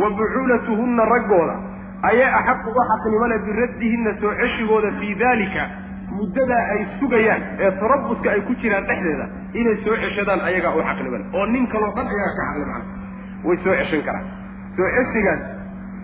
Wa 0.00 0.08
bucuulatuhunna 0.18 1.04
raggooda 1.12 1.54
ayaa 2.10 2.30
axaqu 2.40 2.70
u 2.78 2.82
xaqnimo 2.90 3.26
leh 3.32 3.38
biraddihinna 3.46 4.12
soo 4.20 4.32
ceshigooda 4.40 4.90
fii 5.00 5.14
daalika 5.22 5.62
muddadaa 6.18 6.62
ay 6.74 6.80
sugayaan 7.00 7.42
ee 7.64 7.70
tarabuska 7.82 8.28
ay 8.34 8.40
ku 8.48 8.54
jiraan 8.62 8.86
dhexdeeda 8.90 9.26
inay 9.60 9.76
soo 9.84 9.96
ceshadaan 10.04 10.40
ayagaa 10.50 10.74
u 10.78 10.82
xaqnimo 10.88 11.16
leh. 11.22 11.26
Oo 11.38 11.46
nin 11.54 11.66
kaloo 11.74 11.92
dhan 11.96 12.06
ayagaa 12.14 12.34
ka 12.38 12.42
xaqli 12.50 12.66
way 13.46 13.56
soo 13.64 13.74
ceshan 13.80 14.02
karaan. 14.08 14.26
Soo 14.76 14.88
ceshigaas 14.96 15.40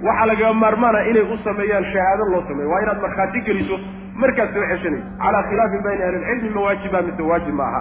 waxaa 0.08 0.26
lagaga 0.30 0.52
maarmaana 0.62 1.00
inay 1.10 1.24
u 1.34 1.36
sameeyaan 1.44 1.84
shahaado 1.92 2.24
loo 2.32 2.42
sameeyo. 2.48 2.70
Waa 2.72 2.80
inaad 2.84 3.00
markhaati 3.06 3.40
geliso 3.48 3.76
markaad 4.22 4.50
soo 4.56 4.64
ceshanayso 4.72 5.08
calaa 5.24 5.42
khilaafin 5.50 5.82
bayni 5.86 6.02
ahlilcilmi 6.08 6.50
ma 6.56 6.60
waajiba 6.66 7.02
mise 7.08 7.22
waajib 7.30 7.54
ma 7.60 7.64
aha. 7.70 7.80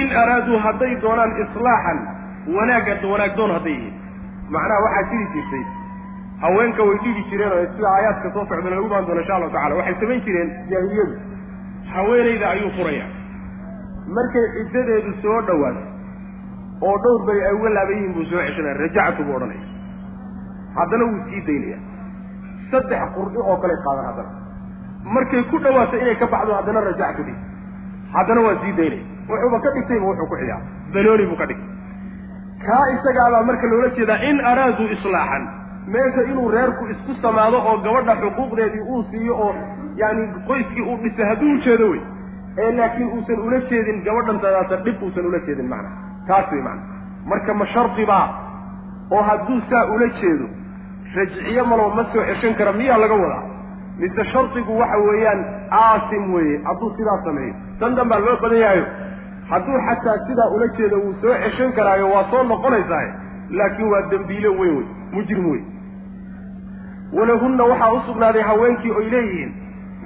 In 0.00 0.08
araaduu 0.22 0.58
hadday 0.66 0.92
doonaan 1.04 1.32
islaaxan 1.44 1.98
wanaagga 2.56 2.94
wanaag 3.12 3.32
doon 3.40 3.50
hadday 3.56 3.72
yihiin. 3.78 3.94
Macnaha 4.54 4.80
waxaa 4.84 5.02
jiri 5.10 5.26
jirtay 5.34 5.64
haweenka 6.44 6.82
way 6.88 6.96
dhigi 7.04 7.22
jireen 7.30 7.52
oo 7.56 7.64
sida 7.74 7.88
aayaadka 7.96 8.30
soo 8.36 8.44
socdana 8.50 8.76
lagu 8.76 8.88
baan 8.92 9.04
doona 9.08 9.20
insha 9.24 9.34
allahu 9.36 9.52
tacala 9.56 9.74
waxay 9.80 9.94
samayn 10.00 10.22
jireen 10.28 10.48
jaahiliyadu. 10.70 11.14
Haweenayda 11.94 12.46
ayuu 12.54 12.70
furaya 12.78 13.06
markay 14.16 14.46
ciddadeedu 14.56 15.12
soo 15.22 15.38
dhowaato 15.48 15.82
oo 16.88 16.96
dhowr 17.04 17.20
beri 17.28 17.40
ay 17.48 17.54
uga 17.58 17.70
laaban 17.76 17.96
yihiin 17.98 18.14
buu 18.16 18.24
soo 18.30 18.40
ceshanaya 18.46 18.74
rajactu 18.82 19.24
buu 19.28 19.36
odhanaya. 19.38 19.64
Haddana 20.76 21.04
wuu 21.10 21.20
sii 21.30 21.42
daynaya 21.48 21.78
saddex 22.72 23.02
qurdi 23.16 23.38
oo 23.48 23.56
kale 23.62 23.74
qaadan 23.86 24.04
haddana. 24.10 24.30
Markay 25.14 25.42
ku 25.50 25.58
dhawaato 25.64 25.96
inay 26.02 26.16
ka 26.22 26.26
baxdo 26.34 26.52
haddana 26.58 26.80
rajactu 26.88 27.22
bi 27.28 27.34
haddana 28.16 28.40
waa 28.46 28.56
sii 28.64 28.72
daynaya 28.80 29.04
wuxuuba 29.30 29.58
ka 29.64 29.70
dhigtayba 29.76 30.06
wuxuu 30.10 30.28
ku 30.32 30.36
xiyaa 30.42 30.60
banooni 30.94 31.26
buu 31.30 31.36
ka 31.42 31.46
dhigtay. 31.50 31.70
Kaa 32.66 32.84
isagaabaa 32.94 33.42
marka 33.50 33.66
loola 33.72 33.88
jeedaa 33.98 34.20
in 34.30 34.40
araaduu 34.52 34.88
islaaxan. 34.96 35.44
Meesha 35.92 36.22
inuu 36.30 36.48
reerku 36.54 36.84
isku 36.94 37.12
samaado 37.22 37.58
oo 37.68 37.76
gabadha 37.84 38.14
xuquuqdeedii 38.22 38.82
uu 38.92 39.02
siiyo 39.10 39.34
oo 39.46 39.54
yaani 40.00 40.22
qoyskii 40.48 40.84
uu 40.90 40.96
dhisay 41.02 41.26
hadduu 41.30 41.50
ujeedo 41.58 41.86
wey. 41.92 42.02
Ee 42.62 42.70
laakiin 42.78 43.08
uusan 43.16 43.40
ula 43.46 43.58
jeedin 43.70 43.98
gabadhan 44.06 44.38
tadaasa 44.44 44.76
dhib 44.84 45.02
uusan 45.02 45.26
ula 45.30 45.38
jeedin 45.46 45.68
macna 45.72 45.90
taas 46.32 46.50
wey 46.52 46.62
macna. 46.62 46.82
Marka 47.30 47.54
ma 47.60 47.66
shardi 47.74 48.04
baa 48.12 48.26
oo 49.16 49.22
hadduu 49.30 49.60
saa 49.70 49.84
ula 49.94 50.08
jeedo 50.20 50.46
rajciye 51.16 51.62
malo 51.70 51.88
ma 51.96 52.04
soo 52.12 52.24
ceshan 52.30 52.54
kara 52.60 52.72
miyaa 52.80 52.98
laga 53.04 53.14
wadaa? 53.22 53.42
Mise 54.00 54.24
shardigu 54.32 54.78
waxa 54.80 54.98
weeyaan 55.08 55.40
aasim 55.80 56.34
weeye 56.34 56.56
hadduu 56.68 56.90
sidaa 56.98 57.18
sameeyo. 57.24 57.54
Tan 57.80 57.94
dan 57.98 58.08
baa 58.12 58.18
loo 58.26 58.36
badan 58.44 58.58
yahayo 58.64 58.86
hadduu 59.50 59.78
xataa 59.88 60.16
sidaa 60.28 60.48
ula 60.56 60.68
jeedo 60.78 60.96
wuu 61.04 61.14
soo 61.22 61.34
ceshan 61.44 61.72
karaayo 61.78 62.06
waa 62.14 62.24
soo 62.30 62.42
noqonaysaa 62.52 63.04
laakiin 63.60 63.90
waa 63.92 64.02
dembiile 64.12 64.48
weyn 64.60 64.76
wey 64.76 64.86
mujrim 65.16 65.46
wey 65.52 65.62
walahunna 67.18 67.64
waxaa 67.72 67.92
u 67.92 68.00
sugnaaday 68.06 68.42
haweenkii 68.50 68.90
oy 69.00 69.10
leeyihiin 69.14 69.52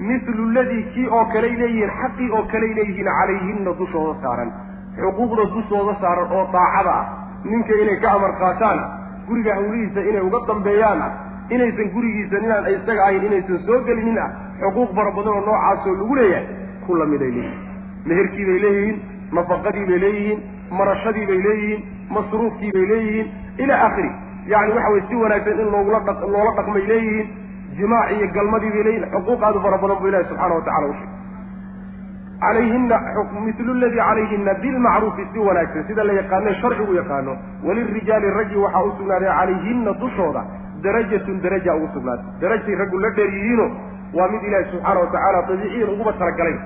mithlu 0.09 0.47
ladii 0.57 0.82
kii 0.94 1.07
oo 1.19 1.24
kaley 1.35 1.53
leeyihiin 1.61 1.93
xaqii 2.01 2.31
oo 2.39 2.43
kaley 2.53 2.73
leeyihiin 2.78 3.11
calayhinna 3.19 3.74
dushooda 3.81 4.15
saaran 4.23 4.51
xuquuqda 5.01 5.44
dushooda 5.55 5.94
saaran 6.01 6.28
oo 6.39 6.44
daacada 6.52 6.93
ah. 7.01 7.05
Ninka 7.44 7.74
inay 7.82 7.98
ka 8.02 8.09
amar 8.16 8.32
qaataan 8.40 8.78
guriga 9.28 9.55
hawlihiisa 9.59 10.01
inay 10.10 10.23
uga 10.28 10.39
dambeeyaan 10.48 11.01
ah 11.06 11.10
inaysan 11.55 11.89
gurigiisa 11.94 12.39
ninaan 12.43 12.66
isaga 12.74 13.02
ahayn 13.06 13.24
inaysan 13.28 13.59
soo 13.66 13.78
gelinin 13.89 14.18
ah 14.24 14.31
xuquuq 14.62 14.90
fara 14.98 15.10
badan 15.18 15.32
oo 15.36 15.43
noocaasoo 15.48 15.94
lagu 16.01 16.14
leeyahay 16.20 16.47
ku 16.86 16.94
lamiday 17.01 17.31
leeyihiin 17.31 18.09
meherkii 18.09 18.47
bay 18.51 18.59
leeyihiin 18.64 18.97
nafaqadii 19.39 19.86
bay 19.90 19.98
leeyihiin 20.05 20.39
marashadii 20.78 21.27
bay 21.31 21.40
leeyihiin 21.47 21.81
masruufkii 22.16 22.73
bay 22.77 22.86
leeyihiin 22.93 23.27
ilaa 23.64 23.81
akhiri 23.89 24.10
yacni 24.52 24.74
waxa 24.78 24.90
weye 24.94 25.05
si 25.09 25.14
wanaagsan 25.23 25.60
in 25.64 25.70
loogula 25.74 26.01
dha 26.09 26.12
loola 26.35 26.52
dhaqmay 26.59 26.86
leeyihiin 26.93 27.27
jimaac 27.78 28.10
iyo 28.16 28.27
galmadii 28.39 28.73
bay 28.77 28.82
leeyihiin 28.89 29.10
xuquuq 29.14 29.43
aad 29.48 29.56
u 29.56 29.62
fara 29.66 29.78
badan 29.85 29.98
buu 30.02 30.09
ilahi 30.12 30.28
subxana 30.31 30.55
wa 30.59 30.64
tacala 30.68 30.86
usheegay 30.94 31.15
calayhina 32.40 33.00
mithlu 33.46 33.74
ladii 33.74 33.96
calayhina 34.08 34.54
bilmacruufi 34.62 35.26
si 35.32 35.38
wanaagsan 35.38 35.84
sida 35.88 36.04
la 36.04 36.12
yaqaano 36.20 36.54
sharcigu 36.62 36.94
yaqaano 37.00 37.36
walirijaali 37.66 38.30
raggi 38.38 38.56
waxaa 38.64 38.82
u 38.88 38.92
sugnaaday 38.98 39.30
calayhina 39.40 39.92
dushooda 40.02 40.42
darajatun 40.82 41.40
daraja 41.44 41.74
ugu 41.76 41.88
sugnaatay 41.94 42.40
darajtay 42.40 42.74
raggu 42.82 42.98
la 43.04 43.10
dheer 43.18 43.30
yihiino 43.36 43.66
waa 44.18 44.28
mid 44.34 44.42
ilaahi 44.48 44.64
subxaana 44.72 45.00
wa 45.00 45.06
tacaala 45.14 45.42
dabiiciyan 45.50 45.90
uguba 45.94 46.12
talagalay 46.20 46.56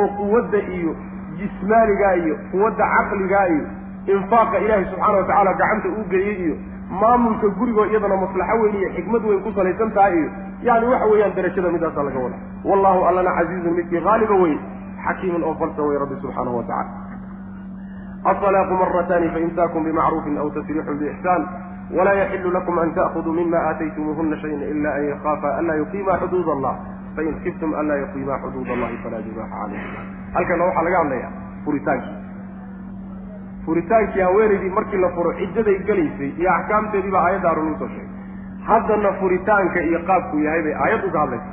oo 0.00 0.08
quwadda 0.18 0.58
iyo 0.76 0.92
jismaanigaa 1.38 2.14
iyo 2.24 2.36
quwadda 2.52 2.84
caqligaa 2.96 3.46
iyo 3.54 3.64
infaaqa 4.16 4.58
ilaahi 4.64 4.84
subxaana 4.92 5.18
wa 5.18 5.24
tacaala 5.30 5.52
gacanta 5.60 5.88
uu 5.88 6.04
geeyey 6.12 6.36
iyo 6.46 6.56
maamulka 7.00 7.48
gurigoo 7.58 7.86
iyadana 7.92 8.16
maslaxo 8.24 8.56
weyn 8.62 8.76
iyo 8.80 8.88
xikmad 8.96 9.24
weyn 9.30 9.40
ku 9.46 9.52
salaysan 9.58 9.90
tahay 9.96 10.18
iyo 10.20 10.30
yani 10.68 10.86
waxa 10.92 11.06
weeyaan 11.12 11.34
darajada 11.38 11.70
midaasaa 11.76 12.02
laga 12.08 12.18
wada 12.26 12.36
wallahu 12.70 13.04
allana 13.08 13.34
casiizun 13.38 13.74
midkii 13.78 14.00
haaliba 14.08 14.34
weyn 14.44 14.58
xakiimun 15.08 15.44
oo 15.48 15.54
falsa 15.62 15.82
wey 15.82 15.98
rabbi 16.04 16.20
subxaanahu 16.22 16.56
wa 16.60 16.64
tacala 16.70 17.08
asalaaqu 18.32 18.74
maratani 18.82 19.28
faimsaakum 19.34 19.84
bimacruufin 19.88 20.38
aw 20.38 20.48
tasriixun 20.56 20.98
biixsaan 21.02 21.42
walaa 21.96 22.14
yaxilu 22.20 22.52
lakum 22.52 22.78
an 22.78 22.94
ta'khuduu 22.94 23.32
mima 23.40 23.58
aataytumuuhuna 23.70 24.36
shayan 24.44 24.62
ila 24.62 24.94
an 24.94 25.04
yakaafa 25.10 25.56
anlaa 25.58 25.76
yuqiima 25.82 26.18
xuduud 26.22 26.48
allah 26.56 26.74
fain 27.16 27.34
kiftum 27.44 27.74
anlaa 27.82 27.96
yuqiima 28.04 28.38
xuduud 28.44 28.68
allahi 28.76 28.98
falaa 29.04 29.22
junaaxa 29.28 29.60
calayhima 29.62 30.02
halkana 30.34 30.64
waxaa 30.68 30.84
laga 30.88 30.98
hadlaya 31.02 31.28
furitaankii 31.64 32.16
furitaankii 33.66 34.22
haweenaydii 34.26 34.70
markii 34.80 35.00
la 35.04 35.10
furo 35.16 35.32
ciddaday 35.40 35.78
gelaysay 35.90 36.30
iyo 36.38 36.50
axkaamteedii 36.56 37.10
baa 37.16 37.24
aayadda 37.28 37.50
arun 37.50 37.72
u 37.72 37.78
soo 37.78 37.88
sheegay 37.88 38.08
haddana 38.70 39.12
furitaanka 39.20 39.80
iyo 39.88 40.00
qaabku 40.10 40.44
yahay 40.46 40.62
bay 40.68 40.74
aayad 40.84 41.04
uga 41.10 41.20
hadlaysa 41.24 41.52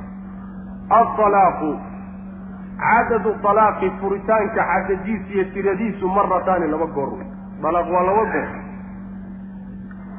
cadadu 2.83 3.35
alaaqi 3.51 3.89
furitaanka 4.01 4.61
cadadiis 4.71 5.23
iyo 5.33 5.43
tiradiisu 5.53 6.07
marataani 6.17 6.67
laba 6.73 6.85
goor 6.95 7.09
wey 7.17 7.27
dalaaq 7.63 7.87
waa 7.95 8.03
laba 8.09 8.25
goor 8.33 8.49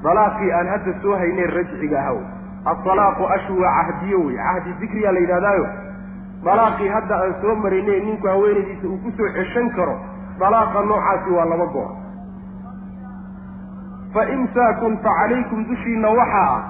dalaaqii 0.06 0.52
aan 0.58 0.68
hadda 0.74 0.94
soo 1.02 1.16
haynayn 1.22 1.50
rajciga 1.58 1.98
ahaw 2.02 2.18
asalaaqu 2.72 3.28
ashu 3.36 3.60
waa 3.62 3.74
cahdiyo 3.88 4.20
wey 4.26 4.36
cahdi 4.46 4.74
dikriyaa 4.80 5.12
la 5.16 5.20
yidhahdaayo 5.24 5.66
dalaaqii 6.48 6.88
hadda 6.96 7.14
aan 7.24 7.34
soo 7.42 7.54
maraynay 7.64 8.00
ninku 8.08 8.26
haweenaydiisa 8.32 8.88
uu 8.88 8.98
ku 9.04 9.10
soo 9.18 9.28
ceshan 9.38 9.70
karo 9.76 9.96
dalaaqa 10.40 10.84
noocaasi 10.90 11.30
waa 11.38 11.46
laba 11.52 11.66
goor 11.76 11.90
fa 14.14 14.24
imsaakun 14.36 14.96
fa 15.04 15.10
calaykum 15.20 15.64
dushiinna 15.70 16.08
waxaa 16.20 16.48
ah 16.56 16.62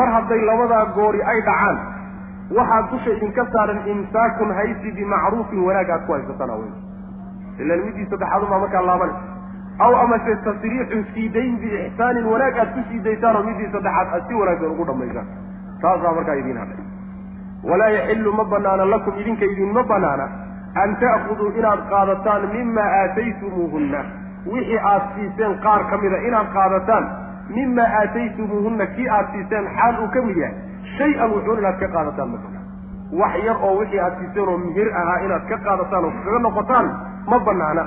mar 0.00 0.08
hadday 0.16 0.40
labadaa 0.50 0.84
goori 0.98 1.22
ay 1.32 1.40
dhacaan 1.48 1.78
waxaa 2.56 2.82
dusha 2.90 3.10
idinka 3.16 3.44
saaran 3.52 3.80
imsaakun 3.94 4.54
haysi 4.58 4.92
bimacruufin 4.98 5.64
wanaag 5.68 5.90
aad 5.90 6.06
ku 6.06 6.12
haysataan 6.12 6.50
haween. 6.50 6.74
ilaan 7.62 7.82
middii 7.86 8.06
saddexaad 8.12 8.48
markaa 8.54 8.82
laaban 8.90 9.12
aw 9.86 9.92
amase 10.04 10.36
tasriixun 10.46 11.04
sii 11.14 11.28
dayn 11.36 11.58
biixsaanin 11.62 12.26
wanaag 12.32 12.58
aad 12.62 12.70
ku 12.76 12.84
sii 12.90 13.00
daysaan 13.08 13.36
oo 13.36 13.42
middii 13.50 13.70
saddexaad 13.74 14.14
aad 14.14 14.24
si 14.28 14.34
wanaagsan 14.40 14.70
ugu 14.74 14.86
dhammaysaan. 14.90 15.28
Taasaa 15.82 16.14
markaa 16.18 16.36
idiin 16.42 16.58
hadlay. 16.62 16.84
Walaa 17.70 17.90
yaxilu 17.96 18.32
ma 18.40 18.44
banaana 18.44 18.90
lakum 18.94 19.18
idinka 19.22 19.44
idinma 19.54 19.82
banaana 19.92 20.26
an 20.82 20.96
ta'khuduu 21.02 21.52
inaad 21.60 21.80
qaadataan 21.92 22.48
mima 22.56 22.84
aataytumuuhunna. 23.00 24.00
Wixii 24.52 24.80
aad 24.92 25.04
siiseen 25.14 25.58
qaar 25.64 25.80
ka 25.90 25.98
mida 26.02 26.18
inaad 26.28 26.48
qaadataan 26.56 27.04
mima 27.56 27.84
aataytumuuhunna 28.00 28.86
kii 28.96 29.08
aad 29.16 29.26
siiseen 29.32 29.66
xaal 29.76 29.94
uu 30.04 30.08
ka 30.14 30.22
mid 30.28 30.36
yahay 30.36 30.56
shay-an 30.96 31.30
wuxuun 31.34 31.58
inaad 31.62 31.78
ka 31.82 31.88
qaadataan 31.96 32.28
ma 32.32 32.38
wax 33.20 33.34
yar 33.46 33.56
oo 33.68 33.74
wixii 33.80 34.00
aad 34.06 34.16
siiseen 34.20 34.48
oo 34.52 34.58
mihir 34.64 34.88
ahaa 35.02 35.18
inaad 35.26 35.44
ka 35.52 35.56
qaadataan 35.66 36.04
oo 36.08 36.12
kaga 36.24 36.38
noqotaan 36.46 36.86
ma 37.30 37.38
banaana 37.48 37.84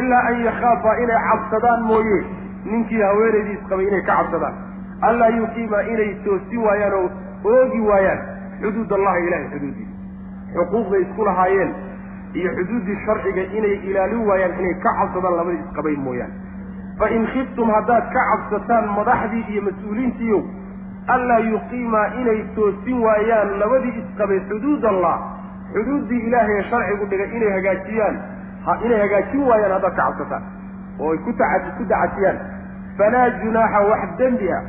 ilaa 0.00 0.22
an 0.30 0.40
yakhaafa 0.48 0.96
inay 1.04 1.20
cabsadaan 1.28 1.82
mooye 1.90 2.18
ninkii 2.72 3.02
haweenaydiis 3.08 3.60
qabay 3.68 3.86
inay 3.90 4.02
ka 4.08 4.16
cabsadaan. 4.16 4.54
Allaa 5.08 5.28
yuqiima 5.38 5.80
inay 5.92 6.10
toosin 6.24 6.60
waayaan 6.66 6.94
oo 6.98 7.08
oogi 7.52 7.80
waayaan 7.90 8.20
xuduud 8.62 8.90
allahi 8.98 9.20
ilahay 9.26 9.46
xuduudiisa. 9.52 9.94
Xuquuqday 10.56 11.00
isku 11.06 11.24
lahaayeen 11.28 11.70
iyo 12.40 12.50
xuduuddii 12.58 12.96
sharciga 13.06 13.42
inay 13.58 13.74
ilaalin 13.90 14.22
waayaan 14.30 14.58
inay 14.60 14.74
ka 14.84 14.90
cabsadaan 15.00 15.36
labadii 15.40 15.62
isqabay 15.66 15.96
mooyaane 16.06 16.34
fa 16.98 17.08
in 17.16 17.26
khiftum 17.34 17.70
haddaad 17.76 18.04
ka 18.14 18.22
cabsataan 18.30 18.88
madaxdii 18.98 19.44
iyo 19.52 19.62
mas'uuliintiiyow 19.68 20.42
allaa 21.16 21.38
yuqiimaa 21.50 22.06
inay 22.20 22.40
toosin 22.56 23.02
waayaan 23.06 23.58
labadii 23.62 23.94
isqabay 24.02 24.40
xuduud 24.50 24.84
allah 24.92 25.16
xuduuddii 25.74 26.22
ilaahay 26.28 26.62
sharcigu 26.70 27.10
dhigay 27.12 27.30
inay 27.36 27.52
hagaajiyaan 27.58 28.16
inay 28.86 29.00
hagaajin 29.04 29.44
waayaan 29.50 29.72
haddaad 29.76 29.96
ka 30.00 30.08
cabsataan 30.08 30.42
oo 31.00 31.12
ay 31.12 31.18
ku 31.26 31.32
ku 31.78 31.84
dacasiyaan 31.92 32.38
falaa 32.98 33.28
junaaxa 33.44 33.80
wax 33.92 34.18
dembi 34.18 34.52
ah 34.58 34.62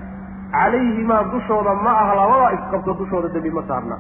calayhimaa 0.53 1.23
dushooda 1.33 1.73
ma 1.85 1.93
aha 2.03 2.15
labadaa 2.21 2.53
isqabto 2.57 2.97
dushooda 3.01 3.33
dembi 3.35 3.51
ma 3.57 3.63
saarna 3.73 3.97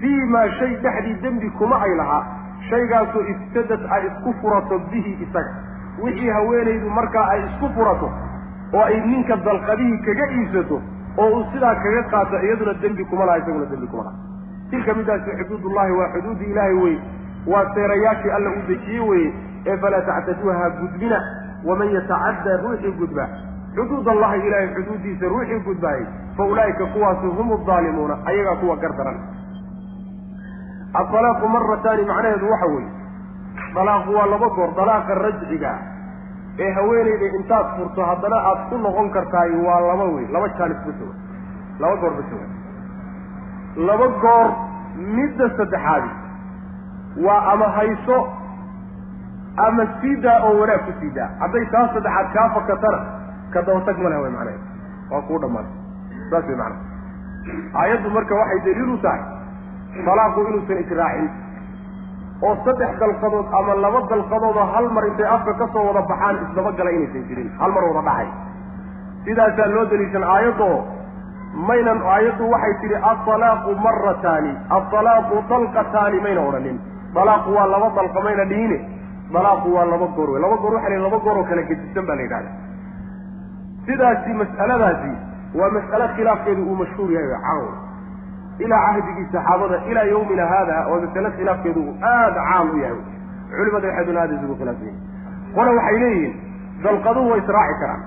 fii 0.00 0.20
maa 0.34 0.48
shay 0.58 0.72
dhexdii 0.84 1.16
dembi 1.22 1.50
kuma 1.60 1.80
ay 1.86 1.94
lahaa 2.00 2.22
shaygaasoo 2.70 3.24
iftadat 3.34 3.82
ay 3.96 4.02
isku 4.10 4.34
furato 4.42 4.78
bihi 4.92 5.12
isaga 5.26 5.52
wixii 6.04 6.30
haweenaydu 6.36 6.90
markaa 6.90 7.26
ay 7.34 7.40
isku 7.48 7.68
furato 7.76 8.08
oo 8.74 8.82
ay 8.84 9.00
ninka 9.10 9.36
dalqadihii 9.46 9.98
kaga 10.06 10.26
iibsato 10.36 10.80
oo 11.22 11.28
uu 11.36 11.44
sidaa 11.52 11.74
kaga 11.84 12.02
qaato 12.12 12.36
iyaduna 12.46 12.74
dembi 12.82 13.04
kuma 13.04 13.24
laha 13.28 13.38
isaguna 13.42 13.66
dembi 13.72 13.86
kuma 13.86 14.04
laha. 14.04 14.16
Tilka 14.70 14.94
midaasi 14.94 15.30
xuduudullahi 15.40 15.92
waa 15.98 16.08
xuduudi 16.14 16.44
ilaahay 16.52 16.74
weye 16.82 16.98
waa 17.52 17.64
seerayaashii 17.74 18.30
alla 18.36 18.50
uu 18.56 18.64
dejiye 18.68 19.00
weye 19.10 19.28
ee 19.66 19.76
falaa 19.84 20.00
tactaduuha 20.10 20.70
gudbina 20.80 21.18
waman 21.68 21.90
yatacadda 21.96 22.56
ruuxii 22.64 22.92
gudba. 23.00 23.28
Xuduud 23.76 24.08
allahi 24.14 24.46
ilaahay 24.48 24.68
xuduuddiisa 24.76 25.26
ruuxii 25.34 25.60
gudbaayay 25.68 26.06
fa 26.36 26.44
ulaa'ika 26.52 26.86
kuwaasi 26.94 27.26
hum 27.38 27.52
aldaalimuuna 27.58 28.18
ayagaa 28.24 28.56
kuwa 28.60 28.76
gardaran. 28.76 29.18
Asalaaqu 31.00 31.48
marataani 31.48 32.02
macnaheedu 32.10 32.50
waxa 32.50 32.66
weeye 32.66 32.90
dalaaqu 33.76 34.10
waa 34.18 34.26
laba 34.34 34.48
goor 34.58 34.70
dalaaqa 34.80 35.14
rajciga 35.24 35.72
ee 36.64 36.70
haweenayda 36.78 37.26
intaad 37.38 37.66
furto 37.76 38.00
haddana 38.10 38.38
aad 38.50 38.60
ku 38.70 38.78
noqon 38.86 39.10
kartaay 39.16 39.50
waa 39.66 39.80
laba 39.90 40.06
wey 40.14 40.26
laba 40.36 40.48
jaanis 40.58 40.80
ba 40.86 40.92
soga 41.00 41.14
laba 41.82 41.96
goor 42.02 42.12
ba 42.18 42.22
soga 42.30 42.46
laba 43.90 44.06
goor 44.24 44.48
midda 45.18 45.46
saddexaadi 45.60 46.10
waa 47.26 47.40
ama 47.52 47.68
hayso 47.78 48.18
ama 49.66 49.86
siidaa 50.00 50.38
oo 50.48 50.54
wanaag 50.60 50.82
ku 50.88 50.92
siidaa 51.00 51.28
hadday 51.42 51.64
taa 51.74 51.86
saddexaad 51.94 52.28
kaa 52.36 52.48
fakatana 52.56 53.00
ka 53.54 53.62
dabatag 53.68 53.98
ma 54.04 54.08
leh 54.14 54.20
way 54.24 54.32
macnaheedu 54.36 54.64
waa 55.12 55.22
kuu 55.28 55.38
dhammaatay 55.44 55.74
saas 56.30 56.44
way 56.50 56.56
macana 56.62 56.76
aayaddu 57.82 58.10
marka 58.16 58.34
waxay 58.40 58.60
daliil 58.66 58.90
u 58.94 58.98
tahay 59.06 59.22
talaaqu 60.08 60.46
inuusan 60.50 60.82
israacin 60.84 61.28
oo 62.46 62.54
saddex 62.64 62.90
dalqadood 63.02 63.46
ama 63.58 63.74
laba 63.84 64.00
dalqadoodoo 64.12 64.66
hal 64.74 64.86
mar 64.96 65.04
intay 65.10 65.26
afka 65.36 65.52
ka 65.60 65.66
soo 65.74 65.84
wada 65.88 66.02
baxaan 66.10 66.36
isdabagala 66.44 66.90
inaysan 66.96 67.24
jirin. 67.28 67.48
Hal 67.60 67.70
mar 67.76 67.84
wada 67.88 68.02
dhacay. 68.08 68.28
Sidaasaa 69.24 69.66
loo 69.74 69.84
daliishan 69.92 70.24
aayadoo 70.34 70.76
maynan 71.70 72.00
aayaddu 72.14 72.44
waxay 72.54 72.74
tidhi 72.82 72.96
altalaaqu 73.10 73.70
marataani 73.86 74.52
altalaaqu 74.76 75.34
dalqataani 75.50 76.20
mayna 76.26 76.40
odhanin. 76.48 76.78
Dalaaqu 77.16 77.50
waa 77.56 77.66
laba 77.74 77.88
dalqa 77.98 78.20
mayna 78.26 78.44
dhihine 78.52 78.78
dalaaqu 79.34 79.68
waa 79.76 79.84
laba 79.92 80.06
goor 80.16 80.30
wey. 80.34 80.40
Laba 80.44 80.56
goor 80.62 80.74
waxa 80.78 80.88
la 80.94 80.98
laba 81.06 81.18
goor 81.26 81.36
oo 81.40 81.44
kala 81.50 81.62
gedisan 81.70 82.06
baa 82.08 82.16
la 82.16 82.22
yidhahda 82.26 82.50
sidaasi 83.88 84.30
mas'aladaasi 84.40 85.12
waa 85.58 85.70
mas'alo 85.76 86.06
khilaafkeedu 86.16 86.62
uu 86.70 86.76
mashhuur 86.80 87.10
yahay 87.16 87.30
caawn 87.44 87.68
ilaa 88.64 88.80
cahdigii 88.86 89.26
saxaabada 89.34 89.76
ilaa 89.90 90.06
yawmina 90.12 90.44
haada 90.52 90.76
oo 90.90 90.98
masale 91.04 91.30
khilaafkeedu 91.38 91.80
uu 91.88 91.94
aada 92.12 92.40
caam 92.50 92.70
u 92.74 92.78
yahay. 92.84 93.00
Culimada 93.56 93.88
waxayduna 93.88 94.20
aada 94.24 94.34
isugu 94.38 94.54
khilaafsan 94.60 94.94
qole 95.56 95.70
waxay 95.78 95.98
leeyihiin 96.04 96.34
dalqaduhu 96.84 97.28
way 97.32 97.40
israaci 97.44 97.76
karaan. 97.82 98.00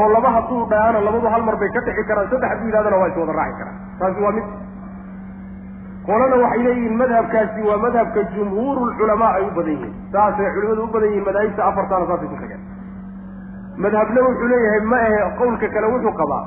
Oo 0.00 0.06
laba 0.14 0.30
hadduu 0.36 0.62
dhayaana 0.70 1.00
labadu 1.08 1.26
hal 1.34 1.42
mar 1.48 1.56
bay 1.62 1.70
ka 1.76 1.80
dhixi 1.88 2.04
karaan 2.10 2.28
saddex 2.32 2.48
hadduu 2.52 2.68
yidhahdana 2.70 2.96
waa 3.02 3.08
is 3.12 3.16
wada 3.22 3.32
raaci 3.40 3.58
karaan. 3.60 3.76
Taasi 4.00 4.22
waa 4.26 4.32
mid. 4.38 4.46
Qolana 6.08 6.36
waxay 6.44 6.62
leeyihiin 6.66 6.96
madhabkaasi 7.02 7.60
waa 7.68 7.78
madhabka 7.84 8.20
jumhuurulculamaa 8.34 9.32
ay 9.38 9.42
u 9.48 9.50
badan 9.56 9.72
yihiin. 9.76 9.94
Saasay 10.12 10.50
culimadu 10.56 10.82
u 10.84 10.90
badan 10.94 11.08
yihiin 11.12 11.24
madaahibta 11.28 11.62
afartaana 11.70 12.06
saasay 12.10 12.28
ku 12.32 12.36
tageen 12.42 12.62
madhabna 13.84 14.20
wuxuu 14.26 14.48
leeyahay 14.52 14.80
ma 14.92 14.98
ahe 15.06 15.18
qowlka 15.40 15.68
kale 15.74 15.86
wuxuu 15.94 16.12
qabaa 16.20 16.42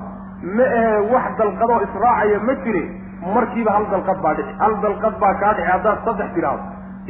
ma 0.59 0.65
ahe 0.79 0.93
wax 1.13 1.25
dalqadoo 1.41 1.79
israacaya 1.87 2.39
ma 2.47 2.53
jire 2.63 2.83
markiiba 3.35 3.71
hal 3.77 3.85
dalqad 3.93 4.19
baa 4.25 4.33
dhici. 4.39 4.53
Hal 4.63 4.73
dalqad 4.85 5.15
baa 5.23 5.33
kaa 5.41 5.53
dhici 5.57 5.69
haddaad 5.71 5.97
saddex 6.07 6.29
tidhaahdo 6.35 6.63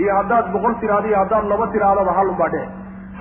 iyo 0.03 0.11
haddaad 0.19 0.45
boqol 0.55 0.75
tidhaahdo 0.81 1.07
iyo 1.11 1.17
haddaad 1.23 1.45
laba 1.51 1.67
tidhaahdaba 1.75 2.11
hal 2.19 2.27
unbaa 2.33 2.49
dhici. 2.55 2.69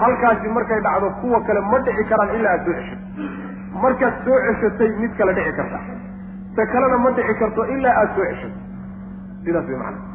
Halkaasi 0.01 0.49
markay 0.57 0.81
dhacdo 0.87 1.11
kuwa 1.21 1.41
kale 1.47 1.61
ma 1.71 1.79
dhici 1.87 2.05
karaan 2.11 2.35
ilaa 2.39 2.53
aad 2.57 2.65
soo 2.67 2.75
ceshato. 2.79 3.05
Markaad 3.83 4.15
soo 4.25 4.39
ceshatay 4.47 4.91
mid 5.03 5.13
kale 5.19 5.33
dhici 5.39 5.53
karta. 5.59 5.79
Ta 6.57 6.67
kalena 6.73 6.99
ma 7.05 7.11
dhici 7.19 7.35
karto 7.43 7.65
ilaa 7.77 7.95
aad 8.03 8.11
soo 8.17 8.25
ceshato. 8.31 8.59
Sidaas 9.45 9.67
way 9.71 9.79
macana 9.83 10.07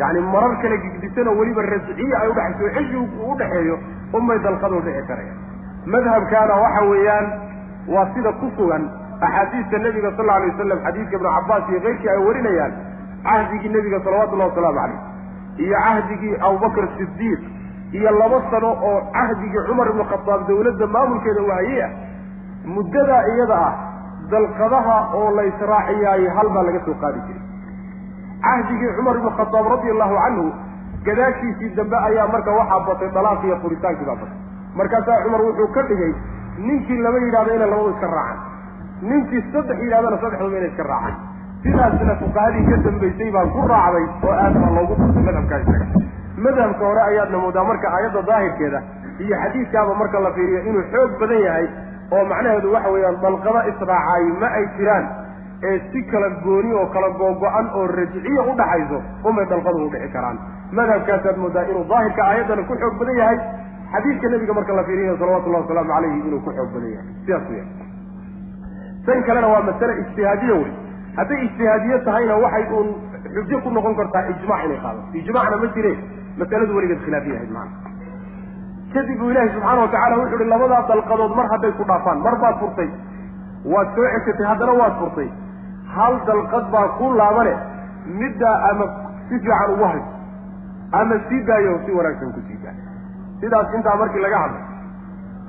yacni 0.00 0.20
marar 0.34 0.54
kale 0.62 0.76
gigdisanoo 0.84 1.34
weliba 1.40 1.62
rasciya 1.72 2.16
ay 2.22 2.28
udhexayso 2.32 2.70
ceshi 2.76 2.96
u 3.28 3.34
dhexeeyo 3.40 3.76
unbay 4.18 4.38
dalqadu 4.46 4.80
dhici 4.86 5.02
karaya 5.10 5.34
madhabkaana 5.94 6.54
waxa 6.64 6.82
weeyaan 6.92 7.26
waa 7.94 8.06
sida 8.14 8.32
ku 8.40 8.48
sugan 8.56 8.84
axaadiista 9.20 9.78
nebiga 9.86 10.10
sal 10.16 10.30
alay 10.36 10.48
wasalam 10.52 10.78
xadiidka 10.86 11.16
ibnu 11.18 11.28
cabbaas 11.36 11.68
iyo 11.70 11.80
keyrkii 11.86 12.08
ay 12.14 12.18
warinayaan 12.28 12.72
cahdigii 13.28 13.68
nebiga 13.76 14.00
salawatullahi 14.06 14.50
wasalaamu 14.50 14.78
calayh 14.78 14.98
iyo 15.66 15.76
cahdigii 15.84 16.34
abubakr 16.48 16.84
sidiiq 16.98 17.42
iyo 17.98 18.10
laba 18.20 18.38
sano 18.50 18.70
oo 18.90 18.96
cahdigii 19.16 19.64
cumar 19.68 19.88
ibnu 19.92 20.04
khataab 20.12 20.46
dawladda 20.48 20.86
maamulkeeda 20.96 21.40
uu 21.46 21.52
hayey 21.58 21.82
ah 21.86 21.90
muddadaa 22.76 23.22
iyada 23.34 23.56
ah 23.68 23.72
dalqadaha 24.32 24.96
oo 25.18 25.30
la 25.36 25.42
israaciyaaye 25.52 26.28
hal 26.36 26.48
baa 26.56 26.62
laga 26.68 26.80
soo 26.86 26.94
qaadi 27.02 27.20
jiray. 27.26 27.42
Cahdigii 28.44 28.92
cumar 28.98 29.16
ibnu 29.20 29.30
khataab 29.40 29.66
radi 29.74 29.90
allahu 29.94 30.14
canhu 30.24 30.46
gadaashiisii 31.06 31.70
dambe 31.78 31.96
ayaa 32.08 32.26
marka 32.34 32.50
waxaa 32.60 32.80
batay 32.88 33.10
dalaaq 33.16 33.44
iyo 33.48 33.56
furitaankii 33.64 34.06
baa 34.10 34.16
batay. 34.22 34.38
Markaasaa 34.78 35.18
cumar 35.24 35.42
wuxuu 35.46 35.68
ka 35.76 35.82
dhigay 35.90 36.12
ninkii 36.66 36.98
laba 37.06 37.18
yidhahdo 37.24 37.54
inay 37.56 37.68
labadu 37.72 37.90
iska 37.94 38.06
raacaan 38.16 38.38
ninkii 39.10 39.42
saddex 39.52 39.78
yidhahdana 39.84 40.18
saddexduba 40.24 40.56
inay 40.60 40.68
iska 40.72 40.82
raacaan. 40.90 41.14
Sidaasna 41.64 42.14
fuqahadii 42.22 42.64
ka 42.70 42.76
dambaysay 42.86 43.30
baan 43.36 43.50
ku 43.56 43.60
raacday 43.72 44.04
oo 44.28 44.34
aad 44.44 44.54
baa 44.62 44.72
loogu 44.78 44.94
qurtay 45.00 45.22
madhabkaa 45.28 45.58
isaga. 45.64 45.86
Madhabka 46.44 46.84
hore 46.88 47.02
ayaadna 47.10 47.38
moodaa 47.44 47.64
marka 47.70 47.88
aayadda 47.96 48.22
daahirkeeda 48.30 48.80
iyo 49.24 49.36
xadiidkaaba 49.42 49.92
marka 50.00 50.18
la 50.26 50.30
fiiriyo 50.36 50.60
inuu 50.70 50.84
xoog 50.92 51.12
badan 51.20 51.40
yahay 51.48 51.66
oo 52.14 52.24
macnaheedu 52.32 52.72
waxa 52.76 52.90
weeyaan 52.94 53.16
dalqada 53.24 53.60
israacaay 53.72 54.24
ma 54.42 54.48
ay 54.58 54.64
jiraan 54.78 55.04
ee 55.68 55.74
si 55.92 56.00
kala 56.12 56.28
gooni 56.46 56.72
oo 56.80 56.86
kala 56.96 57.08
googo-an 57.20 57.66
oo 57.78 57.84
rajciya 57.98 58.42
u 58.50 58.56
dhaxayso 58.60 58.98
umay 59.30 59.46
dalqadu 59.52 59.86
u 59.86 59.90
dhici 59.94 60.08
karaan. 60.16 60.36
Madhabkaasaad 60.78 61.36
moodaa 61.44 61.64
inuu 61.70 61.84
daahirka 61.92 62.22
aayaddana 62.30 62.62
ku 62.70 62.74
xoog 62.82 62.94
badan 63.00 63.16
yahay. 63.22 63.38
Xadiidka 63.94 64.28
nebiga 64.34 64.52
marka 64.58 64.72
la 64.80 64.84
fiiriyo 64.88 65.16
salawatullahi 65.22 65.62
wasalaamu 65.64 65.92
calayhi 65.94 66.18
inuu 66.28 66.40
ku 66.46 66.50
xoog 66.58 66.70
badan 66.76 66.90
yahay. 66.96 67.06
Sidaas 67.24 67.46
weya 67.50 67.64
tan 69.06 69.22
kalena 69.28 69.48
waa 69.54 69.62
masale 69.70 69.92
ijtihaadiya 70.02 70.54
wey 70.62 70.72
hadday 71.18 71.40
ijtihaadiye 71.46 71.98
tahayna 72.08 72.36
waxay 72.44 72.64
uun 72.76 72.88
xujo 73.34 73.58
ku 73.64 73.70
noqon 73.78 73.94
kartaa 74.00 74.22
ijmac 74.34 74.64
inay 74.66 74.78
qaadato 74.84 75.18
ijmacna 75.22 75.56
ma 75.62 75.66
jire 75.76 75.92
masaladu 76.42 76.76
weligeed 76.78 77.02
khilaafiya 77.06 77.36
ahayd 77.40 77.52
macana 77.56 77.92
kadib 78.94 79.18
buu 79.20 79.30
ilaahi 79.34 79.50
subxaana 79.54 79.80
watacala 79.86 80.16
wuxu 80.22 80.36
uhi 80.40 80.48
labadaa 80.54 80.82
dalqadood 80.90 81.32
mar 81.38 81.46
hadday 81.52 81.72
ku 81.78 81.84
dhaafaan 81.90 82.18
mar 82.26 82.34
baad 82.42 82.56
furtay. 82.62 82.90
Waad 83.72 83.88
soo 83.96 84.06
ceshatay 84.14 84.46
haddana 84.50 84.72
waad 84.80 84.94
furtay. 85.00 85.28
Hal 85.94 86.14
dalqad 86.28 86.66
baa 86.74 86.86
ku 86.98 87.08
laabane 87.20 87.54
middaa 88.20 88.56
ama 88.70 88.86
si 89.28 89.38
fiican 89.44 89.72
ugu 89.74 89.84
hayso 89.90 90.12
ama 91.00 91.16
sii 91.28 91.40
daayo 91.48 91.72
si 91.86 91.90
wanaagsan 91.98 92.30
ku 92.36 92.40
sii 92.48 92.58
daayo. 92.64 92.82
Sidaas 93.40 93.74
intaa 93.78 93.96
markii 94.02 94.22
laga 94.26 94.38
hadlay 94.44 94.62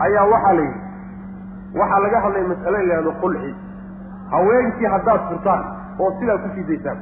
ayaa 0.08 0.26
waxaa 0.34 0.54
la 0.60 0.64
yidhi 0.68 0.82
waxaa 1.80 2.00
laga 2.06 2.20
hadlay 2.26 2.44
mas'ale 2.52 2.78
la 2.78 2.94
yihahdo 2.94 3.12
qulci. 3.22 3.52
Haweenkii 4.32 4.88
haddaad 4.96 5.22
furtaan 5.30 5.64
oo 6.00 6.12
sidaa 6.20 6.38
ku 6.44 6.50
sii 6.56 6.66
daysaan 6.70 6.98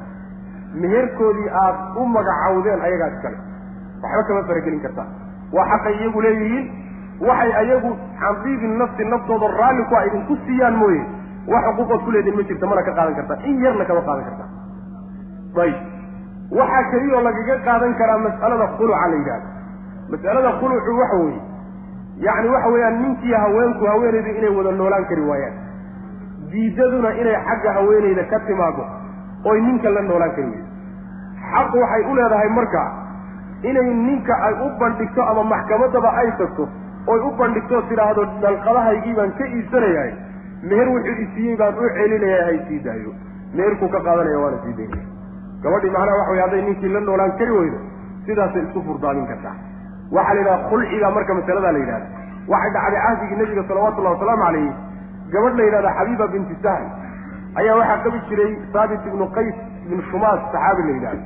meherkoodii 0.83 1.49
aad 1.63 1.75
u 2.01 2.05
magacawdeen 2.15 2.81
ayagaa 2.87 3.09
iskale 3.15 3.37
waxba 4.03 4.23
kama 4.27 4.43
faragelin 4.49 4.81
kartaa. 4.85 5.07
Waa 5.55 5.65
xaqay 5.71 5.93
iyagu 6.01 6.21
leeyihiin 6.25 6.65
waxay 7.27 7.51
ayagu 7.61 7.91
xandiibi 8.21 8.67
nafsi 8.81 9.03
naftooda 9.13 9.47
raalli 9.59 9.83
ku 9.89 9.95
a 9.95 10.05
idinku 10.09 10.35
siiyaan 10.45 10.75
mooye. 10.81 11.03
Wax 11.53 11.63
xuquuqood 11.69 12.01
ku 12.05 12.11
leedihin 12.15 12.37
ma 12.39 12.43
jirta 12.49 12.65
mana 12.71 12.81
ka 12.87 12.91
qaadan 12.97 13.15
kartaa. 13.19 13.37
In 13.49 13.55
yarna 13.65 13.85
kama 13.89 14.01
qaadan 14.07 14.25
kartaa. 14.29 14.49
Ayib 15.63 15.77
waxaa 16.59 16.83
keliyoo 16.91 17.21
lagaga 17.27 17.55
qaadan 17.67 17.93
karaa 17.99 18.17
mas'alada 18.25 18.67
khuluca 18.77 19.07
la 19.11 19.15
yidhahdo 19.21 19.47
mas'alada 20.13 20.49
khulucu 20.59 20.91
waxa 21.01 21.17
weeye 21.23 21.41
yacni 22.25 22.49
waxa 22.55 22.69
weeyaan 22.75 22.97
ninkii 23.03 23.33
haweenku 23.43 23.85
haweenaydu 23.91 24.29
inay 24.39 24.51
wada 24.57 24.71
noolaan 24.81 25.05
kari 25.11 25.21
waayaan. 25.29 25.55
Diidaduna 26.51 27.09
inay 27.21 27.37
xagga 27.47 27.73
haweenayda 27.77 28.23
ka 28.31 28.39
timaado 28.47 28.83
oy 29.51 29.61
ninka 29.67 29.89
la 29.95 30.01
noolaan 30.09 30.33
kari 30.35 30.47
weydo 30.51 30.67
xaq 31.53 31.73
waxay 31.81 32.03
u 32.11 32.15
leedahay 32.19 32.49
marka 32.59 32.83
inay 33.71 33.87
ninka 34.07 34.33
ay 34.47 34.53
u 34.65 34.69
bandhigto 34.81 35.21
ama 35.31 35.43
maxkamaddaba 35.53 36.09
ay 36.21 36.29
tagto 36.41 36.67
oy 37.13 37.19
u 37.29 37.31
bandhigto 37.41 37.81
tidhaahdo 37.89 38.25
dalqadahaygii 38.45 39.15
baan 39.19 39.31
ka 39.39 39.45
iibsanayahay 39.55 40.11
meher 40.71 40.87
wuxuu 40.95 41.17
isiiyey 41.25 41.57
baan 41.61 41.75
u 41.83 41.89
celinayaa 41.97 42.45
hay 42.49 42.59
sii 42.67 42.79
daayo. 42.87 43.11
Meherkuu 43.57 43.89
ka 43.95 43.99
qaadanaya 44.05 44.39
waana 44.43 44.57
sii 44.65 44.73
daynaya 44.77 45.05
gabadhii 45.63 45.91
macnaha 45.95 46.17
waxa 46.19 46.31
wey 46.35 46.41
hadday 46.45 46.61
ninkii 46.69 46.93
la 46.95 46.99
noolaan 47.09 47.33
kari 47.41 47.51
weydo 47.59 47.79
sidaasay 48.25 48.63
isku 48.67 48.81
furdaamin 48.87 49.27
kartaa 49.31 49.55
waxaa 50.15 50.33
la 50.33 50.39
yidhaha 50.41 50.69
khulciga 50.69 51.09
marka 51.17 51.33
masaladaa 51.39 51.71
la 51.71 51.79
yidhahda 51.83 52.07
waxay 52.53 52.71
dhacday 52.75 53.01
cahdigii 53.05 53.37
nebiga 53.41 53.63
salawatullahi 53.69 54.13
wasalaamu 54.15 54.43
calayhi 54.45 54.71
gabadh 55.33 55.55
la 55.59 55.63
yidhahda 55.67 55.89
xabiiba 55.99 56.27
binti 56.33 56.55
sahl. 56.65 56.85
Ayaa 57.59 57.75
waxaa 57.81 58.03
qabi 58.05 58.19
jiray 58.29 58.51
saabit 58.73 59.01
ibnu 59.09 59.25
qays 59.37 59.55
ibnu 59.85 60.01
shumaas 60.11 60.39
saxaabi 60.53 60.81
la 60.89 60.93
yidhahdo. 60.97 61.23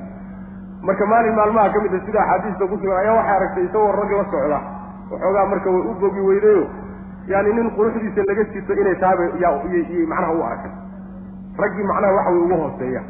Marka 0.88 1.06
maalin 1.12 1.36
maalmaha 1.40 1.70
ka 1.76 1.80
mid 1.86 1.94
a 1.94 2.00
sida 2.06 2.20
axaadiista 2.24 2.68
ku 2.72 2.76
sugan 2.82 2.98
ayaa 3.04 3.16
waxay 3.20 3.36
aragtay 3.38 3.64
isagoo 3.68 3.92
raggi 4.00 4.16
la 4.20 4.26
socda. 4.34 4.60
Waxoogaa 5.12 5.46
marka 5.54 5.70
way 5.76 5.84
u 5.92 5.94
bogi 6.02 6.22
weydayo. 6.30 6.64
Yani 7.32 7.54
nin 7.58 7.68
quruxdiisa 7.78 8.22
laga 8.30 8.44
sito 8.54 8.74
inay 8.82 8.96
tahay 9.04 9.30
yyy 9.42 10.06
macnaha 10.12 10.34
u 10.34 10.44
arkay 10.52 10.72
raggii 11.62 11.84
macnaha 11.92 12.14
waxa 12.18 12.30
way 12.36 12.42
ugu 12.46 12.56
hooseeya. 12.64 13.02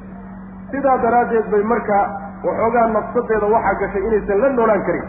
Sidaa 0.72 0.98
daraaddeed 1.06 1.46
bay 1.54 1.64
marka 1.74 1.98
waxoogaa 2.48 2.88
nafsadeeda 2.96 3.46
waxaa 3.56 3.76
gashay 3.82 4.04
inaysan 4.08 4.40
la 4.44 4.50
noolaan 4.58 4.84
karin 4.88 5.06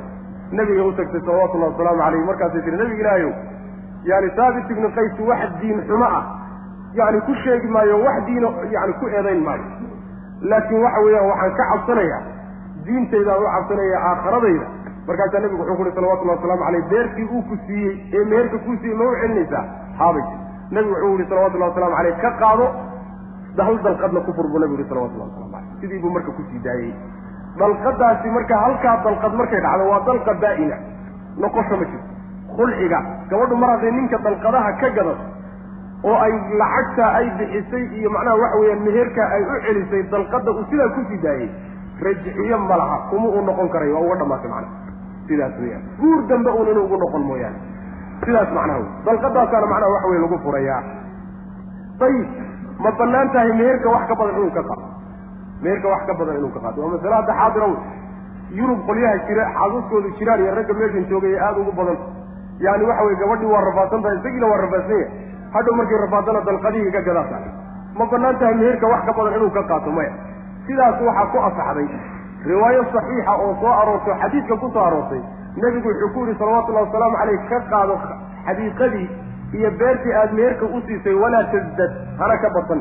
nabiga 0.52 0.82
u 0.84 0.92
tagtay 0.92 1.20
salawatullahi 1.20 1.72
wasalaamu 1.72 2.00
calayh 2.02 2.24
markaasay 2.30 2.62
tihi 2.62 2.76
nabiga 2.76 3.00
ilaahayow 3.04 3.32
yani 4.10 4.28
saabit 4.36 4.70
ibnu 4.70 4.88
qays 4.96 5.20
wax 5.30 5.50
diin 5.60 5.80
xumo 5.88 6.04
ah. 6.04 6.24
Yani 6.94 7.20
ku 7.20 7.34
sheegi 7.44 7.68
maayo 7.68 7.98
wax 8.04 8.24
diino 8.26 8.48
yani 8.72 8.92
ku 9.00 9.06
eedayn 9.08 9.42
maayo. 9.44 9.64
Laakiin 10.40 10.82
waxa 10.82 11.00
weeyaan 11.04 11.26
waxaan 11.30 11.54
ka 11.58 11.64
cabsanayaa 11.72 12.20
diintaydaan 12.86 13.42
u 13.42 13.46
cabsanaya 13.54 13.98
aakharadayda 14.10 14.66
markaasaa 15.08 15.40
nabigu 15.44 15.62
wuxuu 15.62 15.76
kuhi 15.76 15.92
salawatullahi 15.98 16.38
wasalaamu 16.38 16.64
caleyh 16.64 16.84
beerkii 16.92 17.26
uu 17.34 17.42
ku 17.50 17.58
siiyey 17.66 17.94
ee 18.16 18.24
meherka 18.24 18.58
kuu 18.64 18.76
siiyey 18.80 18.96
ma 18.98 19.04
u 19.04 19.14
celinaysaa 19.20 19.64
haabay. 19.98 20.24
Nabigu 20.70 20.94
wuxuu 20.94 21.12
yihi 21.18 21.28
salawatullahi 21.28 21.70
waslamu 21.70 21.96
caleyh 21.96 22.16
ka 22.24 22.30
qaado 22.40 22.66
hal 23.66 23.78
dalqadna 23.86 24.20
ku 24.26 24.32
fur 24.38 24.46
buu 24.52 24.58
nabigu 24.64 24.80
yihi 24.80 24.88
salawatullahi 24.88 25.30
waslamu 25.30 25.52
caleyh 25.52 25.80
sidii 25.80 26.00
buu 26.02 26.12
marka 26.16 26.32
ku 26.38 26.42
sii 26.50 26.60
daayey 26.68 26.92
dalqadaasi 27.60 28.28
marka 28.36 28.54
halkaa 28.64 28.96
dalqad 29.06 29.32
markay 29.40 29.60
dhacdo 29.66 29.84
waa 29.92 30.00
dalqa 30.08 30.32
daa'ina 30.44 30.76
noqosho 31.44 31.76
ma 31.80 31.84
jirto. 31.90 32.08
Khulciga 32.56 32.98
gabadhu 33.30 33.56
mar 33.62 33.70
hadday 33.74 33.92
ninka 33.98 34.18
dalqadaha 34.26 34.70
ka 34.80 34.88
gadato 34.98 35.24
oo 36.08 36.16
ay 36.26 36.32
lacagtaa 36.60 37.10
ay 37.20 37.26
bixisay 37.38 37.84
iyo 37.98 38.10
macnaha 38.16 38.36
waxa 38.42 38.56
weeyaan 38.62 38.82
meherkaa 38.88 39.28
ay 39.36 39.42
u 39.42 39.54
celisay 39.66 40.02
dalqadda 40.14 40.50
uu 40.58 40.64
sidaa 40.70 40.88
ku 40.96 41.00
sii 41.10 41.20
daayey 41.26 41.48
rajciyo 42.06 42.58
ma 42.68 42.76
laha. 42.80 42.96
Kuma 43.10 43.28
uu 43.28 43.42
noqon 43.48 43.68
karayo. 43.74 43.94
Waa 43.98 44.06
uga 44.06 44.16
dhamaatay 44.22 44.50
macnaha. 44.50 44.74
Sidaas 45.28 45.54
weyaan 45.62 45.82
guur 46.00 46.18
dambe 46.30 46.50
uun 46.58 46.68
inuu 46.72 46.84
ugu 46.86 46.96
noqon 47.04 47.22
mooyaane. 47.30 47.58
Sidaas 48.24 48.50
macnaha 48.58 48.78
wey 48.78 48.88
dalqadaasaana 49.08 49.66
macnaha 49.72 49.90
waxa 49.94 50.08
weye 50.12 50.20
lagu 50.24 50.38
furayaa. 50.46 50.80
Ayib 51.98 52.28
ma 52.84 52.90
bannaan 53.00 53.28
tahay 53.34 53.52
meherka 53.58 53.88
wax 53.94 54.02
ka 54.10 54.14
badan 54.20 54.34
inuu 54.38 54.52
ka 54.56 54.62
qaado 54.62 54.84
meherka 55.62 55.88
wax 55.92 56.02
ka 56.08 56.14
badan 56.20 56.36
inuu 56.40 56.52
ka 56.56 56.60
qaado 56.64 56.82
waa 56.84 56.92
masale 56.94 57.14
hadda 57.20 57.32
xaadira 57.40 57.66
wey 57.72 57.78
yurub 58.58 58.80
qolyaha 58.88 59.16
jira 59.28 59.44
xaasaskoodu 59.56 60.08
jiraan 60.18 60.40
iyo 60.44 60.54
ragga 60.58 60.74
meeshan 60.80 61.04
joogay 61.10 61.32
ee 61.36 61.40
aada 61.46 61.60
ugu 61.60 61.72
badan. 61.80 61.98
Yani 62.66 62.84
waxa 62.90 63.02
weye 63.06 63.16
gabadhii 63.22 63.50
waa 63.54 63.64
rafaadsan 63.68 64.02
tahay 64.04 64.16
isagiina 64.20 64.46
waa 64.52 64.60
rafaadsan 64.64 64.98
yahay 64.98 65.10
hadhow 65.56 65.74
markay 65.80 65.98
rafaadana 66.04 66.40
dalqadihii 66.48 66.92
ka 66.96 67.00
gadaa 67.08 67.40
ma 67.98 68.06
bannaan 68.12 68.38
tahay 68.42 68.54
meherka 68.62 68.86
wax 68.92 69.02
ka 69.08 69.12
badan 69.18 69.34
inuu 69.38 69.50
ka 69.58 69.62
qaato 69.72 69.90
maya. 69.98 70.12
Sidaas 70.66 71.00
waxaa 71.08 71.26
ku 71.32 71.38
asaxday. 71.48 71.88
Riwaayo 72.50 72.82
saxiixa 72.94 73.32
oo 73.44 73.52
soo 73.60 73.72
aroortay 73.82 74.14
xadiidka 74.22 74.56
ku 74.62 74.70
soo 74.74 74.84
aroortay 74.88 75.22
nebigu 75.62 75.88
wuxuu 75.88 76.10
ku 76.14 76.20
yihi 76.26 76.38
salawatullahi 76.38 76.86
wasalaamu 76.86 77.16
caleyh 77.20 77.40
ka 77.50 77.58
qaado 77.72 77.94
xadiiqadii 78.46 79.06
iyo 79.58 79.70
beertii 79.80 80.14
aada 80.20 80.32
meherka 80.38 80.64
u 80.76 80.80
siisay 80.86 81.14
walaa 81.22 81.44
tasdad 81.52 81.92
hana 82.20 82.36
ka 82.42 82.48
badsan 82.56 82.80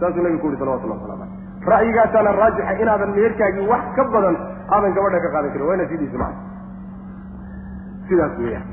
saasuu 0.00 0.22
nebigu 0.26 0.42
ku 0.42 0.46
yihi 0.50 0.60
salawatullah 0.62 0.98
waslamu 1.00 1.20
caleyh 1.22 1.35
ra'yigaasaana 1.72 2.32
raajixa 2.40 2.72
inaadan 2.82 3.10
meherkaagii 3.18 3.66
wax 3.72 3.84
ka 3.96 4.04
badan 4.14 4.36
aadan 4.76 4.92
gabadha 4.98 5.20
ka 5.24 5.30
qaadan 5.34 5.50
karin 5.54 5.66
waa 5.68 5.76
ina 5.78 5.86
sidiisa 5.92 6.18
maa 6.22 6.32
sidaas 8.08 8.34
weeyaan. 8.38 8.66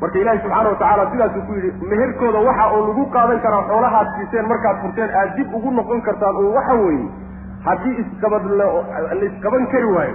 Marka 0.00 0.18
ilaahi 0.22 0.40
subxaana 0.44 0.68
watacaala 0.72 1.04
sidaasuu 1.12 1.42
ku 1.48 1.52
yidhi 1.58 1.70
meherkooda 1.92 2.38
waxa 2.48 2.66
uu 2.76 2.84
lagu 2.90 3.04
qaadan 3.16 3.40
karaa 3.44 3.62
xoolahaad 3.70 4.08
siiseen 4.16 4.46
markaad 4.52 4.76
furteen 4.84 5.10
aad 5.20 5.34
dib 5.38 5.54
ugu 5.58 5.70
noqon 5.78 6.00
kartaan 6.08 6.36
oo 6.42 6.52
waxa 6.58 6.74
weeye 6.82 7.08
haddii 7.66 7.94
isqabad 8.02 8.44
la 8.60 8.68
isqaban 9.28 9.66
kari 9.72 9.88
waayo 9.96 10.14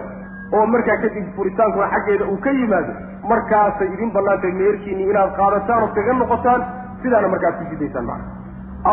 oo 0.57 0.65
markaa 0.75 0.97
kadib 1.03 1.27
furitaankuna 1.35 1.87
xaggeeda 1.93 2.25
uu 2.31 2.37
ka 2.45 2.51
yimaado 2.59 2.93
markaasay 3.31 3.89
idin 3.93 4.11
bannaantay 4.17 4.51
meherkiinii 4.61 5.07
inaad 5.13 5.31
qaadataan 5.39 5.83
oo 5.85 5.89
kaga 5.99 6.13
noqotaan 6.23 6.61
sidaana 7.03 7.27
markaad 7.35 7.55
ku 7.61 7.65
sidaysaan 7.73 8.05
macna 8.09 8.25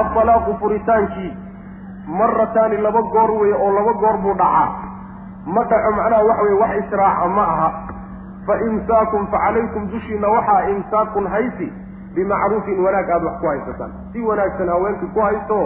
altalaaqu 0.01 0.51
furitaankii 0.65 1.31
marataani 2.07 2.77
laba 2.77 3.03
goor 3.03 3.31
weeye 3.41 3.55
oo 3.55 3.71
laba 3.79 3.93
goor 3.93 4.17
buu 4.23 4.35
dhacaa. 4.35 4.69
Ma 5.47 5.65
dhaco 5.65 5.91
macnaha 5.97 6.25
waxa 6.25 6.43
weye 6.43 6.59
wax 6.63 6.73
israaca 6.85 7.29
ma 7.37 7.43
aha. 7.55 7.69
Fa 8.47 8.55
imsaakun 8.69 9.27
fa 9.33 9.39
calaykum 9.47 9.87
dushiina 9.93 10.29
waxaa 10.29 10.69
imsaakun 10.75 11.27
haysi 11.27 11.73
bimacruufin 12.15 12.81
wanaag 12.85 13.11
aada 13.11 13.27
wax 13.27 13.41
ku 13.41 13.47
haysataan. 13.47 13.93
Si 14.13 14.21
wanaagsan 14.21 14.69
haweenkii 14.69 15.11
ku 15.15 15.21
haysto 15.21 15.59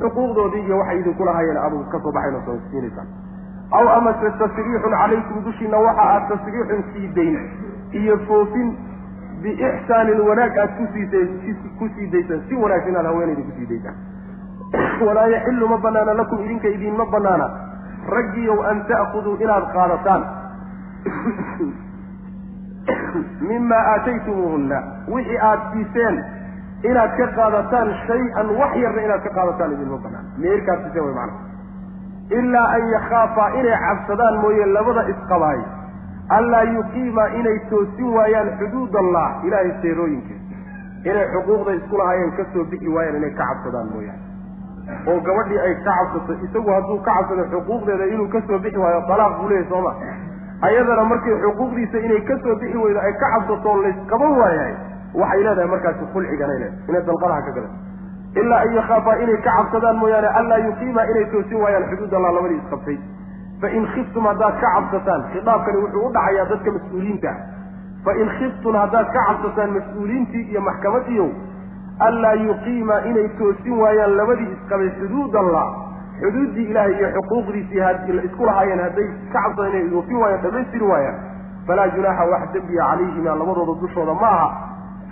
xuquuqdoodii 0.00 0.62
iyo 0.66 0.78
waxay 0.78 0.98
idinku 1.00 1.24
lahaayeen 1.24 1.56
aadu 1.56 1.84
ka 1.92 1.98
soo 2.02 2.12
baxayn 2.12 2.34
oo 2.34 2.42
soo 2.46 2.56
siinaysaan 2.70 3.08
aw 3.78 3.88
amase 3.96 4.30
tasriixun 4.38 4.94
calaykum 5.00 5.44
dushiina 5.44 5.78
waxa 5.86 6.02
aad 6.14 6.24
tasriixun 6.30 6.82
sii 6.92 7.08
dayn 7.18 7.36
iyo 8.00 8.16
foofin 8.28 8.72
biixsaanin 9.42 10.20
wanaag 10.28 10.56
aad 10.62 10.72
kusiisay 10.78 11.26
ku 11.78 11.88
sii 11.96 12.06
daysaan 12.14 12.40
si 12.48 12.54
wanaagsan 12.64 12.96
aad 12.96 13.06
haweenayda 13.10 13.42
ku 13.48 13.52
sii 13.58 13.66
daysaan 13.72 13.96
walaa 15.06 15.26
yaxilu 15.26 15.68
ma 15.68 15.78
banaana 15.78 16.14
lakum 16.14 16.44
idinka 16.44 16.68
idinma 16.68 17.06
banaana. 17.06 17.50
Raggiyow 18.08 18.62
an 18.70 18.84
ta'khuduu 18.88 19.36
inaad 19.40 19.72
qaadataan. 19.72 20.22
Mima 23.48 23.76
aataytumuuhunna. 23.94 24.82
Wixii 25.08 25.38
aad 25.38 25.60
siiseen 25.72 26.24
inaad 26.90 27.16
ka 27.16 27.26
qaadataan 27.36 27.94
shay-an 28.06 28.56
wax 28.56 28.76
yarna 28.76 29.02
inaad 29.02 29.22
ka 29.22 29.30
qaadataan 29.38 29.72
idinma 29.72 29.98
banaan 29.98 30.26
meerkaad 30.38 30.82
siiseen 30.82 31.04
way 31.04 31.14
macana 31.14 31.32
ilaa 32.40 32.68
an 32.78 32.90
yakhaafaa 32.94 33.48
inay 33.60 33.78
cabsadaan 33.86 34.40
mooye 34.40 34.66
labada 34.66 35.02
isqabaay. 35.14 35.60
Anlaa 36.28 36.62
yuqiima 36.62 37.26
inay 37.40 37.58
toosin 37.70 38.14
waayaan 38.16 38.50
xuduud 38.58 38.94
allah 39.04 39.28
ilaahay 39.44 39.72
seerooyinkiisa 39.82 40.42
inay 41.04 41.26
xuquuqda 41.34 41.72
isku 41.78 41.98
lahaayeen 41.98 42.36
ka 42.36 42.44
soo 42.52 42.64
bixi 42.64 42.88
waayaan 42.88 43.16
inay 43.16 43.30
ka 43.30 43.44
cabsadaan 43.52 43.88
mooyaane 43.94 44.31
oo 45.10 45.18
gabadhii 45.28 45.58
ay 45.66 45.74
ka 45.86 45.92
cabsato 45.98 46.32
isagu 46.46 46.70
hadduu 46.76 46.98
ka 47.06 47.12
cabsado 47.18 47.44
xuquuqdeeda 47.54 48.06
inuu 48.14 48.28
ka 48.34 48.40
soo 48.48 48.58
bixi 48.64 48.78
waayo 48.84 49.00
dalaaq 49.10 49.36
buu 49.40 49.48
leeyahy 49.52 49.68
sooma 49.72 49.92
ayadana 50.68 51.04
markay 51.12 51.34
xuquuqdiisa 51.44 51.98
inay 52.08 52.20
ka 52.30 52.38
soo 52.44 52.56
bixi 52.62 52.76
weydo 52.84 53.00
ay 53.06 53.12
ka 53.22 53.30
cabsato 53.36 53.76
laysqaban 53.84 54.32
waayahay 54.42 54.74
waxay 55.22 55.42
leedahay 55.46 55.68
markaasi 55.74 56.04
khulciganay 56.12 56.58
leedahay 56.62 56.88
inay 56.90 57.02
dalqadaha 57.10 57.40
ka 57.48 57.50
gadan 57.56 57.72
ilaa 58.42 58.60
an 58.66 58.72
yakhaafaa 58.80 59.16
inay 59.24 59.38
ka 59.46 59.50
cabsadaan 59.58 59.96
mooyaane 60.02 60.28
anlaa 60.40 60.58
yuqiima 60.66 61.02
inay 61.14 61.24
toosin 61.34 61.58
waayaan 61.64 61.88
xuduud 61.90 62.14
allah 62.18 62.32
labadii 62.38 62.60
isqabtay. 62.64 62.98
Fain 63.62 63.84
khiftum 63.94 64.24
haddaad 64.28 64.54
ka 64.62 64.68
cabsataan 64.76 65.22
khitaabkani 65.32 65.78
wuxuu 65.84 66.06
u 66.06 66.12
dhacayaa 66.14 66.46
dadka 66.52 66.70
mas'uuliyiinta 66.76 67.32
fain 68.06 68.28
khiftum 68.38 68.74
haddaad 68.82 69.12
ka 69.16 69.20
cabsataan 69.28 69.70
mas'uuliyiintii 69.76 70.44
iyo 70.52 70.60
maxkamadiiyow 70.68 71.28
anlaa 71.98 72.34
yuqiima 72.34 73.00
inay 73.10 73.28
toosin 73.38 73.78
waayaan 73.82 74.16
labadii 74.16 74.48
isqabay 74.56 74.90
xuduud 75.00 75.34
allah. 75.42 75.66
Xuduuddii 76.22 76.66
ilaahay 76.70 76.94
iyo 76.98 77.08
xuquuqdiisii 77.16 77.80
isku 78.24 78.46
lahaayeen 78.46 78.80
hadday 78.80 79.08
ka 79.32 79.42
cabsadaan 79.42 79.74
inay 79.80 79.94
oofin 79.98 80.16
waayaan 80.22 80.42
dhamaystiri 80.42 80.84
waayaan 80.92 81.18
falaa 81.66 81.88
junaaxa 81.96 82.24
wax 82.32 82.52
dembiya 82.54 82.84
calayhima 82.90 83.34
labadooda 83.40 83.80
dushooda 83.80 84.14
ma 84.14 84.28
aha. 84.36 84.48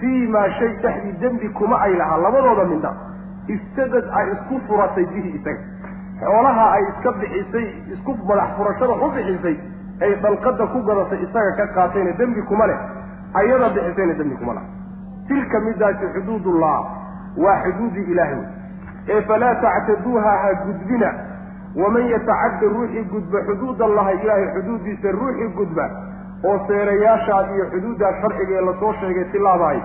Fii 0.00 0.26
maa 0.34 0.48
shay 0.58 0.70
dhexdii 0.82 1.16
dembi 1.20 1.48
kuma 1.48 1.80
ay 1.86 1.94
lahaa 1.96 2.18
labadooda 2.26 2.64
midna 2.72 2.90
istadad 3.54 4.04
ay 4.20 4.26
isku 4.34 4.60
furatay 4.68 5.06
bihi 5.14 5.30
isaga 5.38 5.62
xoolaha 6.20 6.64
ay 6.76 6.82
iska 6.90 7.12
bixisay 7.20 7.66
isku 7.94 8.16
madax 8.28 8.50
furashada 8.56 8.94
u 9.06 9.10
bixisay 9.16 9.56
ay 10.02 10.10
dalqada 10.22 10.66
ku 10.72 10.82
gadatay 10.88 11.18
isaga 11.26 11.52
ka 11.60 11.66
qaatayna 11.76 12.12
dembi 12.18 12.42
kuma 12.50 12.66
leh. 12.66 12.78
Ayada 13.40 13.68
bixisayna 13.76 14.14
dembi 14.20 14.36
kuma 14.42 14.54
leh 14.58 14.64
tilka 15.30 15.60
midaasi 15.68 16.12
xuduudullah 16.14 16.76
waa 17.44 17.56
xuduudii 17.64 18.06
ilaahay 18.12 18.42
ee 19.14 19.20
falaa 19.32 19.54
tactaduuha 19.64 20.32
ha 20.44 20.54
gudbina. 20.66 21.10
Waman 21.80 22.06
yatacadda 22.12 22.68
ruuxii 22.76 23.02
gudba 23.10 23.38
xuduud 23.48 23.82
allahi 23.88 24.14
ilaahay 24.22 24.46
xuduuddiisa 24.54 25.12
ruuxii 25.18 25.48
gudba 25.58 25.84
oo 26.50 26.54
seerayaashaas 26.68 27.52
iyo 27.56 27.66
xuduuddaas 27.74 28.16
sharciga 28.22 28.54
ee 28.60 28.64
la 28.68 28.74
soo 28.80 28.92
sheegay 29.00 29.24
tilaabahay 29.34 29.78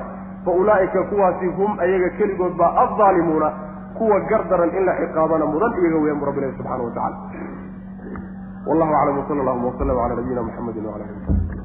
fa 0.46 0.52
ulaa'ika 0.62 1.04
kuwaasi 1.12 1.48
hum 1.58 1.78
ayaga 1.86 2.10
keligood 2.18 2.58
baa 2.62 2.72
addaalimuuna 2.86 3.52
kuwa 3.98 4.20
gardaran 4.32 4.72
in 4.80 4.86
la 4.90 4.96
ciqaabana 5.02 5.46
mudan 5.54 5.78
iyaga 5.82 5.98
weeyaan 6.04 6.20
bu 6.22 6.26
rabbi 6.30 6.40
ilahi 6.44 6.58
subxana 6.58 6.84
wa 6.88 6.92
tacala 6.98 7.18
wallahu 8.68 8.96
aclam 9.02 9.18
wsala 9.24 9.42
allahuma 9.44 9.68
waslama 9.72 10.02
cala 10.02 10.16
nabiyina 10.16 10.44
muxamedi 10.50 10.88
wala 10.90 11.06
ali 11.06 11.65